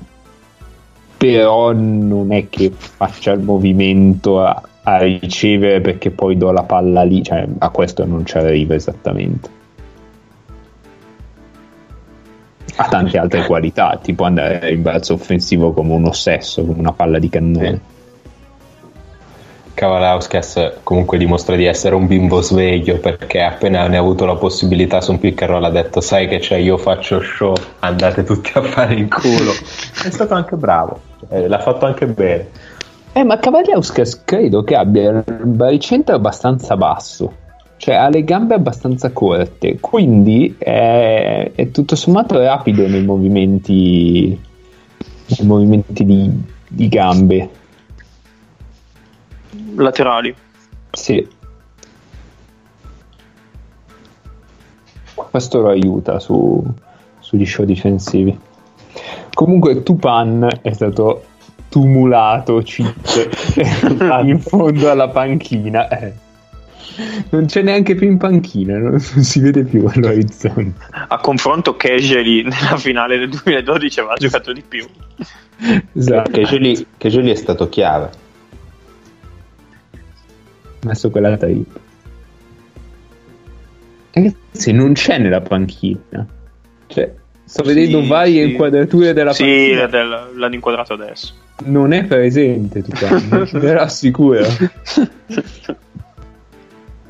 però 1.17 1.73
non 1.73 2.33
è 2.33 2.49
che 2.49 2.71
faccia 2.71 3.33
il 3.33 3.41
movimento 3.41 4.41
a, 4.41 4.63
a 4.83 4.99
ricevere 4.99 5.81
perché 5.81 6.11
poi 6.11 6.37
do 6.37 6.51
la 6.51 6.63
palla 6.63 7.03
lì, 7.03 7.23
cioè 7.23 7.47
a 7.59 7.69
questo 7.71 8.05
non 8.05 8.27
ci 8.27 8.37
arriva 8.37 8.75
esattamente. 8.75 9.60
Ha 12.77 12.89
tante 12.89 13.19
altre 13.19 13.47
qualità, 13.47 13.99
tipo 14.01 14.25
andare 14.25 14.71
in 14.71 14.83
balzo 14.83 15.15
offensivo 15.15 15.73
come 15.73 15.93
un 15.95 16.07
ossesso, 16.07 16.65
come 16.65 16.79
una 16.79 16.93
palla 16.93 17.19
di 17.19 17.29
cannone. 17.29 17.81
Kavalauskas 19.81 20.73
comunque 20.83 21.17
dimostra 21.17 21.57
di 21.57 21.65
essere 21.65 21.95
un 21.95 22.07
bimbo 22.07 22.43
sveglio 22.43 22.99
perché 22.99 23.41
appena 23.41 23.87
ne 23.89 23.97
ha 23.97 24.01
avuto 24.01 24.27
la 24.27 24.37
possibilità 24.37 25.01
su 25.01 25.13
un 25.13 25.19
pick 25.19 25.41
and 25.41 25.51
roll 25.53 25.65
ha 25.65 25.71
detto 25.71 26.03
sai 26.03 26.29
che 26.29 26.39
c'è 26.39 26.57
io 26.57 26.77
faccio 26.77 27.23
show 27.23 27.55
andate 27.79 28.23
tutti 28.25 28.51
a 28.55 28.63
fare 28.63 28.95
in 28.95 29.09
culo. 29.09 29.53
È 30.05 30.11
stato 30.11 30.35
anche 30.35 30.57
bravo 30.57 31.01
Eh, 31.31 31.49
l'ha 31.49 31.61
fatto 31.61 31.87
anche 31.87 32.07
bene. 32.07 32.49
Eh, 33.13 33.25
ma 33.25 33.39
Cavaliauskas 33.39 34.23
credo 34.25 34.63
che 34.65 34.77
abbia 34.77 35.11
il 35.11 35.25
baricentro 35.45 36.15
abbastanza 36.15 36.77
basso, 36.77 37.33
cioè 37.81 37.95
ha 37.95 38.11
le 38.11 38.25
gambe 38.25 38.53
abbastanza 38.53 39.11
corte, 39.11 39.81
quindi 39.81 40.55
è, 40.59 41.51
è 41.55 41.71
tutto 41.71 41.97
sommato 41.97 42.39
rapido 42.39 42.87
nei 42.87 43.03
movimenti, 43.03 44.39
nei 44.99 45.47
movimenti 45.47 46.05
di, 46.05 46.31
di 46.69 46.89
gambe. 46.89 47.49
Laterali. 49.77 50.35
Sì. 50.91 51.27
Questo 55.15 55.61
lo 55.63 55.71
aiuta 55.71 56.19
su, 56.19 56.63
sugli 57.19 57.47
show 57.47 57.65
difensivi. 57.65 58.39
Comunque 59.33 59.83
Tupan 59.83 60.47
è 60.61 60.73
stato 60.75 61.25
tumulato 61.71 62.61
cheat 62.63 63.57
in 64.23 64.39
fondo 64.39 64.91
alla 64.91 65.09
panchina. 65.09 65.89
eh. 65.89 66.29
Non 67.31 67.47
c'è 67.47 67.63
neanche 67.63 67.95
più 67.95 68.07
in 68.09 68.17
panchina, 68.19 68.79
non, 68.79 68.99
si 69.01 69.41
vede 69.41 69.65
più 69.65 69.85
all'orizzonte. 69.87 70.87
A 71.09 71.19
confronto 71.19 71.77
Kejeli 71.77 72.43
nella 72.43 72.77
finale 72.77 73.19
del 73.19 73.29
2012 73.31 74.01
aveva 74.01 74.15
giocato 74.17 74.53
di 74.53 74.63
più. 74.67 74.87
Esatto. 75.93 76.31
che 76.31 77.09
Geli 77.09 77.31
è 77.31 77.35
stato 77.35 77.69
chiave 77.69 78.11
messo 80.85 81.11
quella 81.11 81.37
trip. 81.37 81.79
Ragazzi, 84.13 84.73
non 84.73 84.93
c'è 84.95 85.19
nella 85.19 85.41
panchina. 85.41 86.27
Cioè, 86.87 87.15
sto 87.45 87.63
vedendo 87.63 88.01
Sì, 88.03 88.09
varie 88.09 88.45
sì. 88.45 88.51
inquadrature 88.51 89.13
della 89.13 89.33
Sì, 89.33 89.45
panchina. 89.45 89.87
del- 89.87 90.31
l'hanno 90.37 90.55
inquadrato 90.55 90.95
adesso. 90.95 91.35
Non 91.65 91.93
è 91.93 92.05
presente 92.05 92.83
te 92.83 93.73
lo 93.73 93.81
assicuro. 93.81 94.47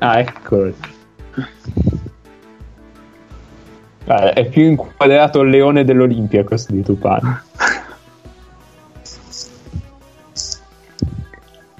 Ah, 0.02 0.18
eccolo. 0.18 0.72
Guarda, 4.04 4.32
è 4.32 4.48
più 4.48 4.62
inquadrato 4.64 5.40
il 5.40 5.50
leone 5.50 5.84
dell'Olympiacos 5.84 6.70
di 6.70 6.82
Tupan. 6.82 7.42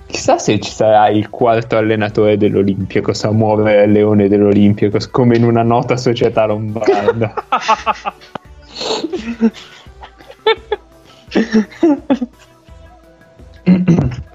Chissà 0.06 0.38
se 0.38 0.60
ci 0.60 0.70
sarà 0.70 1.08
il 1.08 1.30
quarto 1.30 1.78
allenatore 1.78 2.36
dell'Olympiacos 2.36 3.24
a 3.24 3.32
muovere 3.32 3.84
il 3.84 3.92
leone 3.92 4.28
dell'Olympiacos 4.28 5.08
come 5.08 5.36
in 5.36 5.44
una 5.44 5.62
nota 5.62 5.96
società 5.96 6.44
lombarda. 6.44 7.32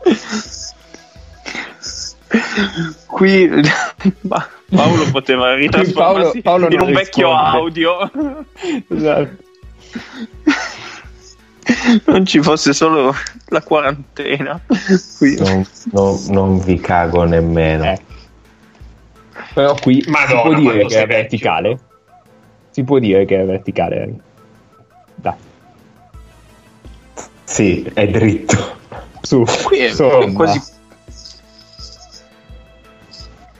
Qui 3.07 3.47
ma- 4.21 4.47
Paolo 4.69 5.09
poteva 5.11 5.53
ritrasformarsi 5.55 6.41
Paolo 6.41 6.67
in 6.69 6.77
non 6.77 6.87
un 6.87 6.93
vecchio 6.93 7.29
risponde. 7.29 7.57
audio. 7.57 8.11
esatto. 8.89 9.43
Non 12.05 12.25
ci 12.25 12.41
fosse 12.41 12.73
solo 12.73 13.13
la 13.47 13.61
quarantena. 13.61 14.59
Qui. 15.17 15.35
non, 15.39 15.65
non- 15.91 16.23
non 16.29 16.59
vi 16.59 16.79
cago 16.79 17.23
nemmeno 17.23 17.83
Eh. 17.85 17.99
Però 19.53 19.73
qui 19.75 20.03
Madonna, 20.07 20.41
si 20.57 20.61
può 20.63 20.71
dire 20.71 20.85
che 20.85 21.01
è 21.01 21.07
verticale. 21.07 21.79
Si 22.71 22.83
può 22.83 22.99
dire 22.99 23.25
che 23.25 23.41
è 23.41 23.45
verticale. 23.45 24.13
Dai, 25.15 25.33
sì 27.45 27.89
è 27.93 28.07
dritto 28.07 28.77
su. 29.21 29.43
Qui 29.63 29.77
è 29.79 29.93
quasi, 30.33 30.61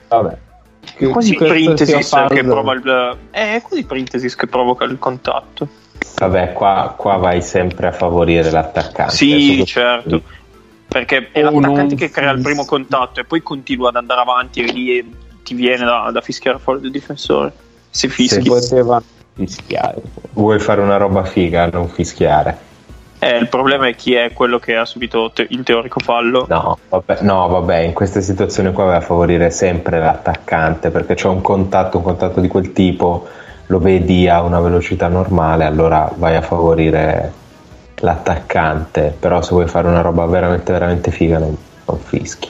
Vabbè. 0.08 0.38
Che- 0.96 1.08
quasi 1.08 1.34
questo 1.36 1.54
Printesis 1.54 2.08
sia 2.08 2.28
che 2.28 2.44
prova 2.44 2.74
il. 2.74 3.18
È 3.32 3.62
quasi 3.62 3.84
Printesis 3.86 4.36
che 4.36 4.48
provoca 4.48 4.86
il 4.86 5.00
contatto. 5.00 5.68
vabbè 6.18 6.54
qua, 6.54 6.94
qua 6.96 7.18
vai 7.18 7.42
sempre 7.42 7.88
a 7.88 7.92
favorire 7.92 8.52
l'attaccante 8.52 9.14
Sì, 9.14 9.66
certo. 9.66 10.22
Perché 10.88 11.30
è 11.32 11.46
O 11.46 11.50
l'attaccante 11.50 11.96
che 11.96 12.10
crea 12.10 12.32
il 12.32 12.42
primo 12.42 12.66
contatto 12.66 13.20
e 13.20 13.26
poi 13.26 13.42
continua 13.42 13.90
ad 13.90 13.96
andare 13.96 14.22
avanti 14.22 14.62
e 14.62 14.72
lì 14.72 15.16
ti 15.44 15.54
viene 15.54 15.84
da, 15.84 16.10
da 16.12 16.22
fischiare 16.22 16.60
fuori 16.60 16.86
il 16.86 16.92
difensore. 16.92 17.52
Se 17.90 18.08
fischi. 18.08 18.48
poteva, 18.48 19.02
fischiare. 19.34 20.02
Vuoi 20.34 20.60
fare 20.60 20.82
una 20.82 20.98
roba 20.98 21.24
figa, 21.24 21.68
non 21.68 21.90
fischiare. 21.90 22.74
Eh, 23.26 23.38
il 23.38 23.48
problema 23.48 23.88
è 23.88 23.96
chi 23.96 24.14
è 24.14 24.34
quello 24.34 24.60
che 24.60 24.76
ha 24.76 24.86
subito 24.86 25.32
te- 25.34 25.48
il 25.50 25.64
teorico 25.64 26.00
fallo. 26.00 26.46
No 26.48 26.78
vabbè, 26.90 27.22
no, 27.22 27.48
vabbè, 27.48 27.80
in 27.80 27.94
queste 27.94 28.22
situazioni 28.22 28.72
qua 28.72 28.84
vai 28.84 28.98
a 28.98 29.02
favorire 29.02 29.50
sempre 29.50 29.98
l'attaccante 29.98 30.92
perché 30.92 31.16
c'è 31.16 31.28
un 31.28 31.42
contatto, 31.42 31.98
un 31.98 32.04
contatto 32.04 32.40
di 32.40 32.48
quel 32.48 32.72
tipo, 32.72 33.28
lo 33.66 33.80
vedi 33.80 34.30
a 34.30 34.44
una 34.44 34.60
velocità 34.60 35.08
normale, 35.08 35.66
allora 35.66 36.12
vai 36.16 36.36
a 36.36 36.42
favorire 36.42 37.34
l'attaccante. 37.96 39.16
Però 39.20 39.42
se 39.42 39.50
vuoi 39.54 39.68
fare 39.68 39.88
una 39.88 40.02
roba 40.02 40.28
veramente, 40.28 40.72
veramente 40.72 41.10
figa, 41.10 41.40
non, 41.40 41.58
non 41.86 41.98
fischi. 41.98 42.50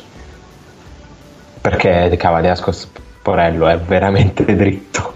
Perché 1.61 2.13
Cavaliascos 2.17 2.91
Porello 3.21 3.67
è 3.67 3.77
veramente 3.77 4.43
dritto. 4.53 5.13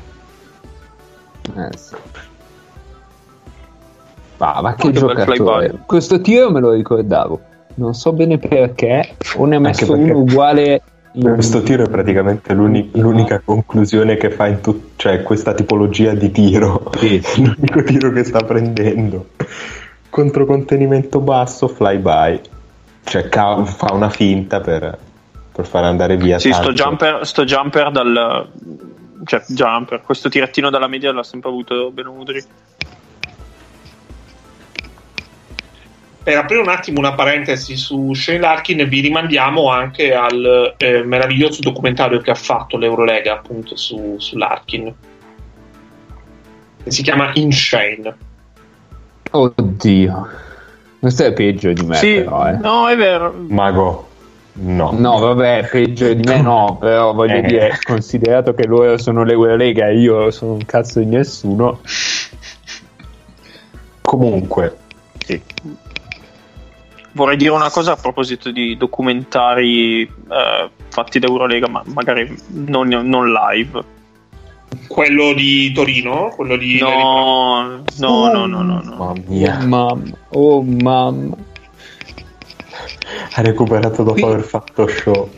Eh, 1.53 1.77
sì. 1.77 1.95
Ma, 4.39 4.59
ma 4.61 4.73
che 4.75 4.91
giocatore! 4.91 5.35
flyby. 5.69 5.79
Questo 5.85 6.21
tiro 6.21 6.49
me 6.51 6.59
lo 6.59 6.71
ricordavo. 6.71 7.39
Non 7.75 7.93
so 7.93 8.11
bene 8.13 8.37
perché. 8.37 9.15
O 9.35 9.45
ne 9.45 9.55
ha 9.55 9.59
messo 9.59 9.85
perché 9.85 10.11
uno 10.11 10.19
uguale. 10.19 10.81
in- 11.13 11.33
Questo 11.33 11.61
tiro 11.61 11.85
è 11.85 11.89
praticamente 11.89 12.53
l'uni- 12.53 12.89
l'unica 12.93 13.41
conclusione 13.43 14.15
che 14.15 14.29
fa 14.31 14.47
in 14.47 14.61
tut- 14.61 14.91
cioè 14.97 15.23
questa 15.23 15.53
tipologia 15.53 16.13
di 16.13 16.31
tiro. 16.31 16.89
Sì. 16.97 17.21
L'unico 17.41 17.83
tiro 17.83 18.11
che 18.11 18.23
sta 18.23 18.39
prendendo. 18.39 19.29
Contro 20.09 20.45
contenimento 20.45 21.19
basso, 21.19 21.67
flyby. 21.67 22.41
Cioè 23.03 23.29
ca- 23.29 23.63
fa 23.65 23.93
una 23.93 24.09
finta 24.09 24.59
per, 24.61 24.97
per 25.51 25.65
far 25.65 25.83
andare 25.83 26.15
via. 26.17 26.37
Sì, 26.39 26.51
sto 26.53 26.71
jumper, 26.73 27.25
sto 27.25 27.43
jumper 27.43 27.91
dal. 27.91 28.47
Cioè, 29.25 29.43
jumper, 29.47 30.01
questo 30.01 30.29
tirettino 30.29 30.69
dalla 30.69 30.87
media 30.87 31.11
l'ha 31.11 31.23
sempre 31.23 31.49
avuto 31.49 31.91
Benudri. 31.91 32.41
Per 36.29 36.37
aprire 36.37 36.61
un 36.61 36.69
attimo 36.69 36.99
una 36.99 37.15
parentesi 37.15 37.75
su 37.75 38.13
Shane 38.13 38.37
Larkin, 38.37 38.87
vi 38.87 38.99
rimandiamo 38.99 39.71
anche 39.71 40.13
al 40.13 40.75
eh, 40.77 41.01
meraviglioso 41.01 41.59
documentario 41.59 42.19
che 42.19 42.29
ha 42.29 42.35
fatto 42.35 42.77
l'Eurolega 42.77 43.33
appunto 43.33 43.75
su, 43.75 44.13
su 44.19 44.37
Larkin, 44.37 44.93
si 46.85 47.01
chiama 47.01 47.31
In 47.33 47.51
Shane. 47.51 48.15
Oddio. 49.31 50.27
Questo 50.99 51.25
è 51.25 51.33
peggio 51.33 51.73
di 51.73 51.83
me, 51.83 51.95
sì, 51.95 52.13
però. 52.17 52.47
Eh. 52.47 52.57
no, 52.57 52.87
è 52.87 52.95
vero. 52.95 53.33
Mago. 53.47 54.07
No. 54.53 54.91
No, 54.95 55.17
vabbè, 55.17 55.67
peggio 55.71 56.13
di 56.13 56.21
me 56.27 56.41
no, 56.43 56.77
però 56.79 57.11
voglio 57.11 57.37
Eh. 57.37 57.41
dire, 57.41 57.79
considerato 57.81 58.53
che 58.53 58.67
loro 58.67 58.99
sono 58.99 59.23
l'Eurolega 59.23 59.87
e 59.87 59.97
io 59.97 60.29
sono 60.29 60.51
un 60.51 60.63
cazzo 60.63 60.99
di 60.99 61.07
nessuno, 61.07 61.79
Comunque, 64.01 64.77
sì. 65.25 65.41
Vorrei 67.13 67.37
dire 67.37 67.51
una 67.51 67.69
cosa 67.71 67.93
a 67.93 67.95
proposito 67.95 68.51
di 68.51 68.77
documentari 68.77 70.01
eh, 70.03 70.69
fatti 70.89 71.19
da 71.19 71.27
Eurolega, 71.27 71.67
ma 71.67 71.81
magari 71.87 72.35
non, 72.49 72.87
non 72.87 73.31
live. 73.31 73.97
Quello 74.87 75.33
di 75.33 75.71
Torino, 75.71 76.29
quello 76.35 76.55
di 76.55 76.77
No, 76.79 77.81
no, 77.97 78.29
no, 78.31 78.45
no, 78.45 78.61
no. 78.61 78.81
no. 78.83 78.95
mamma 78.95 79.13
mia, 79.25 79.57
Mamma, 79.65 80.01
oh 80.29 80.61
mamma. 80.61 81.35
ha 83.33 83.41
recuperato 83.41 84.03
dopo 84.03 84.13
Qui- 84.13 84.23
aver 84.23 84.43
fatto 84.43 84.87
show. 84.87 85.29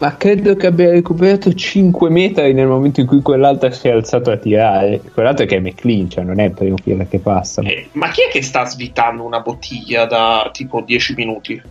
Ma 0.00 0.16
credo 0.16 0.56
che 0.56 0.66
abbia 0.66 0.90
recuperato 0.90 1.52
5 1.52 2.10
metri 2.10 2.52
nel 2.54 2.66
momento 2.66 3.00
in 3.00 3.06
cui 3.06 3.22
quell'altro 3.22 3.70
si 3.70 3.86
è 3.86 3.92
alzato 3.92 4.32
a 4.32 4.36
tirare. 4.36 5.00
Quell'altro 5.00 5.46
che 5.46 5.56
è 5.56 5.60
McLean, 5.60 6.10
cioè 6.10 6.24
non 6.24 6.40
è 6.40 6.44
il 6.44 6.52
primo 6.52 6.74
piede 6.82 7.06
che 7.06 7.20
passa. 7.20 7.62
Eh, 7.62 7.88
ma 7.92 8.08
chi 8.10 8.22
è 8.22 8.30
che 8.30 8.42
sta 8.42 8.64
svitando 8.64 9.22
una 9.22 9.40
bottiglia 9.40 10.06
da 10.06 10.50
tipo 10.52 10.80
10 10.80 11.14
minuti? 11.14 11.62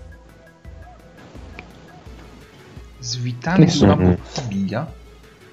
Svitando 2.99 3.61
Nessuno. 3.61 3.95
una 3.95 4.17
bottiglia. 4.17 4.93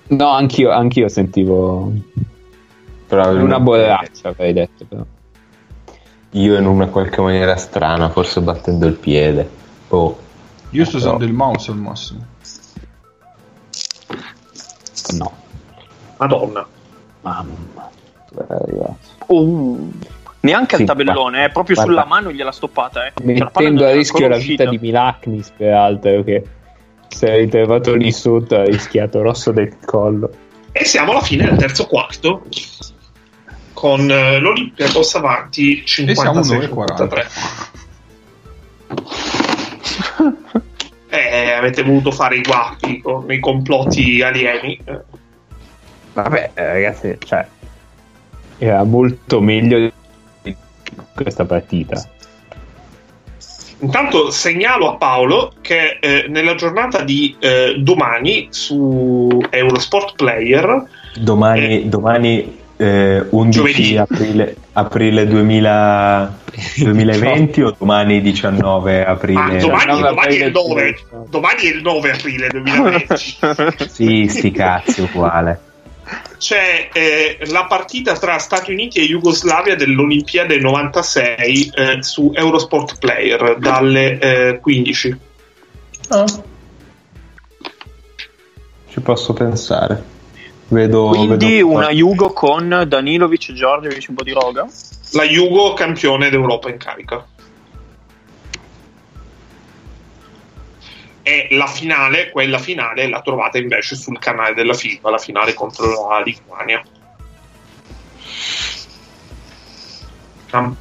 No, 0.09 0.29
anch'io, 0.29 0.71
anch'io 0.71 1.09
sentivo 1.09 1.93
una 3.11 3.59
borraccia, 3.61 4.29
avrei 4.29 4.53
detto. 4.53 4.85
Però. 4.85 5.05
Io 6.33 6.59
in 6.59 6.67
una 6.67 6.87
qualche 6.87 7.21
maniera 7.21 7.57
strana, 7.57 8.11
forse 8.11 8.41
battendo 8.41 8.87
il 8.87 8.95
piede. 8.95 9.49
Oh. 9.89 10.19
Io 10.71 10.85
sto 10.85 10.99
usando 10.99 11.25
il 11.25 11.33
mouse 11.33 11.71
al 11.71 11.79
massimo. 11.79 12.37
No. 15.13 15.33
Madonna. 16.17 16.67
Mamma. 17.23 17.91
Dove 18.31 18.47
è 18.47 18.53
arrivato? 18.53 18.97
Uh. 19.27 19.93
Neanche 20.41 20.77
al 20.77 20.81
sì, 20.83 20.87
tabellone, 20.87 21.45
eh, 21.45 21.51
proprio 21.51 21.75
guarda. 21.75 21.93
sulla 21.93 22.05
mano 22.07 22.31
gliela 22.31 22.53
stoppata. 22.53 23.07
Eh. 23.07 23.13
Cioè, 23.17 23.27
Mettendo 23.27 23.85
a 23.85 23.91
rischio 23.91 24.29
la 24.29 24.37
vita 24.37 24.67
di 24.67 24.79
Milaknis, 24.79 25.51
peraltro, 25.57 26.23
che 26.23 26.45
se 27.09 27.27
è 27.27 27.37
ritrovato 27.39 27.95
lì 27.95 28.13
sotto, 28.13 28.55
ha 28.55 28.63
rischiato 28.65 29.21
rosso 29.21 29.51
del 29.51 29.79
collo. 29.85 30.31
E 30.71 30.85
siamo 30.85 31.11
alla 31.11 31.23
fine 31.23 31.45
del 31.45 31.57
terzo 31.57 31.87
quarto, 31.87 32.45
con 33.73 34.09
eh, 34.09 34.39
l'Olimpia 34.39 34.89
posta 34.93 35.19
avanti 35.19 35.83
56-43. 35.85 37.27
Eh, 41.11 41.53
avete 41.53 41.83
voluto 41.83 42.11
fare 42.11 42.37
i 42.37 42.43
guappi 42.43 43.01
con 43.01 43.31
i 43.31 43.39
complotti 43.39 44.21
alieni. 44.23 44.79
Vabbè, 46.13 46.51
eh, 46.55 46.67
ragazzi, 46.73 47.17
cioè, 47.25 47.47
era 48.59 48.83
molto 48.85 49.41
meglio 49.41 49.91
di 50.43 50.57
questa 51.15 51.45
partita. 51.45 52.03
Intanto 53.81 54.31
segnalo 54.31 54.91
a 54.91 54.97
Paolo 54.97 55.53
che 55.61 55.99
eh, 56.01 56.27
nella 56.29 56.57
giornata 56.57 57.03
di 57.05 57.37
eh, 57.39 57.77
domani 57.79 58.49
su 58.51 59.41
Eurosport 59.51 60.17
Player 60.17 60.85
Domani, 61.15 61.83
Eh. 61.83 61.89
domani 61.89 62.58
eh, 62.79 63.27
11 63.29 63.51
Giovedì. 63.51 63.97
aprile, 63.97 64.57
aprile 64.73 65.27
2000 65.27 66.39
2020 66.77 67.63
o 67.63 67.77
domani 67.77 68.21
19 68.21 69.05
aprile? 69.05 69.41
Ah, 69.41 69.59
domani, 69.59 70.01
domani 70.01 70.37
è 70.37 70.45
il 70.45 70.45
aprile 70.45 70.51
9 70.51 70.99
no. 71.11 71.27
domani 71.29 71.61
è 71.61 71.67
il 71.67 71.83
9 71.83 72.11
aprile 72.11 72.49
2020 72.49 73.37
Sì, 73.91 74.27
sti 74.29 74.51
cazzi, 74.53 75.01
uguale. 75.01 75.61
c'è 76.39 76.89
eh, 76.93 77.39
la 77.51 77.67
partita 77.67 78.15
tra 78.15 78.39
Stati 78.39 78.71
Uniti 78.73 79.01
e 79.01 79.07
Jugoslavia 79.07 79.75
dell'Olimpiade 79.75 80.59
96 80.59 81.73
eh, 81.75 82.03
su 82.03 82.31
Eurosport 82.33 82.99
Player 82.99 83.59
dalle 83.59 84.19
eh, 84.19 84.59
15 84.61 85.17
Ci 88.91 89.01
posso 89.01 89.33
pensare. 89.33 90.17
Vedo, 90.69 91.09
Quindi 91.09 91.63
vedo- 91.63 91.69
una 91.69 91.91
Jugo 91.91 92.33
con 92.33 92.85
Danilovic, 92.87 93.53
Giorgiovic, 93.53 94.05
un 94.09 94.15
po' 94.15 94.23
di 94.23 94.33
roga. 94.33 94.67
la 95.13 95.25
Jugo 95.25 95.73
campione 95.73 96.29
d'Europa 96.29 96.69
in 96.69 96.77
carica. 96.77 97.27
E 101.23 101.49
la 101.51 101.67
finale, 101.67 102.31
quella 102.31 102.59
finale 102.59 103.09
la 103.09 103.21
trovate 103.21 103.59
invece 103.59 103.97
sul 103.97 104.19
canale 104.19 104.55
della 104.55 104.75
FIFA, 104.75 105.11
la 105.11 105.19
finale 105.19 105.55
contro 105.55 106.09
la 106.09 106.21
Lituania. 106.21 106.83
Una 110.51 110.75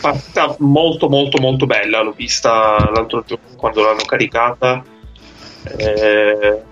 partita 0.00 0.56
molto 0.58 1.08
molto 1.08 1.38
molto 1.38 1.66
bella 1.66 2.02
l'ho 2.02 2.12
vista 2.12 2.90
l'altro 2.90 3.22
giorno 3.24 3.54
quando 3.56 3.82
l'hanno 3.82 4.04
caricata. 4.04 4.84
Eh, 5.76 6.62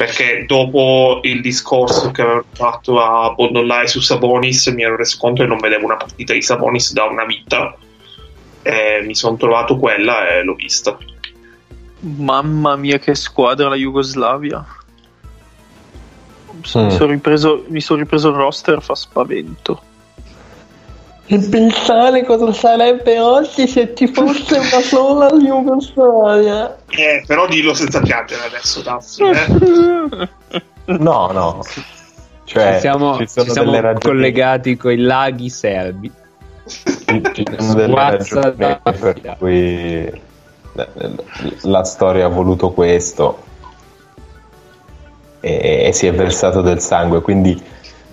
perché 0.00 0.46
dopo 0.46 1.20
il 1.24 1.42
discorso 1.42 2.10
che 2.10 2.22
avevo 2.22 2.44
fatto 2.52 3.02
a 3.02 3.34
Bondollai 3.34 3.86
su 3.86 4.00
Sabonis 4.00 4.68
mi 4.68 4.82
ero 4.82 4.96
reso 4.96 5.18
conto 5.18 5.42
che 5.42 5.48
non 5.48 5.58
vedevo 5.58 5.84
una 5.84 5.98
partita 5.98 6.32
di 6.32 6.40
Sabonis 6.40 6.94
da 6.94 7.04
una 7.04 7.26
vita 7.26 7.76
e 8.62 9.02
mi 9.04 9.14
sono 9.14 9.36
trovato 9.36 9.76
quella 9.76 10.26
e 10.26 10.42
l'ho 10.42 10.54
vista 10.54 10.96
Mamma 11.98 12.76
mia, 12.76 12.98
che 12.98 13.14
squadra 13.14 13.68
la 13.68 13.74
Jugoslavia. 13.74 14.64
Mm. 16.54 16.84
Mi 16.84 16.90
sono 16.90 17.10
ripreso, 17.10 17.66
mi 17.68 17.82
son 17.82 17.98
ripreso 17.98 18.30
il 18.30 18.36
roster, 18.36 18.80
fa 18.80 18.94
spavento. 18.94 19.82
E 21.32 21.38
pensare 21.48 22.24
cosa 22.24 22.52
sarebbe 22.52 23.20
oggi 23.20 23.68
se 23.68 23.94
ci 23.94 24.08
fosse 24.08 24.58
una 24.58 24.82
sola 24.82 25.30
Jugoslavia. 25.30 26.76
Eh, 26.88 27.22
però 27.24 27.46
dillo 27.46 27.72
senza 27.72 28.00
piangere 28.00 28.46
adesso 28.46 28.82
Tassi 28.82 29.22
eh. 29.22 30.28
No, 30.86 31.30
no. 31.30 31.64
Cioè, 32.42 32.74
Ci 32.74 32.80
siamo, 32.80 33.16
ci 33.18 33.28
sono 33.28 33.46
ci 33.46 33.52
siamo 33.52 33.92
collegati 34.00 34.76
con 34.76 34.90
i 34.90 34.96
laghi 34.96 35.48
serbi. 35.50 36.10
ci 36.66 37.46
sono 37.58 37.74
delle 37.74 37.94
ragioni 37.94 38.54
da- 38.56 38.80
per 38.82 39.36
cui 39.38 40.22
la 41.62 41.84
storia 41.84 42.26
ha 42.26 42.28
voluto 42.28 42.70
questo 42.72 43.38
e, 45.38 45.84
e 45.86 45.92
si 45.92 46.08
è 46.08 46.12
versato 46.12 46.60
del 46.60 46.80
sangue, 46.80 47.20
quindi 47.20 47.62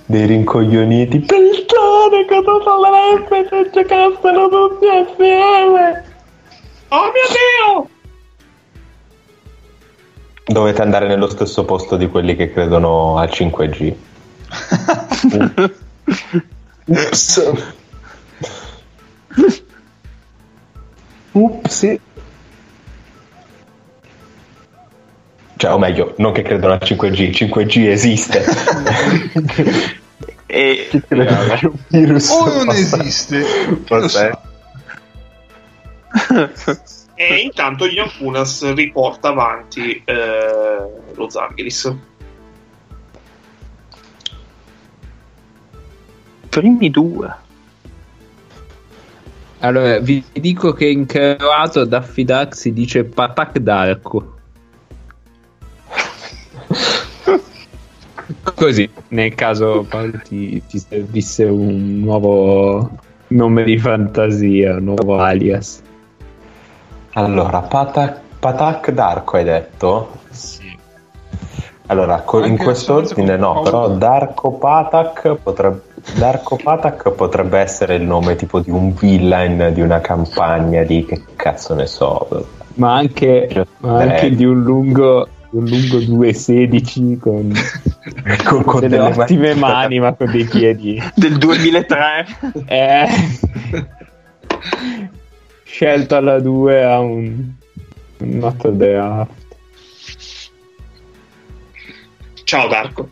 dei 0.08 0.26
rincoglioniti. 0.26 1.20
Pensate 1.20 2.26
cosa 2.28 2.60
sarebbe 2.64 3.48
se 3.50 3.70
giocassero 3.72 4.50
tutti 4.50 4.86
assieme! 4.88 6.06
Oh 6.88 7.12
mio 7.12 7.28
dio! 7.76 7.90
Dovete 10.46 10.82
andare 10.82 11.08
nello 11.08 11.30
stesso 11.30 11.66
posto 11.66 11.98
di 11.98 12.08
quelli 12.08 12.36
che 12.38 12.52
credono 12.52 13.18
al 13.18 13.28
5G. 13.28 13.94
Ups. 16.86 17.52
Upsi. 21.34 22.00
Cioè, 25.58 25.74
o 25.74 25.78
meglio, 25.78 26.14
non 26.18 26.32
che 26.32 26.44
credono 26.44 26.74
al 26.74 26.80
5G, 26.82 27.32
5G 27.32 27.88
esiste. 27.88 28.46
E 30.50 30.88
un 31.12 31.74
virus 31.90 32.30
o 32.30 32.48
non 32.48 32.66
basta- 32.68 33.02
esiste. 33.02 33.44
Chi 33.84 33.94
lo 33.94 34.00
Vabbè. 34.00 34.08
sa? 36.56 36.80
E 37.16 37.36
intanto 37.36 37.86
Iancunas 37.86 38.74
riporta 38.74 39.28
avanti 39.28 40.02
eh, 40.06 40.90
lo 41.16 41.30
Zangiris. 41.30 41.94
primi 46.48 46.90
due. 46.90 47.36
Allora, 49.60 50.00
vi 50.00 50.24
dico 50.32 50.74
che 50.74 50.88
in 50.88 51.06
croato 51.06 51.82
ad 51.82 51.94
affidarsi 51.94 52.74
dice 52.74 53.04
Patak 53.04 53.60
Darko. 53.60 54.37
Così, 58.56 58.90
nel 59.10 59.36
caso 59.36 59.86
Paolo 59.88 60.20
ti, 60.24 60.62
ti 60.68 60.80
servisse 60.80 61.46
un 61.46 62.00
nuovo 62.00 62.90
nome 63.28 63.64
di 63.64 63.78
fantasia, 63.78 64.76
un 64.76 64.84
nuovo 64.84 65.20
alias. 65.20 65.82
Allora, 67.14 67.62
Patak, 67.62 68.20
Patak 68.40 68.92
Darko 68.92 69.38
hai 69.38 69.44
detto? 69.44 70.12
Sì. 70.30 70.78
Allora, 71.88 72.22
co- 72.22 72.40
in 72.40 72.52
Anche 72.52 72.64
questo 72.64 72.96
forse 72.96 73.14
ordine 73.14 73.38
con 73.38 73.54
no, 73.54 73.62
però 73.62 73.90
Darko 73.90 74.52
Patak 74.52 75.36
potrebbe, 75.42 75.82
Darko 76.18 76.58
Patak 76.58 77.12
potrebbe 77.12 77.60
essere 77.60 77.96
il 77.96 78.04
nome 78.04 78.36
tipo 78.36 78.60
di 78.60 78.70
un 78.70 78.94
villain 78.94 79.72
di 79.74 79.82
una 79.82 80.02
campagna 80.02 80.84
di 80.84 81.06
che 81.06 81.24
cazzo 81.36 81.74
ne 81.74 81.86
so. 81.86 82.28
Ma 82.74 82.96
anche, 82.96 83.66
ma 83.78 84.00
anche 84.00 84.36
di 84.36 84.44
un 84.44 84.62
lungo, 84.62 85.28
un 85.52 85.66
lungo 85.66 86.00
216 86.00 87.18
con, 87.18 87.54
Con, 88.46 88.64
con 88.64 88.80
delle 88.82 88.98
delle 88.98 89.22
ottime 89.22 89.56
mani- 89.56 89.60
mani, 89.60 90.00
ma 90.00 90.14
con 90.14 90.32
dei 90.32 90.46
piedi. 90.46 91.02
Del 91.16 91.38
2003. 91.38 92.26
Eh. 92.68 93.06
Scelto 95.64 96.16
alla 96.16 96.40
2 96.40 96.84
a 96.84 97.00
un 97.00 97.54
not 98.18 98.68
draft. 98.70 99.32
Ciao 102.44 102.68
Darko. 102.68 103.10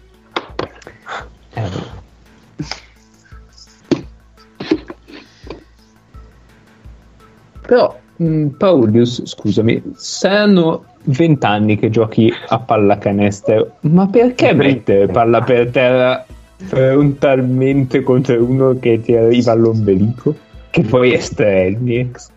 Però, 7.62 8.00
mh, 8.18 8.48
Paulius, 8.58 9.26
scusami, 9.26 9.82
saranno 9.96 10.86
20 10.86 10.95
anni 11.42 11.78
che 11.78 11.90
giochi 11.90 12.32
a 12.48 12.60
pallacanestro, 12.60 13.78
ma 13.82 14.08
perché 14.08 14.54
mettere 14.54 15.08
palla 15.08 15.42
per 15.42 15.70
terra 15.70 16.26
frontalmente 16.58 18.02
contro 18.02 18.44
uno 18.44 18.78
che 18.80 19.02
ti 19.02 19.16
arriva 19.16 19.52
all'ombelico? 19.52 20.36
Che 20.70 20.82
poi 20.82 21.14
è 21.14 21.20
Strelnieks? 21.20 22.34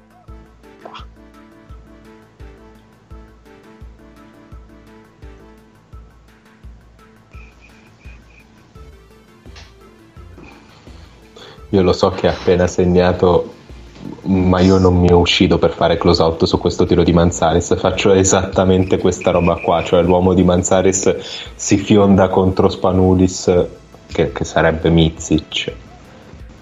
Io 11.71 11.83
lo 11.83 11.93
so 11.93 12.09
che 12.09 12.29
ha 12.29 12.31
appena 12.31 12.67
segnato, 12.67 13.53
ma 14.29 14.61
io 14.61 14.79
non 14.79 14.95
mi 14.97 15.11
uscito 15.11 15.59
per 15.59 15.73
fare 15.73 15.97
close 15.97 16.23
out 16.23 16.45
su 16.45 16.59
questo 16.59 16.85
tiro 16.85 17.03
di 17.03 17.13
Manzaris. 17.13 17.79
Faccio 17.79 18.13
esattamente 18.13 18.99
questa 18.99 19.31
roba 19.31 19.57
qua, 19.57 19.83
cioè 19.83 20.03
l'uomo 20.03 20.35
di 20.35 20.45
Manzaris 20.45 21.17
si 21.55 21.79
fionda 21.79 22.29
contro 22.29 22.69
Spanulis, 22.69 23.53
che, 24.13 24.33
che 24.33 24.45
sarebbe 24.45 24.91
Mizic. 24.91 25.73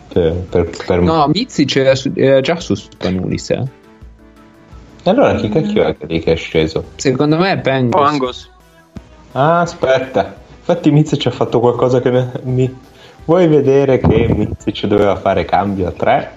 Per, 0.09 0.33
per- 0.49 0.71
per- 0.87 1.01
No, 1.01 1.27
Mizic 1.27 1.77
era, 1.77 1.95
su- 1.95 2.13
era 2.15 2.41
già 2.41 2.59
su 2.61 2.75
Spanulis, 2.75 3.51
eh. 3.51 3.63
Allora 5.05 5.35
chi 5.35 5.49
cacchio 5.49 5.85
è 5.85 5.97
lì 6.07 6.21
che 6.21 6.33
è 6.33 6.37
sceso? 6.37 6.85
Secondo 6.97 7.37
me 7.37 7.53
è 7.53 7.59
Pengos. 7.59 8.01
Pangos. 8.01 8.51
Ah, 9.33 9.61
aspetta. 9.61 10.35
Infatti 10.59 10.91
Mizic 10.91 11.27
ha 11.27 11.31
fatto 11.31 11.61
qualcosa 11.61 12.01
che 12.01 12.11
ne- 12.11 12.33
mi... 12.45 12.75
Vuoi 13.25 13.49
vedere 13.49 13.99
che 13.99 14.29
Mizic 14.33 14.87
doveva 14.87 15.17
fare 15.17 15.45
cambio 15.45 15.89
a 15.89 15.93
3? 15.93 16.33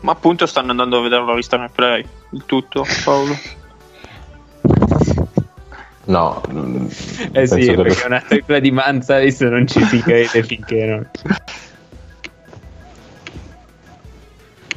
Ma 0.00 0.12
appunto 0.12 0.46
stanno 0.46 0.70
andando 0.70 0.98
a 0.98 1.02
vederlo 1.02 1.32
a 1.32 1.34
vista 1.34 1.56
nel 1.56 1.70
play. 1.70 2.04
Il 2.30 2.42
tutto, 2.46 2.84
Paolo. 3.04 3.36
No. 6.08 6.40
mm, 6.48 6.86
Eh 7.32 7.46
sì, 7.48 7.54
penso 7.56 7.74
che- 7.74 7.82
perché 7.82 8.06
una 8.06 8.20
tripla 8.20 8.60
di 8.60 8.70
Manzaris 8.70 9.40
non 9.40 9.66
ci 9.66 9.82
si 9.86 9.98
crede 10.00 10.40
finché 10.44 10.84
non... 10.84 11.10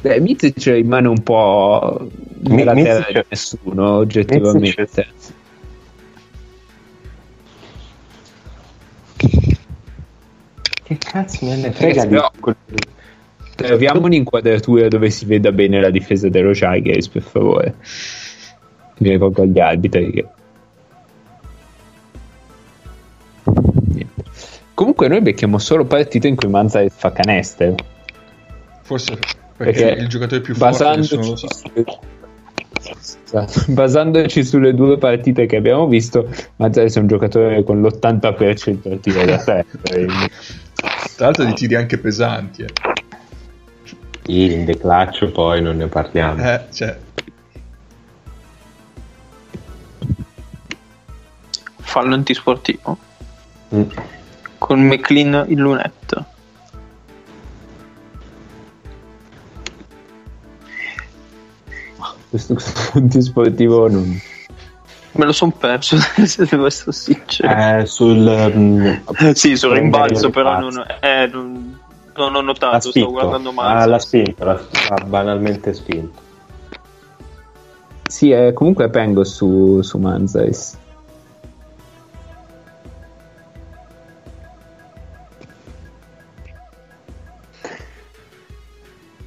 Beh, 0.00 0.18
Mizic 0.18 0.64
rimane 0.64 1.06
un 1.06 1.22
po' 1.22 2.08
nella 2.40 2.74
Mi- 2.74 2.82
terra 2.82 3.06
di 3.12 3.20
nessuno, 3.28 3.90
oggettivamente. 3.98 4.58
Mizic- 4.58 5.32
Che 10.82 10.98
cazzo 10.98 11.44
me 11.46 11.56
ne 11.56 11.70
frega 11.72 12.04
di 12.06 12.16
quel- 12.40 12.56
Troviamo 13.66 14.06
un'inquadratura 14.06 14.88
dove 14.88 15.10
si 15.10 15.24
veda 15.24 15.52
bene 15.52 15.80
la 15.80 15.90
difesa 15.90 16.28
dello 16.28 16.52
Tigers, 16.52 17.08
per 17.08 17.22
favore. 17.22 17.74
Mi 18.98 19.10
rivolgo 19.10 19.42
agli 19.42 19.58
arbitri. 19.58 20.10
Che... 20.12 20.26
Comunque 24.74 25.08
noi 25.08 25.20
becchiamo 25.20 25.58
solo 25.58 25.84
partite 25.84 26.28
in 26.28 26.36
cui 26.36 26.48
Manzares 26.48 26.94
fa 26.96 27.12
canestro. 27.12 27.74
Forse 28.82 29.18
perché, 29.56 29.84
Perché 29.84 30.00
il 30.02 30.08
giocatore 30.08 30.40
più 30.40 30.54
forte 30.54 30.84
lo 30.84 30.88
basandoci, 30.88 31.36
sa. 31.36 31.48
sulle... 31.52 31.84
Esatto. 32.82 33.72
basandoci 33.72 34.42
sulle 34.42 34.74
due 34.74 34.96
partite 34.96 35.44
che 35.44 35.56
abbiamo 35.56 35.86
visto, 35.86 36.28
Manzares 36.56 36.96
è 36.96 36.98
un 36.98 37.06
giocatore 37.08 37.62
con 37.62 37.80
l'80% 37.82 38.88
del 38.88 39.00
tiro 39.00 39.24
da 39.24 39.36
tre. 39.36 39.66
quindi- 39.84 40.30
Tra 41.16 41.26
l'altro 41.26 41.44
di 41.44 41.52
tiri 41.52 41.74
anche 41.74 41.98
pesanti. 41.98 42.62
Eh. 42.62 42.68
In 44.30 44.64
declaccio 44.64 45.32
poi 45.32 45.60
non 45.60 45.76
ne 45.76 45.88
parliamo. 45.88 46.42
Eh, 46.42 46.64
cioè, 46.72 46.96
Fallo 51.80 52.14
antisportivo. 52.14 52.96
Mm. 53.74 53.82
Con 54.58 54.80
McLean 54.80 55.46
in 55.48 55.58
lunetta. 55.58 56.24
Questo 62.28 62.54
punto 62.92 63.20
sportivo 63.20 63.88
non... 63.88 64.20
Me 65.12 65.24
lo 65.24 65.32
son 65.32 65.50
perso, 65.58 65.96
se 66.24 66.46
devo 66.46 66.66
essere 66.66 66.92
sincero. 66.92 67.80
Eh, 67.80 67.86
sul 67.86 68.52
mm, 68.54 69.32
sì, 69.32 69.56
sul 69.56 69.72
rimbalzo, 69.72 70.30
però 70.30 70.60
non, 70.60 70.86
eh, 71.00 71.26
non, 71.26 71.79
non 72.24 72.34
ho 72.34 72.38
l'ha 72.40 72.44
notato, 72.46 72.90
spinto. 72.90 73.08
stavo 73.08 73.12
guardando 73.12 73.48
Ah, 73.50 73.52
male. 73.52 73.86
l'ha 73.90 73.98
spinto, 73.98 74.44
l'ha, 74.44 74.60
l'ha 74.88 75.04
banalmente 75.06 75.72
spinto. 75.74 76.18
Sì, 78.08 78.30
è 78.32 78.52
comunque 78.52 78.90
Pengo 78.90 79.22
su, 79.24 79.80
su 79.82 79.98
Manzares. 79.98 80.78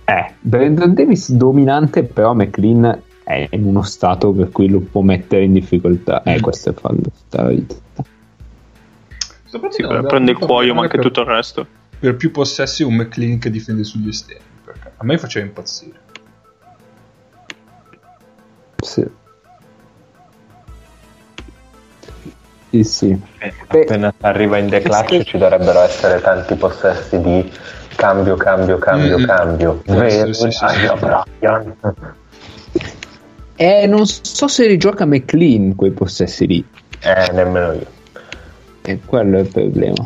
Eh, 0.05 0.33
Brandon 0.41 0.93
Davis 0.93 1.31
dominante, 1.31 2.03
però 2.03 2.33
McLean 2.33 3.01
è 3.23 3.47
in 3.51 3.63
uno 3.65 3.81
stato 3.83 4.31
per 4.33 4.51
cui 4.51 4.67
lo 4.67 4.79
può 4.81 5.01
mettere 5.01 5.45
in 5.45 5.53
difficoltà. 5.53 6.23
Eh, 6.23 6.39
questo 6.41 6.71
è 6.71 6.73
fallo. 6.73 7.03
Sì, 9.69 9.83
prende 10.07 10.31
il 10.31 10.37
cuoio, 10.37 10.73
ma 10.73 10.81
anche 10.83 10.97
tutto 10.97 11.21
il 11.21 11.27
resto. 11.27 11.65
Per 12.03 12.17
più 12.17 12.31
possessi 12.31 12.83
un 12.83 12.95
McLean 12.95 13.39
che 13.39 13.49
difende 13.49 13.85
sugli 13.85 14.09
esterni. 14.09 14.43
Perché 14.65 14.91
a 14.97 15.05
me 15.05 15.17
faceva 15.17 15.45
impazzire. 15.45 15.97
Sì. 18.81 19.05
Sì, 22.71 22.83
sì. 22.83 23.09
Eh, 23.37 23.53
Beh, 23.69 23.83
Appena 23.83 24.13
arriva 24.19 24.57
in 24.57 24.67
The 24.67 24.81
Clash 24.83 25.21
ci 25.23 25.37
dovrebbero 25.37 25.79
essere 25.79 26.19
tanti 26.19 26.55
possessi 26.55 27.21
di 27.21 27.49
cambio, 27.95 28.35
cambio, 28.35 28.77
cambio, 28.79 29.19
Mm. 29.19 29.23
cambio. 29.23 29.81
Vero, 29.85 30.33
sì, 30.33 30.51
sì, 30.51 30.57
sì. 30.67 30.87
Eh, 33.55 33.87
non 33.87 34.05
so 34.05 34.49
se 34.49 34.67
rigioca 34.67 35.05
McLean 35.05 35.73
quei 35.75 35.91
possessi 35.91 36.47
lì. 36.47 36.67
Eh, 36.99 37.31
nemmeno 37.31 37.71
io. 37.71 37.87
E 38.81 38.99
quello 39.05 39.37
è 39.37 39.39
il 39.39 39.47
problema. 39.47 40.05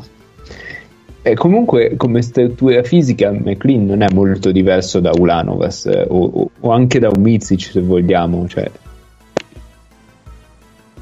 E 1.29 1.33
comunque, 1.35 1.95
come 1.97 2.21
struttura 2.21 2.83
fisica, 2.83 3.31
McLean 3.31 3.85
non 3.85 4.01
è 4.01 4.07
molto 4.13 4.51
diverso 4.51 5.01
da 5.01 5.11
Ulanovas 5.11 5.85
eh, 5.87 6.05
o, 6.07 6.49
o- 6.61 6.71
anche 6.71 6.99
da 6.99 7.09
Umizic, 7.09 7.61
se 7.71 7.81
vogliamo. 7.81 8.47
Cioè, 8.47 8.71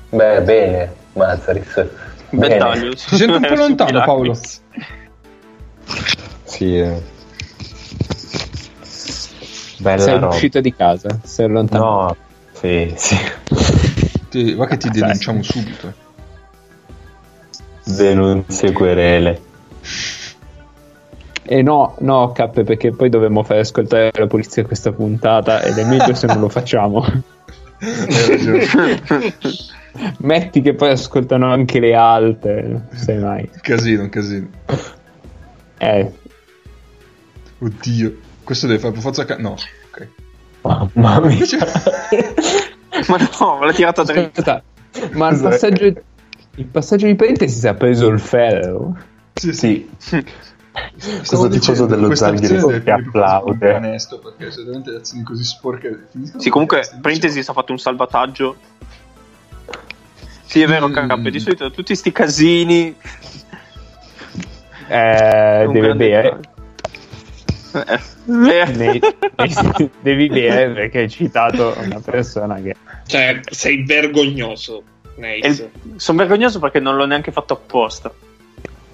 Beh, 0.10 0.42
bene, 0.42 0.94
Mazzaris. 1.14 1.74
Bel 2.32 2.40
Bene. 2.40 2.58
taglio. 2.58 2.94
Ti 2.96 3.16
sento 3.16 3.36
un 3.36 3.42
po' 3.48 3.54
lontano, 3.56 4.04
Paolo. 4.04 4.34
Sì. 6.44 6.78
eh. 6.78 7.02
Bella 9.78 10.02
sei 10.02 10.14
roba. 10.14 10.28
uscito 10.30 10.60
di 10.62 10.74
casa, 10.74 11.20
sei 11.24 11.48
lontano. 11.50 11.84
No, 11.86 12.16
sì, 12.54 12.92
sì. 12.96 13.16
Ti- 14.30 14.54
va 14.56 14.66
che 14.66 14.78
ti 14.78 14.90
Dai. 14.90 15.02
denunciamo 15.02 15.44
subito. 15.44 15.94
Denunzie 17.84 18.72
querele. 18.72 19.42
E 21.48 21.62
no, 21.62 21.96
no, 22.00 22.32
K, 22.32 22.64
perché 22.64 22.92
poi 22.92 23.10
dovremmo 23.10 23.44
fare 23.44 23.60
ascoltare 23.60 24.12
la 24.14 24.28
polizia 24.28 24.66
questa 24.66 24.92
puntata 24.92 25.62
ed 25.62 25.78
è 25.78 25.86
meglio 25.86 26.16
se 26.16 26.28
non 26.28 26.40
lo 26.40 26.50
facciamo. 26.50 27.06
Metti 30.18 30.62
che 30.62 30.74
poi 30.74 30.90
ascoltano 30.92 31.52
anche 31.52 31.80
le 31.80 31.94
alte, 31.96 32.62
non 32.64 32.88
sai 32.94 33.18
mai. 33.20 33.50
casino, 33.62 34.04
un 34.04 34.10
casino. 34.10 34.48
Eh, 35.78 36.12
Oddio. 37.60 38.16
Questo 38.44 38.68
deve 38.68 38.80
fare 38.80 38.94
per 38.94 39.02
forza... 39.02 39.26
ca- 39.26 39.38
no, 39.38 39.56
ok. 39.90 40.08
Mamma 40.94 41.20
mia. 41.22 41.32
Invece... 41.32 41.58
Ma 43.08 43.18
no, 43.18 43.58
me 43.60 43.66
l'ha 43.66 43.74
tirata 43.74 44.04
dritta. 44.04 44.64
ma 45.12 45.30
il 45.30 45.42
passaggio, 45.42 45.86
il 45.86 46.66
passaggio 46.72 47.08
di 47.08 47.16
parentesi 47.16 47.60
si 47.60 47.68
è 47.68 47.74
preso 47.74 48.08
il 48.08 48.20
ferro. 48.20 48.98
Sì, 49.34 49.52
sì. 49.52 49.90
Sì, 49.98 50.24
Stavo 50.98 51.18
Questo 51.18 51.48
tifoso 51.50 51.86
dicendo, 51.86 51.86
dello 51.88 52.08
deve 52.08 52.84
che 52.84 52.92
applaude. 52.92 53.74
onesto 53.74 54.20
perché 54.20 54.52
se 54.52 54.64
veramente 54.64 54.92
le 54.92 54.98
azioni 54.98 55.24
così 55.24 55.44
sporche 55.44 56.08
Sì, 56.38 56.50
comunque, 56.50 56.84
parentesi, 57.02 57.44
si 57.44 57.50
è 57.50 57.54
fatto 57.54 57.72
un 57.72 57.80
salvataggio. 57.80 58.56
Sì, 60.46 60.62
è 60.62 60.68
vero, 60.68 60.88
Mm. 60.88 60.94
KK, 60.94 61.30
di 61.30 61.40
solito 61.40 61.72
tutti 61.72 61.96
sti 61.96 62.12
casini. 62.12 62.96
Eh, 64.88 65.66
deve 65.68 65.80
grande 65.80 65.94
bere. 66.08 66.40
Eh, 67.74 68.00
beh. 68.26 68.66
Ne- 68.66 69.00
ne- 69.38 69.92
devi 70.00 70.30
bere 70.30 70.70
perché 70.72 71.00
hai 71.00 71.10
citato 71.10 71.76
una 71.84 72.00
persona 72.00 72.56
che 72.62 72.76
Cioè, 73.06 73.42
sei 73.50 73.84
vergognoso, 73.84 74.84
Nate. 75.16 75.72
Sono 75.98 76.18
vergognoso 76.20 76.60
perché 76.60 76.80
non 76.80 76.96
l'ho 76.96 77.06
neanche 77.06 77.32
fatto 77.32 77.54
apposta. 77.54 78.14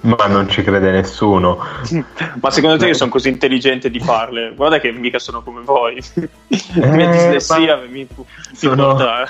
Ma 0.02 0.26
non 0.28 0.50
ci 0.50 0.62
crede 0.64 0.92
nessuno. 0.92 1.60
Ma 2.42 2.50
secondo 2.52 2.78
te 2.78 2.88
io 2.88 2.94
sono 2.94 3.10
così 3.12 3.30
intelligente 3.30 3.90
di 3.90 4.00
farle? 4.00 4.54
Guarda 4.56 4.80
che 4.80 4.92
mica 4.92 5.20
sono 5.20 5.42
come 5.42 5.62
voi. 5.62 6.02
La 6.76 6.88
mia 6.88 7.10
Eh, 7.10 7.12
dislessia 7.12 7.76
ma- 7.78 7.82
mi, 7.88 8.08
mi 8.08 8.08
sono- 8.54 8.88
porta- 8.96 9.28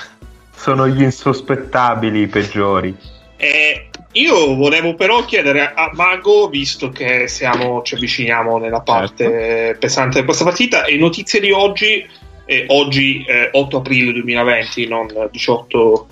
Sono 0.56 0.88
gli 0.88 1.02
insospettabili 1.02 2.22
i 2.22 2.28
peggiori. 2.28 2.96
Eh, 3.38 3.90
io 4.14 4.56
volevo 4.56 4.94
però 4.94 5.26
chiedere 5.26 5.74
a 5.74 5.90
Mago, 5.94 6.48
visto 6.50 6.90
che 6.90 7.28
siamo, 7.28 7.82
ci 7.82 7.96
avviciniamo 7.96 8.58
nella 8.60 8.82
parte 8.82 9.76
pesante 9.80 10.20
di 10.20 10.26
questa 10.26 10.44
partita, 10.44 10.84
e 10.86 10.98
notizie 10.98 11.40
di 11.40 11.52
oggi, 11.52 12.08
eh, 12.46 12.66
oggi 12.68 13.24
eh, 13.28 13.50
8 13.52 13.78
aprile 13.78 14.12
2020, 14.14 14.88
non 14.88 15.08
18 15.32 16.08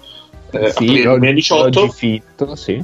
eh, 0.51 0.57
aprile 0.69 0.71
sì, 1.01 1.05
oggi, 1.05 1.19
2018, 1.19 1.79
oggi 1.81 1.91
fitto, 1.93 2.55
sì. 2.55 2.83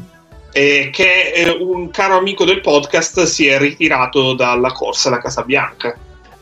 Eh, 0.57 0.89
che 0.89 1.33
eh, 1.35 1.49
un 1.59 1.89
caro 1.91 2.15
amico 2.17 2.45
del 2.45 2.61
podcast 2.61 3.23
si 3.23 3.45
è 3.47 3.57
ritirato 3.57 4.33
dalla 4.35 4.71
corsa 4.71 5.09
alla 5.09 5.17
Casa 5.19 5.43
Bianca. 5.43 5.93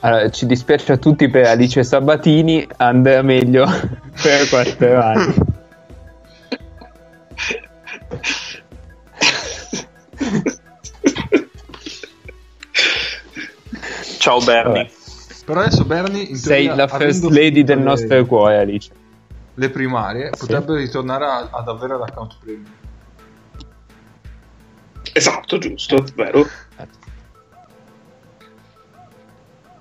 Allora, 0.02 0.30
ci 0.30 0.46
dispiace 0.46 0.92
a 0.92 0.98
tutti 0.98 1.28
per 1.30 1.48
Alice 1.48 1.84
Sabatini, 1.84 2.68
andrà 2.78 3.24
meglio 3.24 3.66
per 4.22 4.48
quattro 4.50 5.02
anni. 5.02 5.34
Ciao 14.20 14.40
Bernie. 14.40 14.84
Vabbè. 14.84 14.92
Però 15.46 15.60
adesso 15.60 15.84
Bernie 15.84 16.22
in 16.24 16.36
Sei 16.38 16.66
teoria, 16.66 16.76
la 16.76 16.88
first 16.88 17.24
lady 17.26 17.64
del 17.64 17.80
le- 17.80 17.84
nostro 17.84 18.26
cuore, 18.26 18.58
Alice. 18.60 18.90
le 19.56 19.70
primarie 19.70 20.30
Sì. 20.34 20.40
potrebbe 20.40 20.78
ritornare 20.78 21.26
a- 21.26 21.50
ad 21.52 21.68
avere 21.68 21.98
l'account 21.98 22.38
premium 22.40 22.66
Esatto, 25.14 25.58
giusto, 25.60 26.04
vero. 26.16 26.48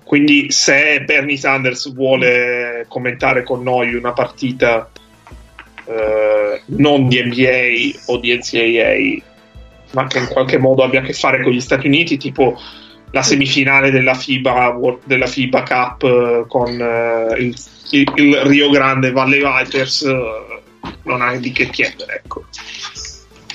Quindi 0.03 0.51
se 0.51 1.01
Bernie 1.05 1.37
Sanders 1.37 1.91
vuole 1.93 2.85
commentare 2.87 3.41
con 3.43 3.63
noi 3.63 3.95
una 3.95 4.13
partita 4.13 4.87
eh, 5.85 6.61
non 6.65 7.07
di 7.07 7.23
NBA 7.23 7.99
o 8.11 8.17
di 8.17 8.35
NCAA, 8.37 9.31
ma 9.93 10.05
che 10.07 10.19
in 10.19 10.27
qualche 10.27 10.59
modo 10.59 10.83
abbia 10.83 10.99
a 10.99 11.03
che 11.03 11.13
fare 11.13 11.41
con 11.41 11.51
gli 11.51 11.59
Stati 11.61 11.87
Uniti, 11.87 12.17
tipo 12.17 12.59
la 13.11 13.23
semifinale 13.23 13.89
della 13.89 14.13
FIBA, 14.13 14.77
della 15.03 15.27
FIBA 15.27 15.63
Cup 15.63 16.03
eh, 16.03 16.45
con 16.47 16.69
eh, 16.79 17.35
il, 17.39 17.55
il- 17.91 18.11
il 18.15 18.35
Rio 18.41 18.69
Grande 18.69 19.11
Valley 19.11 19.39
Vipers, 19.41 20.01
eh, 20.03 20.61
non 21.03 21.21
ha 21.21 21.35
di 21.37 21.51
che 21.51 21.69
chiedere, 21.69 22.21
ecco. 22.23 22.43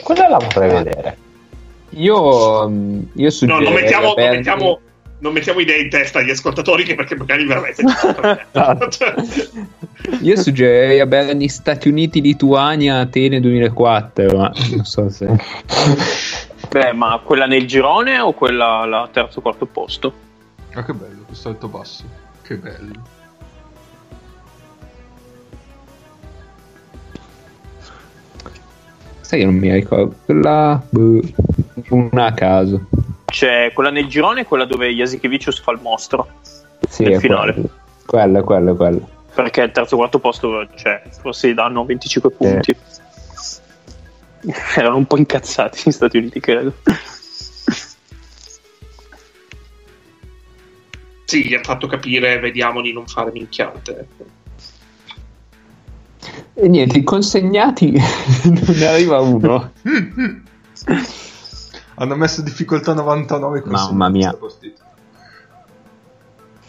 Quella 0.03 0.29
la 0.29 0.39
vorrei 0.39 0.71
vedere. 0.83 1.19
Io, 1.91 2.69
mm, 2.69 3.01
io 3.15 3.25
No, 3.25 3.31
suggerirei 3.31 3.65
non 3.65 3.73
mettiamo, 3.75 4.15
non, 4.17 4.29
mettiamo, 4.31 4.81
non 5.19 5.33
mettiamo 5.33 5.61
idee 5.61 5.81
in 5.81 5.91
testa 5.91 6.19
agli 6.19 6.31
ascoltatori 6.31 6.85
che 6.85 6.95
perché 6.95 7.17
magari 7.17 7.47
veramente 7.47 7.83
Esatto. 8.53 8.89
Io 10.23 10.37
suggerirei 10.37 11.01
a 11.01 11.07
Bernie 11.07 11.49
Stati 11.49 11.89
Uniti, 11.89 12.21
Lituania, 12.21 13.01
Atene 13.01 13.41
2004, 13.41 14.37
ma 14.37 14.53
non 14.75 14.85
so 14.85 15.09
se... 15.09 15.27
Beh, 16.71 16.93
ma 16.93 17.21
quella 17.25 17.47
nel 17.47 17.67
girone 17.67 18.19
o 18.19 18.33
quella 18.33 18.81
al 18.81 19.09
terzo 19.11 19.41
quarto 19.41 19.65
posto? 19.67 20.27
ma 20.79 20.85
che 20.85 20.93
bello 20.93 21.23
questo 21.27 21.49
alto 21.49 21.67
basso 21.67 22.05
che 22.43 22.57
bello 22.57 23.17
Sai 29.21 29.41
che 29.41 29.45
non 29.45 29.57
mi 29.57 29.71
ricordo. 29.71 30.15
Quella... 30.25 30.83
boh, 30.89 31.21
una 31.91 32.27
a 32.27 32.33
caso. 32.33 32.87
C'è 33.27 33.73
quella 33.73 33.91
nel 33.91 34.07
girone 34.07 34.41
e 34.41 34.45
quella 34.45 34.65
dove 34.65 34.93
Jasikevicius 34.93 35.61
fa 35.61 35.73
il 35.73 35.81
mostro. 35.83 36.27
Sì, 36.89 37.05
Nel 37.05 37.15
è 37.15 37.19
finale. 37.19 37.63
Quella, 38.07 38.43
quella, 38.43 38.75
quella. 38.75 39.01
Perché 39.35 39.63
il 39.63 39.73
terzo 39.73 39.97
quarto 39.97 40.19
posto, 40.19 40.67
cioè, 40.75 41.03
forse 41.21 41.51
gli 41.51 41.55
danno 41.55 41.85
25 41.85 42.31
punti. 42.31 42.75
Erano 44.77 44.97
un 44.97 45.07
po' 45.07 45.17
incazzati 45.17 45.83
gli 45.85 45.93
Stati 45.93 46.17
Uniti, 46.17 46.41
credo. 46.41 46.73
sì, 51.25 51.45
gli 51.45 51.55
ha 51.55 51.63
fatto 51.63 51.87
capire, 51.87 52.39
vediamo 52.39 52.81
di 52.81 52.93
non 52.93 53.07
fare 53.07 53.31
minchiate. 53.31 54.09
E 56.55 56.69
niente, 56.69 56.99
i 56.99 57.05
consegnati 57.05 57.93
non 58.45 58.75
ne 58.75 58.87
arriva 58.87 59.21
uno. 59.21 59.73
Hanno 61.99 62.15
messo 62.15 62.43
difficoltà 62.43 62.95
99 62.95 63.61
con 63.61 63.73
Mamma 63.73 64.09
mia. 64.09 64.37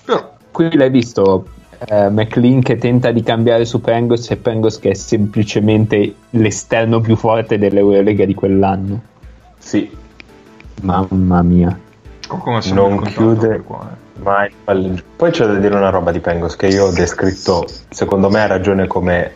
però 0.04 0.38
Qui 0.52 0.76
l'hai 0.76 0.90
visto 0.90 1.46
eh, 1.88 2.10
McLean 2.10 2.62
che 2.62 2.78
tenta 2.78 3.12
di 3.12 3.22
cambiare 3.22 3.66
su 3.66 3.80
Pengos 3.80 4.30
e 4.32 4.38
Pengos 4.38 4.80
che 4.80 4.90
è 4.90 4.94
semplicemente 4.94 6.16
l'esterno 6.32 7.00
più 7.00 7.16
forte 7.16 7.58
dell'Eurolega 7.58 8.26
di 8.26 8.34
quell'anno. 8.34 9.02
Sì, 9.58 9.90
Mamma 10.82 11.42
mia. 11.44 11.80
Sembra 12.60 12.88
non 12.88 13.02
chiude 13.04 13.62
qua, 13.62 13.92
eh. 13.92 14.22
mai 14.22 14.52
il. 14.76 15.04
Poi 15.16 15.32
c'è 15.32 15.46
da 15.46 15.56
dire 15.56 15.76
una 15.76 15.90
roba 15.90 16.12
di 16.12 16.20
Pengos 16.20 16.56
che 16.56 16.68
io 16.68 16.86
ho 16.86 16.92
descritto, 16.92 17.66
secondo 17.90 18.30
me 18.30 18.42
ha 18.42 18.48
ragione 18.48 18.88
come 18.88 19.34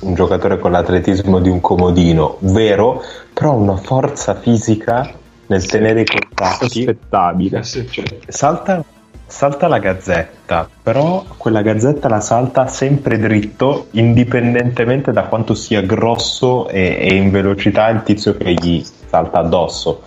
un 0.00 0.14
giocatore 0.14 0.58
con 0.58 0.70
l'atletismo 0.70 1.38
di 1.38 1.48
un 1.48 1.60
comodino, 1.60 2.36
vero, 2.40 3.02
però 3.32 3.52
ha 3.52 3.56
una 3.56 3.76
forza 3.76 4.34
fisica 4.34 5.22
nel 5.46 5.66
tenere 5.66 6.02
i 6.02 6.04
contatti. 6.04 6.66
Sospettabile. 6.66 7.58
Eh 7.58 7.62
cioè, 7.62 8.04
Salta 8.28 8.84
salta 9.26 9.66
la 9.68 9.78
gazzetta, 9.78 10.68
però 10.82 11.24
quella 11.36 11.62
gazzetta 11.62 12.08
la 12.08 12.20
salta 12.20 12.66
sempre 12.66 13.18
dritto, 13.18 13.88
indipendentemente 13.92 15.12
da 15.12 15.24
quanto 15.24 15.54
sia 15.54 15.80
grosso 15.82 16.68
e, 16.68 16.96
e 17.00 17.14
in 17.14 17.30
velocità 17.30 17.88
il 17.88 18.02
tizio 18.02 18.36
che 18.36 18.52
gli 18.52 18.84
salta 18.84 19.40
addosso. 19.40 20.02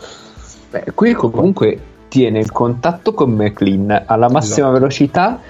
Beh, 0.70 0.92
qui 0.94 1.14
comunque 1.14 1.80
tiene 2.08 2.40
il 2.40 2.52
contatto 2.52 3.14
con 3.14 3.32
McLean 3.32 4.04
alla 4.06 4.30
massima 4.30 4.68
Esatto. 4.68 4.72
velocità 4.72 5.42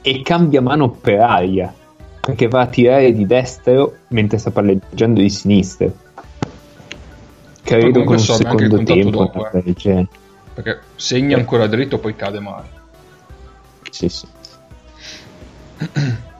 e 0.00 0.22
cambia 0.22 0.60
mano 0.60 0.90
per 0.90 1.20
aria 1.20 1.72
perché 2.20 2.48
va 2.48 2.62
a 2.62 2.66
tirare 2.66 3.12
di 3.12 3.26
destro 3.26 3.96
mentre 4.08 4.38
sta 4.38 4.50
palleggiando 4.50 5.20
di 5.20 5.28
sinistra. 5.28 5.88
Credo 7.64 8.04
con 8.04 8.16
un 8.16 8.20
secondo 8.20 8.82
tempo. 8.82 9.10
dopo, 9.10 9.50
eh. 9.50 10.06
Perché 10.54 10.80
segna 10.94 11.36
ancora 11.36 11.66
dritto, 11.66 11.98
poi 11.98 12.14
cade 12.14 12.38
male. 12.38 12.68
Sì, 13.90 14.08
sì. 14.08 14.26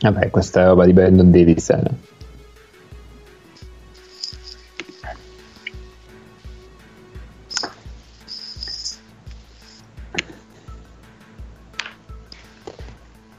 Vabbè, 0.00 0.30
questa 0.30 0.66
roba 0.66 0.84
di 0.86 0.92
Brandon 0.92 1.30
Davis. 1.30 1.70
eh. 1.70 2.05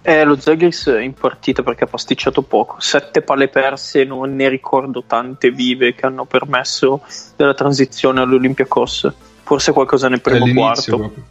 Eh, 0.10 0.24
lo 0.24 0.40
Zagris 0.40 0.86
in 1.02 1.14
partita 1.14 1.64
perché 1.64 1.84
ha 1.84 1.88
pasticciato 1.88 2.42
poco. 2.42 2.80
Sette 2.80 3.22
palle 3.22 3.50
perse, 3.50 4.06
non 4.06 4.34
ne 4.38 4.48
ricordo 4.48 5.04
tante 5.06 5.52
vive 5.52 5.94
che 5.96 6.06
hanno 6.06 6.24
permesso 6.24 7.02
della 7.36 7.54
transizione 7.54 8.22
all'Olympiacos. 8.22 9.12
Forse 9.44 9.74
qualcosa 9.74 10.08
nel 10.08 10.22
primo 10.22 10.50
quarto. 10.54 10.98
proprio. 10.98 11.24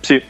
Sì. 0.00 0.22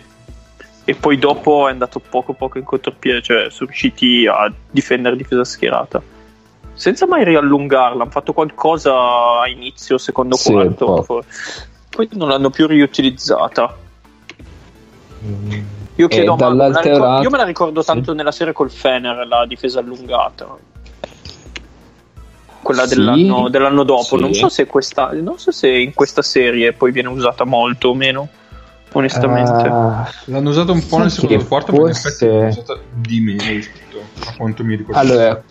E 0.84 0.94
poi 0.94 1.18
dopo 1.18 1.66
è 1.66 1.72
andato 1.72 1.98
poco 1.98 2.32
poco 2.32 2.58
in 2.58 2.64
contropiede, 2.64 3.20
cioè 3.22 3.50
sono 3.50 3.70
riusciti 3.70 4.24
a 4.28 4.48
difendere 4.70 5.16
difesa 5.16 5.42
schierata. 5.42 6.00
Senza 6.74 7.08
mai 7.08 7.24
riallungarla, 7.24 8.02
hanno 8.02 8.10
fatto 8.12 8.34
qualcosa 8.34 9.40
a 9.40 9.48
inizio, 9.48 9.98
secondo 9.98 10.36
Sì, 10.36 10.52
quarto. 10.52 10.84
poco. 10.84 11.24
Poi 11.90 12.08
non 12.12 12.28
l'hanno 12.28 12.50
più 12.50 12.68
riutilizzata. 12.68 13.76
Io 15.96 16.08
chiedo 16.08 16.32
a 16.32 16.36
me 16.36 16.42
la 16.42 16.48
dall'altro 16.48 16.82
ricor- 16.92 17.00
lato- 17.08 17.22
io 17.22 17.30
me 17.30 17.36
la 17.38 17.44
ricordo 17.44 17.80
sì. 17.80 17.86
tanto 17.86 18.12
nella 18.12 18.32
serie 18.32 18.52
col 18.52 18.70
Fener, 18.70 19.26
la 19.26 19.46
difesa 19.46 19.80
allungata. 19.80 20.46
Quella 22.62 22.86
Sì, 22.86 22.96
dell'anno, 22.96 23.48
dell'anno 23.48 23.82
dopo. 23.84 24.02
sì. 24.02 24.16
Non 24.18 24.34
so 24.34 24.48
se 24.48 24.66
questa, 24.66 25.10
non 25.12 25.38
so 25.38 25.52
se 25.52 25.68
in 25.68 25.94
questa 25.94 26.22
serie 26.22 26.72
poi 26.72 26.90
viene 26.92 27.08
usata 27.08 27.44
molto 27.44 27.88
o 27.90 27.94
meno. 27.94 28.28
Onestamente. 28.92 29.68
Ah, 29.68 30.08
L'hanno 30.26 30.48
usato 30.50 30.72
un 30.72 30.86
po' 30.86 30.98
nel 30.98 31.10
secondo 31.10 31.44
quarto, 31.44 31.72
ma 31.72 31.78
in 31.78 31.84
forse- 31.94 32.08
effetti 32.08 32.26
l'hanno 32.26 32.48
usata 32.48 32.78
di 32.94 33.20
meno 33.20 33.42
rispetto 33.42 33.98
a 34.26 34.34
quanto 34.36 34.64
mi 34.64 34.74
ricordo. 34.74 34.98
allora, 34.98 35.42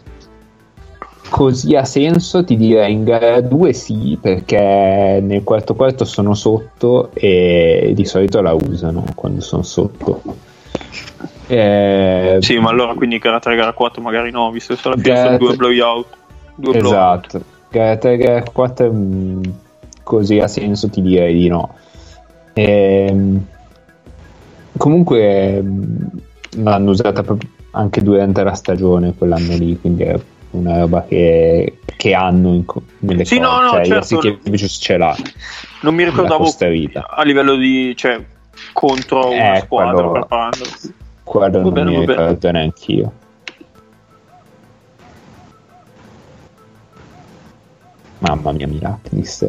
così 1.30 1.76
ha 1.76 1.86
senso, 1.86 2.44
ti 2.44 2.56
direi 2.56 2.94
in 2.94 3.04
gara 3.04 3.42
2 3.42 3.74
sì, 3.74 4.18
perché 4.22 5.20
nel 5.22 5.44
quarto 5.44 5.76
quarto 5.76 6.06
sono 6.06 6.34
sotto 6.34 7.12
e 7.14 7.92
di 7.96 8.06
solito 8.06 8.42
la 8.42 8.54
usano 8.54 9.04
quando 9.16 9.42
sono 9.42 9.64
sotto. 9.64 10.22
Eh, 11.48 12.38
Sì, 12.40 12.58
ma 12.60 12.70
allora 12.70 12.94
quindi 12.94 13.18
gara 13.18 13.40
3, 13.40 13.56
gara 13.56 13.74
4 13.74 14.02
magari 14.02 14.32
no, 14.32 14.50
visto 14.52 14.74
che 14.74 14.82
fine 14.82 15.02
Gara 15.02 15.24
sono 15.24 15.38
due 15.38 15.56
blowout. 15.56 16.08
Due 16.56 16.80
blowout. 16.80 17.26
Esatto, 17.26 17.46
gara 17.70 17.98
3 17.98 18.18
gara 18.18 18.44
4 18.44 18.92
mm, 18.92 19.42
così 20.04 20.40
ha 20.40 20.48
senso 20.48 20.90
ti 20.90 21.02
direi 21.02 21.34
di 21.34 21.48
no. 21.48 21.76
Ehm, 22.54 23.46
comunque 24.78 25.62
mm, 25.62 25.84
l'hanno 26.64 26.92
usata 26.92 27.24
anche 27.72 28.02
durante 28.02 28.44
la 28.44 28.54
stagione 28.54 29.14
quell'anno 29.18 29.56
lì, 29.58 29.78
quindi 29.80 30.04
è 30.04 30.18
una 30.56 30.80
roba 30.80 31.04
che, 31.04 31.78
che 31.96 32.14
hanno 32.14 32.54
in 32.54 32.64
nelle 33.00 33.26
Sì, 33.26 33.38
cose. 33.38 33.50
no, 33.50 33.62
no, 33.62 33.70
cioè, 33.70 33.86
certo. 33.86 34.16
Jasikevičius 34.20 34.78
ce 34.82 34.98
l'ha. 34.98 35.16
Non 35.82 35.94
mi 35.96 36.04
ricordavo 36.04 36.46
a 37.08 37.24
livello 37.24 37.56
di... 37.56 37.94
cioè 37.96 38.24
contro 38.74 39.30
una 39.32 39.56
Eh, 39.56 39.60
squadra 39.62 39.94
quello- 39.94 40.12
preparando. 40.12 40.66
Quello 41.24 41.62
non 41.62 41.74
bene, 41.74 41.90
mi 41.90 42.06
bene. 42.06 42.22
ricordo 42.22 42.52
neanch'io. 42.52 43.12
Mamma 48.20 48.52
mia, 48.54 48.68
Miraknis. 48.68 49.48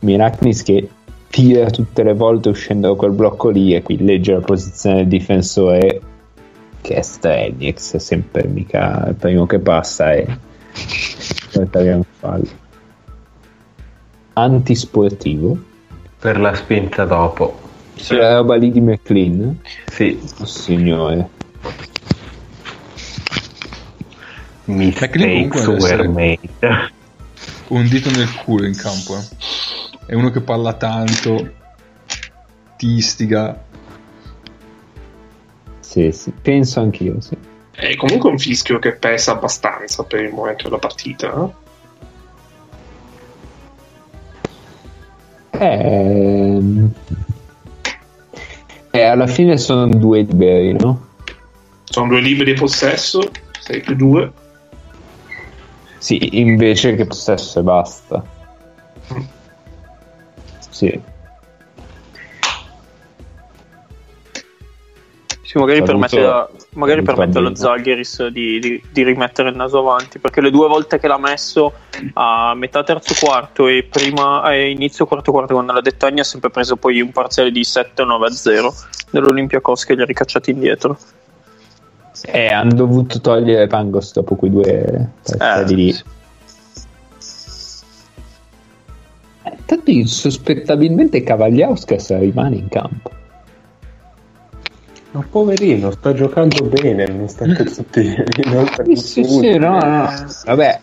Miraknis 0.00 0.62
che 0.62 0.88
tira 1.30 1.68
tutte 1.70 2.02
le 2.02 2.14
volte 2.14 2.48
uscendo 2.48 2.88
da 2.88 2.94
quel 2.94 3.10
blocco 3.12 3.50
lì 3.50 3.74
e 3.74 3.82
qui 3.82 3.98
legge 4.02 4.32
la 4.32 4.40
posizione 4.40 4.96
del 4.96 5.08
difensore 5.08 6.00
che 6.86 6.94
è 6.94 7.02
Strelnix, 7.02 7.96
è 7.96 7.98
sempre 7.98 8.46
mica 8.46 9.06
il 9.08 9.16
primo 9.16 9.44
che 9.44 9.58
passa 9.58 10.12
e 10.12 10.24
è 11.50 11.92
un 11.92 12.04
fallo. 12.16 12.48
Antisportivo. 14.34 15.58
Per 16.20 16.38
la 16.38 16.54
spinta 16.54 17.04
dopo. 17.04 17.58
Quella 18.06 18.36
roba 18.36 18.54
lì 18.54 18.70
di 18.70 18.80
McLean. 18.80 19.58
Sì, 19.86 20.20
Oh, 20.38 20.44
signore. 20.44 21.28
Were 25.80 26.08
made. 26.08 26.38
Un 27.68 27.88
dito 27.88 28.10
nel 28.10 28.32
culo 28.44 28.64
in 28.64 28.76
campo. 28.76 29.16
eh. 29.16 29.24
È 30.06 30.14
uno 30.14 30.30
che 30.30 30.40
parla 30.40 30.74
tanto, 30.74 31.50
ti 32.76 32.86
istiga. 32.94 33.64
Sì, 35.96 36.12
sì, 36.12 36.30
penso 36.30 36.80
anch'io, 36.80 37.22
sì. 37.22 37.34
È 37.70 37.96
comunque 37.96 38.28
un 38.28 38.38
fischio 38.38 38.78
che 38.78 38.96
pesa 38.96 39.32
abbastanza 39.32 40.02
per 40.02 40.24
il 40.24 40.30
momento 40.30 40.64
della 40.64 40.76
partita. 40.76 41.50
eh? 45.52 45.58
Ehm... 45.58 46.92
Eh, 48.90 49.02
alla 49.02 49.26
fine 49.26 49.56
sono 49.56 49.88
due 49.88 50.20
liberi, 50.20 50.74
no? 50.74 51.06
Sono 51.84 52.08
due 52.08 52.20
liberi 52.20 52.52
di 52.52 52.58
possesso, 52.58 53.30
6 53.58 53.80
più 53.80 53.96
2. 53.96 54.32
Sì, 55.96 56.38
invece 56.38 56.94
che 56.94 57.06
possesso 57.06 57.60
e 57.60 57.62
basta. 57.62 58.22
Sì. 60.68 61.14
Sì, 65.46 65.58
magari 65.58 65.86
Saluto- 65.86 66.08
permette, 66.08 66.48
magari 66.74 67.02
permette 67.02 67.38
allo. 67.38 67.54
Zalgiris 67.54 68.26
di, 68.26 68.58
di- 68.58 68.82
di 68.90 69.04
rimettere 69.04 69.50
il 69.50 69.54
naso 69.56 69.78
avanti 69.78 70.18
perché 70.18 70.40
le 70.40 70.50
due 70.50 70.66
volte 70.66 70.98
che 70.98 71.06
l'ha 71.06 71.18
messo 71.18 71.72
a 72.14 72.52
metà 72.56 72.82
terzo 72.82 73.14
quarto 73.24 73.68
e 73.68 73.86
prima 73.88 74.42
a 74.42 74.56
inizio 74.56 75.06
quarto 75.06 75.30
quarto 75.30 75.54
quando 75.54 75.72
l'ha 75.72 75.80
dettagna 75.80 76.22
ha 76.22 76.24
sempre 76.24 76.50
preso 76.50 76.74
poi 76.74 77.00
un 77.00 77.12
parziale 77.12 77.52
di 77.52 77.60
7-9-0 77.60 78.72
dell'Olympiacos 79.10 79.84
che 79.84 79.94
li 79.94 80.02
ha 80.02 80.04
ricacciati 80.04 80.50
indietro 80.50 80.98
Eh, 82.24 82.48
hanno 82.48 82.74
dovuto 82.74 83.20
togliere 83.20 83.68
Pangos 83.68 84.12
dopo 84.14 84.34
quei 84.34 84.50
due 84.50 85.10
partiti 85.22 85.74
lì. 85.76 85.88
Eh, 85.90 86.02
sì. 87.18 87.84
Eh, 89.44 89.56
Tanto 89.64 89.90
insospettabilmente 89.90 91.22
Cavagliauskas 91.22 92.18
rimane 92.18 92.56
in 92.56 92.68
campo. 92.68 93.10
Ma 95.16 95.24
poverino, 95.30 95.90
sta 95.92 96.12
giocando 96.12 96.62
bene, 96.66 97.06
non 97.06 97.26
sta 97.26 97.46
per 97.46 97.74
tutti 97.74 98.04
non 98.52 98.66
sta 98.66 98.84
Sì, 98.84 98.96
sì, 98.96 99.24
sì, 99.24 99.56
no, 99.56 99.78
no. 99.78 100.10
Vabbè, 100.44 100.80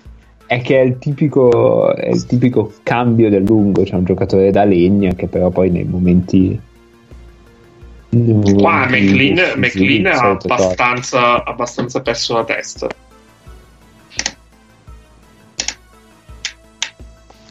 è 0.47 0.59
che 0.61 0.81
è 0.81 0.83
il 0.83 0.97
tipico, 0.97 1.93
è 1.93 2.09
il 2.09 2.25
tipico 2.25 2.73
cambio 2.81 3.29
del 3.29 3.43
lungo. 3.43 3.83
C'è 3.83 3.93
un 3.93 4.05
giocatore 4.05 4.49
da 4.49 4.63
legna 4.63 5.13
che 5.13 5.27
però 5.27 5.51
poi 5.51 5.69
nei 5.69 5.83
momenti. 5.83 6.59
Qua 8.09 8.87
McLean, 8.89 9.59
McLean 9.59 10.05
ha 10.07 10.29
abbastanza, 10.31 11.43
abbastanza 11.43 12.01
perso 12.01 12.33
la 12.33 12.43
testa. 12.43 12.87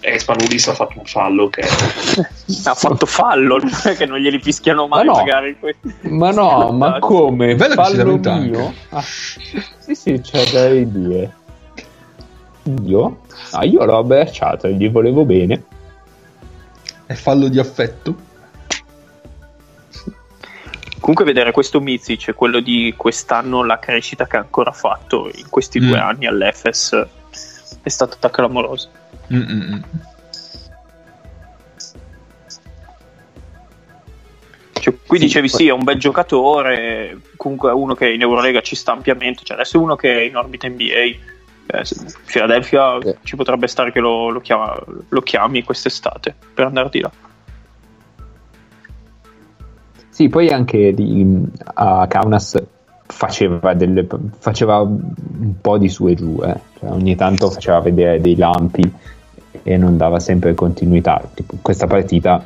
E 0.05 0.19
Spanulis 0.19 0.67
ha 0.67 0.75
fatto 0.75 0.99
un 0.99 1.05
fallo 1.05 1.49
che 1.49 1.61
ha 2.65 2.75
fatto 2.75 3.07
fallo 3.07 3.61
che 3.97 4.05
non 4.05 4.19
glieli 4.19 4.41
fischiano 4.41 4.89
mai 4.89 5.05
Ma 5.07 5.13
no. 5.13 5.19
magari 5.19 5.57
Ma 6.01 6.31
no, 6.33 6.73
ma 6.77 6.99
come? 6.99 7.55
Bello 7.55 7.77
che 7.77 7.89
si 7.89 7.97
Fallo 7.97 8.19
mio? 8.41 8.75
Ah, 8.89 9.01
sì, 9.01 9.95
sì, 9.95 10.21
c'è 10.21 10.45
da 10.51 10.69
dire. 10.69 11.37
Io? 12.85 13.21
Ah, 13.53 13.65
io 13.65 13.85
l'ho 13.85 13.99
abbracciato 13.99 14.67
e 14.67 14.75
gli 14.75 14.91
volevo 14.91 15.25
bene. 15.25 15.63
È 17.07 17.15
fallo 17.15 17.47
di 17.47 17.61
affetto. 17.61 18.31
comunque 20.99 21.25
vedere 21.25 21.53
questo 21.53 21.81
Mizic 21.81 22.29
e 22.29 22.33
quello 22.33 22.59
di 22.61 22.95
quest'anno 22.97 23.65
la 23.65 23.79
crescita 23.79 24.27
che 24.27 24.37
ha 24.37 24.41
ancora 24.41 24.73
fatto 24.73 25.31
in 25.35 25.49
questi 25.49 25.79
Mm. 25.81 25.89
due 25.89 25.99
anni 25.99 26.27
all'Efes 26.27 27.07
è 27.83 27.89
stata 27.89 28.31
clamorosa 28.31 28.89
Mm-mm. 29.33 29.83
Cioè, 34.73 34.95
qui 35.07 35.19
Sì, 35.19 35.25
dicevi 35.27 35.49
poi- 35.49 35.59
sì, 35.61 35.67
è 35.69 35.73
un 35.73 35.85
bel 35.85 35.99
giocatore, 35.99 37.21
comunque 37.37 37.71
è 37.71 37.73
uno 37.73 37.95
che 37.95 38.11
in 38.11 38.21
Eurolega 38.21 38.61
ci 38.63 38.75
sta 38.75 38.93
ampiamente, 38.93 39.45
cioè 39.45 39.57
adesso 39.57 39.79
è 39.79 39.81
uno 39.81 39.95
che 39.95 40.13
è 40.13 40.23
in 40.23 40.37
orbita 40.37 40.67
NBA. 40.69 41.31
Eh, 41.65 41.85
Philadelphia 42.27 42.99
Sì. 43.01 43.15
ci 43.23 43.37
potrebbe 43.37 43.69
stare 43.69 43.93
che 43.93 44.01
lo, 44.01 44.29
lo 44.31 44.41
chiama- 44.41 44.77
lo 45.09 45.21
chiami 45.21 45.63
quest'estate 45.63 46.35
per 46.53 46.67
andare 46.67 46.89
di 46.91 47.01
là. 47.01 47.11
Sì, 50.09 50.29
poi 50.29 50.49
anche 50.51 50.93
di- 50.93 51.45
a 51.75 52.07
Kaunas 52.09 52.61
faceva, 53.07 53.75
delle- 53.75 54.07
faceva 54.39 54.81
un 54.81 55.55
po' 55.61 55.79
di 55.79 55.89
su 55.89 56.09
e 56.09 56.15
giù, 56.15 56.41
eh. 56.43 56.59
Cioè, 56.81 56.91
ogni 56.91 57.15
tanto 57.15 57.51
faceva 57.51 57.79
vedere 57.81 58.21
dei 58.21 58.37
lampi 58.37 58.93
e 59.63 59.77
non 59.77 59.97
dava 59.97 60.21
sempre 60.21 60.55
continuità. 60.55 61.23
Tipo, 61.35 61.57
questa 61.63 61.87
partita 61.87 62.45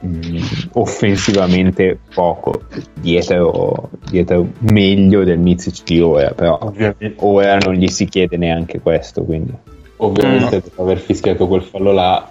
mh, 0.00 0.38
offensivamente 0.72 1.98
poco, 2.14 2.62
dietro, 2.94 3.90
dietro 4.08 4.48
meglio 4.60 5.24
del 5.24 5.38
Mizic 5.38 5.82
di 5.84 6.00
ora, 6.00 6.30
però 6.32 6.58
Ovviamente, 6.60 7.14
ora 7.18 7.56
non 7.58 7.74
gli 7.74 7.88
si 7.88 8.06
chiede 8.06 8.36
neanche 8.36 8.80
questo, 8.80 9.22
quindi 9.22 9.52
ovviamente 9.96 10.60
dopo 10.60 10.82
aver 10.82 10.98
fischiato 10.98 11.46
quel 11.46 11.62
fallo 11.62 11.92
là, 11.92 12.28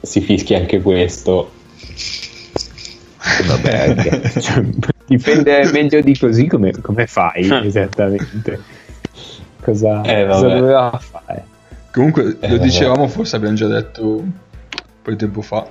si 0.00 0.20
fischia 0.20 0.58
anche 0.58 0.80
questo. 0.82 1.50
vabbè, 3.46 4.30
cioè, 4.40 4.62
difendere 5.06 5.70
meglio 5.72 6.00
di 6.00 6.16
così 6.16 6.46
come, 6.46 6.72
come 6.80 7.06
fai 7.06 7.48
esattamente? 7.64 8.60
Cosa, 9.62 10.02
Eh, 10.02 10.26
cosa 10.26 10.48
doveva 10.48 10.98
fare? 11.00 11.44
Comunque, 11.94 12.36
Eh, 12.40 12.48
lo 12.48 12.58
dicevamo, 12.58 13.06
forse 13.06 13.36
abbiamo 13.36 13.54
già 13.54 13.68
detto 13.68 14.04
un 14.16 14.30
po' 15.00 15.10
di 15.10 15.16
tempo 15.16 15.42
fa, 15.42 15.64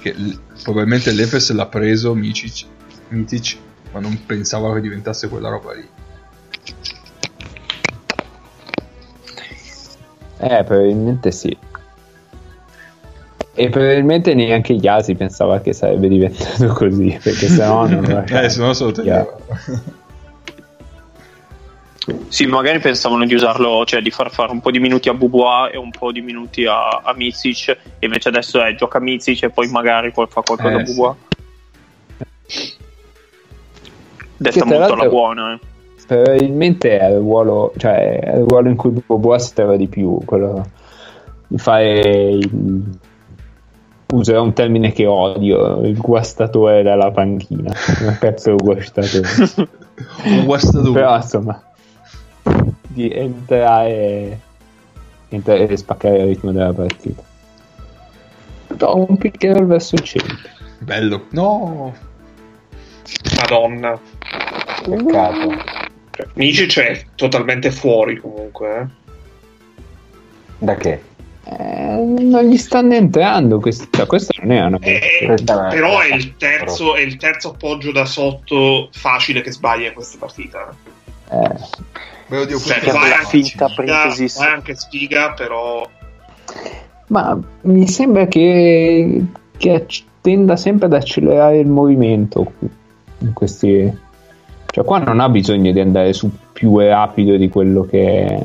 che 0.00 0.12
l- 0.12 0.36
probabilmente 0.60 1.12
l'Efes 1.12 1.52
l'ha 1.52 1.66
preso 1.66 2.14
Micic, 2.14 2.64
Mitic, 3.10 3.56
ma 3.92 4.00
non 4.00 4.20
pensava 4.26 4.74
che 4.74 4.80
diventasse 4.80 5.28
quella 5.28 5.50
roba 5.50 5.72
lì. 5.74 5.88
Eh, 10.38 10.64
probabilmente 10.64 11.30
sì. 11.30 11.56
E 13.54 13.68
probabilmente 13.68 14.34
neanche 14.34 14.72
Yasi 14.72 15.14
pensava 15.14 15.60
che 15.60 15.72
sarebbe 15.72 16.08
diventato 16.08 16.66
così, 16.72 17.16
perché 17.22 17.46
sennò 17.46 17.86
non 17.86 18.24
Eh, 18.28 18.48
se 18.48 18.60
no 18.60 18.72
se 18.72 18.82
lo. 18.82 18.92
Sì, 22.28 22.46
magari 22.46 22.78
pensavano 22.80 23.24
di 23.24 23.34
usarlo, 23.34 23.84
cioè 23.84 24.00
di 24.02 24.10
far 24.10 24.30
fare 24.30 24.50
un 24.50 24.60
po' 24.60 24.70
di 24.70 24.80
minuti 24.80 25.08
a 25.08 25.14
Bubois 25.14 25.72
e 25.72 25.76
un 25.76 25.90
po' 25.90 26.10
di 26.10 26.20
minuti 26.20 26.64
a, 26.66 26.88
a 27.02 27.12
Mizic, 27.14 27.68
e 27.68 27.78
invece 28.06 28.28
adesso 28.28 28.60
è 28.62 28.74
gioca 28.74 28.98
Mizic 28.98 29.44
e 29.44 29.50
poi 29.50 29.68
magari 29.68 30.10
poi 30.10 30.26
fa 30.28 30.40
qualcosa 30.42 30.70
Eh, 30.70 30.80
a 30.80 30.82
Bubois. 30.82 31.16
Detta 34.36 34.50
Che 34.50 34.60
tra 34.60 34.78
molto 34.78 34.92
alla 34.94 35.08
buona. 35.08 35.54
eh. 35.54 35.58
Probabilmente 36.06 36.98
è 36.98 37.08
il 37.08 37.18
ruolo, 37.18 37.72
cioè, 37.76 38.18
è 38.18 38.36
il 38.36 38.44
ruolo 38.46 38.68
in 38.68 38.76
cui 38.76 38.90
Boboa 38.90 39.38
stava 39.38 39.76
di 39.76 39.86
più, 39.86 40.18
quello 40.24 40.66
di 41.46 41.56
fare 41.58 42.00
il... 42.32 42.82
userò 44.12 44.42
un 44.42 44.52
termine 44.52 44.92
che 44.92 45.06
odio, 45.06 45.80
il 45.86 45.96
guastatore 45.96 46.82
dalla 46.82 47.10
panchina, 47.12 47.72
un 48.02 48.16
pezzo 48.18 48.56
guastatore. 48.56 49.70
Un 50.24 50.44
guastatore. 50.46 50.92
Però 50.92 51.16
insomma, 51.16 51.62
di 52.88 53.10
entrare, 53.10 54.40
entrare 55.28 55.68
e 55.68 55.76
spaccare 55.76 56.18
il 56.18 56.26
ritmo 56.26 56.52
della 56.52 56.72
partita. 56.72 57.22
Do 58.74 59.06
un 59.08 59.16
pick 59.16 59.44
and 59.44 59.56
roll 59.56 59.66
verso 59.66 59.94
il 59.96 60.02
centro. 60.02 60.36
Bello. 60.78 61.26
No. 61.30 61.94
Madonna. 63.36 63.98
Peccato. 64.84 65.50
Cioè, 66.10 66.26
Micic 66.34 66.78
è 66.80 67.04
totalmente 67.14 67.70
fuori 67.70 68.16
comunque. 68.18 68.80
eh. 68.80 68.86
Da 70.58 70.74
che? 70.76 71.02
Eh, 71.44 71.96
non 72.20 72.44
gli 72.44 72.56
stanno 72.56 72.94
entrando, 72.94 73.58
quest- 73.58 73.88
cioè, 73.94 74.06
questa 74.06 74.32
non 74.42 74.52
è 74.52 74.60
una 74.64 74.78
Eh, 74.80 75.22
Questa 75.26 75.66
però 75.68 75.98
è 76.00 76.14
il, 76.14 76.36
terzo, 76.36 76.94
è 76.94 77.00
il 77.00 77.16
terzo 77.16 77.50
appoggio 77.50 77.90
da 77.90 78.04
sotto 78.04 78.88
facile 78.92 79.40
che 79.40 79.50
sbaglia 79.50 79.88
in 79.88 79.94
questa 79.94 80.18
partita. 80.18 80.72
eh, 81.30 81.56
Beh, 82.32 82.38
oddio, 82.38 82.58
Cioè, 82.58 82.80
vai 82.92 83.10
è 83.10 83.12
anche 83.12 83.26
finta 83.26 83.68
sfiga, 83.68 83.74
Printesist. 83.74 84.38
vai 84.38 84.52
anche 84.52 84.74
sfiga, 84.74 85.32
però 85.32 85.86
Ma 87.08 87.38
mi 87.62 87.86
sembra 87.86 88.24
che, 88.24 89.22
che 89.58 89.74
acc- 89.74 90.04
tenda 90.22 90.56
sempre 90.56 90.86
ad 90.86 90.94
accelerare 90.94 91.58
il 91.58 91.66
movimento 91.68 92.52
in 93.18 93.34
questi. 93.34 93.98
Cioè, 94.64 94.82
qua 94.82 94.98
non 95.00 95.20
ha 95.20 95.28
bisogno 95.28 95.72
di 95.72 95.80
andare 95.80 96.14
su 96.14 96.30
più 96.54 96.78
rapido 96.78 97.36
di 97.36 97.50
quello 97.50 97.84
che. 97.84 98.40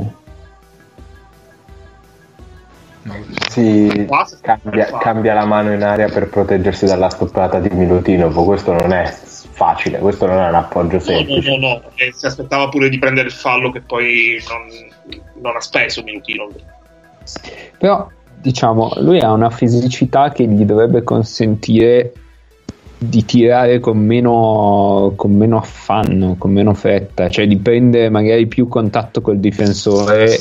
Si 3.49 4.03
Quasi. 4.05 4.35
cambia, 4.41 4.97
cambia 4.97 5.33
la 5.33 5.45
mano 5.45 5.71
in 5.71 5.81
aria 5.81 6.09
per 6.09 6.27
proteggersi 6.27 6.85
dalla 6.85 7.09
stoppata 7.09 7.59
di 7.59 7.69
Milutinov. 7.69 8.43
Questo 8.43 8.73
non 8.73 8.91
è 8.91 9.09
facile, 9.57 9.97
questo 9.97 10.27
non 10.27 10.37
è 10.37 10.47
un 10.47 10.53
appoggio 10.53 10.97
no, 10.97 10.97
no, 10.97 10.99
semplice. 10.99 11.57
no, 11.57 11.67
no. 11.67 11.81
E 11.95 12.13
si 12.13 12.27
aspettava 12.27 12.69
pure 12.69 12.89
di 12.89 12.99
prendere 12.99 13.27
il 13.27 13.33
fallo 13.33 13.71
che 13.71 13.81
poi 13.81 14.39
non, 14.47 15.19
non 15.41 15.55
ha 15.55 15.59
speso 15.59 16.03
Minutino. 16.03 16.47
Però, 17.79 18.07
diciamo, 18.39 18.93
lui 18.97 19.19
ha 19.19 19.31
una 19.31 19.49
fisicità 19.49 20.29
che 20.29 20.45
gli 20.45 20.63
dovrebbe 20.63 21.01
consentire 21.01 22.13
di 22.99 23.25
tirare 23.25 23.79
con 23.79 23.97
meno, 23.97 25.13
con 25.15 25.31
meno 25.31 25.57
affanno, 25.57 26.35
con 26.37 26.51
meno 26.51 26.75
fretta, 26.75 27.27
cioè 27.27 27.47
di 27.47 27.57
prendere 27.57 28.09
magari 28.09 28.45
più 28.45 28.67
contatto 28.67 29.21
col 29.21 29.39
difensore 29.39 30.37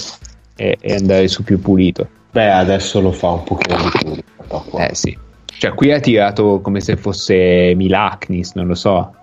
e, 0.57 0.77
e 0.79 0.95
andare 0.95 1.27
su 1.29 1.43
più 1.43 1.59
pulito. 1.59 2.07
Beh, 2.33 2.51
adesso 2.51 3.01
lo 3.01 3.13
fa 3.13 3.31
un 3.31 3.45
pochino 3.45 3.77
di 3.83 3.89
più. 3.99 4.79
Eh 4.79 4.95
sì. 4.95 5.25
Cioè, 5.59 5.73
qui 5.75 5.91
ha 5.93 6.01
tirato 6.01 6.61
come 6.61 6.81
se 6.81 6.97
fosse 6.97 7.73
Milaknis, 7.75 8.53
non 8.55 8.67
lo 8.67 8.75
so. 8.75 9.15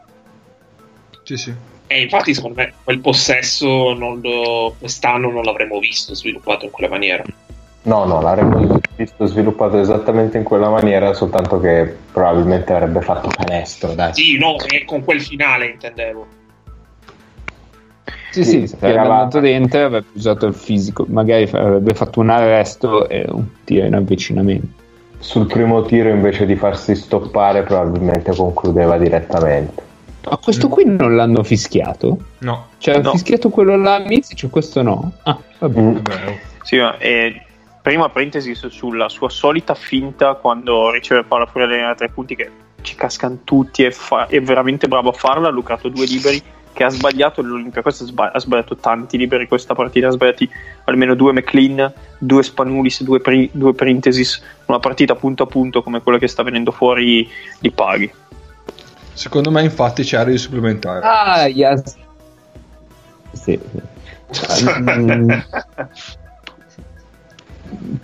Sì, 1.24 1.38
sì. 1.38 1.54
E 1.88 2.02
infatti, 2.02 2.34
secondo 2.34 2.60
me, 2.60 2.74
quel 2.84 3.00
possesso 3.00 3.94
non 3.94 4.20
lo- 4.22 4.76
quest'anno 4.80 5.30
non 5.30 5.44
l'avremmo 5.44 5.78
visto 5.80 6.16
sviluppato 6.16 6.66
in 6.66 6.72
quella 6.72 6.90
maniera. 6.90 7.24
No, 7.84 8.06
no, 8.06 8.22
l'avremmo 8.22 8.80
visto 8.96 9.26
sviluppato 9.26 9.78
esattamente 9.80 10.38
in 10.38 10.44
quella 10.44 10.70
maniera, 10.70 11.14
soltanto 11.14 11.60
che 11.60 11.96
probabilmente 12.12 12.74
avrebbe 12.74 13.02
fatto 13.02 13.28
canestro, 13.30 13.94
dai. 13.94 14.14
Sì, 14.14 14.38
no, 14.38 14.56
e 14.60 14.86
con 14.86 15.04
quel 15.04 15.22
finale 15.22 15.68
intendevo. 15.68 16.26
Sì, 18.32 18.44
Sì, 18.44 18.68
sì, 18.68 18.78
tirava- 18.78 19.02
andato 19.20 19.40
dentro 19.40 19.80
e 19.80 19.84
avrebbe 19.84 20.08
usato 20.14 20.48
il 20.48 20.56
fisico. 20.56 21.06
Magari 21.08 21.44
avrebbe 21.52 21.94
fatto 21.94 22.20
un 22.22 22.30
arresto 22.32 23.08
e 23.08 23.26
un 23.30 23.46
tiro 23.64 23.86
in 23.86 23.94
avvicinamento. 23.94 24.82
Sul 25.24 25.48
primo 25.48 25.84
tiro, 25.84 26.10
invece 26.10 26.46
di 26.46 26.58
farsi 26.58 26.96
stoppare, 26.96 27.64
probabilmente 27.64 28.36
concludeva 28.36 28.98
direttamente. 28.98 29.82
Ma 30.30 30.38
questo 30.38 30.68
qui 30.68 30.84
non 30.86 31.16
l'hanno 31.16 31.44
fischiato? 31.44 32.18
No. 32.40 32.68
Cioè, 32.78 32.96
ha 32.96 33.00
No. 33.02 33.12
fischiato 33.12 33.50
quello 33.50 33.78
là 33.78 33.96
a 33.96 34.00
Mizic, 34.00 34.50
questo 34.50 34.82
no? 34.82 35.14
Ah, 35.24 35.38
vabbè. 35.60 35.80
Mm. 35.80 35.94
Vabbè. 35.94 36.40
Sì, 36.64 36.78
ma, 36.78 36.98
eh, 36.98 37.42
prima 37.82 38.10
parentesi 38.10 38.54
su- 38.54 38.68
sulla 38.70 39.08
sua 39.08 39.30
solita 39.30 39.76
finta 39.76 40.34
quando 40.36 40.92
riceve 40.92 41.24
palla 41.24 41.46
fuori 41.46 41.68
dalla 41.68 41.80
linea 41.80 41.96
tre 41.96 42.10
punti 42.10 42.36
che 42.36 42.50
ci 42.82 42.96
cascano 42.96 43.40
tutti 43.46 43.86
e 43.86 43.92
fa- 43.92 44.28
è 44.28 44.42
veramente 44.42 44.90
bravo 44.90 45.10
a 45.10 45.14
farla, 45.14 45.48
ha 45.48 45.52
lucrato 45.52 45.88
due 45.88 46.06
liberi 46.06 46.42
che 46.74 46.84
ha 46.84 46.90
sbagliato 46.90 47.42
l'Olympiacos 47.42 48.02
ha 48.02 48.06
sba- 48.06 48.32
ha 48.32 48.40
sbagliato 48.40 48.76
tanti 48.76 49.18
liberi 49.18 49.48
questa 49.48 49.76
partita, 49.76 50.08
ha 50.08 50.12
sbagliati 50.12 50.50
almeno 50.86 51.14
due 51.16 51.32
McLean, 51.32 51.92
due 52.18 52.44
Spanulis, 52.44 53.04
due, 53.04 53.20
pri- 53.20 53.50
due 53.54 53.74
Parenthesis, 53.74 54.42
una 54.66 54.80
partita 54.80 55.16
punto 55.16 55.44
a 55.44 55.46
punto 55.46 55.82
come 55.84 56.02
quella 56.02 56.18
che 56.18 56.28
sta 56.28 56.44
venendo 56.44 56.72
fuori 56.72 57.30
di 57.60 57.72
paghi. 57.72 58.12
Secondo 59.14 59.52
me, 59.52 59.64
infatti, 59.64 60.04
c'è 60.04 60.18
area 60.18 60.34
di 60.34 60.40
supplementare. 60.40 61.06
Ah, 61.06 61.46
yes. 61.48 61.96
Sì, 63.32 63.60
sì. 63.72 63.82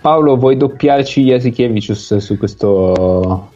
Paolo, 0.00 0.36
vuoi 0.36 0.56
doppiarci 0.56 1.22
Jasikevicius 1.24 2.16
su 2.16 2.38
questo 2.38 3.50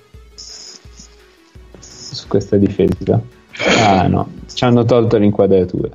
su 2.14 2.28
questa 2.28 2.56
difesa? 2.56 3.20
Ah 3.58 4.06
no, 4.08 4.28
ci 4.52 4.64
hanno 4.64 4.84
tolto 4.84 5.16
l'inquadratura. 5.16 5.90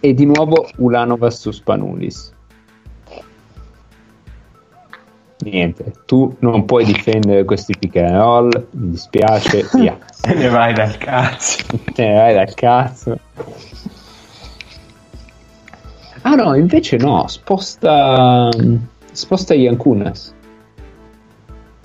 E 0.00 0.14
di 0.14 0.24
nuovo 0.24 0.68
Ulanova 0.76 1.30
su 1.30 1.50
Spanulis. 1.50 2.34
Niente, 5.38 5.92
tu 6.06 6.34
non 6.40 6.64
puoi 6.64 6.84
difendere 6.84 7.44
questi 7.44 7.76
pick 7.78 7.96
and 7.96 8.10
roll, 8.10 8.66
mi 8.70 8.90
dispiace, 8.90 9.68
via. 9.74 9.96
Te 10.20 10.34
ne 10.34 10.48
vai 10.48 10.72
dal 10.72 10.96
cazzo. 10.98 11.64
Te 11.92 12.02
ne 12.08 12.14
vai 12.14 12.34
dal 12.34 12.54
cazzo. 12.54 13.18
Ah 16.22 16.34
no, 16.34 16.56
invece 16.56 16.96
no, 16.96 17.28
sposta 17.28 18.48
sposta 19.12 19.54
Ian 19.54 19.76
Kunas. 19.76 20.34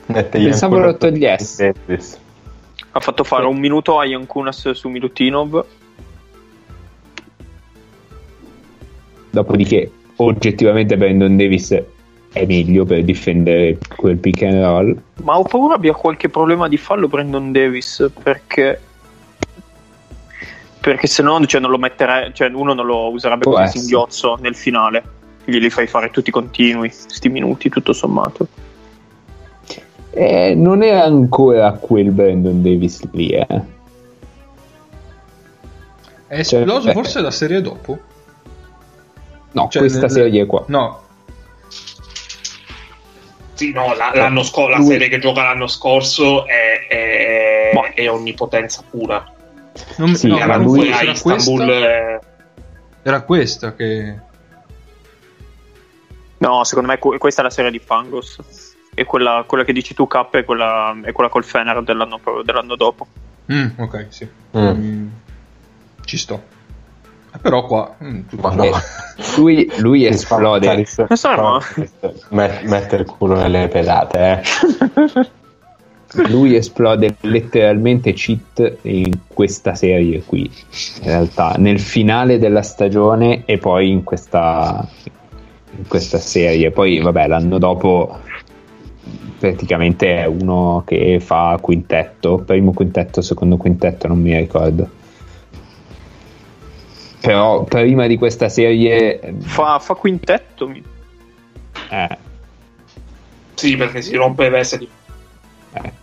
Mettegli 0.07 0.45
Pensavo 0.45 0.79
lo 0.79 0.97
togliesse. 0.97 1.73
Ha 2.93 2.99
fatto 2.99 3.23
fare 3.23 3.45
un 3.45 3.57
minuto 3.57 3.99
a 3.99 4.05
Ian 4.05 4.25
Kunas 4.25 4.71
su 4.71 4.89
Milutinov. 4.89 5.65
Dopodiché, 9.29 9.91
oggettivamente 10.17 10.97
Brandon 10.97 11.37
Davis 11.37 11.71
è 12.33 12.45
meglio 12.45 12.85
per 12.85 13.03
difendere 13.03 13.77
quel 13.95 14.17
pick 14.17 14.43
and 14.43 14.61
roll. 14.61 15.01
Ma 15.23 15.37
ho 15.37 15.43
paura 15.43 15.75
abbia 15.75 15.93
qualche 15.93 16.29
problema 16.29 16.67
di 16.67 16.77
fallo 16.77 17.07
Brandon 17.07 17.51
Davis 17.51 18.09
perché 18.23 18.79
perché 20.81 21.05
se 21.07 21.21
no 21.21 21.45
cioè, 21.45 21.61
non 21.61 21.69
lo 21.69 21.77
metterei 21.77 22.33
cioè 22.33 22.49
uno 22.49 22.73
non 22.73 22.85
lo 22.87 23.11
userebbe 23.11 23.43
Può 23.43 23.53
come 23.53 23.65
essere. 23.65 23.79
singhiozzo 23.79 24.37
nel 24.41 24.55
finale 24.55 25.03
glieli 25.45 25.69
fai 25.69 25.85
fare 25.85 26.09
tutti 26.09 26.31
continui 26.31 26.89
sti 26.89 27.29
minuti 27.29 27.69
tutto 27.69 27.93
sommato 27.93 28.47
Eh, 30.13 30.53
non 30.55 30.81
è 30.83 30.91
ancora 30.91 31.71
quel 31.73 32.11
Brandon 32.11 32.61
Davis 32.61 33.01
lì, 33.11 33.29
eh. 33.29 33.47
È 36.27 36.39
esploso 36.39 36.81
Cioè, 36.81 36.93
forse 36.93 37.21
la 37.21 37.31
serie 37.31 37.61
dopo? 37.61 37.97
No, 39.53 39.67
Cioè, 39.69 39.81
questa 39.81 40.01
nel- 40.01 40.11
serie 40.11 40.45
qua. 40.45 40.63
No, 40.67 40.99
Sì, 43.53 43.71
no, 43.73 43.93
la, 43.93 44.11
l'anno 44.13 44.41
sco- 44.43 44.67
la 44.69 44.77
Lui- 44.77 44.87
serie 44.87 45.07
che 45.07 45.19
gioca 45.19 45.43
l'anno 45.43 45.67
scorso 45.67 46.47
è, 46.47 46.87
è- 46.89 47.71
Ma- 47.75 47.93
è 47.93 48.09
onnipotenza 48.09 48.81
pura. 48.89 49.23
non, 49.97 50.15
Sì, 50.15 50.27
no, 50.29 50.37
ma 50.39 50.45
ma 50.47 50.57
lui- 50.57 50.87
era 50.89 51.11
Istanbul 51.11 51.21
questa, 51.21 51.65
eh, 52.15 52.19
era 53.03 53.21
questa 53.21 53.75
che... 53.75 54.15
no 56.39 56.63
secondo 56.63 56.89
me 56.89 56.97
que- 56.97 57.17
questa 57.19 57.41
è 57.41 57.43
la 57.43 57.49
serie 57.51 57.69
di 57.71 57.77
Fangos 57.79 58.39
e 58.93 59.03
quella, 59.05 59.43
quella 59.47 59.63
che 59.63 59.73
dici 59.73 59.93
tu 59.93 60.07
K 60.07 60.29
è 60.31 60.43
quella, 60.43 60.95
è 61.03 61.11
quella 61.11 61.29
col 61.29 61.43
Fener 61.45 61.81
dell'anno, 61.83 62.19
dell'anno 62.43 62.75
dopo 62.75 63.07
Mm, 63.51 63.67
ok, 63.77 64.05
sì. 64.09 64.27
Mm. 64.57 64.67
Mm, 64.67 65.07
Ci 66.05 66.17
sto. 66.17 66.41
Eh, 67.33 67.37
Però 67.39 67.65
qua... 67.65 67.95
mm, 68.01 68.19
no. 68.31 68.65
Lui, 69.37 69.69
lui 69.77 70.05
esplode. 70.05 70.85
Non 71.07 71.17
so, 71.17 71.29
ma- 71.29 71.59
Met- 72.29 72.63
mette 72.63 72.95
il 72.95 73.05
culo 73.05 73.35
nelle 73.35 73.67
pedate, 73.67 74.41
eh. 74.41 75.29
Lui 76.29 76.55
esplode 76.55 77.15
letteralmente 77.21 78.11
cheat 78.13 78.79
in 78.83 79.17
questa 79.27 79.75
serie 79.75 80.21
qui. 80.23 80.49
In 81.01 81.07
realtà, 81.07 81.55
nel 81.57 81.79
finale 81.79 82.37
della 82.37 82.61
stagione 82.63 83.43
e 83.45 83.57
poi 83.57 83.89
in 83.89 84.03
questa, 84.03 84.85
in 85.77 85.87
questa 85.87 86.17
serie. 86.19 86.71
Poi, 86.71 86.99
vabbè, 86.99 87.27
l'anno 87.27 87.57
dopo 87.59 88.19
praticamente 89.41 90.17
è 90.17 90.25
uno 90.25 90.83
che 90.85 91.19
fa 91.19 91.57
quintetto, 91.59 92.37
primo 92.37 92.71
quintetto, 92.71 93.21
secondo 93.21 93.57
quintetto, 93.57 94.07
non 94.07 94.21
mi 94.21 94.37
ricordo. 94.37 94.87
Però 97.19 97.63
prima 97.63 98.07
di 98.07 98.17
questa 98.17 98.49
serie, 98.49 99.35
fa, 99.39 99.79
fa 99.79 99.95
quintetto 99.95 100.67
mi- 100.67 100.83
eh, 101.89 102.17
sì, 103.55 103.75
perché 103.75 104.01
si 104.01 104.15
rompe 104.15 104.43
le 104.43 104.49
veste 104.49 104.77
di 104.77 104.87
Eh. 105.73 105.99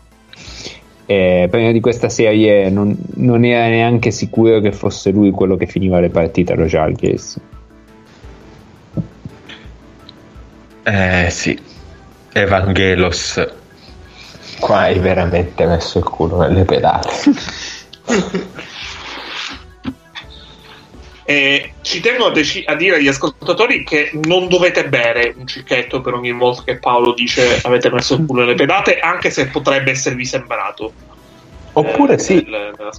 Eh, 1.10 1.48
prima 1.50 1.72
di 1.72 1.80
questa 1.80 2.08
serie 2.08 2.68
non, 2.68 2.96
non 3.14 3.44
era 3.44 3.66
neanche 3.68 4.10
sicuro 4.10 4.60
che 4.60 4.72
fosse 4.72 5.10
lui 5.10 5.30
quello 5.30 5.56
che 5.56 5.66
finiva 5.66 6.00
le 6.00 6.10
partite 6.10 6.52
allo 6.52 6.66
Jalgiris. 6.66 7.40
Eh 10.84 11.28
sì. 11.30 11.58
Evangelos. 12.40 13.46
Qua 14.58 14.78
hai 14.80 14.98
veramente 14.98 15.66
messo 15.66 15.98
il 15.98 16.04
culo 16.04 16.38
nelle 16.38 16.64
pedate. 16.64 17.14
E 21.30 21.74
ci 21.82 22.00
tengo 22.00 22.28
a, 22.28 22.30
deci- 22.30 22.64
a 22.64 22.74
dire 22.74 22.96
agli 22.96 23.06
ascoltatori 23.06 23.84
che 23.84 24.10
non 24.14 24.48
dovete 24.48 24.88
bere 24.88 25.34
un 25.36 25.46
cicchetto 25.46 26.00
per 26.00 26.14
ogni 26.14 26.32
volta 26.32 26.62
che 26.64 26.78
Paolo 26.78 27.12
dice 27.12 27.60
avete 27.64 27.90
messo 27.90 28.14
il 28.14 28.24
culo 28.24 28.40
nelle 28.40 28.54
pedate, 28.54 28.98
anche 28.98 29.28
se 29.28 29.48
potrebbe 29.48 29.90
esservi 29.90 30.24
sembrato. 30.24 30.90
Oppure 31.72 32.14
Eh, 32.14 32.18
sì. 32.18 32.46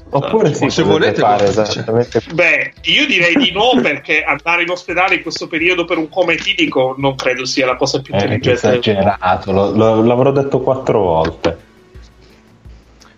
Oppure 0.10 0.54
sì, 0.54 0.70
se 0.70 0.84
volete, 0.84 1.20
fare 1.20 1.48
esattamente 1.48 2.22
Beh, 2.34 2.74
io 2.84 3.06
direi 3.08 3.36
di 3.36 3.52
no 3.52 3.72
perché 3.82 4.24
andare 4.24 4.62
in 4.64 4.70
ospedale 4.70 5.16
in 5.16 5.22
questo 5.22 5.48
periodo 5.48 5.86
per 5.86 5.98
un 5.98 6.08
coma 6.10 6.32
etilico 6.34 6.96
non 6.98 7.16
credo 7.16 7.46
sia 7.46 7.66
la 7.66 7.76
cosa 7.76 8.02
più 8.02 8.14
eh, 8.14 8.18
intelligente. 8.18 8.52
esagerato, 8.70 9.52
lo- 9.52 9.72
lo- 9.72 10.02
l'avrò 10.04 10.32
detto 10.32 10.60
quattro 10.62 11.02
volte. 11.02 11.58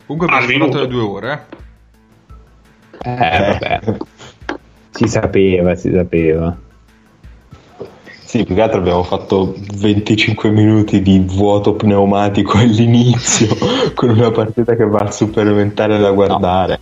Comunque 0.06 0.28
parlato 0.28 0.52
minuto. 0.52 0.78
da 0.80 0.86
due 0.86 1.02
ore, 1.02 1.46
eh. 3.04 3.10
Eh, 3.12 3.40
vabbè. 3.60 3.80
Si 4.94 5.08
sapeva, 5.08 5.74
si 5.76 5.90
sapeva. 5.92 6.56
Sì, 8.32 8.46
più 8.46 8.56
che 8.56 8.62
altro 8.62 8.80
abbiamo 8.80 9.04
fatto 9.04 9.56
25 9.76 10.52
minuti 10.52 11.02
di 11.02 11.20
vuoto 11.20 11.74
pneumatico 11.74 12.56
all'inizio 12.60 13.54
con 13.94 14.12
una 14.12 14.32
partita 14.32 14.74
che 14.74 14.86
va 14.86 15.00
al 15.00 15.14
supplementare 15.14 16.00
da 16.00 16.12
guardare. 16.12 16.80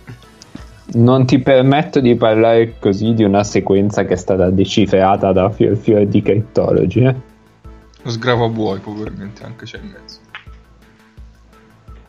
Non 0.92 1.26
ti 1.26 1.40
permetto 1.40 1.98
di 1.98 2.14
parlare 2.14 2.78
così 2.78 3.14
di 3.14 3.24
una 3.24 3.42
sequenza 3.42 4.04
che 4.04 4.12
è 4.12 4.16
stata 4.16 4.48
decifrata 4.48 5.32
da 5.32 5.50
Fior 5.50 5.76
Fior 5.76 6.06
di 6.06 6.22
Cryptology. 6.22 7.04
Eh? 7.04 7.16
Lo 8.02 8.10
sgrava 8.10 8.46
buoi, 8.46 8.78
probabilmente, 8.78 9.42
anche 9.42 9.64
c'è 9.64 9.80
in 9.82 9.90
mezzo. 9.90 10.18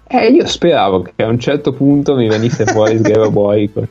Eh, 0.06 0.28
io 0.28 0.46
speravo 0.46 1.02
che 1.02 1.24
a 1.24 1.28
un 1.28 1.40
certo 1.40 1.74
punto 1.74 2.16
mi 2.16 2.28
venisse 2.28 2.66
fuori 2.66 2.96
Sgrava 3.00 3.32
Boy 3.32 3.72
col, 3.72 3.88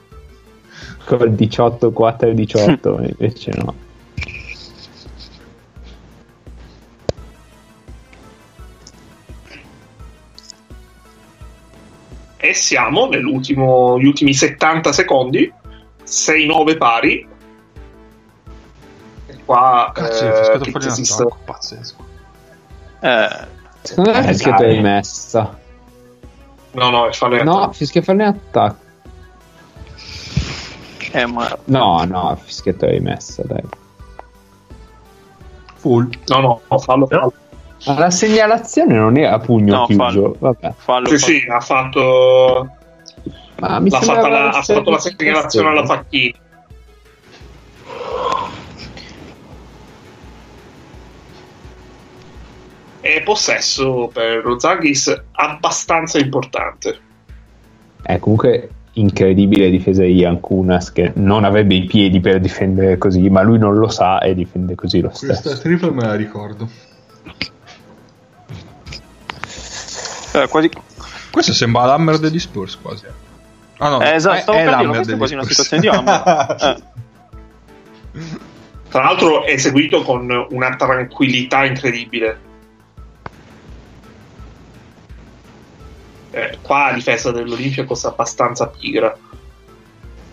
col 1.06 1.32
18-4-18, 1.32 2.94
ma 2.94 3.02
invece 3.18 3.50
no. 3.56 3.88
E 12.42 12.54
siamo 12.54 13.06
nell'ultimo, 13.08 13.98
gli 13.98 14.06
ultimi 14.06 14.32
70 14.32 14.92
secondi, 14.92 15.52
6-9 16.04 16.76
pari. 16.78 17.28
E 19.26 19.38
qua 19.44 19.90
Cazzo, 19.94 20.24
eh, 20.52 20.60
esiste- 20.86 21.26
pazzesco. 21.44 22.04
eh, 23.00 23.58
Secondo 23.82 24.10
me 24.10 24.18
Eh, 24.18 24.20
è 24.22 24.26
fischiato 24.28 24.62
dai. 24.62 24.74
rimessa. 24.74 25.58
No, 26.72 26.90
no, 26.90 27.06
è 27.08 27.12
fallo 27.12 27.42
No, 27.42 27.72
fischia 27.72 28.02
fallo 28.02 28.24
attacco. 28.26 28.76
eh, 31.12 31.26
ma 31.26 31.58
No, 31.64 32.04
no, 32.04 32.36
fischiato 32.42 32.86
rimessa, 32.86 33.42
dai. 33.44 33.62
Full. 35.76 36.08
no, 36.26 36.40
no, 36.40 36.60
no, 36.68 36.78
fallo. 36.78 37.06
fallo. 37.06 37.32
Ma 37.86 37.98
la 37.98 38.10
segnalazione 38.10 38.94
non 38.94 39.16
era 39.16 39.34
a 39.34 39.38
pugno 39.38 39.74
No, 39.74 39.86
chiuso. 39.86 40.02
fallo. 40.02 40.36
Vabbè. 40.38 40.72
fallo, 40.76 41.06
Sì, 41.08 41.18
fallo. 41.18 41.38
sì, 41.38 41.46
ha 41.48 41.60
fatto, 41.60 42.70
Ma 43.56 43.78
mi 43.80 43.90
fatta 43.90 44.28
la, 44.28 44.48
ha 44.50 44.62
fatto 44.62 44.90
la 44.90 44.98
segnalazione 44.98 45.68
alla 45.68 45.84
Facchini. 45.86 46.34
E 53.02 53.22
possesso 53.22 54.10
per 54.12 54.44
lo 54.44 54.58
Zagis 54.58 55.22
abbastanza 55.32 56.18
importante. 56.18 56.98
È 58.02 58.18
comunque 58.18 58.68
incredibile 58.94 59.70
difesa 59.70 60.02
di 60.02 60.14
Ian 60.16 60.40
Kunas 60.40 60.92
che 60.92 61.12
non 61.14 61.44
avrebbe 61.44 61.74
i 61.76 61.84
piedi 61.84 62.20
per 62.20 62.40
difendere 62.40 62.98
così, 62.98 63.30
ma 63.30 63.40
lui 63.42 63.58
non 63.58 63.76
lo 63.76 63.88
sa 63.88 64.18
e 64.20 64.34
difende 64.34 64.74
così 64.74 65.00
lo 65.00 65.08
Questa 65.08 65.34
stesso. 65.34 65.60
triple 65.62 65.90
me 65.92 66.02
la 66.04 66.14
ricordo. 66.14 66.68
Eh, 70.32 70.46
quasi, 70.48 70.70
Questo 71.30 71.52
sembra 71.52 71.84
l'hammer 71.86 72.18
degli 72.18 72.38
Spurs 72.38 72.78
quasi. 72.80 73.04
Ah 73.78 73.88
no, 73.88 74.00
Eh, 74.00 74.14
esatto, 74.14 74.36
è- 74.36 74.40
stavo 74.40 74.58
è 74.58 74.62
per 74.64 74.70
l'hammer 74.72 74.94
questa 74.96 75.12
è 75.12 75.16
quasi 75.16 75.34
una 75.34 75.44
situazione 75.44 75.82
di 75.82 75.88
hammer. 75.88 76.82
Tra 78.90 79.02
l'altro 79.04 79.44
è 79.44 79.52
eseguito 79.52 80.02
con 80.02 80.28
una 80.50 80.74
tranquillità 80.76 81.64
incredibile. 81.64 82.48
Eh, 86.32 86.58
qua 86.62 86.86
la 86.88 86.92
difesa 86.94 87.30
dell'Olimpia 87.32 87.84
costa 87.84 88.08
abbastanza 88.08 88.66
pigra. 88.68 89.16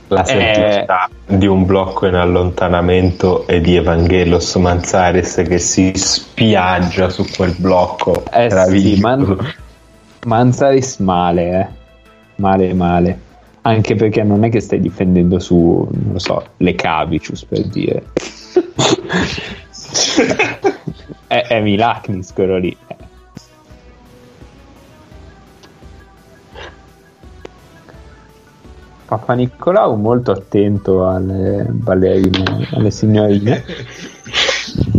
La 0.09 0.21
Eh. 0.21 0.25
semplicità 0.25 1.09
di 1.25 1.45
un 1.47 1.65
blocco 1.65 2.05
in 2.07 2.15
allontanamento 2.15 3.45
e 3.45 3.59
di 3.61 3.75
Evangelos 3.75 4.55
Manzares 4.55 5.43
che 5.47 5.59
si 5.59 5.91
spiaggia 5.95 7.09
su 7.09 7.25
quel 7.35 7.53
blocco. 7.57 8.23
Eh 8.31 8.49
sì. 8.69 8.99
Man- 8.99 9.53
Manzaris 10.27 10.97
male, 10.97 11.61
eh. 11.61 11.67
Male, 12.35 12.73
male. 12.73 13.19
Anche 13.61 13.95
perché 13.95 14.23
non 14.23 14.43
è 14.43 14.49
che 14.49 14.59
stai 14.59 14.81
difendendo 14.81 15.39
su, 15.39 15.87
non 15.89 16.11
lo 16.11 16.19
so, 16.19 16.45
le 16.57 16.75
Cavicius 16.75 17.45
per 17.45 17.65
dire. 17.67 18.03
è, 21.27 21.45
è 21.47 21.61
Milaknis 21.61 22.33
quello 22.33 22.57
lì. 22.57 22.75
Papa 29.05 29.33
Nicolau 29.33 29.95
molto 29.95 30.31
attento 30.31 31.07
alle 31.07 31.65
ballerine, 31.69 32.67
alle 32.73 32.91
signorine. 32.91 33.63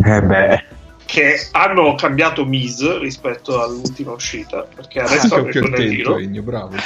Eh 0.05 0.23
beh, 0.23 0.65
che 1.09 1.49
hanno 1.53 1.95
cambiato 1.95 2.45
Mise 2.45 2.99
rispetto 2.99 3.63
all'ultima 3.63 4.13
uscita 4.13 4.65
perché 4.65 5.01
adesso 5.01 5.37
Anche 5.37 5.49
è 5.49 5.53
del 5.53 5.65
attento, 5.65 5.89
giro 5.89 6.19
Egno, 6.19 6.43
bravo. 6.43 6.77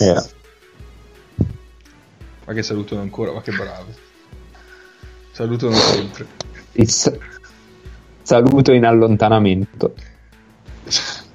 Eh, 0.00 0.24
Ma 2.46 2.52
che 2.54 2.62
salutano 2.62 3.02
ancora, 3.02 3.32
ma 3.32 3.42
che 3.42 3.52
bravi. 3.52 3.92
Salutano 5.32 5.74
sempre. 5.74 6.26
il 6.72 6.90
sa- 6.90 7.12
saluto 8.22 8.72
in 8.72 8.86
allontanamento. 8.86 9.94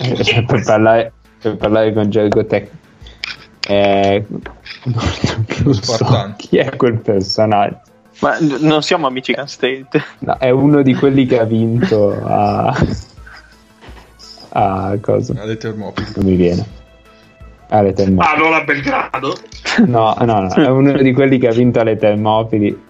Eh, 0.00 0.44
per, 0.44 0.62
parlare, 0.62 1.12
per 1.40 1.56
parlare 1.56 1.92
con 1.92 2.08
Gergo 2.08 2.46
Tech. 2.46 2.70
Eh, 3.66 4.24
non 4.84 5.74
so 5.74 6.34
chi 6.36 6.58
è 6.58 6.76
quel 6.76 7.00
personaggio. 7.00 7.87
Ma 8.20 8.36
non 8.40 8.82
siamo 8.82 9.06
a 9.06 9.10
Michigan 9.10 9.46
State. 9.48 9.88
No, 10.20 10.36
è 10.38 10.50
uno 10.50 10.82
di 10.82 10.94
quelli 10.94 11.26
che 11.26 11.38
ha 11.38 11.44
vinto 11.44 12.20
a. 12.24 12.76
a 14.50 14.98
cosa? 15.00 15.34
Alle 15.40 15.56
Termopili. 15.56 16.08
Non 16.16 16.24
mi 16.24 16.34
viene. 16.36 16.66
Alle 17.68 17.92
Termopili. 17.92 18.34
ah 18.34 18.36
non 18.38 18.54
a 18.54 18.64
Belgrado 18.64 19.36
No, 19.86 20.16
no, 20.20 20.40
no, 20.40 20.54
è 20.54 20.68
uno 20.68 20.92
di 21.00 21.12
quelli 21.12 21.38
che 21.38 21.48
ha 21.48 21.52
vinto 21.52 21.80
alle 21.80 21.96
Termopili. 21.96 22.86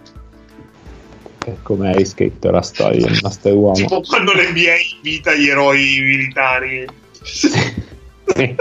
Come 1.62 1.94
hai 1.94 2.04
scritto 2.04 2.50
la 2.50 2.62
storia, 2.62 3.06
il 3.06 3.18
nostro 3.22 3.54
uomo. 3.54 3.74
tipo 3.74 4.00
quando 4.02 4.32
l'NBA 4.32 4.74
invita 4.96 5.34
gli 5.34 5.48
eroi 5.48 6.00
militari 6.02 6.86
Sì. 7.22 7.48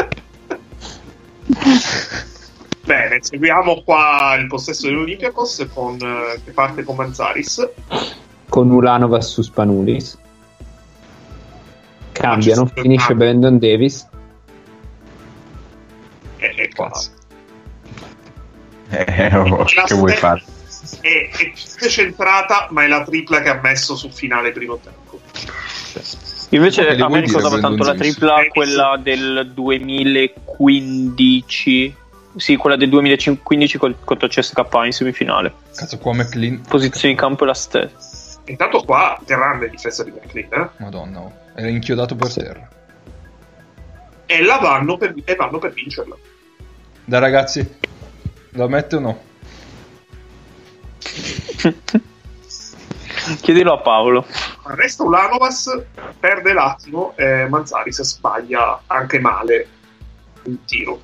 bene 2.88 3.18
seguiamo 3.22 3.84
qua 3.84 4.36
il 4.40 4.48
possesso 4.48 4.88
dell'Olympiakos 4.88 5.68
con, 5.74 5.98
eh, 6.02 6.40
che 6.44 6.52
parte 6.52 6.84
con 6.84 6.96
Manzaris 6.96 7.70
Con 8.50 8.72
Ulanova 8.72 9.20
su 9.22 9.42
Spanulis. 9.42 10.18
Cambiano, 12.14 12.62
Ah, 12.64 12.72
finisce 12.82 13.08
cambi. 13.10 13.24
Brandon 13.26 13.60
Davis. 13.60 14.08
e, 16.38 16.54
e 16.56 16.70
qua. 16.74 16.88
Cazzo. 16.90 17.12
eh, 18.90 19.36
oh, 19.36 19.66
che 19.66 19.94
vuoi 19.96 20.14
fare? 20.16 20.42
è, 21.02 21.30
è 21.30 21.52
più 21.78 21.90
centrata 21.90 22.68
ma 22.72 22.86
è 22.86 22.88
la 22.88 23.04
tripla 23.04 23.42
che 23.42 23.50
ha 23.50 23.60
messo 23.62 23.98
sul 23.98 24.14
finale 24.14 24.54
primo 24.54 24.80
tempo 24.82 25.20
Invece 26.52 26.88
a 26.88 27.10
me 27.10 27.20
ricordava 27.20 27.60
tanto 27.60 27.84
la 27.84 27.96
tripla, 27.96 28.44
Eh, 28.44 28.48
quella 28.48 28.98
del 29.04 29.52
2015. 29.54 31.96
Sì, 32.38 32.56
quella 32.56 32.76
del 32.76 32.90
2015 32.90 33.78
col- 33.78 33.96
contro 34.04 34.28
CSK 34.28 34.64
in 34.86 34.92
semifinale. 34.92 35.54
Cazzo, 35.76 35.98
qua 35.98 36.14
McLean. 36.14 36.62
Posizione 36.62 37.14
di 37.14 37.20
campo 37.20 37.44
è 37.44 37.48
la 37.48 37.54
stessa. 37.54 38.40
intanto 38.46 38.82
qua 38.84 39.20
grande 39.26 39.70
difesa 39.70 40.04
di 40.04 40.12
McLean 40.12 40.54
eh? 40.54 40.70
Madonna, 40.78 41.20
oh. 41.20 41.34
era 41.56 41.68
inchiodato 41.68 42.16
per 42.16 42.34
terra. 42.34 42.70
e 44.26 44.44
la 44.44 44.58
vanno 44.58 44.98
per, 44.98 45.14
e 45.26 45.36
vanno 45.36 45.58
per 45.58 45.74
vincerla 45.74 46.16
Dai 47.04 47.20
ragazzi, 47.20 47.78
lo 48.52 48.70
mette 48.70 48.96
o 48.96 49.00
no? 49.00 49.22
Chiedilo 53.42 53.74
a 53.74 53.80
Paolo. 53.80 54.26
Resta 54.64 55.04
Ulanovas, 55.04 55.84
perde 56.20 56.54
l'attimo 56.54 57.14
e 57.18 57.48
Manzaris 57.50 58.02
sbaglia 58.02 58.84
anche 58.88 59.20
male 59.20 59.68
il 60.44 60.60
tiro. 60.66 61.02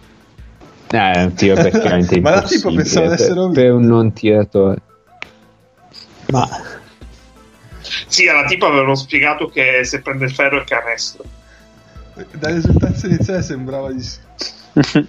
Eh, 0.94 0.98
è 1.12 1.24
un 1.24 1.34
tiro 1.34 1.56
praticamente 1.56 2.22
Ma 2.22 2.30
la 2.30 2.36
impossibile 2.38 2.84
tipa 2.84 2.84
pensava 2.84 3.08
di 3.08 3.16
per, 3.16 3.22
essere 3.22 3.40
ovvio. 3.40 3.62
per 3.62 3.72
un 3.72 3.86
non 3.86 4.14
tiratore. 4.14 4.82
Ma 6.30 6.48
Sì, 8.08 8.28
alla 8.28 8.46
tipa 8.46 8.68
avevano 8.68 8.96
spiegato 8.96 9.48
che 9.48 9.84
se 9.84 10.02
prende 10.02 10.26
il 10.26 10.32
ferro 10.32 10.62
è 10.62 10.64
canestro. 10.64 11.24
Dalle 12.32 12.56
risultanze 12.56 13.08
iniziali 13.08 13.42
sembrava 13.42 13.92
di 13.92 14.02
sì. 14.02 14.20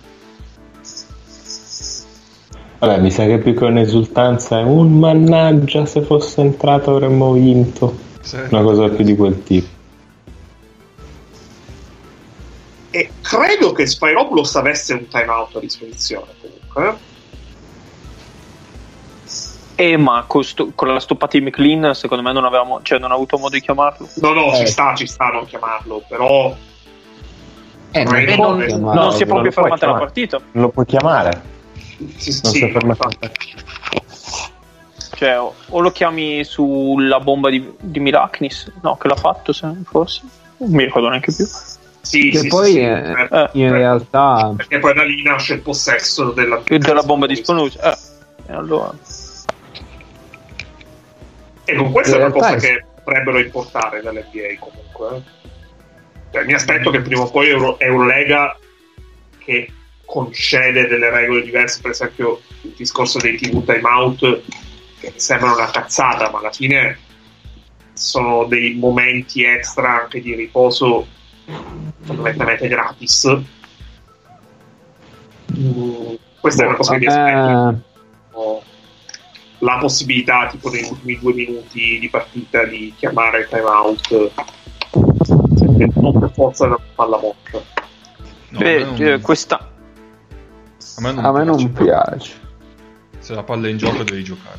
Vabbè, 2.78 3.00
mi 3.00 3.10
sa 3.10 3.24
che 3.24 3.38
più 3.38 3.54
che 3.54 3.64
un'esultanza 3.64 4.58
è 4.58 4.62
un 4.62 4.98
mannaggia 4.98 5.86
se 5.86 6.02
fosse 6.02 6.40
entrato 6.40 6.90
avremmo 6.90 7.32
vinto. 7.32 7.96
Sì. 8.20 8.36
Una 8.50 8.62
cosa 8.62 8.88
più 8.88 9.04
di 9.04 9.14
quel 9.16 9.42
tipo. 9.42 9.73
E 12.96 13.10
credo 13.22 13.72
che 13.72 13.86
Spyropoulos 13.86 14.54
avesse 14.54 14.92
un 14.92 15.08
timeout 15.08 15.56
a 15.56 15.58
disposizione 15.58 16.26
comunque. 16.40 16.96
eh. 19.74 19.96
Ma 19.96 20.22
con, 20.28 20.44
sto- 20.44 20.70
con 20.76 20.86
la 20.94 21.00
stoppata 21.00 21.36
di 21.36 21.44
McLean, 21.44 21.92
secondo 21.96 22.22
me 22.22 22.32
non 22.32 22.44
avevamo, 22.44 22.80
cioè 22.82 23.00
non 23.00 23.10
ho 23.10 23.14
avuto 23.14 23.36
modo 23.36 23.56
di 23.56 23.60
chiamarlo. 23.60 24.08
No, 24.20 24.32
no, 24.32 24.52
Eh. 24.52 24.58
ci 24.58 24.66
sta, 24.68 24.94
ci 24.94 25.08
sta 25.08 25.26
a 25.26 25.30
non 25.32 25.44
chiamarlo, 25.46 26.04
però 26.08 26.56
eh, 27.90 28.04
non 28.04 28.24
può 28.36 28.50
non, 28.54 28.64
chiamare. 28.64 28.98
non 29.00 29.12
si 29.12 29.22
è 29.24 29.26
proprio 29.26 29.50
fermata 29.50 29.86
la 29.86 29.94
partita. 29.94 30.40
Lo 30.52 30.68
puoi 30.68 30.86
chiamare. 30.86 31.42
sì, 32.16 32.30
Non 32.44 32.52
sì, 32.52 32.58
si 32.58 32.64
è 32.64 32.70
fermato. 32.70 33.08
infatti. 33.10 33.54
Cioè, 35.16 35.40
o, 35.40 35.52
o 35.68 35.80
lo 35.80 35.90
chiami 35.90 36.44
sulla 36.44 37.18
bomba 37.18 37.50
di, 37.50 37.72
di 37.80 37.98
Milaknis, 37.98 38.70
no, 38.82 38.96
che 38.96 39.08
l'ha 39.08 39.16
fatto, 39.16 39.52
se- 39.52 39.68
forse. 39.84 40.22
Non 40.58 40.70
mi 40.70 40.84
ricordo 40.84 41.08
neanche 41.08 41.32
più. 41.34 41.44
Sì, 42.04 42.28
Che 42.28 42.38
sì, 42.38 42.48
poi 42.48 42.66
sì, 42.66 42.72
sì, 42.72 42.78
eh, 42.80 42.84
eh, 42.86 43.00
in 43.04 43.08
certo. 43.30 43.50
realtà 43.72 44.52
Perché 44.56 44.78
poi 44.78 44.92
da 44.94 45.04
lì 45.04 45.22
nasce 45.22 45.54
il 45.54 45.60
possesso 45.60 46.32
della, 46.32 46.62
della 46.66 47.02
bomba 47.02 47.26
di 47.26 47.34
Spanucci. 47.36 47.78
Eh, 47.78 47.96
e 48.48 48.52
allora. 48.52 48.92
E 51.64 51.74
con 51.76 51.90
questa 51.92 52.16
è 52.16 52.18
In 52.18 52.24
una 52.26 52.32
cosa 52.32 52.54
è- 52.54 52.58
che 52.58 52.84
potrebbero 53.02 53.38
importare 53.38 54.02
dall'NBA 54.02 54.58
comunque. 54.58 55.16
eh. 55.16 55.22
Cioè, 56.30 56.44
mi 56.44 56.52
aspetto 56.52 56.90
che 56.90 57.00
prima 57.00 57.22
o 57.22 57.30
poi 57.30 57.48
Euro- 57.48 57.78
Eurolega 57.78 58.56
che 59.38 59.70
concede 60.04 60.86
delle 60.86 61.08
regole 61.10 61.42
diverse, 61.42 61.80
per 61.80 61.92
esempio 61.92 62.42
il 62.62 62.74
discorso 62.76 63.18
dei 63.18 63.36
TV 63.36 63.64
timeout, 63.64 64.18
che 65.00 65.10
mi 65.12 65.18
sembra 65.20 65.52
una 65.52 65.70
cazzata, 65.70 66.30
ma 66.30 66.38
alla 66.40 66.50
fine 66.50 66.98
sono 67.94 68.44
dei 68.44 68.74
momenti 68.74 69.44
extra 69.44 70.02
anche 70.02 70.20
di 70.20 70.34
riposo 70.34 71.06
fondamentalmente 72.02 72.68
gratis. 72.68 73.36
Mm, 75.56 76.14
questa 76.40 76.64
è 76.64 76.66
una 76.66 76.76
cosa 76.76 76.92
che 76.92 76.98
mi 76.98 77.06
aspetto 77.06 77.82
eh, 78.34 78.62
la 79.58 79.78
possibilità 79.78 80.48
tipo 80.48 80.68
nei 80.70 80.82
ultimi 80.88 81.18
due 81.18 81.32
minuti 81.34 81.98
di 81.98 82.08
partita 82.10 82.64
di 82.64 82.92
chiamare 82.96 83.40
il 83.40 83.48
time 83.48 83.62
out 83.62 84.30
non 85.94 86.18
per 86.20 86.30
forza 86.34 86.66
la 86.66 86.78
palla 86.94 87.18
morta 87.18 87.62
No, 88.48 88.58
Eh, 88.60 88.78
me 88.78 88.84
non- 88.84 89.02
eh, 89.02 89.20
questa. 89.20 89.56
a 89.58 91.00
me 91.00 91.12
non 91.12 91.24
a 91.24 91.32
me 91.32 91.44
non 91.44 91.72
piace. 91.72 91.84
piace. 91.84 92.32
Se 93.18 93.34
la 93.34 93.42
palla 93.42 93.66
è 93.66 93.70
in 93.70 93.76
gioco 93.78 94.02
devi 94.02 94.22
giocare. 94.22 94.58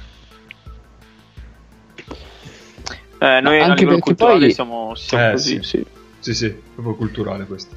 Eh, 3.20 3.40
noi 3.42 3.60
a 3.60 3.64
Anche 3.66 3.80
livello 3.80 3.86
perché 3.86 4.00
culturale 4.02 4.40
poi- 4.40 4.52
siamo, 4.54 4.96
siamo 4.96 5.28
Eh, 5.28 5.32
così, 5.32 5.56
sì. 5.56 5.64
sì. 5.64 5.86
Sì, 6.26 6.34
sì, 6.34 6.56
proprio 6.74 6.96
culturale 6.96 7.46
questo. 7.46 7.76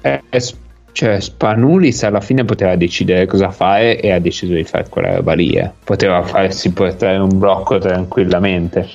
Eh, 0.00 0.22
cioè, 0.92 1.18
Spanulis 1.18 2.04
alla 2.04 2.20
fine 2.20 2.44
poteva 2.44 2.76
decidere 2.76 3.26
cosa 3.26 3.50
fare 3.50 4.00
e 4.00 4.12
ha 4.12 4.20
deciso 4.20 4.54
di 4.54 4.62
fare 4.62 4.88
quella 4.88 5.16
roba 5.16 5.32
lì. 5.32 5.54
eh. 5.54 5.72
Poteva 5.82 6.22
farsi 6.22 6.70
portare 6.72 7.16
un 7.16 7.36
blocco 7.36 7.78
tranquillamente. 7.78 8.88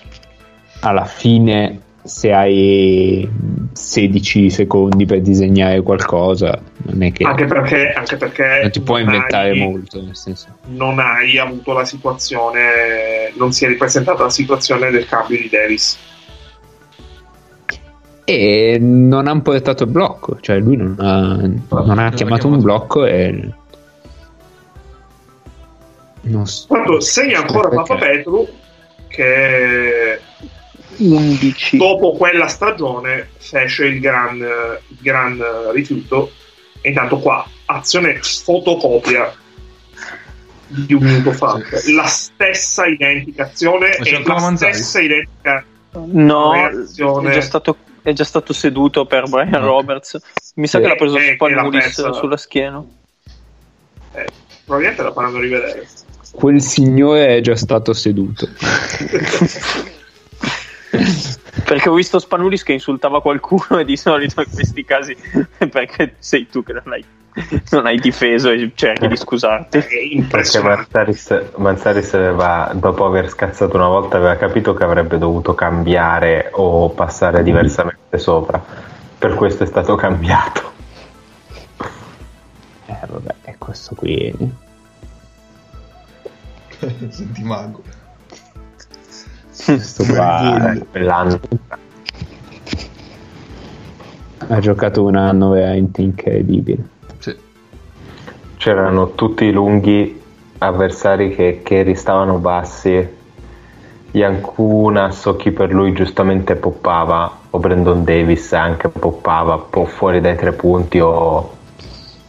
Alla 0.79 1.03
fine, 1.03 1.81
se 2.01 2.31
hai 2.31 3.29
16 3.73 4.49
secondi 4.49 5.05
per 5.05 5.19
disegnare 5.19 5.81
qualcosa, 5.81 6.57
non 6.83 7.03
è 7.03 7.11
che 7.11 7.25
anche 7.25 7.47
perché, 7.47 7.91
anche 7.91 8.15
perché 8.15 8.59
non 8.61 8.71
ti 8.71 8.79
puoi 8.79 9.03
non 9.03 9.13
inventare 9.13 9.49
hai- 9.49 9.59
molto. 9.59 10.01
Nel 10.01 10.15
senso. 10.15 10.47
non 10.67 10.99
hai 10.99 11.37
avuto 11.37 11.73
la 11.73 11.83
situazione 11.83 13.33
non 13.35 13.51
si 13.51 13.65
è 13.65 13.67
ripresentata 13.67 14.23
la 14.23 14.29
situazione 14.29 14.89
del 14.89 15.05
cambio 15.05 15.37
di 15.37 15.49
Davis 15.49 16.07
E 18.31 18.77
non 18.79 19.27
hanno 19.27 19.41
portato 19.41 19.85
il 19.85 19.89
blocco, 19.89 20.37
cioè 20.39 20.59
lui 20.59 20.75
non 20.75 20.95
ha, 20.99 21.35
non 21.83 21.97
ha 21.97 22.11
chiamato 22.11 22.15
chiamato. 22.15 22.47
un 22.47 22.61
blocco 22.61 23.05
e. 23.05 23.49
Non 26.21 26.45
so. 26.45 26.67
Tanto 26.67 26.99
segna 26.99 27.39
ancora 27.39 27.69
Perché? 27.69 27.85
Papa 27.87 27.95
Petru 28.05 28.47
che 29.07 30.19
11. 30.97 31.77
Dopo 31.77 32.11
quella 32.11 32.47
stagione 32.47 33.29
fece 33.37 33.85
il 33.85 33.99
gran, 33.99 34.37
il 34.37 34.97
gran 35.01 35.41
rifiuto. 35.73 36.31
E 36.81 36.89
intanto 36.89 37.17
qua, 37.17 37.43
azione 37.65 38.19
fotocopia 38.21 39.33
di 40.67 40.93
un 40.93 41.03
minuto 41.03 41.31
fa. 41.31 41.59
La 41.93 42.05
stessa 42.05 42.85
identica 42.85 43.45
azione 43.45 43.95
e 43.95 44.21
la 44.23 44.55
stessa 44.55 45.01
identica 45.01 45.63
No, 45.91 46.53
reazione. 46.53 47.31
è 47.31 47.33
già, 47.33 47.41
stato, 47.41 47.75
è 48.09 48.13
già 48.13 48.23
stato 48.23 48.53
seduto 48.53 49.05
per 49.05 49.29
Brian. 49.29 49.61
Roberts. 49.61 50.17
Mi 50.55 50.67
sa 50.67 50.77
Sì. 50.77 50.83
che 50.83 50.89
l'ha 50.89 50.95
preso 50.95 51.17
Eh, 51.17 51.19
che 51.21 51.27
l'ha 51.29 51.35
Spanulis 51.35 51.83
persa. 51.83 52.13
sulla 52.13 52.37
schiena. 52.37 52.83
eh, 54.13 54.25
probabilmente 54.65 55.03
la 55.03 55.11
faranno 55.13 55.39
rivedere. 55.39 55.87
Quel 56.31 56.61
signore 56.61 57.37
è 57.37 57.41
già 57.41 57.55
stato 57.55 57.93
seduto. 57.93 58.47
Perché 61.65 61.89
ho 61.89 61.93
visto 61.93 62.17
Spanulis 62.19 62.63
che 62.63 62.73
insultava 62.73 63.21
qualcuno 63.21 63.79
e 63.79 63.85
di 63.85 63.95
solito 63.95 64.41
in 64.41 64.49
questi 64.51 64.83
casi 64.83 65.15
è 65.57 65.67
perché 65.69 66.15
sei 66.19 66.47
tu 66.49 66.63
che 66.63 66.73
non 66.73 66.83
hai, 66.87 67.03
non 67.71 67.85
hai 67.85 67.99
difeso 67.99 68.49
e 68.49 68.71
cerchi 68.75 69.07
di 69.07 69.15
scusarti. 69.15 69.77
È 69.77 70.23
Perché. 70.29 70.61
Manzaris, 70.61 71.51
Manzaris 71.55 72.13
aveva, 72.13 72.71
dopo 72.73 73.05
aver 73.05 73.29
scazzato 73.29 73.75
una 73.75 73.87
volta, 73.87 74.17
aveva 74.17 74.35
capito 74.35 74.73
che 74.73 74.83
avrebbe 74.83 75.17
dovuto 75.17 75.53
cambiare 75.55 76.49
o 76.53 76.89
passare 76.89 77.43
diversamente 77.43 78.17
sopra. 78.17 78.61
Per 79.17 79.33
questo 79.35 79.63
è 79.63 79.67
stato 79.67 79.95
cambiato. 79.95 80.71
Eh, 82.85 82.97
vabbè, 83.07 83.35
è 83.41 83.55
questo 83.57 83.95
qui. 83.95 84.33
Senti 87.09 87.43
mago. 87.43 87.83
Questo 89.65 90.05
qua 90.05 90.73
Eh, 90.73 90.85
quell'anno. 90.89 91.39
ha 94.51 94.59
giocato 94.59 95.03
un 95.03 95.15
anno 95.15 95.49
veramente 95.49 96.01
incredibile. 96.01 96.97
C'erano 98.59 99.11
tutti 99.11 99.45
i 99.45 99.53
lunghi 99.53 100.21
avversari 100.57 101.33
che, 101.33 101.61
che 101.63 101.81
ristavano 101.81 102.39
bassi. 102.39 103.07
Yankunas 104.11 105.25
o 105.27 105.37
chi 105.37 105.51
per 105.51 105.71
lui 105.71 105.93
giustamente 105.93 106.55
poppava, 106.55 107.37
o 107.51 107.57
Brandon 107.57 108.03
Davis 108.03 108.51
anche 108.51 108.89
poppava, 108.89 109.53
un 109.55 109.69
po' 109.69 109.85
fuori 109.85 110.19
dai 110.19 110.35
tre 110.35 110.51
punti 110.51 110.99
o 110.99 111.55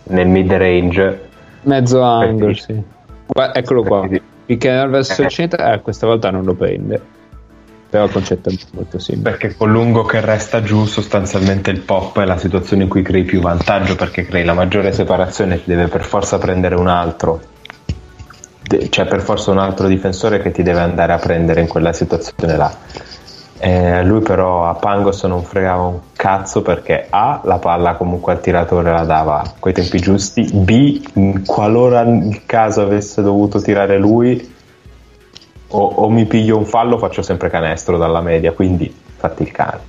nel 0.04 0.28
mid 0.28 0.52
range. 0.52 1.28
Mezzo 1.62 2.00
angolo, 2.00 2.54
sì. 2.54 2.80
Eccolo 3.52 3.82
qua. 3.82 4.06
Roll 4.06 4.88
verso 4.88 5.22
Eh. 5.22 5.24
il 5.24 5.30
centro, 5.30 5.64
eh, 5.64 5.80
questa 5.80 6.06
volta 6.06 6.30
non 6.30 6.44
lo 6.44 6.54
prende. 6.54 7.02
Però 7.90 8.04
il 8.04 8.12
concetto 8.12 8.50
è 8.50 8.54
molto 8.70 9.00
simile. 9.00 9.30
Perché 9.30 9.56
col 9.56 9.72
lungo 9.72 10.04
che 10.04 10.20
resta 10.20 10.62
giù, 10.62 10.86
sostanzialmente 10.86 11.70
il 11.70 11.80
pop 11.80 12.20
è 12.20 12.24
la 12.24 12.38
situazione 12.38 12.84
in 12.84 12.88
cui 12.88 13.02
crei 13.02 13.24
più 13.24 13.40
vantaggio 13.40 13.96
perché 13.96 14.24
crei 14.24 14.44
la 14.44 14.54
maggiore 14.54 14.92
separazione, 14.92 15.56
ti 15.56 15.68
deve 15.70 15.88
per 15.88 16.04
forza 16.04 16.38
prendere 16.38 16.76
un 16.76 16.86
altro. 16.86 17.40
C'è 18.88 19.06
per 19.06 19.20
forza 19.22 19.50
un 19.50 19.58
altro 19.58 19.88
difensore 19.88 20.40
che 20.40 20.52
ti 20.52 20.62
deve 20.62 20.78
andare 20.78 21.12
a 21.12 21.18
prendere 21.18 21.60
in 21.60 21.66
quella 21.66 21.92
situazione 21.92 22.56
là. 22.56 22.72
Eh, 23.58 24.04
lui 24.04 24.20
però 24.20 24.68
a 24.70 24.74
Pangos 24.74 25.24
non 25.24 25.42
fregava 25.42 25.82
un 25.82 25.98
cazzo 26.14 26.62
perché 26.62 27.08
A 27.10 27.42
la 27.44 27.58
palla 27.58 27.94
comunque 27.94 28.32
al 28.32 28.40
tiratore 28.40 28.90
la 28.90 29.04
dava 29.04 29.42
coi 29.58 29.74
tempi 29.74 29.98
giusti, 30.00 30.48
B 30.50 31.44
qualora 31.44 32.00
il 32.00 32.40
caso 32.46 32.80
avesse 32.80 33.20
dovuto 33.20 33.60
tirare 33.60 33.98
lui 33.98 34.58
o, 35.72 35.84
o 35.86 36.10
mi 36.10 36.24
piglio 36.26 36.56
un 36.56 36.64
fallo 36.64 36.98
faccio 36.98 37.22
sempre 37.22 37.50
canestro 37.50 37.96
dalla 37.96 38.20
media, 38.20 38.52
quindi 38.52 38.92
fatti 39.16 39.42
il 39.42 39.50
cane. 39.50 39.80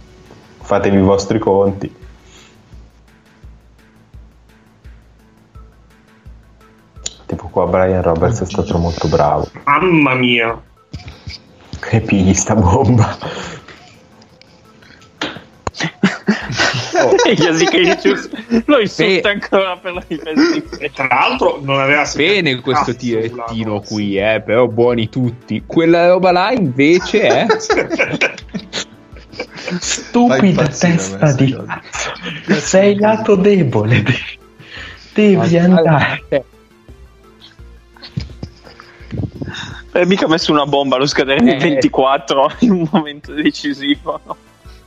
Fatevi 0.62 0.98
i 0.98 1.02
vostri 1.02 1.40
conti. 1.40 1.96
Tipo 7.26 7.48
qua 7.48 7.66
Brian 7.66 8.02
Roberts 8.02 8.42
è 8.42 8.46
stato 8.46 8.78
molto 8.78 9.08
bravo. 9.08 9.48
Mamma 9.64 10.14
mia. 10.14 10.62
E 11.94 12.02
pigli 12.02 12.34
sta 12.34 12.56
bomba. 12.56 13.18
E 17.26 17.34
Jasikevicius 17.36 18.30
lo 18.66 18.80
insulta 18.80 19.22
Beh. 19.22 19.30
ancora 19.30 19.78
per 19.78 19.94
la 19.94 20.04
difesa 20.08 20.52
di 20.52 20.64
E 20.80 20.92
tra 20.92 21.08
l'altro 21.08 21.60
non 21.62 21.80
aveva 21.80 22.10
Bene 22.16 22.60
questo 22.62 22.96
tirettino 22.96 23.80
qui, 23.82 24.18
eh, 24.18 24.42
però 24.46 24.68
buoni 24.68 25.10
tutti. 25.10 25.64
Quella 25.66 26.08
roba 26.08 26.32
là 26.32 26.52
invece 26.52 27.22
è... 27.22 27.46
Stupida 29.80 30.68
testa 30.68 31.32
di 31.34 31.56
cazzo. 31.56 32.12
Sei 32.60 32.98
lato 32.98 33.36
debole. 33.36 34.04
Devi, 35.14 35.58
andare. 35.58 36.24
Eh, 36.30 36.44
E 39.94 40.06
mica 40.06 40.26
ha 40.26 40.30
messo 40.30 40.52
una 40.54 40.66
bomba 40.66 40.96
allo 40.96 41.06
scadere 41.06 41.42
del 41.42 41.56
Eh. 41.56 41.58
24 41.58 42.52
in 42.60 42.72
un 42.72 42.88
momento 42.92 43.34
decisivo. 43.34 44.20
no? 44.26 44.36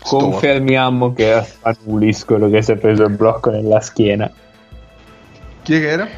Confermiamo 0.04 1.14
che 1.14 1.28
era 1.28 1.42
Spanulis 1.42 2.24
quello 2.24 2.50
che 2.50 2.60
si 2.60 2.72
è 2.72 2.76
preso 2.76 3.04
il 3.04 3.14
blocco 3.14 3.50
nella 3.50 3.80
schiena. 3.80 4.30
Chi 5.62 5.74
è 5.74 5.78
che 5.78 5.88
era? 5.88 6.08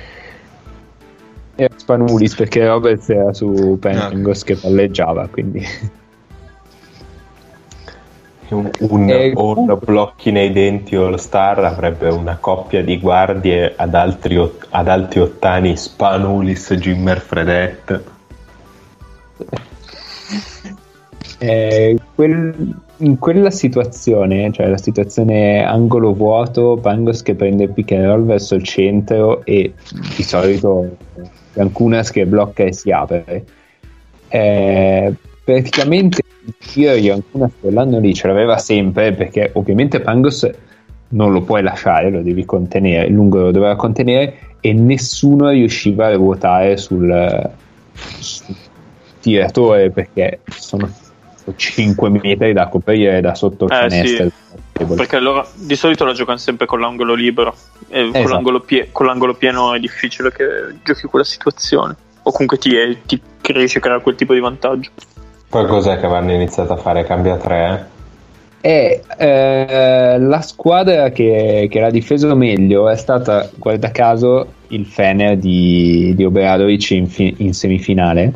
Era 1.54 1.74
Spanulis 1.76 2.34
perché 2.34 2.66
Roberts 2.66 3.08
era 3.08 3.32
su 3.32 3.78
Pengos 3.80 4.42
che 4.42 4.56
palleggiava, 4.56 5.28
quindi... 5.28 5.64
Un, 8.48 8.70
un, 8.78 9.08
Eh, 9.08 9.32
un 9.34 9.78
blocchi 9.82 10.30
nei 10.30 10.52
denti 10.52 10.94
All 10.94 11.16
Star 11.16 11.64
avrebbe 11.64 12.08
una 12.08 12.36
coppia 12.38 12.82
di 12.82 13.00
guardie 13.00 13.74
ad, 13.76 13.94
altri 13.94 14.38
ad 14.70 14.88
alti 14.88 15.18
ottani 15.18 15.76
Spanulis, 15.76 16.72
Jimmer 16.74 17.20
Fredette. 17.20 18.04
Eh, 21.38 21.98
quel- 22.14 22.74
in 22.98 23.18
quella 23.18 23.50
situazione, 23.50 24.50
cioè 24.52 24.68
la 24.68 24.78
situazione 24.78 25.62
angolo 25.62 26.14
vuoto, 26.14 26.78
Pangos 26.80 27.22
che 27.22 27.34
prende 27.34 27.64
il 27.64 27.72
pick 27.72 27.92
and 27.92 28.04
roll 28.06 28.24
verso 28.24 28.54
il 28.54 28.62
centro 28.62 29.44
e 29.44 29.74
di 30.16 30.22
solito 30.22 30.96
Yankunas 31.54 32.10
che 32.10 32.24
blocca 32.26 32.64
e 32.64 32.72
si 32.72 32.90
apre. 32.90 33.44
Eh, 34.28 35.14
praticamente 35.44 36.22
il 36.44 36.54
tiro 36.58 36.94
di 36.94 37.00
Yankunas 37.00 37.52
quell'anno 37.60 37.98
lì 37.98 38.14
ce 38.14 38.26
l'aveva 38.28 38.56
sempre 38.58 39.12
perché 39.12 39.50
ovviamente 39.54 40.00
Pangos 40.00 40.48
non 41.08 41.32
lo 41.32 41.42
puoi 41.42 41.62
lasciare, 41.62 42.10
lo 42.10 42.22
devi 42.22 42.44
contenere, 42.44 43.08
lungo 43.08 43.40
lo 43.40 43.50
doveva 43.50 43.76
contenere 43.76 44.34
e 44.60 44.72
nessuno 44.72 45.50
riusciva 45.50 46.06
a 46.06 46.14
ruotare 46.14 46.76
sul, 46.76 47.50
sul 47.92 48.56
tiratore 49.20 49.90
perché 49.90 50.40
sono 50.50 50.88
5 51.54 52.08
metri 52.10 52.52
da 52.52 52.68
coprire 52.68 53.20
da 53.20 53.34
sotto 53.34 53.66
il 53.66 53.72
Eh, 53.72 53.76
canestro. 53.78 54.30
Perché 54.94 55.16
allora 55.16 55.46
di 55.54 55.74
solito 55.76 56.04
la 56.04 56.12
giocano 56.12 56.38
sempre 56.38 56.66
con 56.66 56.80
l'angolo 56.80 57.14
libero. 57.14 57.54
E 57.88 58.02
con, 58.02 58.16
Esatto. 58.16 58.28
l'angolo 58.28 58.60
pie- 58.60 58.88
con 58.92 59.06
l'angolo 59.06 59.34
pieno 59.34 59.74
è 59.74 59.78
difficile 59.78 60.32
che 60.32 60.44
giochi 60.82 61.06
quella 61.06 61.24
situazione. 61.24 61.94
O 62.22 62.30
comunque 62.32 62.58
ti, 62.58 62.76
eh, 62.76 62.98
ti 63.06 63.20
riesci 63.52 63.78
a 63.78 63.80
creare 63.80 64.02
quel 64.02 64.16
tipo 64.16 64.34
di 64.34 64.40
vantaggio. 64.40 64.90
Poi 65.48 65.66
cos'è 65.66 65.98
che 65.98 66.06
avranno 66.06 66.32
iniziato 66.32 66.72
a 66.72 66.76
fare? 66.76 67.04
Cambia 67.04 67.36
tre? 67.36 67.94
E 68.60 69.02
eh, 69.16 70.18
la 70.18 70.40
squadra 70.40 71.10
che, 71.10 71.68
che 71.70 71.80
l'ha 71.80 71.90
difeso 71.90 72.34
meglio 72.34 72.88
è 72.88 72.96
stata, 72.96 73.48
guarda 73.54 73.92
caso, 73.92 74.54
il 74.68 74.84
Fener 74.86 75.36
di, 75.36 76.12
di 76.16 76.24
Obradovic 76.24 76.90
in, 76.90 77.06
fi- 77.06 77.34
in 77.38 77.54
semifinale. 77.54 78.32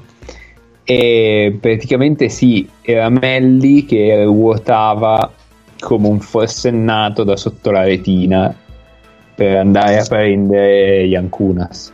E 0.90 1.56
praticamente 1.60 2.28
sì, 2.28 2.68
era 2.82 3.08
Melli 3.10 3.84
che 3.84 4.24
ruotava 4.24 5.32
come 5.78 6.08
un 6.08 6.18
forsennato 6.18 7.22
da 7.22 7.36
sotto 7.36 7.70
la 7.70 7.84
retina 7.84 8.52
per 9.32 9.58
andare 9.58 10.00
a 10.00 10.04
prendere 10.04 11.04
Yankunas. 11.04 11.92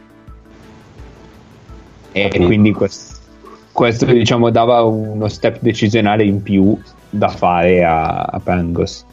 E 2.10 2.30
quindi 2.42 2.72
questo, 2.72 3.20
questo 3.70 4.06
diciamo 4.06 4.48
dava 4.48 4.82
uno 4.84 5.28
step 5.28 5.58
decisionale 5.60 6.24
in 6.24 6.42
più 6.42 6.74
da 7.10 7.28
fare 7.28 7.84
a, 7.84 8.22
a 8.22 8.40
Pangos. 8.40 9.04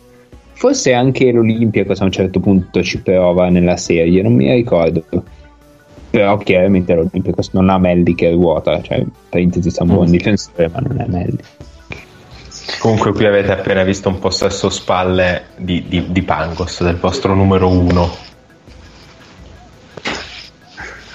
Forse 0.54 0.94
anche 0.94 1.30
l'Olympiacos 1.30 2.00
a 2.00 2.06
un 2.06 2.12
certo 2.12 2.40
punto 2.40 2.82
ci 2.84 3.02
prova 3.02 3.50
nella 3.50 3.76
serie, 3.76 4.22
non 4.22 4.34
mi 4.34 4.50
ricordo. 4.50 5.04
Però 6.14 6.38
chiaramente 6.38 6.94
l'Olympiacos 6.94 7.50
non 7.54 7.70
ha 7.72 7.80
Melli 7.80 8.14
che 8.14 8.30
ruota, 8.30 8.80
cioè 8.84 9.04
parentesi 9.30 9.72
sta 9.72 9.82
un 9.82 9.90
buon 9.90 10.10
Mm. 10.10 10.12
difensore 10.12 10.70
ma 10.72 10.80
non 10.80 11.02
è 11.02 11.06
Melli. 11.08 11.40
Comunque 12.78 13.14
qui 13.14 13.26
avete 13.26 13.52
appena 13.52 13.82
visto 13.82 14.10
un 14.10 14.20
possesso 14.20 14.70
spalle 14.70 15.46
di, 15.58 15.84
di, 15.88 16.12
di 16.12 16.22
Pangos, 16.22 16.84
del 16.84 16.98
vostro 16.98 17.34
numero 17.34 17.68
uno. 17.68 18.12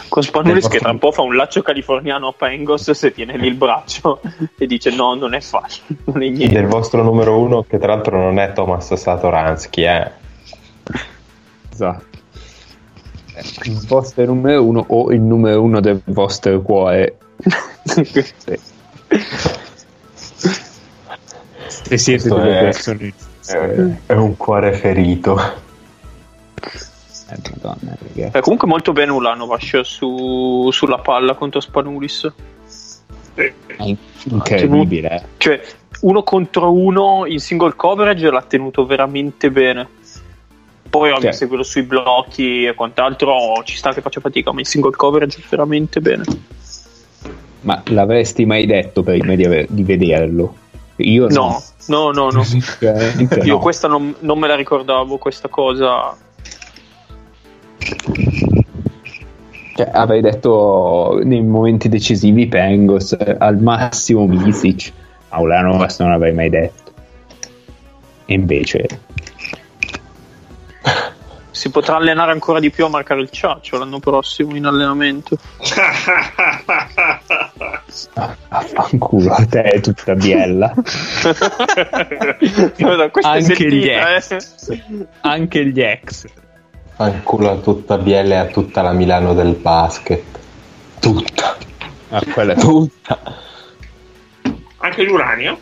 Con 0.08 0.22
Spanulis 0.24 0.66
che 0.66 0.80
tra 0.80 0.90
un 0.90 0.98
po' 0.98 1.12
fa 1.12 1.22
un 1.22 1.36
laccio 1.36 1.62
californiano 1.62 2.26
a 2.26 2.32
Pengos 2.36 2.90
se 2.90 3.12
tiene 3.12 3.36
lì 3.36 3.46
il 3.46 3.54
braccio 3.54 4.20
e 4.58 4.66
dice 4.66 4.90
no, 4.90 5.14
non 5.14 5.32
è 5.32 5.40
facile, 5.40 5.96
non 6.10 6.22
è 6.24 6.28
niente. 6.28 6.54
Del 6.54 6.66
vostro 6.66 7.04
numero 7.04 7.38
uno, 7.38 7.62
che 7.62 7.78
tra 7.78 7.94
l'altro 7.94 8.18
non 8.18 8.40
è 8.40 8.52
Thomas 8.52 8.92
Satoransky, 8.92 9.86
eh. 9.86 10.10
Esatto. 11.72 12.07
Eh, 13.38 13.70
Il 13.70 13.86
vostro 13.86 14.24
numero 14.24 14.64
uno 14.64 14.84
o 14.88 15.12
il 15.12 15.20
numero 15.20 15.62
uno 15.62 15.80
del 15.80 16.00
vostro 16.06 16.60
cuore. 16.62 17.16
Sì. 17.84 18.58
Se 21.66 21.98
siete 21.98 22.28
Questo 22.28 22.36
delle 22.38 22.58
è- 22.58 22.62
persone. 22.62 23.12
È, 23.46 23.84
è 24.06 24.12
un 24.14 24.36
cuore 24.36 24.72
ferito. 24.72 25.38
Eh, 27.30 27.36
Madonna, 27.62 27.96
ragazzi. 28.14 28.36
È 28.36 28.40
comunque 28.40 28.66
molto 28.68 28.92
bene 28.92 29.12
Ulanovac 29.12 29.80
su, 29.84 30.68
sulla 30.72 30.98
palla 30.98 31.34
contro 31.34 31.60
Spanulis. 31.60 32.30
Eh, 33.34 33.54
È 33.66 33.96
incredibile. 34.24 35.08
eh. 35.10 35.22
Cioè, 35.36 35.60
uno 36.00 36.22
contro 36.22 36.72
uno 36.72 37.24
in 37.26 37.38
single 37.38 37.74
coverage 37.76 38.30
l'ha 38.30 38.42
tenuto 38.42 38.84
veramente 38.86 39.50
bene. 39.50 39.88
Poi 40.90 41.10
ovvio, 41.10 41.32
Sì. 41.32 41.38
se 41.38 41.46
quello 41.48 41.62
sui 41.62 41.82
blocchi 41.82 42.64
e 42.64 42.74
quant'altro 42.74 43.62
ci 43.64 43.76
sta 43.76 43.92
che 43.92 44.00
faccia 44.00 44.20
fatica, 44.20 44.52
ma 44.52 44.60
in 44.60 44.64
single 44.66 44.92
coverage 44.96 45.42
veramente 45.48 46.00
bene. 46.00 46.24
Ma 47.62 47.82
l'avresti 47.86 48.46
mai 48.46 48.66
detto 48.66 49.02
prima 49.02 49.34
di, 49.34 49.44
aver- 49.44 49.70
di 49.70 49.82
vederlo? 49.82 50.54
Io 50.96 51.28
No, 51.28 51.62
no, 51.86 52.10
no, 52.10 52.30
no. 52.30 52.42
Veramente 52.78 53.40
Io 53.44 53.54
no. 53.54 53.58
questa 53.58 53.86
non, 53.88 54.14
non 54.20 54.38
me 54.38 54.48
la 54.48 54.54
ricordavo, 54.56 55.18
questa 55.18 55.48
cosa. 55.48 56.16
Cioè, 59.74 59.90
avrei 59.92 60.20
detto 60.20 61.20
nei 61.22 61.42
momenti 61.42 61.88
decisivi 61.88 62.46
Pengos, 62.48 63.16
al 63.38 63.58
massimo 63.58 64.26
Misic. 64.26 64.92
A 65.28 65.40
Ulanovas 65.40 65.98
non 66.00 66.10
l'avrei 66.10 66.32
mai 66.32 66.48
detto. 66.50 66.92
E 68.24 68.34
invece 68.34 68.86
Si 71.58 71.70
potrà 71.70 71.96
allenare 71.96 72.30
ancora 72.30 72.60
di 72.60 72.70
più 72.70 72.84
a 72.84 72.88
marcare 72.88 73.20
il 73.20 73.30
ciaccio 73.30 73.78
l'anno 73.78 73.98
prossimo 73.98 74.54
in 74.54 74.64
allenamento. 74.64 75.36
affanculo 78.48 79.32
a 79.32 79.44
te 79.44 79.62
è 79.62 79.80
tutta 79.80 80.14
biella. 80.14 80.72
È 82.38 82.84
Anche 83.22 83.68
gli 83.68 83.82
sentita, 83.82 84.14
ex. 84.14 84.68
eh. 84.68 85.06
Anche 85.22 85.66
gli 85.66 85.80
ex. 85.80 86.26
Fanculo 86.94 87.50
a 87.50 87.56
tutta 87.56 87.98
Biella 87.98 88.34
e 88.34 88.38
a 88.38 88.46
tutta 88.46 88.80
la 88.80 88.92
Milano 88.92 89.34
del 89.34 89.54
basket. 89.54 90.22
Tutta. 91.00 91.56
Ah, 92.10 92.22
quella 92.32 92.52
è 92.52 92.56
Tutta. 92.56 93.18
Anche 94.76 95.02
l'uranio? 95.02 95.58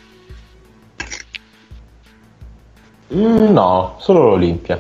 Mm, 3.15 3.51
no, 3.51 3.97
solo 3.99 4.29
l'Olimpia. 4.29 4.79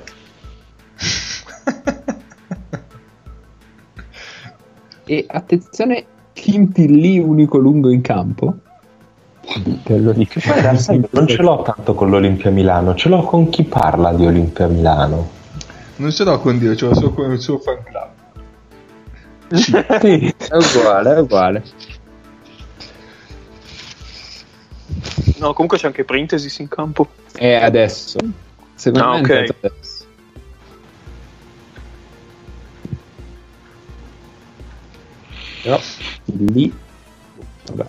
E 5.09 5.25
attenzione, 5.29 6.05
Quintilli 6.35 7.19
unico 7.19 7.59
lungo 7.59 7.91
in 7.91 8.01
campo. 8.01 8.57
Te 9.85 9.99
lo 9.99 10.13
dico. 10.13 10.41
Poi 10.41 10.97
io 10.97 11.09
non 11.11 11.27
ce 11.29 11.43
l'ho 11.43 11.63
tanto 11.63 11.95
con 11.95 12.11
l'Olimpia 12.11 12.51
Milano, 12.51 12.95
ce 12.97 13.09
l'ho 13.09 13.23
con 13.23 13.49
chi 13.49 13.63
parla 13.63 14.13
di 14.13 14.27
Olimpia 14.27 14.67
Milano. 14.67 15.31
Non 15.97 16.11
ce 16.11 16.25
l'ho 16.25 16.41
con 16.41 16.59
Dio, 16.59 16.75
ce 16.75 16.87
l'ho 16.87 16.95
solo 16.95 17.11
con 17.13 17.31
il 17.31 17.41
suo 17.41 17.59
fan 17.59 17.79
club. 17.85 18.09
Sì, 20.01 20.35
è 20.51 20.57
uguale, 20.57 21.15
è 21.15 21.21
uguale. 21.21 21.63
No, 25.39 25.53
comunque 25.53 25.79
c'è 25.79 25.87
anche 25.87 26.05
Printesis 26.05 26.59
in 26.59 26.69
campo. 26.69 27.09
E 27.37 27.55
adesso? 27.55 28.19
Secondo 28.75 29.07
Ah, 29.07 29.13
me 29.13 29.21
ok. 29.21 29.29
è 29.29 29.37
entrato 29.39 29.67
adesso. 29.67 29.86
Però 35.67 35.81
lì 36.27 36.73
vabbè. 37.65 37.87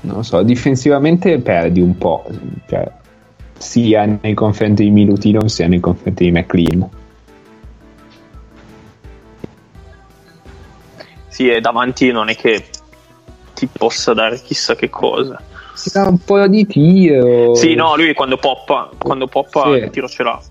Non 0.00 0.16
lo 0.16 0.22
so, 0.24 0.42
difensivamente 0.42 1.38
perdi 1.38 1.80
un 1.80 1.96
po', 1.96 2.26
cioè, 2.68 2.90
sia 3.56 4.18
nei 4.20 4.34
confronti 4.34 4.82
di 4.82 4.90
Milutino 4.90 5.46
sia 5.46 5.68
nei 5.68 5.78
confronti 5.78 6.24
di 6.24 6.32
McLean. 6.32 6.88
Sì, 11.28 11.48
e 11.50 11.60
davanti 11.60 12.10
non 12.10 12.28
è 12.28 12.34
che 12.34 12.64
ti 13.54 13.68
possa 13.68 14.12
dare 14.12 14.40
chissà 14.40 14.74
che 14.74 14.90
cosa. 14.90 15.40
Si 15.74 15.90
dà 15.92 16.08
un 16.08 16.18
po' 16.18 16.48
di 16.48 16.66
tiro. 16.66 17.54
Sì, 17.54 17.76
no, 17.76 17.94
lui 17.94 18.12
quando 18.12 18.38
poppa, 18.38 18.90
quando 18.98 19.28
poppa 19.28 19.62
Sì. 19.66 19.84
il 19.84 19.90
tiro 19.90 20.08
ce 20.08 20.22
l'ha. 20.24 20.42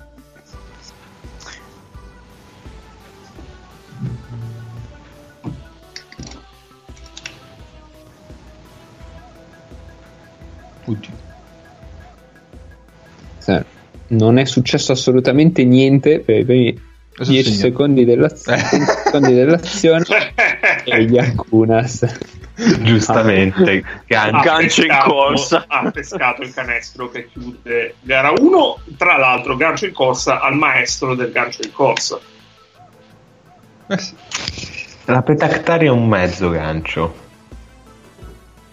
Oddio. 10.87 11.09
Sì. 13.39 13.59
Non 14.09 14.37
è 14.37 14.45
successo 14.45 14.91
assolutamente 14.93 15.63
niente 15.65 16.19
per 16.19 16.39
i 16.39 16.45
primi 16.45 16.81
Adesso 17.15 17.31
10 17.31 17.49
segna. 17.49 17.61
secondi, 17.61 18.05
dell'az- 18.05 18.49
secondi 19.03 19.33
dell'azione 19.33 20.05
e 20.85 21.03
gli 21.05 21.17
Arcunas. 21.17 22.05
Giustamente, 22.81 23.83
Ha 24.07 24.29
gancio. 24.41 24.81
In 24.81 24.87
pescato- 24.87 25.11
corsa. 25.13 25.65
Ha 25.67 25.91
pescato 25.91 26.41
il 26.41 26.53
canestro 26.53 27.09
che 27.09 27.27
chiude 27.29 27.95
gara 28.01 28.31
1. 28.31 28.79
Tra 28.97 29.17
l'altro, 29.17 29.55
gancio 29.55 29.85
in 29.85 29.93
corsa 29.93 30.39
al 30.41 30.55
maestro 30.55 31.13
del 31.15 31.31
gancio 31.31 31.61
in 31.63 31.71
corsa. 31.71 32.19
Eh 33.89 33.97
sì. 33.99 34.13
La 35.05 35.21
Petactari 35.21 35.85
è 35.85 35.89
un 35.89 36.07
mezzo 36.07 36.49
gancio. 36.49 37.25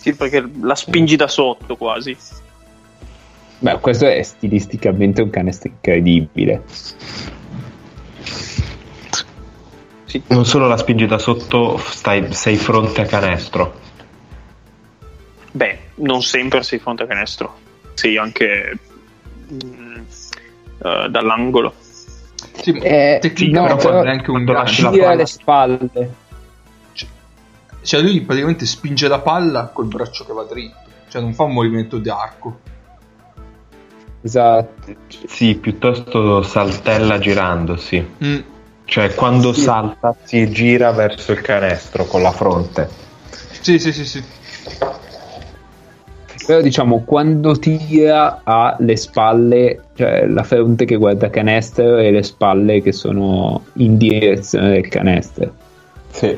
Sì, 0.05 0.15
perché 0.15 0.47
la 0.61 0.75
spingi 0.75 1.17
da 1.17 1.29
sotto 1.29 1.77
quasi. 1.77 2.15
Beh, 3.59 3.79
questo 3.81 4.07
è 4.07 4.23
stilisticamente 4.23 5.23
un 5.23 5.31
canestro 5.31 5.71
incredibile. 5.71 6.63
Sì. 10.05 10.23
Non 10.27 10.45
solo 10.45 10.69
la 10.69 10.77
spingi 10.77 11.07
da 11.07 11.17
sotto, 11.17 11.79
stai, 11.79 12.35
sei 12.35 12.57
fronte 12.57 13.01
a 13.01 13.07
canestro. 13.07 13.81
Beh, 15.53 15.79
non 15.95 16.21
sempre 16.23 16.63
sei 16.63 16.79
fronte 16.81 17.05
a 17.05 17.07
canestro. 17.07 17.57
Sì, 17.95 18.19
anche 18.19 18.77
mm, 19.55 20.03
eh, 20.83 21.09
dall'angolo. 21.09 21.73
Sì, 22.61 22.73
Eh, 22.73 23.21
tecnicamente 23.23 23.53
no, 23.53 23.69
non 23.69 23.77
però 23.79 24.01
è 24.01 24.05
neanche 24.05 24.31
un 24.31 24.45
lasci 24.45 24.83
la 24.83 24.91
palla. 24.91 25.15
le 25.15 25.27
spalle. 25.27 26.15
Cioè 27.85 28.01
lui 28.01 28.21
praticamente 28.23 28.65
spinge 28.67 29.07
la 29.09 29.21
palla 29.21 29.67
col 29.67 29.87
braccio 29.87 30.25
che 30.25 30.33
va 30.33 30.45
dritto. 30.45 30.79
Cioè 31.09 31.21
non 31.21 31.35
fa 31.35 31.45
un 31.45 31.53
movimento 31.53 31.99
di 31.99 32.09
arco. 32.09 32.61
Esatto. 34.23 34.95
Sì, 35.27 35.55
piuttosto 35.57 36.43
saltella 36.43 37.19
girandosi. 37.19 38.05
Mm. 38.25 38.39
Cioè, 38.87 39.15
quando 39.15 39.53
Sì. 39.53 39.61
salta 39.61 40.17
si 40.23 40.51
gira 40.51 40.93
verso 40.93 41.33
il 41.33 41.43
canestro 41.43 42.07
con 42.07 42.23
la 42.23 42.33
fronte. 42.33 42.89
Sì, 43.61 43.79
sì, 43.79 43.93
sì, 43.93 44.05
sì. 44.05 44.23
Però 46.47 46.61
diciamo, 46.61 47.05
quando 47.05 47.59
tira 47.59 48.41
ha 48.43 48.77
le 48.79 48.97
spalle, 48.97 49.85
cioè 49.95 50.27
la 50.27 50.43
fronte 50.43 50.85
che 50.85 50.97
guarda 50.97 51.31
canestro 51.31 51.97
e 51.97 52.11
le 52.11 52.23
spalle 52.23 52.83
che 52.83 52.93
sono 52.93 53.65
in 53.75 53.97
direzione 53.97 54.73
del 54.73 54.89
canestro. 54.89 55.55
Sì. 56.11 56.37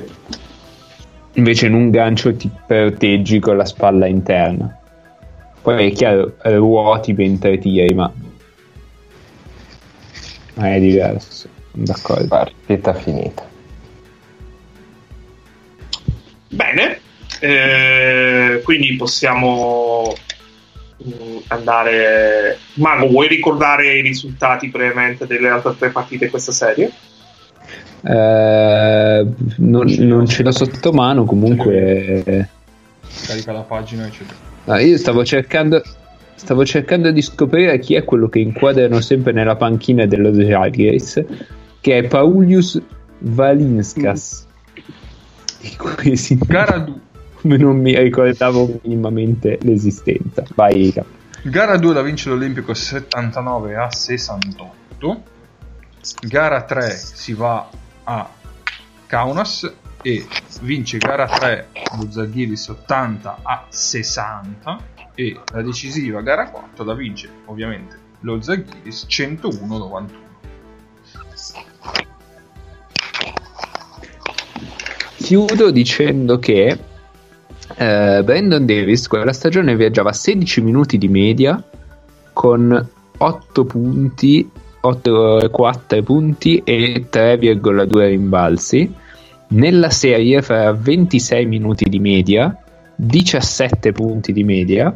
Invece 1.36 1.66
in 1.66 1.74
un 1.74 1.90
gancio 1.90 2.34
ti 2.34 2.50
proteggi 2.66 3.40
con 3.40 3.56
la 3.56 3.66
spalla 3.66 4.06
interna. 4.06 4.74
Poi 5.60 5.90
è 5.90 5.92
chiaro, 5.92 6.36
ruoti 6.42 7.12
mentre 7.12 7.58
tiri, 7.58 7.92
ma... 7.92 8.10
ma 10.54 10.74
è 10.74 10.80
diverso. 10.80 11.48
D'accordo. 11.72 12.26
Partita 12.26 12.94
finita. 12.94 13.46
Bene, 16.48 17.00
eh, 17.40 18.62
quindi 18.64 18.96
possiamo 18.96 20.14
mm, 21.06 21.36
andare. 21.48 22.58
Mago, 22.74 23.08
vuoi 23.08 23.28
ricordare 23.28 23.98
i 23.98 24.00
risultati 24.00 24.68
brevemente 24.68 25.26
delle 25.26 25.50
altre 25.50 25.76
tre 25.76 25.90
partite 25.90 26.24
di 26.24 26.30
questa 26.30 26.52
serie? 26.52 26.90
Eh, 28.08 29.26
non, 29.56 29.86
non 29.98 30.26
ce 30.26 30.42
l'ho 30.44 30.52
sotto 30.52 30.92
mano, 30.92 31.24
comunque... 31.24 32.48
Carica 33.26 33.52
la 33.52 33.62
pagina 33.62 34.06
eccetera. 34.06 34.36
Ah, 34.66 34.80
io 34.80 34.96
stavo 34.96 35.24
cercando, 35.24 35.82
stavo 36.34 36.64
cercando 36.64 37.10
di 37.10 37.20
scoprire 37.20 37.78
chi 37.80 37.94
è 37.94 38.04
quello 38.04 38.28
che 38.28 38.38
inquadrano 38.38 39.00
sempre 39.00 39.32
nella 39.32 39.56
panchina 39.56 40.06
dello 40.06 40.32
Zagreus, 40.32 41.24
che 41.80 41.98
è 41.98 42.06
Paulius 42.06 42.80
Valinskas. 43.18 44.46
Di 45.60 45.76
cui 45.76 46.16
si- 46.16 46.38
Gara 46.38 46.78
2. 46.78 46.94
come 47.40 47.56
non 47.56 47.80
mi 47.80 47.96
ricordavo 47.98 48.80
minimamente 48.82 49.58
l'esistenza. 49.62 50.44
Vai. 50.54 50.94
Gara 51.42 51.76
2 51.76 51.94
la 51.94 52.02
vince 52.02 52.28
l'Olimpico 52.28 52.72
79 52.72 53.74
a 53.74 53.90
68. 53.90 55.22
Gara 56.28 56.62
3 56.62 56.90
si 56.90 57.32
va 57.32 57.68
a 58.08 58.28
Kaunas 59.06 59.72
e 60.02 60.26
vince 60.60 60.98
gara 60.98 61.26
3 61.26 61.68
lo 61.98 62.10
Zaghiris 62.10 62.68
80 62.68 63.38
a 63.42 63.66
60 63.68 64.78
e 65.14 65.40
la 65.52 65.62
decisiva 65.62 66.20
gara 66.22 66.50
4 66.50 66.84
la 66.84 66.94
vince 66.94 67.28
ovviamente 67.46 67.98
lo 68.20 68.40
Zaghiris 68.40 69.04
101 69.06 69.78
91. 69.78 70.24
Chiudo 75.16 75.70
dicendo 75.72 76.38
che 76.38 76.78
eh, 77.74 78.22
Brandon 78.24 78.64
Davis 78.64 79.08
quella 79.08 79.32
stagione 79.32 79.74
viaggiava 79.74 80.10
a 80.10 80.12
16 80.12 80.60
minuti 80.60 80.98
di 80.98 81.08
media 81.08 81.60
con 82.32 82.88
8 83.18 83.64
punti, 83.64 84.48
8, 84.86 85.48
4 85.50 86.02
punti 86.02 86.62
e 86.64 87.06
3,2 87.10 88.06
rimbalzi. 88.06 88.92
Nella 89.48 89.90
serie 89.90 90.42
farà 90.42 90.72
26 90.72 91.46
minuti 91.46 91.88
di 91.88 91.98
media, 91.98 92.56
17 92.94 93.92
punti 93.92 94.32
di 94.32 94.44
media 94.44 94.94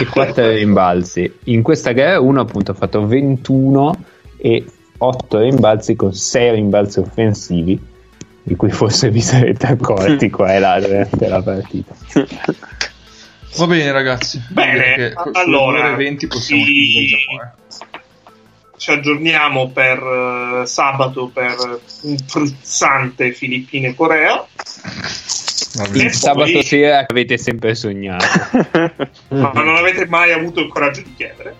e 0.00 0.06
4 0.06 0.50
rimbalzi. 0.50 1.32
In 1.44 1.62
questa 1.62 1.92
gara 1.92 2.20
uno 2.20 2.40
appunto 2.40 2.72
ha 2.72 2.74
fatto 2.74 3.06
21 3.06 4.04
e 4.38 4.64
8 4.98 5.38
rimbalzi 5.38 5.96
con 5.96 6.12
6 6.12 6.50
rimbalzi 6.52 7.00
offensivi 7.00 7.90
di 8.44 8.56
cui 8.56 8.70
forse 8.70 9.10
vi 9.10 9.20
sarete 9.20 9.66
accorti 9.66 10.30
qua 10.30 10.54
e 10.54 10.58
là 10.58 10.80
durante 10.80 11.28
la 11.28 11.42
partita. 11.42 11.94
Va 13.56 13.66
bene 13.66 13.92
ragazzi. 13.92 14.42
Bene, 14.48 15.12
allora, 15.34 15.82
le 15.82 15.88
ore 15.90 15.96
20 15.96 16.26
possiamo 16.26 16.64
sì. 16.64 17.06
già. 17.06 17.54
Eh. 18.82 18.84
Ci 18.84 18.90
aggiorniamo 18.90 19.70
per 19.70 19.98
eh, 20.62 20.66
sabato 20.66 21.30
per 21.32 21.80
un 22.02 22.16
frizzante 22.26 23.32
Filippine-Corea. 23.32 24.46
Il 25.92 26.12
sabato 26.12 26.50
poi- 26.50 26.64
sera 26.64 27.06
che 27.06 27.12
avete 27.12 27.38
sempre 27.38 27.74
sognato. 27.74 28.26
ma 29.28 29.52
non 29.52 29.76
avete 29.76 30.06
mai 30.06 30.32
avuto 30.32 30.60
il 30.60 30.68
coraggio 30.68 31.02
di 31.02 31.14
chiedere. 31.14 31.54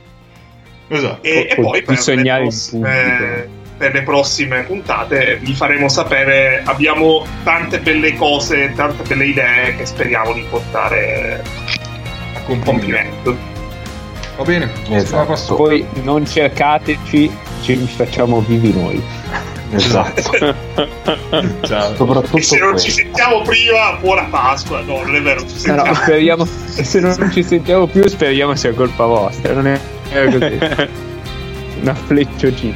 Esatto. 0.89 1.23
E, 1.23 1.47
e 1.51 1.55
poi 1.55 1.83
per 1.83 2.17
le, 2.17 2.23
prossime, 2.41 3.49
per 3.79 3.93
le 3.95 4.03
prossime 4.03 4.63
puntate 4.65 5.37
vi 5.37 5.55
faremo 5.55 5.89
sapere. 5.89 6.63
Abbiamo 6.65 7.25
tante 7.45 7.79
belle 7.79 8.15
cose, 8.17 8.73
tante 8.75 9.05
belle 9.05 9.27
idee 9.27 9.77
che 9.77 9.87
speriamo 9.87 10.33
di 10.33 10.45
portare 10.51 11.43
a 12.35 12.41
compimento. 12.43 13.52
Va 14.37 14.45
bene. 14.45 14.71
Esatto. 14.91 15.55
Poi 15.55 15.85
non 16.03 16.27
cercateci, 16.27 17.31
ci 17.63 17.77
facciamo 17.77 18.41
vivi 18.41 18.73
noi. 18.73 19.03
Esatto. 19.75 20.21
Soprattutto 21.97 22.37
E 22.37 22.43
se 22.43 22.59
non 22.59 22.77
ci 22.79 22.91
questo. 22.91 22.91
sentiamo 22.91 23.41
prima, 23.41 23.97
buona 24.01 24.25
Pasqua. 24.25 24.83
No, 24.83 25.03
non 25.03 25.17
è 25.17 25.23
vero, 25.23 25.41
ci 25.47 25.67
No, 25.69 25.77
no, 25.77 25.85
sentiamo. 25.85 25.95
speriamo, 25.95 26.47
se 26.67 27.01
non 27.01 27.31
ci 27.33 27.43
sentiamo 27.43 27.87
più, 27.87 28.07
speriamo 28.07 28.55
sia 28.55 28.75
colpa 28.75 29.07
vostra. 29.07 29.55
Non 29.55 29.67
è, 29.69 29.81
è 30.11 30.25
così. 30.31 30.59
Una 31.81 31.95
flecciocina. 31.95 32.75